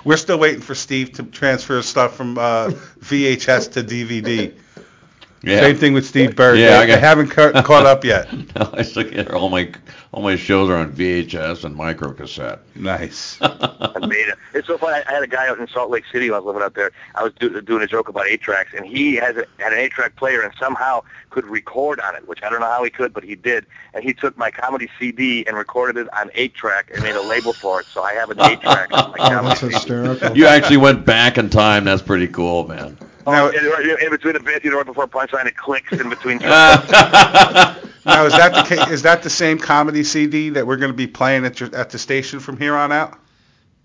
We're 0.04 0.16
still 0.16 0.38
waiting 0.38 0.60
for 0.60 0.74
Steve 0.74 1.12
to 1.12 1.22
transfer 1.22 1.80
stuff 1.82 2.16
from 2.16 2.38
uh, 2.38 2.68
VHS 3.00 3.72
to 3.72 3.82
DVD. 3.82 4.54
Yeah. 5.46 5.60
Same 5.60 5.76
thing 5.76 5.92
with 5.92 6.06
Steve 6.06 6.36
Baird. 6.36 6.58
Yeah, 6.58 6.70
they, 6.70 6.74
I 6.76 6.86
got- 6.86 6.94
they 6.94 7.00
haven't 7.00 7.28
ca- 7.28 7.62
caught 7.64 7.86
up 7.86 8.04
yet. 8.04 8.28
I 8.74 8.82
still 8.82 9.04
get 9.04 9.30
all 9.30 9.50
my 9.50 9.70
all 10.12 10.22
my 10.22 10.36
shows 10.36 10.70
are 10.70 10.76
on 10.76 10.92
VHS 10.92 11.64
and 11.64 11.76
microcassette. 11.76 12.60
Nice. 12.76 13.36
I 13.42 13.98
made 14.06 14.28
it. 14.28 14.38
It's 14.54 14.68
so 14.68 14.78
funny. 14.78 15.02
I 15.08 15.12
had 15.12 15.22
a 15.24 15.26
guy 15.26 15.48
out 15.48 15.58
in 15.58 15.66
Salt 15.66 15.90
Lake 15.90 16.04
City 16.12 16.30
when 16.30 16.36
I 16.36 16.38
was 16.38 16.46
living 16.46 16.62
out 16.62 16.74
there. 16.74 16.92
I 17.16 17.24
was 17.24 17.32
do, 17.40 17.60
doing 17.60 17.82
a 17.82 17.86
joke 17.88 18.08
about 18.08 18.28
eight 18.28 18.40
tracks, 18.40 18.72
and 18.76 18.86
he 18.86 19.16
has 19.16 19.36
a, 19.36 19.44
had 19.58 19.72
an 19.72 19.78
eight 19.80 19.90
track 19.90 20.14
player 20.14 20.42
and 20.42 20.54
somehow 20.58 21.02
could 21.30 21.44
record 21.46 21.98
on 21.98 22.14
it, 22.14 22.28
which 22.28 22.44
I 22.44 22.48
don't 22.48 22.60
know 22.60 22.66
how 22.70 22.84
he 22.84 22.90
could, 22.90 23.12
but 23.12 23.24
he 23.24 23.34
did. 23.34 23.66
And 23.92 24.04
he 24.04 24.14
took 24.14 24.38
my 24.38 24.52
comedy 24.52 24.88
CD 25.00 25.44
and 25.48 25.56
recorded 25.56 25.96
it 26.06 26.14
on 26.14 26.30
eight 26.34 26.54
track 26.54 26.92
and 26.94 27.02
made 27.02 27.16
a 27.16 27.22
label 27.22 27.52
for 27.52 27.80
it. 27.80 27.86
So 27.86 28.02
I 28.04 28.12
have 28.14 28.30
an 28.30 28.40
eight 28.42 28.60
track 28.60 28.92
on 28.92 29.10
my 29.10 29.16
Oh, 29.18 29.42
that's 29.42 29.60
CD. 29.60 29.74
hysterical. 29.74 30.36
You 30.36 30.46
actually 30.46 30.76
went 30.76 31.04
back 31.04 31.38
in 31.38 31.50
time. 31.50 31.82
That's 31.84 32.02
pretty 32.02 32.28
cool, 32.28 32.68
man. 32.68 32.96
Now, 33.26 33.50
Oh, 33.52 33.96
in 34.00 34.10
between 34.10 34.34
the 34.34 34.40
bit, 34.40 34.64
you 34.64 34.70
know, 34.70 34.76
right 34.78 34.86
before 34.86 35.06
punchline, 35.06 35.46
it 35.46 35.56
clicks 35.56 35.92
in 35.92 36.08
between. 36.10 36.38
now 36.38 38.26
is 38.26 38.32
that 38.34 38.52
the 38.54 38.76
ca- 38.76 38.90
is 38.90 39.02
that 39.02 39.22
the 39.22 39.30
same 39.30 39.58
comedy 39.58 40.04
CD 40.04 40.50
that 40.50 40.66
we're 40.66 40.76
going 40.76 40.90
to 40.92 40.96
be 40.96 41.06
playing 41.06 41.44
at 41.46 41.60
your, 41.60 41.74
at 41.74 41.90
the 41.90 41.98
station 41.98 42.40
from 42.40 42.56
here 42.58 42.74
on 42.74 42.92
out? 42.92 43.18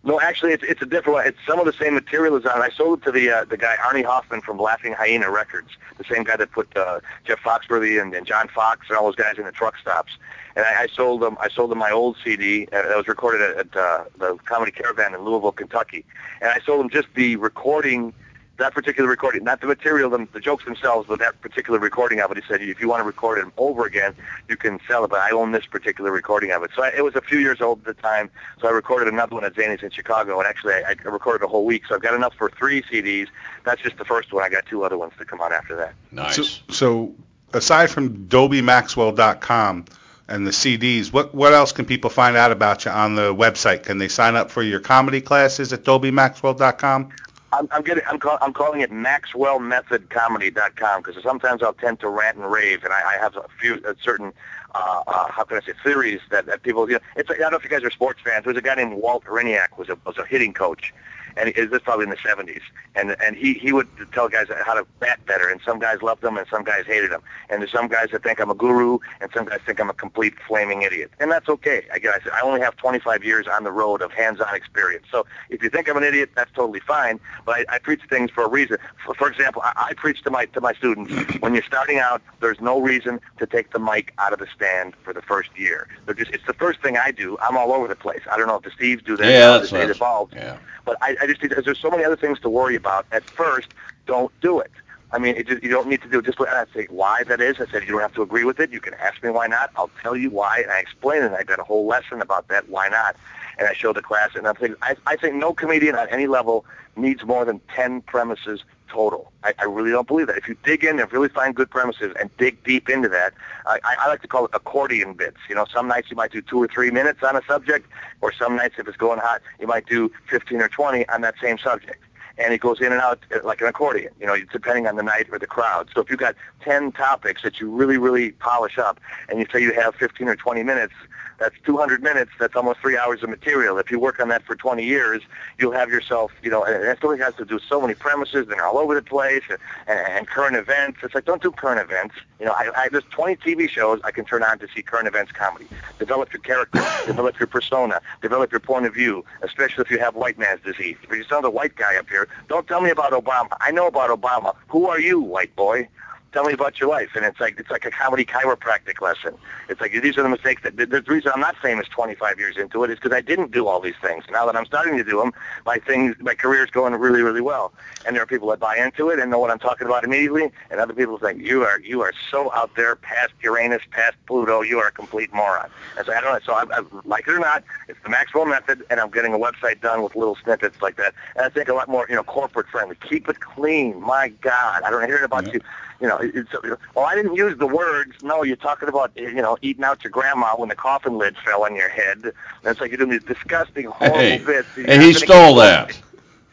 No, 0.03 0.19
actually, 0.21 0.53
it's 0.53 0.63
it's 0.63 0.81
a 0.81 0.85
different 0.85 1.15
one. 1.15 1.27
It's 1.27 1.37
some 1.45 1.59
of 1.59 1.65
the 1.65 1.73
same 1.73 1.93
material 1.93 2.37
is 2.37 2.45
on. 2.45 2.61
I 2.61 2.69
sold 2.69 2.99
it 2.99 3.05
to 3.05 3.11
the 3.11 3.29
uh, 3.29 3.45
the 3.45 3.57
guy 3.57 3.75
Arnie 3.81 4.03
Hoffman 4.05 4.39
from 4.41 4.57
Laughing 4.57 4.93
Hyena 4.93 5.29
Records, 5.29 5.69
the 5.97 6.05
same 6.05 6.23
guy 6.23 6.37
that 6.37 6.51
put 6.51 6.75
uh, 6.77 7.01
Jeff 7.25 7.39
Foxworthy 7.41 8.01
and, 8.01 8.13
and 8.13 8.25
John 8.25 8.47
Fox 8.47 8.87
and 8.89 8.97
all 8.97 9.05
those 9.05 9.15
guys 9.15 9.37
in 9.37 9.43
the 9.43 9.51
truck 9.51 9.77
stops. 9.77 10.13
And 10.55 10.65
I, 10.65 10.83
I 10.83 10.87
sold 10.87 11.21
them. 11.21 11.37
I 11.41 11.49
sold 11.49 11.69
them 11.71 11.79
my 11.79 11.91
old 11.91 12.15
CD 12.23 12.65
uh, 12.67 12.81
that 12.81 12.95
was 12.95 13.09
recorded 13.09 13.41
at, 13.41 13.57
at 13.57 13.75
uh, 13.75 14.03
the 14.17 14.37
Comedy 14.45 14.71
Caravan 14.71 15.13
in 15.13 15.21
Louisville, 15.21 15.51
Kentucky. 15.51 16.05
And 16.41 16.49
I 16.49 16.59
sold 16.65 16.79
them 16.79 16.89
just 16.89 17.09
the 17.15 17.35
recording, 17.35 18.13
that 18.59 18.73
particular 18.73 19.09
recording, 19.09 19.43
not 19.43 19.61
the 19.61 19.67
material, 19.67 20.09
them 20.09 20.29
the 20.31 20.39
jokes 20.39 20.65
themselves, 20.65 21.07
but 21.07 21.19
that 21.19 21.41
particular 21.41 21.79
recording 21.79 22.19
of 22.19 22.31
it. 22.31 22.37
He 22.37 22.43
said, 22.47 22.61
if 22.61 22.79
you 22.79 22.87
want 22.87 22.99
to 22.99 23.03
record 23.03 23.39
it 23.39 23.51
over 23.57 23.85
again, 23.85 24.15
you 24.47 24.55
can 24.55 24.79
sell 24.87 25.03
it. 25.03 25.09
But 25.09 25.19
I 25.19 25.31
own 25.31 25.51
this 25.51 25.65
particular 25.65 26.11
recording 26.11 26.51
of 26.51 26.63
it. 26.63 26.71
So 26.75 26.83
I, 26.83 26.89
it 26.89 27.03
was 27.03 27.15
a 27.15 27.21
few 27.21 27.39
years 27.39 27.61
old 27.61 27.79
at 27.79 27.95
the 27.95 28.01
time. 28.01 28.29
So 28.61 28.67
I 28.67 28.71
recorded 28.71 29.11
another 29.11 29.35
one 29.35 29.43
at 29.43 29.55
Zanies 29.55 29.81
in 29.81 29.89
Chicago, 29.89 30.39
and 30.39 30.47
actually 30.47 30.73
I, 30.75 30.95
I 31.03 31.09
recorded 31.09 31.43
a 31.43 31.47
whole 31.47 31.65
week. 31.65 31.83
So 31.87 31.95
I've 31.95 32.01
got 32.01 32.13
enough 32.13 32.35
for 32.35 32.49
three 32.49 32.83
CDs. 32.83 33.27
That's 33.63 33.81
just 33.81 33.97
the 33.97 34.05
first 34.05 34.31
one. 34.31 34.43
I 34.43 34.49
got 34.49 34.65
two 34.65 34.83
other 34.83 34.97
ones 34.97 35.13
to 35.17 35.25
come 35.25 35.41
on 35.41 35.51
after 35.51 35.75
that. 35.77 35.93
Nice. 36.11 36.35
So, 36.35 36.43
so 36.69 37.15
aside 37.53 37.89
from 37.89 38.27
DobieMaxwell.com 38.27 39.85
and 40.27 40.45
the 40.45 40.51
CDs, 40.51 41.11
what 41.11 41.33
what 41.33 41.53
else 41.53 41.71
can 41.71 41.85
people 41.85 42.09
find 42.09 42.37
out 42.37 42.51
about 42.51 42.85
you 42.85 42.91
on 42.91 43.15
the 43.15 43.33
website? 43.33 43.83
Can 43.83 43.97
they 43.97 44.09
sign 44.09 44.35
up 44.35 44.51
for 44.51 44.61
your 44.61 44.79
comedy 44.79 45.21
classes 45.21 45.73
at 45.73 45.83
DobieMaxwell.com? 45.83 47.09
I'm, 47.51 47.67
I'm 47.71 47.81
getting. 47.83 48.03
I'm, 48.07 48.19
call, 48.19 48.37
I'm 48.41 48.53
calling 48.53 48.81
it 48.81 48.91
MaxwellMethodComedy.com 48.91 51.01
because 51.01 51.23
sometimes 51.23 51.63
I'll 51.63 51.73
tend 51.73 51.99
to 52.01 52.09
rant 52.09 52.37
and 52.37 52.51
rave, 52.51 52.83
and 52.83 52.93
I, 52.93 53.15
I 53.15 53.17
have 53.19 53.35
a 53.37 53.47
few 53.59 53.81
a 53.85 53.95
certain. 54.01 54.33
Uh, 54.75 55.01
uh, 55.07 55.31
how 55.31 55.45
can 55.45 55.57
I 55.57 55.61
say 55.61 55.73
theories 55.83 56.19
that, 56.29 56.45
that 56.45 56.61
people 56.61 56.87
you 56.87 56.93
know 56.95 56.99
it's 57.15 57.31
I 57.31 57.37
don't 57.37 57.49
know 57.51 57.57
if 57.57 57.63
you 57.63 57.71
guys 57.71 57.83
are 57.83 57.89
sports 57.89 58.19
fans. 58.23 58.45
There's 58.45 58.57
a 58.57 58.61
guy 58.61 58.75
named 58.75 58.93
Walt 58.93 59.23
Hriniak 59.23 59.79
was 59.79 59.89
a 59.89 59.97
was 60.05 60.19
a 60.19 60.25
hitting 60.25 60.53
coach, 60.53 60.93
and 61.37 61.49
he, 61.49 61.65
this 61.65 61.81
probably 61.83 62.03
in 62.03 62.09
the 62.09 62.17
70s, 62.17 62.61
and 62.95 63.15
and 63.21 63.35
he 63.35 63.53
he 63.53 63.71
would 63.71 63.87
tell 64.13 64.29
guys 64.29 64.47
how 64.65 64.73
to 64.73 64.85
bat 64.99 65.19
better, 65.25 65.47
and 65.49 65.59
some 65.65 65.79
guys 65.79 66.01
loved 66.01 66.23
him, 66.23 66.37
and 66.37 66.47
some 66.49 66.63
guys 66.63 66.85
hated 66.85 67.11
him, 67.11 67.21
and 67.49 67.61
there's 67.61 67.71
some 67.71 67.87
guys 67.87 68.09
that 68.11 68.23
think 68.23 68.39
I'm 68.39 68.49
a 68.49 68.55
guru, 68.55 68.99
and 69.21 69.29
some 69.33 69.45
guys 69.45 69.59
think 69.65 69.79
I'm 69.79 69.89
a 69.89 69.93
complete 69.93 70.33
flaming 70.47 70.81
idiot, 70.83 71.11
and 71.19 71.31
that's 71.31 71.49
okay. 71.49 71.85
I 71.93 71.99
guess 71.99 72.21
I 72.33 72.41
only 72.41 72.61
have 72.61 72.75
25 72.77 73.23
years 73.23 73.47
on 73.47 73.63
the 73.63 73.71
road 73.71 74.01
of 74.01 74.11
hands-on 74.11 74.53
experience, 74.55 75.05
so 75.11 75.25
if 75.49 75.63
you 75.63 75.69
think 75.69 75.89
I'm 75.89 75.97
an 75.97 76.03
idiot, 76.03 76.31
that's 76.35 76.51
totally 76.53 76.79
fine. 76.79 77.19
But 77.45 77.67
I, 77.69 77.75
I 77.75 77.79
preach 77.79 78.01
things 78.09 78.31
for 78.31 78.43
a 78.43 78.49
reason. 78.49 78.77
For, 79.05 79.13
for 79.15 79.29
example, 79.29 79.61
I, 79.63 79.87
I 79.89 79.93
preach 79.93 80.21
to 80.23 80.31
my 80.31 80.45
to 80.45 80.61
my 80.61 80.73
students 80.73 81.11
when 81.39 81.53
you're 81.53 81.63
starting 81.63 81.99
out, 81.99 82.21
there's 82.39 82.59
no 82.61 82.79
reason 82.79 83.19
to 83.39 83.45
take 83.45 83.71
the 83.71 83.79
mic 83.79 84.13
out 84.17 84.33
of 84.33 84.39
the 84.39 84.47
stand 84.55 84.95
for 85.03 85.13
the 85.13 85.21
first 85.21 85.49
year. 85.57 85.87
They're 86.05 86.15
just 86.15 86.31
it's 86.31 86.45
the 86.45 86.53
first 86.53 86.81
thing 86.81 86.97
I 86.97 87.11
do. 87.11 87.37
I'm 87.41 87.57
all 87.57 87.71
over 87.71 87.87
the 87.87 87.95
place. 87.95 88.21
I 88.31 88.37
don't 88.37 88.47
know 88.47 88.55
if 88.55 88.63
the 88.63 88.71
Steves 88.71 89.03
do 89.05 89.17
that. 89.17 89.25
Yeah, 89.25 89.57
that's 89.57 89.71
that 89.71 89.89
evolved. 89.89 90.33
yeah. 90.35 90.57
But 90.85 90.97
I, 91.01 91.15
I 91.21 91.27
just 91.27 91.41
think 91.41 91.53
there's 91.53 91.79
so 91.79 91.89
many 91.89 92.03
other 92.03 92.15
things 92.15 92.39
to 92.41 92.49
worry 92.49 92.75
about. 92.75 93.05
At 93.11 93.23
first, 93.23 93.69
don't 94.05 94.31
do 94.41 94.59
it. 94.59 94.71
I 95.11 95.17
mean, 95.17 95.35
it 95.35 95.47
just, 95.47 95.63
you 95.63 95.69
don't 95.69 95.87
need 95.87 96.01
to 96.03 96.09
do 96.09 96.19
it. 96.19 96.25
Just 96.25 96.39
and 96.39 96.49
I 96.49 96.65
say 96.73 96.87
why 96.89 97.23
that 97.23 97.41
is. 97.41 97.59
I 97.59 97.65
said 97.71 97.83
you 97.83 97.93
don't 97.93 98.01
have 98.01 98.13
to 98.13 98.21
agree 98.21 98.43
with 98.43 98.59
it. 98.59 98.71
You 98.71 98.79
can 98.79 98.93
ask 98.95 99.23
me 99.23 99.29
why 99.31 99.47
not. 99.47 99.71
I'll 99.75 99.89
tell 100.01 100.15
you 100.15 100.29
why, 100.29 100.59
and 100.59 100.71
I 100.71 100.79
explain 100.79 101.23
it. 101.23 101.31
I 101.31 101.43
got 101.43 101.59
a 101.59 101.63
whole 101.63 101.87
lesson 101.87 102.21
about 102.21 102.47
that. 102.49 102.69
Why 102.69 102.89
not? 102.89 103.15
And 103.57 103.67
I 103.67 103.73
show 103.73 103.91
the 103.91 104.01
class, 104.01 104.31
and 104.35 104.47
I'm 104.47 104.55
thinking, 104.55 104.77
I, 104.81 104.95
I 105.07 105.15
think 105.15 105.35
no 105.35 105.53
comedian 105.53 105.95
on 105.95 106.07
any 106.09 106.27
level 106.27 106.65
needs 106.95 107.25
more 107.25 107.43
than 107.43 107.59
ten 107.75 108.01
premises 108.01 108.63
total. 108.89 109.31
I, 109.43 109.53
I 109.59 109.65
really 109.65 109.91
don't 109.91 110.07
believe 110.07 110.27
that. 110.27 110.37
If 110.37 110.47
you 110.47 110.55
dig 110.63 110.83
in 110.83 110.99
and 110.99 111.11
really 111.11 111.29
find 111.29 111.55
good 111.55 111.69
premises 111.69 112.13
and 112.19 112.29
dig 112.37 112.63
deep 112.63 112.89
into 112.89 113.09
that, 113.09 113.33
I, 113.65 113.79
I 113.83 114.07
like 114.07 114.21
to 114.21 114.27
call 114.27 114.45
it 114.45 114.51
accordion 114.53 115.13
bits. 115.13 115.37
You 115.47 115.55
know, 115.55 115.65
some 115.71 115.87
nights 115.87 116.09
you 116.09 116.17
might 116.17 116.31
do 116.31 116.41
two 116.41 116.61
or 116.61 116.67
three 116.67 116.91
minutes 116.91 117.21
on 117.23 117.35
a 117.35 117.41
subject, 117.47 117.87
or 118.21 118.33
some 118.33 118.55
nights 118.55 118.75
if 118.77 118.87
it's 118.87 118.97
going 118.97 119.19
hot, 119.19 119.41
you 119.59 119.67
might 119.67 119.85
do 119.85 120.11
15 120.29 120.61
or 120.61 120.67
20 120.67 121.07
on 121.09 121.21
that 121.21 121.35
same 121.41 121.57
subject. 121.57 122.03
And 122.39 122.53
it 122.53 122.61
goes 122.61 122.79
in 122.79 122.91
and 122.91 123.01
out 123.01 123.19
uh, 123.35 123.39
like 123.43 123.61
an 123.61 123.67
accordion, 123.67 124.13
you 124.19 124.25
know, 124.25 124.35
depending 124.51 124.87
on 124.87 124.95
the 124.95 125.03
night 125.03 125.27
or 125.31 125.37
the 125.37 125.47
crowd. 125.47 125.89
So 125.93 126.01
if 126.01 126.09
you've 126.09 126.19
got 126.19 126.35
10 126.61 126.93
topics 126.93 127.43
that 127.43 127.59
you 127.59 127.69
really, 127.69 127.97
really 127.97 128.31
polish 128.31 128.77
up, 128.77 128.99
and 129.27 129.39
you 129.39 129.45
say 129.51 129.61
you 129.61 129.73
have 129.73 129.95
15 129.95 130.27
or 130.27 130.35
20 130.35 130.63
minutes, 130.63 130.93
that's 131.39 131.55
200 131.65 132.03
minutes. 132.03 132.31
That's 132.39 132.55
almost 132.55 132.79
three 132.81 132.97
hours 132.97 133.23
of 133.23 133.29
material. 133.29 133.77
If 133.77 133.89
you 133.89 133.99
work 133.99 134.19
on 134.19 134.27
that 134.27 134.43
for 134.43 134.55
20 134.55 134.83
years, 134.83 135.21
you'll 135.57 135.71
have 135.71 135.89
yourself, 135.89 136.31
you 136.43 136.51
know, 136.51 136.63
and 136.63 136.83
that 136.83 137.03
only 137.03 137.19
has 137.19 137.33
to 137.35 137.45
do 137.45 137.59
so 137.59 137.81
many 137.81 137.93
premises. 137.93 138.47
They're 138.47 138.65
all 138.65 138.77
over 138.77 138.93
the 138.93 139.01
place 139.01 139.43
and, 139.49 139.59
and, 139.87 139.99
and 139.99 140.27
current 140.27 140.55
events. 140.55 140.99
It's 141.01 141.15
like, 141.15 141.25
don't 141.25 141.41
do 141.41 141.51
current 141.51 141.79
events. 141.79 142.15
You 142.39 142.45
know, 142.45 142.53
I, 142.53 142.69
I, 142.75 142.89
there's 142.89 143.03
20 143.11 143.35
TV 143.37 143.69
shows 143.69 143.99
I 144.03 144.11
can 144.11 144.23
turn 144.23 144.43
on 144.43 144.59
to 144.59 144.67
see 144.73 144.81
current 144.81 145.07
events 145.07 145.31
comedy. 145.33 145.67
Develop 145.97 146.31
your 146.31 146.41
character, 146.41 146.81
develop 147.05 147.37
your 147.37 147.47
persona, 147.47 148.01
develop 148.21 148.51
your 148.51 148.61
point 148.61 148.85
of 148.85 148.93
view, 148.93 149.25
especially 149.41 149.81
if 149.81 149.91
you 149.91 149.99
have 149.99 150.15
white 150.15 150.39
man's 150.39 150.61
disease. 150.61 150.95
If 151.03 151.09
you're 151.09 151.25
still 151.25 151.41
the 151.41 151.49
white 151.49 151.75
guy 151.75 151.97
up 151.97 152.07
here, 152.07 152.29
don't 152.47 152.65
tell 152.67 152.79
me 152.79 152.91
about 152.91 153.11
Obama. 153.11 153.49
I 153.59 153.71
know 153.71 153.87
about 153.87 154.09
Obama. 154.09 154.55
Who 154.69 154.87
are 154.87 154.99
you, 154.99 155.19
white 155.19 155.53
boy? 155.55 155.89
Tell 156.31 156.43
me 156.45 156.53
about 156.53 156.79
your 156.79 156.89
life. 156.89 157.09
And 157.15 157.25
it's 157.25 157.39
like 157.39 157.59
it's 157.59 157.69
like 157.69 157.85
a 157.85 157.91
comedy 157.91 158.25
chiropractic 158.25 159.01
lesson. 159.01 159.35
It's 159.67 159.81
like 159.81 159.91
these 159.91 160.17
are 160.17 160.23
the 160.23 160.29
mistakes 160.29 160.63
that 160.63 160.77
the, 160.77 160.85
the 160.85 161.01
reason 161.01 161.31
I'm 161.33 161.39
not 161.41 161.55
famous 161.57 161.87
25 161.87 162.39
years 162.39 162.57
into 162.57 162.83
it 162.83 162.89
is 162.91 162.97
because 162.99 163.15
I 163.15 163.21
didn't 163.21 163.51
do 163.51 163.67
all 163.67 163.79
these 163.79 163.95
things. 164.01 164.23
Now 164.31 164.45
that 164.45 164.55
I'm 164.55 164.65
starting 164.65 164.97
to 164.97 165.03
do 165.03 165.19
them, 165.19 165.33
my 165.65 165.77
things, 165.77 166.15
my 166.19 166.35
career's 166.35 166.69
going 166.69 166.93
really, 166.95 167.21
really 167.21 167.41
well. 167.41 167.73
And 168.05 168.15
there 168.15 168.23
are 168.23 168.27
people 168.27 168.49
that 168.49 168.59
buy 168.59 168.77
into 168.77 169.09
it 169.09 169.19
and 169.19 169.29
know 169.29 169.39
what 169.39 169.51
I'm 169.51 169.59
talking 169.59 169.87
about 169.87 170.03
immediately, 170.03 170.51
and 170.71 170.79
other 170.79 170.93
people 170.93 171.17
think 171.17 171.41
you 171.41 171.63
are 171.63 171.79
you 171.79 172.01
are 172.01 172.13
so 172.31 172.51
out 172.53 172.71
there 172.75 172.95
past 172.95 173.33
Uranus, 173.41 173.81
past 173.91 174.15
Pluto, 174.25 174.61
you 174.61 174.79
are 174.79 174.87
a 174.87 174.91
complete 174.91 175.33
moron. 175.33 175.69
And 175.97 176.05
so 176.05 176.13
I 176.13 176.21
don't 176.21 176.33
know. 176.33 176.39
So 176.45 176.53
I, 176.53 176.63
I 176.77 176.81
like 177.05 177.27
it 177.27 177.31
or 177.33 177.39
not, 177.39 177.63
it's 177.87 177.99
the 178.03 178.09
Maxwell 178.09 178.45
method, 178.45 178.83
and 178.89 178.99
I'm 178.99 179.09
getting 179.09 179.33
a 179.33 179.39
website 179.39 179.81
done 179.81 180.01
with 180.03 180.15
little 180.15 180.37
snippets 180.43 180.81
like 180.81 180.95
that. 180.97 181.13
And 181.35 181.45
I 181.45 181.49
think 181.49 181.67
a 181.69 181.73
lot 181.73 181.87
more, 181.89 182.05
you 182.09 182.15
know, 182.15 182.23
corporate 182.23 182.67
friendly. 182.67 182.95
Keep 183.07 183.29
it 183.29 183.39
clean. 183.39 183.99
My 184.01 184.29
God, 184.41 184.83
I 184.83 184.89
don't 184.89 185.05
hear 185.05 185.17
it 185.17 185.23
about 185.23 185.45
Yeah. 185.45 185.53
you 185.53 185.61
you 186.01 186.07
know, 186.07 186.17
it's, 186.21 186.49
well, 186.95 187.05
I 187.05 187.15
didn't 187.15 187.35
use 187.35 187.57
the 187.57 187.67
words. 187.67 188.13
No, 188.21 188.43
you're 188.43 188.55
talking 188.55 188.87
about, 188.89 189.11
you 189.15 189.33
know, 189.33 189.57
eating 189.61 189.83
out 189.83 190.03
your 190.03 190.11
grandma 190.11 190.55
when 190.55 190.69
the 190.69 190.75
coffin 190.75 191.17
lid 191.17 191.37
fell 191.37 191.63
on 191.63 191.75
your 191.75 191.89
head. 191.89 192.19
And 192.23 192.33
it's 192.65 192.79
like 192.79 192.91
you're 192.91 192.97
doing 192.97 193.09
these 193.09 193.23
disgusting, 193.23 193.85
horrible 193.85 194.17
Hey, 194.19 194.37
bits. 194.37 194.69
You're 194.75 194.85
hey, 194.87 194.99
he 194.99 195.13
stole 195.13 195.55
that. 195.55 195.99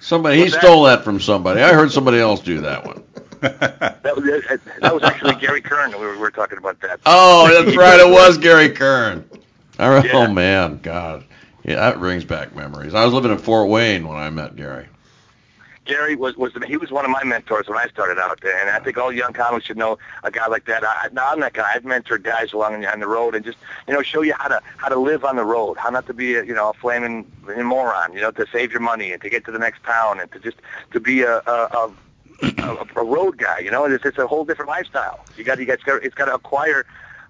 Somebody 0.00 0.38
he 0.38 0.48
that? 0.48 0.60
stole 0.60 0.84
that 0.84 1.04
from 1.04 1.20
somebody. 1.20 1.60
I 1.62 1.72
heard 1.72 1.92
somebody 1.92 2.18
else 2.18 2.40
do 2.40 2.60
that 2.62 2.86
one. 2.86 3.02
That 4.02 4.16
was, 4.16 4.24
that 4.80 4.94
was 4.94 5.02
actually 5.02 5.34
Gary 5.34 5.60
Kern. 5.60 5.90
We 5.92 5.98
were, 5.98 6.12
we 6.12 6.18
were 6.18 6.30
talking 6.30 6.58
about 6.58 6.80
that. 6.80 7.00
Oh, 7.06 7.48
that's 7.48 7.76
right. 7.76 8.00
It 8.00 8.08
was 8.08 8.38
Gary 8.38 8.70
Kern. 8.70 9.28
I 9.78 10.04
Yeah. 10.04 10.12
Oh 10.14 10.32
man, 10.32 10.80
God, 10.82 11.24
Yeah, 11.64 11.76
that 11.76 11.98
brings 11.98 12.24
back 12.24 12.54
memories. 12.54 12.94
I 12.94 13.04
was 13.04 13.12
living 13.12 13.30
in 13.30 13.38
Fort 13.38 13.68
Wayne 13.68 14.08
when 14.08 14.16
I 14.16 14.30
met 14.30 14.56
Gary. 14.56 14.86
Gary 15.86 16.16
was 16.16 16.36
was 16.36 16.52
he 16.66 16.76
was 16.76 16.90
one 16.90 17.04
of 17.04 17.10
my 17.10 17.22
mentors 17.24 17.68
when 17.68 17.78
I 17.78 17.86
started 17.86 18.18
out 18.18 18.42
and 18.42 18.70
I 18.70 18.80
think 18.80 18.98
all 18.98 19.12
young 19.12 19.32
comics 19.32 19.66
should 19.66 19.76
know 19.76 19.98
a 20.24 20.30
guy 20.30 20.46
like 20.48 20.66
that. 20.66 20.84
I, 20.84 21.08
now 21.12 21.30
I'm 21.30 21.40
that 21.40 21.52
guy. 21.52 21.70
I've 21.74 21.84
mentored 21.84 22.24
guys 22.24 22.52
along 22.52 22.84
on 22.84 23.00
the 23.00 23.06
road 23.06 23.34
and 23.34 23.44
just 23.44 23.56
you 23.86 23.94
know 23.94 24.02
show 24.02 24.22
you 24.22 24.34
how 24.34 24.48
to 24.48 24.60
how 24.76 24.88
to 24.88 24.96
live 24.96 25.24
on 25.24 25.36
the 25.36 25.44
road, 25.44 25.78
how 25.78 25.90
not 25.90 26.06
to 26.08 26.14
be 26.14 26.34
a 26.34 26.44
you 26.44 26.54
know 26.54 26.70
a 26.70 26.72
flaming 26.74 27.30
moron, 27.46 28.12
you 28.12 28.20
know, 28.20 28.32
to 28.32 28.46
save 28.52 28.72
your 28.72 28.80
money 28.80 29.12
and 29.12 29.22
to 29.22 29.30
get 29.30 29.44
to 29.44 29.52
the 29.52 29.58
next 29.58 29.82
town 29.84 30.20
and 30.20 30.30
to 30.32 30.40
just 30.40 30.56
to 30.92 30.98
be 30.98 31.22
a 31.22 31.38
a, 31.46 31.90
a, 32.58 32.86
a 32.96 33.04
road 33.04 33.38
guy. 33.38 33.60
You 33.60 33.70
know, 33.70 33.84
it's 33.84 34.04
it's 34.04 34.18
a 34.18 34.26
whole 34.26 34.44
different 34.44 34.68
lifestyle. 34.68 35.24
You 35.36 35.44
got 35.44 35.58
you 35.60 35.66
got 35.66 35.78
it's 35.86 36.14
got 36.14 36.24
to 36.24 36.34
acquire 36.34 36.84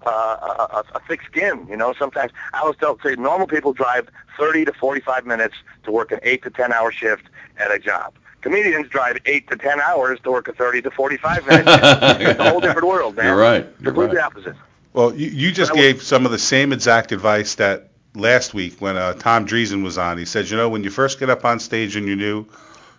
uh, 0.05 0.81
a, 0.93 0.97
a 0.97 0.99
thick 1.07 1.21
skin. 1.23 1.67
You 1.69 1.77
know, 1.77 1.93
sometimes 1.93 2.31
I 2.53 2.61
always 2.61 2.77
tell 2.77 2.97
say 3.03 3.15
normal 3.15 3.45
people 3.45 3.73
drive 3.73 4.09
30 4.37 4.65
to 4.65 4.73
45 4.73 5.27
minutes 5.27 5.55
to 5.83 5.91
work 5.91 6.11
an 6.11 6.19
eight 6.23 6.43
to 6.43 6.49
10 6.49 6.73
hour 6.73 6.91
shift 6.91 7.25
at 7.57 7.71
a 7.71 7.77
job 7.77 8.13
comedians 8.41 8.89
drive 8.89 9.17
eight 9.25 9.49
to 9.49 9.57
ten 9.57 9.79
hours 9.81 10.19
to 10.23 10.31
work 10.31 10.47
a 10.47 10.53
thirty 10.53 10.81
to 10.81 10.91
forty-five 10.91 11.45
minutes. 11.45 11.69
it's 11.69 12.39
a 12.39 12.49
whole 12.49 12.59
different 12.59 12.87
world, 12.87 13.15
man. 13.15 13.25
You're 13.25 13.35
right. 13.37 13.65
You're 13.79 13.93
Completely 13.93 14.17
right. 14.17 14.25
opposite. 14.25 14.55
Well, 14.93 15.13
you, 15.13 15.27
you 15.27 15.51
just 15.51 15.73
gave 15.73 16.01
some 16.01 16.25
of 16.25 16.31
the 16.31 16.39
same 16.39 16.73
exact 16.73 17.11
advice 17.11 17.55
that 17.55 17.91
last 18.15 18.53
week 18.53 18.79
when 18.79 18.97
uh, 18.97 19.13
Tom 19.13 19.45
Dreesen 19.45 19.83
was 19.83 19.97
on. 19.97 20.17
He 20.17 20.25
said, 20.25 20.49
you 20.49 20.57
know, 20.57 20.69
when 20.69 20.83
you 20.83 20.89
first 20.89 21.19
get 21.19 21.29
up 21.29 21.45
on 21.45 21.59
stage 21.59 21.95
and 21.95 22.07
you're 22.07 22.15
new, 22.15 22.47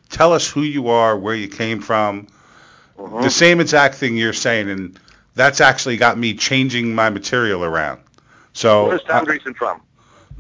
tell 0.08 0.32
us 0.32 0.48
who 0.48 0.62
you 0.62 0.88
are, 0.88 1.18
where 1.18 1.34
you 1.34 1.48
came 1.48 1.80
from. 1.80 2.28
Mm-hmm. 2.96 3.22
The 3.22 3.30
same 3.30 3.60
exact 3.60 3.96
thing 3.96 4.16
you're 4.16 4.32
saying, 4.32 4.70
and 4.70 5.00
that's 5.34 5.60
actually 5.60 5.96
got 5.96 6.18
me 6.18 6.34
changing 6.34 6.94
my 6.94 7.10
material 7.10 7.64
around. 7.64 8.00
So, 8.52 8.88
where's 8.88 9.02
Tom 9.04 9.22
uh, 9.22 9.26
Dreesen 9.26 9.56
from? 9.56 9.80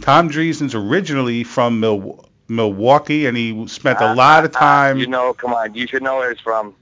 Tom 0.00 0.30
Dreesen's 0.30 0.74
originally 0.74 1.44
from 1.44 1.80
Milwaukee. 1.80 2.27
Milwaukee, 2.48 3.26
and 3.26 3.36
he 3.36 3.66
spent 3.68 4.00
a 4.00 4.06
uh, 4.06 4.14
lot 4.14 4.44
of 4.44 4.52
time. 4.52 4.96
Uh, 4.96 5.00
you 5.00 5.06
know, 5.06 5.34
come 5.34 5.52
on, 5.52 5.74
you 5.74 5.86
should 5.86 6.02
know 6.02 6.16
where 6.16 6.32
he's 6.32 6.40
from. 6.40 6.74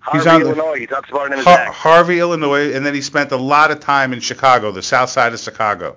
Harvey, 0.00 0.18
he's 0.18 0.26
on 0.26 0.40
Illinois. 0.42 0.78
he 0.78 0.86
talks 0.86 1.10
about 1.10 1.26
it 1.26 1.32
in 1.32 1.38
his 1.38 1.46
Har- 1.46 1.72
Harvey, 1.72 2.18
Illinois, 2.18 2.74
and 2.74 2.84
then 2.84 2.92
he 2.92 3.00
spent 3.00 3.30
a 3.30 3.36
lot 3.36 3.70
of 3.70 3.80
time 3.80 4.12
in 4.12 4.20
Chicago, 4.20 4.72
the 4.72 4.82
south 4.82 5.10
side 5.10 5.32
of 5.32 5.38
Chicago, 5.38 5.96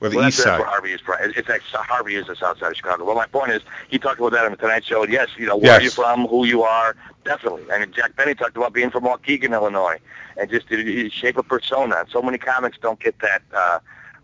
or 0.00 0.10
the 0.10 0.16
well, 0.16 0.28
east 0.28 0.38
side. 0.38 0.58
Where 0.58 0.68
Harvey 0.68 0.92
is 0.92 1.00
from. 1.00 1.16
It's 1.20 1.48
actually, 1.48 1.82
Harvey 1.84 2.14
is 2.14 2.26
the 2.26 2.36
south 2.36 2.58
side 2.58 2.72
of 2.72 2.76
Chicago. 2.76 3.04
Well, 3.04 3.16
my 3.16 3.26
point 3.26 3.52
is, 3.52 3.62
he 3.88 3.98
talked 3.98 4.20
about 4.20 4.32
that 4.32 4.44
on 4.44 4.50
the 4.50 4.58
Tonight 4.58 4.84
Show. 4.84 5.06
Yes, 5.06 5.30
you 5.38 5.46
know, 5.46 5.56
where 5.56 5.80
yes. 5.80 5.82
you're 5.82 5.90
from, 5.92 6.26
who 6.26 6.44
you 6.44 6.62
are, 6.62 6.94
definitely. 7.24 7.64
Mean, 7.64 7.90
Jack 7.92 8.14
Benny 8.16 8.34
talked 8.34 8.56
about 8.56 8.74
being 8.74 8.90
from 8.90 9.04
Waukegan, 9.04 9.52
Illinois, 9.52 9.98
and 10.36 10.50
just 10.50 10.68
to 10.68 11.08
shape 11.08 11.38
a 11.38 11.42
persona. 11.42 12.04
So 12.10 12.20
many 12.20 12.36
comics 12.36 12.76
don't 12.78 13.00
get 13.00 13.18
that. 13.20 13.42
Uh, 13.52 13.78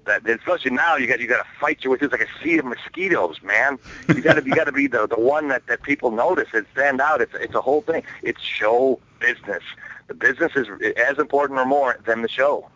that 0.05 0.29
especially 0.29 0.71
now 0.71 0.97
you 0.97 1.07
got 1.07 1.21
you 1.21 1.27
got 1.27 1.45
to 1.45 1.51
fight 1.61 1.83
your 1.83 1.93
way 1.93 1.99
through. 1.99 2.09
It's 2.09 2.13
like 2.13 2.29
a 2.29 2.43
sea 2.43 2.59
of 2.59 2.65
mosquitoes, 2.65 3.43
man. 3.43 3.79
You 4.09 4.21
got 4.21 4.35
to 4.35 4.45
you 4.45 4.55
got 4.55 4.65
to 4.65 4.73
be 4.73 4.87
the 4.87 5.07
the 5.07 5.19
one 5.19 5.49
that 5.49 5.67
that 5.67 5.83
people 5.83 6.11
notice 6.11 6.49
and 6.53 6.67
stand 6.73 7.01
out. 7.01 7.21
It's 7.21 7.35
it's 7.35 7.55
a 7.55 7.61
whole 7.61 7.83
thing. 7.83 8.03
It's 8.23 8.41
show 8.41 9.01
business. 9.19 9.63
The 10.07 10.15
business 10.15 10.53
is 10.55 10.69
as 10.97 11.19
important 11.19 11.59
or 11.59 11.65
more 11.65 11.99
than 12.05 12.23
the 12.23 12.29
show. 12.29 12.69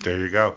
There 0.00 0.18
you 0.18 0.30
go. 0.30 0.56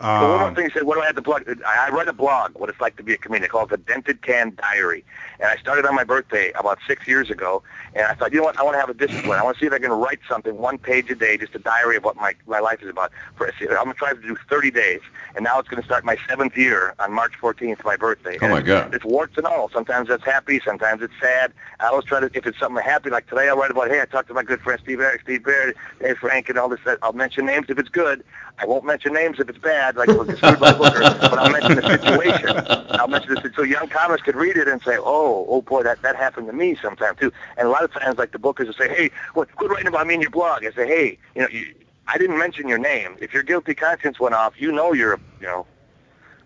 Um, 0.00 0.20
so 0.20 0.28
one 0.30 0.40
more 0.40 0.54
thing, 0.54 0.64
he 0.64 0.70
said, 0.72 0.82
what 0.82 0.96
do 0.96 1.02
I 1.02 1.06
have 1.06 1.14
to 1.14 1.22
plug? 1.22 1.48
I 1.64 1.88
write 1.90 2.08
a 2.08 2.12
blog, 2.12 2.58
what 2.58 2.68
it's 2.68 2.80
like 2.80 2.96
to 2.96 3.04
be 3.04 3.14
a 3.14 3.16
comedian, 3.16 3.48
called 3.48 3.70
The 3.70 3.76
Dented 3.76 4.20
Can 4.22 4.56
Diary. 4.56 5.04
And 5.42 5.50
I 5.50 5.56
started 5.56 5.84
on 5.84 5.96
my 5.96 6.04
birthday 6.04 6.52
about 6.52 6.78
six 6.86 7.08
years 7.08 7.28
ago. 7.28 7.64
And 7.96 8.06
I 8.06 8.14
thought, 8.14 8.32
you 8.32 8.38
know 8.38 8.44
what, 8.44 8.58
I 8.58 8.62
want 8.62 8.74
to 8.76 8.80
have 8.80 8.88
a 8.88 8.94
discipline. 8.94 9.40
I 9.40 9.42
want 9.42 9.56
to 9.56 9.60
see 9.60 9.66
if 9.66 9.72
I 9.72 9.80
can 9.80 9.90
write 9.90 10.20
something, 10.28 10.56
one 10.56 10.78
page 10.78 11.10
a 11.10 11.16
day, 11.16 11.36
just 11.36 11.52
a 11.56 11.58
diary 11.58 11.96
of 11.96 12.04
what 12.04 12.14
my, 12.14 12.36
my 12.46 12.60
life 12.60 12.80
is 12.80 12.88
about. 12.88 13.10
For, 13.34 13.48
I'm 13.48 13.68
going 13.68 13.88
to 13.88 13.94
try 13.94 14.14
to 14.14 14.22
do 14.22 14.36
30 14.48 14.70
days. 14.70 15.00
And 15.34 15.42
now 15.42 15.58
it's 15.58 15.68
going 15.68 15.82
to 15.82 15.86
start 15.86 16.04
my 16.04 16.16
seventh 16.28 16.56
year 16.56 16.94
on 17.00 17.12
March 17.12 17.32
14th, 17.40 17.84
my 17.84 17.96
birthday. 17.96 18.38
Oh, 18.40 18.48
my 18.48 18.62
God. 18.62 18.94
It's 18.94 19.04
warts 19.04 19.36
and 19.36 19.44
all. 19.44 19.68
Sometimes 19.70 20.10
it's 20.10 20.24
happy, 20.24 20.60
sometimes 20.64 21.02
it's 21.02 21.14
sad. 21.20 21.52
I 21.80 21.86
always 21.86 22.04
try 22.04 22.20
to, 22.20 22.30
if 22.34 22.46
it's 22.46 22.58
something 22.60 22.82
happy, 22.82 23.10
like 23.10 23.26
today 23.26 23.48
I'll 23.48 23.56
write 23.56 23.72
about, 23.72 23.88
hey, 23.88 24.00
I 24.00 24.04
talked 24.04 24.28
to 24.28 24.34
my 24.34 24.44
good 24.44 24.60
friend 24.60 24.80
Steve 24.80 24.98
Arik, 24.98 25.22
Steve 25.22 25.42
Baird, 25.42 25.74
hey, 26.00 26.14
Frank, 26.14 26.48
and 26.50 26.58
all 26.58 26.68
this. 26.68 26.80
Stuff. 26.82 26.98
I'll 27.02 27.12
mention 27.12 27.46
names 27.46 27.66
if 27.68 27.80
it's 27.80 27.88
good. 27.88 28.22
I 28.58 28.66
won't 28.66 28.84
mention 28.84 29.12
names 29.12 29.40
if 29.40 29.48
it's 29.48 29.58
bad, 29.58 29.96
like 29.96 30.08
we'll 30.08 30.24
screwed 30.36 30.60
by 30.60 30.72
Booker, 30.72 31.00
but 31.00 31.38
I'll 31.38 31.50
mention 31.50 31.74
the 31.76 31.82
situation. 31.82 32.50
I'll 32.90 33.08
mention 33.08 33.34
this 33.34 33.52
so 33.56 33.62
young 33.62 33.88
comics 33.88 34.22
could 34.22 34.36
read 34.36 34.56
it 34.56 34.68
and 34.68 34.80
say, 34.82 34.98
oh, 34.98 35.31
oh 35.34 35.62
boy, 35.62 35.82
that 35.82 36.02
that 36.02 36.16
happened 36.16 36.46
to 36.46 36.52
me 36.52 36.76
sometime 36.80 37.16
too. 37.16 37.32
And 37.56 37.68
a 37.68 37.70
lot 37.70 37.84
of 37.84 37.92
times, 37.92 38.18
like 38.18 38.32
the 38.32 38.38
bookers 38.38 38.66
will 38.66 38.74
say, 38.74 38.88
hey, 38.88 39.10
what, 39.34 39.54
quit 39.56 39.70
writing 39.70 39.88
about 39.88 40.06
me 40.06 40.14
in 40.14 40.20
your 40.20 40.30
blog. 40.30 40.64
I 40.64 40.70
say, 40.72 40.86
hey, 40.86 41.18
you 41.34 41.42
know, 41.42 41.48
you, 41.48 41.74
I 42.08 42.18
didn't 42.18 42.38
mention 42.38 42.68
your 42.68 42.78
name. 42.78 43.16
If 43.20 43.32
your 43.32 43.42
guilty 43.42 43.74
conscience 43.74 44.18
went 44.18 44.34
off, 44.34 44.54
you 44.58 44.72
know 44.72 44.92
you're, 44.92 45.18
you 45.40 45.46
know, 45.46 45.66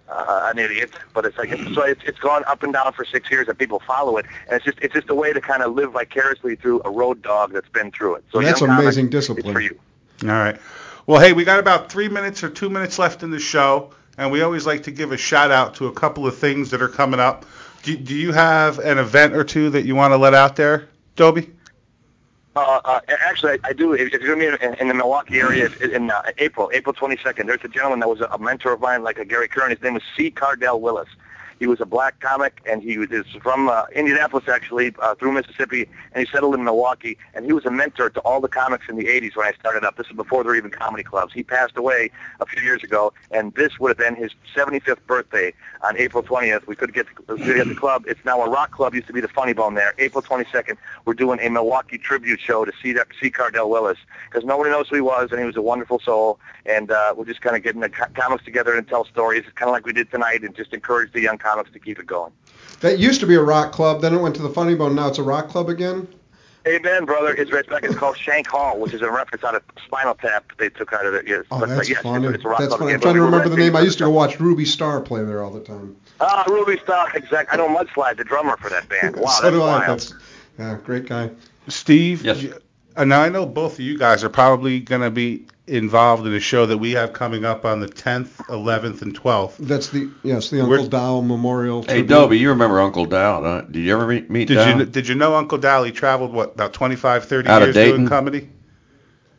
uh, 0.08 0.50
an 0.52 0.58
idiot. 0.58 0.90
But 1.14 1.24
it's 1.24 1.38
like 1.38 1.50
so 1.74 1.82
it's 1.82 2.02
it's 2.04 2.18
gone 2.18 2.44
up 2.46 2.62
and 2.62 2.72
down 2.72 2.92
for 2.92 3.04
six 3.04 3.30
years, 3.30 3.48
and 3.48 3.58
people 3.58 3.82
follow 3.86 4.16
it, 4.18 4.26
and 4.46 4.56
it's 4.56 4.64
just 4.64 4.78
it's 4.80 4.94
just 4.94 5.10
a 5.10 5.14
way 5.14 5.32
to 5.32 5.40
kind 5.40 5.62
of 5.62 5.74
live 5.74 5.92
vicariously 5.92 6.56
through 6.56 6.82
a 6.84 6.90
road 6.90 7.22
dog 7.22 7.52
that's 7.52 7.68
been 7.68 7.90
through 7.90 8.16
it. 8.16 8.24
So 8.32 8.40
that's 8.40 8.60
amazing 8.60 9.10
discipline. 9.10 9.52
for 9.52 9.60
you. 9.60 9.78
All 10.22 10.28
right. 10.28 10.58
Well, 11.06 11.20
hey, 11.20 11.32
we 11.32 11.44
got 11.44 11.60
about 11.60 11.90
three 11.90 12.08
minutes 12.08 12.42
or 12.42 12.50
two 12.50 12.68
minutes 12.68 12.98
left 12.98 13.22
in 13.22 13.30
the 13.30 13.38
show, 13.38 13.92
and 14.18 14.32
we 14.32 14.42
always 14.42 14.66
like 14.66 14.82
to 14.84 14.90
give 14.90 15.12
a 15.12 15.16
shout 15.16 15.50
out 15.50 15.74
to 15.76 15.86
a 15.86 15.92
couple 15.92 16.26
of 16.26 16.36
things 16.36 16.70
that 16.70 16.82
are 16.82 16.88
coming 16.88 17.20
up. 17.20 17.46
Do, 17.86 17.96
do 17.96 18.16
you 18.16 18.32
have 18.32 18.80
an 18.80 18.98
event 18.98 19.32
or 19.34 19.44
two 19.44 19.70
that 19.70 19.86
you 19.86 19.94
want 19.94 20.10
to 20.10 20.16
let 20.16 20.34
out 20.34 20.56
there, 20.56 20.88
Dobie? 21.14 21.52
Uh, 22.56 22.80
uh, 22.84 23.00
actually, 23.08 23.52
I, 23.52 23.58
I 23.62 23.72
do. 23.74 23.92
If 23.92 24.10
you're 24.10 24.18
going 24.26 24.40
to 24.40 24.58
be 24.58 24.66
in, 24.66 24.74
in 24.74 24.88
the 24.88 24.94
Milwaukee 24.94 25.38
area 25.38 25.70
in 25.80 26.10
uh, 26.10 26.22
April, 26.38 26.68
April 26.74 26.92
22nd, 26.92 27.46
there's 27.46 27.60
a 27.62 27.68
gentleman 27.68 28.00
that 28.00 28.08
was 28.08 28.20
a, 28.20 28.24
a 28.24 28.38
mentor 28.40 28.72
of 28.72 28.80
mine, 28.80 29.04
like 29.04 29.18
a 29.18 29.24
Gary 29.24 29.46
Kern. 29.46 29.70
His 29.70 29.80
name 29.82 29.94
was 29.94 30.02
C. 30.16 30.32
Cardell 30.32 30.80
Willis. 30.80 31.06
He 31.58 31.66
was 31.66 31.80
a 31.80 31.86
black 31.86 32.20
comic, 32.20 32.60
and 32.66 32.82
he 32.82 32.98
was 32.98 33.08
from 33.42 33.68
uh, 33.68 33.84
Indianapolis, 33.94 34.48
actually, 34.48 34.94
uh, 35.00 35.14
through 35.14 35.32
Mississippi, 35.32 35.88
and 36.12 36.26
he 36.26 36.30
settled 36.30 36.54
in 36.54 36.64
Milwaukee. 36.64 37.16
And 37.34 37.44
he 37.44 37.52
was 37.52 37.64
a 37.64 37.70
mentor 37.70 38.10
to 38.10 38.20
all 38.20 38.40
the 38.40 38.48
comics 38.48 38.86
in 38.88 38.96
the 38.96 39.06
80s 39.06 39.36
when 39.36 39.46
I 39.46 39.52
started 39.58 39.84
up. 39.84 39.96
This 39.96 40.06
is 40.08 40.16
before 40.16 40.42
there 40.42 40.50
were 40.50 40.56
even 40.56 40.70
comedy 40.70 41.02
clubs. 41.02 41.32
He 41.32 41.42
passed 41.42 41.76
away 41.76 42.10
a 42.40 42.46
few 42.46 42.62
years 42.62 42.82
ago, 42.84 43.12
and 43.30 43.54
this 43.54 43.78
would 43.78 43.88
have 43.88 43.98
been 43.98 44.14
his 44.14 44.32
75th 44.54 45.04
birthday 45.06 45.52
on 45.82 45.96
April 45.96 46.22
20th. 46.22 46.66
We 46.66 46.76
could 46.76 46.92
get 46.92 47.06
to, 47.06 47.22
could 47.22 47.38
get 47.38 47.68
the 47.68 47.74
club. 47.74 48.04
It's 48.06 48.24
now 48.24 48.42
a 48.42 48.50
rock 48.50 48.72
club. 48.72 48.94
Used 48.94 49.06
to 49.06 49.12
be 49.12 49.20
the 49.20 49.28
Funny 49.28 49.52
Bone 49.52 49.74
there. 49.74 49.94
April 49.98 50.22
22nd, 50.22 50.76
we're 51.04 51.14
doing 51.14 51.40
a 51.40 51.48
Milwaukee 51.48 51.98
tribute 51.98 52.40
show 52.40 52.64
to 52.64 52.72
C. 52.82 52.94
C. 53.20 53.30
Cardell 53.30 53.70
Willis 53.70 53.98
because 54.28 54.44
nobody 54.46 54.70
knows 54.70 54.88
who 54.88 54.96
he 54.96 55.00
was, 55.00 55.30
and 55.30 55.40
he 55.40 55.46
was 55.46 55.56
a 55.56 55.62
wonderful 55.62 56.00
soul. 56.00 56.38
And 56.66 56.90
uh, 56.90 57.14
we're 57.16 57.24
just 57.24 57.40
kind 57.40 57.56
of 57.56 57.62
getting 57.62 57.80
the 57.80 57.88
co- 57.88 58.06
comics 58.14 58.44
together 58.44 58.74
and 58.76 58.86
tell 58.86 59.04
stories, 59.04 59.44
kind 59.54 59.68
of 59.68 59.72
like 59.72 59.86
we 59.86 59.92
did 59.92 60.10
tonight, 60.10 60.42
and 60.42 60.54
just 60.54 60.72
encourage 60.72 61.12
the 61.12 61.20
young 61.20 61.38
comics 61.46 61.70
to 61.70 61.78
keep 61.78 61.98
it 61.98 62.06
going. 62.06 62.32
That 62.80 62.98
used 62.98 63.20
to 63.20 63.26
be 63.26 63.36
a 63.36 63.42
rock 63.42 63.72
club, 63.72 64.02
then 64.02 64.14
it 64.14 64.20
went 64.20 64.34
to 64.36 64.42
the 64.42 64.50
Funny 64.50 64.74
Bone. 64.74 64.94
Now 64.94 65.08
it's 65.08 65.18
a 65.18 65.22
rock 65.22 65.48
club 65.48 65.68
again. 65.68 66.08
Amen, 66.66 67.04
brother. 67.04 67.32
It's 67.32 67.52
right 67.52 67.66
back. 67.68 67.84
It's 67.84 67.94
called 67.94 68.18
Shank 68.18 68.48
Hall, 68.48 68.80
which 68.80 68.92
is 68.92 69.00
a 69.00 69.08
reference 69.08 69.44
out 69.44 69.54
of 69.54 69.62
Spinal 69.84 70.16
Tap 70.16 70.52
they 70.58 70.68
took 70.68 70.92
out 70.92 71.06
of 71.06 71.14
it. 71.14 71.28
Yes. 71.28 71.44
Oh, 71.52 71.60
that's 71.60 71.78
but, 71.78 71.88
yes, 71.88 72.02
funny. 72.02 72.26
It's, 72.26 72.44
it's 72.44 72.58
that's 72.58 72.74
funny. 72.74 72.92
I'm 72.92 73.00
trying 73.00 73.14
to 73.14 73.22
remember 73.22 73.48
the 73.48 73.56
name. 73.56 73.76
I 73.76 73.82
used 73.82 73.98
to 73.98 74.04
go 74.04 74.10
watch 74.10 74.40
Ruby 74.40 74.64
Starr 74.64 75.00
play 75.00 75.22
there 75.22 75.44
all 75.44 75.52
the 75.52 75.60
time. 75.60 75.96
Ah, 76.20 76.44
Ruby 76.48 76.80
Starr, 76.82 77.12
exactly. 77.14 77.46
I 77.52 77.56
know 77.56 77.68
Mudslide, 77.68 78.16
the 78.16 78.24
drummer 78.24 78.56
for 78.56 78.68
that 78.70 78.88
band. 78.88 79.14
Wow, 79.20 79.30
so 79.30 79.42
that's 79.42 79.54
do 79.54 79.60
wild. 79.60 79.82
I. 79.82 79.86
That's, 79.86 80.14
yeah, 80.58 80.78
great 80.84 81.06
guy. 81.06 81.30
Steve. 81.68 82.22
Yes. 82.22 82.44
And 82.96 83.10
now 83.10 83.20
I 83.22 83.28
know 83.28 83.44
both 83.46 83.74
of 83.74 83.80
you 83.80 83.98
guys 83.98 84.24
are 84.24 84.28
probably 84.30 84.80
going 84.80 85.02
to 85.02 85.10
be 85.10 85.44
involved 85.66 86.26
in 86.26 86.32
a 86.32 86.40
show 86.40 86.64
that 86.66 86.78
we 86.78 86.92
have 86.92 87.12
coming 87.12 87.44
up 87.44 87.64
on 87.64 87.80
the 87.80 87.88
10th, 87.88 88.28
11th, 88.46 89.02
and 89.02 89.18
12th. 89.18 89.56
That's 89.58 89.90
the 89.90 90.10
yes, 90.22 90.50
the 90.50 90.60
Uncle 90.60 90.70
We're- 90.78 90.88
Dow 90.88 91.20
Memorial. 91.20 91.82
Hey, 91.82 91.88
tribute. 91.88 92.08
Dobie, 92.08 92.38
you 92.38 92.48
remember 92.50 92.80
Uncle 92.80 93.04
Dow? 93.04 93.42
Huh? 93.42 93.60
Did 93.62 93.80
you 93.80 93.92
ever 93.92 94.06
meet, 94.06 94.30
meet 94.30 94.48
Did 94.48 94.54
Dow? 94.54 94.78
you 94.78 94.84
did 94.86 95.08
you 95.08 95.14
know 95.14 95.34
Uncle 95.34 95.58
Dow? 95.58 95.82
He 95.82 95.92
traveled 95.92 96.32
what 96.32 96.54
about 96.54 96.72
25, 96.72 97.24
30 97.26 97.48
Out 97.48 97.62
of 97.62 97.66
years 97.68 97.74
doing 97.74 97.88
Dayton? 97.90 98.08
comedy. 98.08 98.48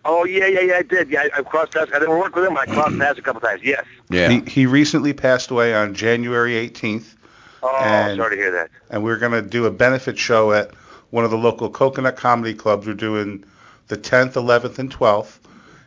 Oh 0.05 0.24
yeah, 0.26 0.45
yeah, 0.47 0.62
yeah. 0.62 0.76
I 0.78 0.82
did. 0.84 1.10
Yeah, 1.10 1.22
I, 1.34 1.39
I 1.39 1.41
crossed 1.41 1.74
paths. 1.74 1.91
I 1.93 1.99
didn't 1.99 2.18
work 2.18 2.36
with 2.36 2.45
him. 2.45 2.58
I 2.58 2.66
crossed 2.66 2.89
mm-hmm. 2.91 3.01
paths 3.01 3.20
a 3.20 3.22
couple 3.22 3.41
times. 3.41 3.62
Yes. 3.64 3.84
yeah. 4.10 4.30
He, 4.30 4.39
he 4.41 4.66
recently 4.66 5.14
passed 5.14 5.49
away 5.51 5.74
on 5.74 5.93
January 5.95 6.53
18th, 6.70 7.16
Oh, 7.64 7.76
And- 7.84 8.18
sorry 8.18 8.36
to 8.36 8.41
hear 8.41 8.51
that. 8.51 8.70
and 8.89 9.03
we're 9.03 9.18
going 9.18 9.32
to 9.32 9.41
do 9.41 9.66
a 9.66 9.72
benefit 9.72 10.18
show 10.18 10.51
at 10.53 10.72
one 11.10 11.26
of 11.26 11.32
the 11.32 11.38
local 11.38 11.70
Coconut 11.70 12.16
Comedy 12.16 12.53
Clubs. 12.53 12.88
We're 12.88 12.93
doing 12.93 13.43
the 13.88 13.97
10th, 13.97 14.34
11th, 14.34 14.80
and 14.80 14.91
12th, 14.91 15.39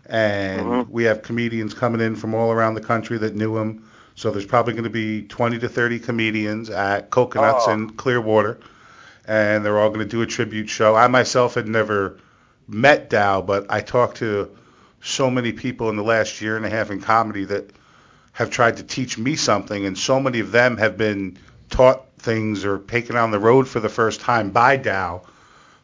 and 0.07 0.66
Mhm. 0.66 0.91
we 0.91 1.05
have 1.05 1.23
comedians 1.23 1.75
coming 1.75 2.01
in 2.01 2.16
from 2.16 2.35
all 2.35 2.51
around 2.51 2.75
the 2.75 2.81
country 2.81 3.18
that 3.18 3.37
knew 3.37 3.57
him. 3.59 3.83
So 4.14 4.31
there's 4.31 4.47
probably 4.47 4.73
going 4.73 4.85
to 4.85 4.91
be 4.91 5.23
20 5.23 5.59
to 5.59 5.68
30 5.68 5.99
comedians 5.99 6.68
at 6.71 7.11
Coconuts 7.11 7.64
Oh. 7.66 7.73
in 7.73 7.91
Clearwater, 7.91 8.59
and 9.27 9.64
they're 9.64 9.79
all 9.79 9.89
going 9.89 10.01
to 10.01 10.07
do 10.07 10.23
a 10.23 10.27
tribute 10.27 10.68
show. 10.68 10.95
I 10.95 11.07
myself 11.07 11.55
had 11.55 11.68
never 11.68 12.16
met 12.68 13.11
Dow, 13.11 13.41
but 13.41 13.66
I 13.68 13.81
talked 13.81 14.18
to 14.18 14.49
so 15.03 15.31
many 15.31 15.53
people 15.53 15.89
in 15.89 15.97
the 15.97 16.03
last 16.03 16.41
year 16.41 16.57
and 16.57 16.66
a 16.66 16.71
half 16.71 16.91
in 16.91 17.01
comedy 17.01 17.45
that 17.45 17.71
have 18.33 18.51
tried 18.51 18.77
to 18.79 18.83
teach 18.83 19.18
me 19.18 19.37
something, 19.37 19.85
and 19.87 19.97
so 19.97 20.21
many 20.21 20.41
of 20.41 20.53
them 20.53 20.77
have 20.77 20.97
been 20.97 21.37
taught 21.71 22.03
things 22.21 22.64
or 22.64 22.79
taken 22.79 23.16
on 23.16 23.31
the 23.31 23.39
road 23.39 23.66
for 23.68 23.81
the 23.81 23.89
first 23.89 24.21
time 24.21 24.51
by 24.51 24.77
Dow. 24.77 25.23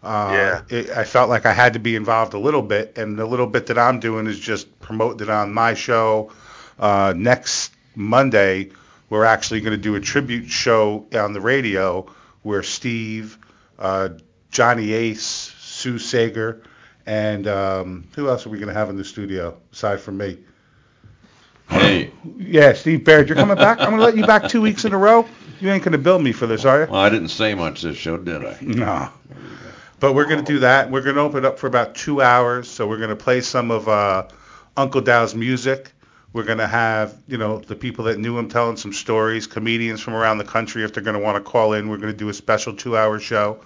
Uh, 0.02 0.30
Yeah. 0.32 0.62
it, 0.78 0.90
I 0.90 1.04
felt 1.04 1.28
like 1.28 1.46
I 1.46 1.52
had 1.52 1.72
to 1.72 1.78
be 1.80 1.96
involved 1.96 2.34
a 2.34 2.38
little 2.38 2.62
bit, 2.62 2.96
and 2.98 3.18
the 3.18 3.26
little 3.26 3.46
bit 3.46 3.66
that 3.66 3.78
I'm 3.78 3.98
doing 4.00 4.26
is 4.26 4.38
just 4.38 4.78
promoting 4.80 5.26
it 5.26 5.30
on 5.30 5.52
my 5.52 5.74
show. 5.74 6.30
Uh, 6.78 7.12
next 7.16 7.72
Monday, 7.94 8.70
we're 9.10 9.24
actually 9.24 9.60
going 9.60 9.72
to 9.72 9.82
do 9.82 9.94
a 9.96 10.00
tribute 10.00 10.48
show 10.48 11.06
on 11.14 11.32
the 11.32 11.40
radio 11.40 12.06
where 12.42 12.62
Steve, 12.62 13.38
uh, 13.78 14.10
Johnny 14.50 14.92
Ace, 14.92 15.22
Sue 15.58 15.98
Sager, 15.98 16.62
and 17.06 17.46
um, 17.48 18.06
who 18.14 18.28
else 18.28 18.46
are 18.46 18.50
we 18.50 18.58
going 18.58 18.68
to 18.68 18.74
have 18.74 18.90
in 18.90 18.96
the 18.96 19.04
studio 19.04 19.56
aside 19.72 20.00
from 20.00 20.18
me? 20.18 20.38
Hey, 21.68 22.12
Yeah, 22.36 22.72
Steve 22.74 23.04
Baird, 23.04 23.28
you're 23.28 23.36
coming 23.36 23.56
back. 23.56 23.80
I'm 23.80 23.86
going 23.90 23.98
to 23.98 24.04
let 24.04 24.16
you 24.16 24.24
back 24.26 24.48
two 24.48 24.60
weeks 24.60 24.84
in 24.84 24.92
a 24.92 24.98
row. 24.98 25.26
You 25.60 25.70
ain't 25.70 25.82
going 25.82 25.92
to 25.92 25.98
bill 25.98 26.18
me 26.18 26.32
for 26.32 26.46
this, 26.46 26.64
are 26.64 26.82
you? 26.82 26.86
well, 26.90 27.00
I 27.00 27.08
didn't 27.08 27.28
say 27.28 27.54
much 27.54 27.82
this 27.82 27.96
show, 27.96 28.18
did 28.18 28.44
I? 28.44 28.58
No. 28.60 29.08
But 29.98 30.14
we're 30.14 30.26
going 30.26 30.44
to 30.44 30.52
do 30.52 30.58
that. 30.58 30.90
We're 30.90 31.00
going 31.00 31.16
to 31.16 31.22
open 31.22 31.44
it 31.44 31.46
up 31.46 31.58
for 31.58 31.66
about 31.66 31.94
two 31.94 32.20
hours. 32.20 32.70
So 32.70 32.86
we're 32.86 32.98
going 32.98 33.10
to 33.10 33.16
play 33.16 33.40
some 33.40 33.70
of 33.70 33.88
uh, 33.88 34.28
Uncle 34.76 35.00
Dow's 35.00 35.34
music. 35.34 35.92
We're 36.34 36.44
going 36.44 36.58
to 36.58 36.66
have, 36.66 37.16
you 37.26 37.38
know, 37.38 37.60
the 37.60 37.74
people 37.74 38.04
that 38.04 38.18
knew 38.18 38.38
him 38.38 38.50
telling 38.50 38.76
some 38.76 38.92
stories, 38.92 39.46
comedians 39.46 40.02
from 40.02 40.14
around 40.14 40.36
the 40.36 40.44
country. 40.44 40.84
If 40.84 40.92
they're 40.92 41.02
going 41.02 41.16
to 41.16 41.22
want 41.22 41.42
to 41.42 41.50
call 41.50 41.72
in, 41.72 41.88
we're 41.88 41.96
going 41.96 42.12
to 42.12 42.18
do 42.18 42.28
a 42.28 42.34
special 42.34 42.74
two-hour 42.74 43.18
show. 43.20 43.60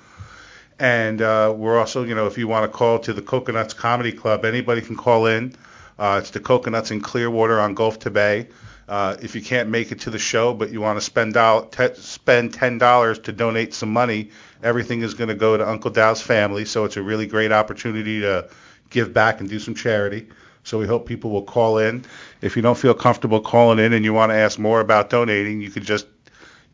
And 0.78 1.20
uh, 1.20 1.52
we're 1.56 1.78
also, 1.78 2.04
you 2.04 2.14
know, 2.14 2.28
if 2.28 2.38
you 2.38 2.46
want 2.46 2.70
to 2.70 2.76
call 2.76 3.00
to 3.00 3.12
the 3.12 3.22
Coconuts 3.22 3.74
Comedy 3.74 4.12
Club, 4.12 4.44
anybody 4.44 4.80
can 4.80 4.96
call 4.96 5.26
in. 5.26 5.54
Uh, 5.98 6.18
it's 6.22 6.30
the 6.30 6.40
Coconuts 6.40 6.92
in 6.92 7.00
Clearwater 7.00 7.60
on 7.60 7.74
Gulf 7.74 7.98
to 8.00 8.10
Bay. 8.10 8.46
Uh, 8.90 9.16
if 9.22 9.36
you 9.36 9.40
can't 9.40 9.68
make 9.68 9.92
it 9.92 10.00
to 10.00 10.10
the 10.10 10.18
show, 10.18 10.52
but 10.52 10.72
you 10.72 10.80
want 10.80 10.96
to 10.96 11.00
spend 11.00 11.32
doll- 11.32 11.66
te- 11.66 11.94
spend 11.94 12.52
ten 12.52 12.76
dollars 12.76 13.20
to 13.20 13.30
donate 13.30 13.72
some 13.72 13.92
money, 13.92 14.30
everything 14.64 15.02
is 15.02 15.14
going 15.14 15.28
to 15.28 15.34
go 15.36 15.56
to 15.56 15.66
Uncle 15.66 15.92
Dow's 15.92 16.20
family. 16.20 16.64
So 16.64 16.84
it's 16.84 16.96
a 16.96 17.02
really 17.02 17.28
great 17.28 17.52
opportunity 17.52 18.20
to 18.20 18.48
give 18.90 19.14
back 19.14 19.38
and 19.38 19.48
do 19.48 19.60
some 19.60 19.76
charity. 19.76 20.26
So 20.64 20.76
we 20.76 20.88
hope 20.88 21.06
people 21.06 21.30
will 21.30 21.44
call 21.44 21.78
in. 21.78 22.04
If 22.42 22.56
you 22.56 22.62
don't 22.62 22.76
feel 22.76 22.92
comfortable 22.92 23.40
calling 23.40 23.78
in 23.78 23.92
and 23.92 24.04
you 24.04 24.12
want 24.12 24.30
to 24.30 24.36
ask 24.36 24.58
more 24.58 24.80
about 24.80 25.08
donating, 25.08 25.60
you 25.60 25.70
could 25.70 25.84
just 25.84 26.06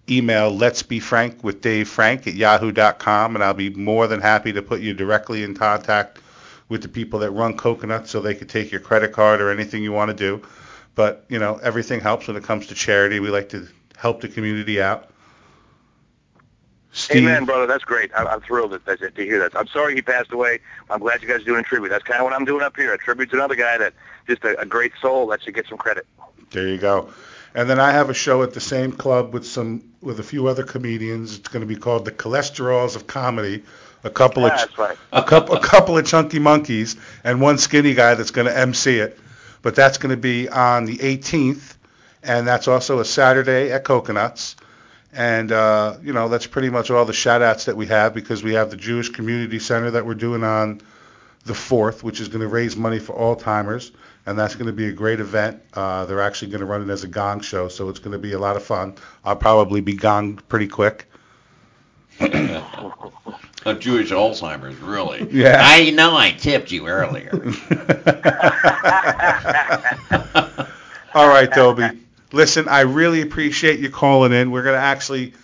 email 0.08 0.50
let's 0.50 0.82
be 0.82 1.00
frank 1.00 1.44
with 1.44 1.60
Dave 1.60 1.86
Frank 1.86 2.26
at 2.26 2.32
yahoo.com, 2.32 3.34
and 3.34 3.44
I'll 3.44 3.52
be 3.52 3.68
more 3.68 4.06
than 4.06 4.22
happy 4.22 4.54
to 4.54 4.62
put 4.62 4.80
you 4.80 4.94
directly 4.94 5.42
in 5.42 5.54
contact 5.54 6.20
with 6.70 6.80
the 6.80 6.88
people 6.88 7.18
that 7.20 7.30
run 7.32 7.58
Coconut 7.58 8.08
so 8.08 8.20
they 8.20 8.34
could 8.34 8.48
take 8.48 8.72
your 8.72 8.80
credit 8.80 9.12
card 9.12 9.42
or 9.42 9.50
anything 9.50 9.82
you 9.82 9.92
want 9.92 10.08
to 10.08 10.16
do. 10.16 10.42
But 10.96 11.24
you 11.28 11.38
know, 11.38 11.60
everything 11.62 12.00
helps 12.00 12.26
when 12.26 12.36
it 12.36 12.42
comes 12.42 12.66
to 12.68 12.74
charity. 12.74 13.20
We 13.20 13.28
like 13.30 13.50
to 13.50 13.68
help 13.96 14.20
the 14.22 14.28
community 14.28 14.82
out. 14.82 15.10
Steve, 16.92 17.24
Amen, 17.24 17.44
brother. 17.44 17.66
That's 17.66 17.84
great. 17.84 18.10
I'm, 18.16 18.26
I'm 18.26 18.40
thrilled 18.40 18.70
that, 18.72 18.86
that, 18.86 19.14
to 19.14 19.22
hear 19.22 19.38
that. 19.40 19.54
I'm 19.54 19.66
sorry 19.66 19.94
he 19.94 20.00
passed 20.02 20.32
away. 20.32 20.60
I'm 20.88 20.98
glad 21.00 21.20
you 21.20 21.28
guys 21.28 21.42
are 21.42 21.44
doing 21.44 21.60
a 21.60 21.62
tribute. 21.62 21.90
That's 21.90 22.04
kind 22.04 22.20
of 22.20 22.24
what 22.24 22.32
I'm 22.32 22.46
doing 22.46 22.62
up 22.62 22.74
here. 22.74 22.94
A 22.94 22.98
tribute 22.98 23.28
to 23.30 23.36
another 23.36 23.54
guy 23.54 23.76
that 23.76 23.92
just 24.26 24.42
a, 24.44 24.58
a 24.58 24.64
great 24.64 24.92
soul 25.00 25.26
that 25.28 25.42
should 25.42 25.54
get 25.54 25.66
some 25.68 25.76
credit. 25.76 26.06
There 26.50 26.66
you 26.66 26.78
go. 26.78 27.10
And 27.54 27.68
then 27.68 27.78
I 27.78 27.90
have 27.92 28.08
a 28.08 28.14
show 28.14 28.42
at 28.42 28.54
the 28.54 28.60
same 28.60 28.92
club 28.92 29.34
with 29.34 29.46
some 29.46 29.92
with 30.00 30.20
a 30.20 30.22
few 30.22 30.46
other 30.46 30.62
comedians. 30.62 31.38
It's 31.38 31.48
going 31.48 31.60
to 31.60 31.66
be 31.66 31.76
called 31.76 32.06
the 32.06 32.12
Cholesterols 32.12 32.96
of 32.96 33.06
Comedy. 33.06 33.62
A 34.04 34.10
couple 34.10 34.44
Ah, 34.44 34.48
of 34.48 34.58
that's 34.58 34.78
right. 34.78 34.96
a 35.12 35.22
couple 35.22 35.56
a 35.56 35.60
couple 35.60 35.98
of 35.98 36.06
chunky 36.06 36.38
monkeys 36.38 36.96
and 37.24 37.40
one 37.42 37.58
skinny 37.58 37.92
guy 37.92 38.14
that's 38.14 38.30
going 38.30 38.46
to 38.46 38.56
MC 38.56 38.98
it. 39.00 39.18
But 39.66 39.74
that's 39.74 39.98
going 39.98 40.14
to 40.14 40.16
be 40.16 40.48
on 40.48 40.84
the 40.84 40.96
18th, 40.98 41.74
and 42.22 42.46
that's 42.46 42.68
also 42.68 43.00
a 43.00 43.04
Saturday 43.04 43.72
at 43.72 43.82
Coconuts. 43.82 44.54
And 45.12 45.50
uh, 45.50 45.96
you 46.04 46.12
know 46.12 46.28
that's 46.28 46.46
pretty 46.46 46.70
much 46.70 46.92
all 46.92 47.04
the 47.04 47.12
shout 47.12 47.42
outs 47.42 47.64
that 47.64 47.76
we 47.76 47.86
have 47.86 48.14
because 48.14 48.44
we 48.44 48.54
have 48.54 48.70
the 48.70 48.76
Jewish 48.76 49.08
Community 49.08 49.58
Center 49.58 49.90
that 49.90 50.06
we're 50.06 50.14
doing 50.14 50.44
on 50.44 50.82
the 51.46 51.52
4th, 51.52 52.04
which 52.04 52.20
is 52.20 52.28
going 52.28 52.42
to 52.42 52.46
raise 52.46 52.76
money 52.76 53.00
for 53.00 53.16
Alzheimer's, 53.16 53.90
and 54.24 54.38
that's 54.38 54.54
going 54.54 54.68
to 54.68 54.72
be 54.72 54.86
a 54.86 54.92
great 54.92 55.18
event. 55.18 55.60
Uh, 55.74 56.06
they're 56.06 56.20
actually 56.20 56.52
going 56.52 56.60
to 56.60 56.66
run 56.66 56.88
it 56.88 56.92
as 56.92 57.02
a 57.02 57.08
gong 57.08 57.40
show, 57.40 57.66
so 57.66 57.88
it's 57.88 57.98
going 57.98 58.12
to 58.12 58.20
be 58.20 58.34
a 58.34 58.38
lot 58.38 58.54
of 58.54 58.62
fun. 58.62 58.94
I'll 59.24 59.34
probably 59.34 59.80
be 59.80 59.96
gonged 59.96 60.46
pretty 60.46 60.68
quick. 60.68 61.10
A 63.66 63.74
Jewish 63.74 64.10
Alzheimer's, 64.10 64.76
really. 64.76 65.28
Yeah. 65.36 65.60
I 65.60 65.90
know 65.90 66.16
I 66.16 66.30
tipped 66.30 66.70
you 66.70 66.86
earlier. 66.86 67.30
All 71.14 71.28
right, 71.28 71.50
Dobie. 71.50 72.00
Listen, 72.32 72.68
I 72.68 72.82
really 72.82 73.22
appreciate 73.22 73.80
you 73.80 73.90
calling 73.90 74.32
in. 74.32 74.50
We're 74.50 74.62
going 74.62 74.76
to 74.76 74.80
actually 74.80 75.34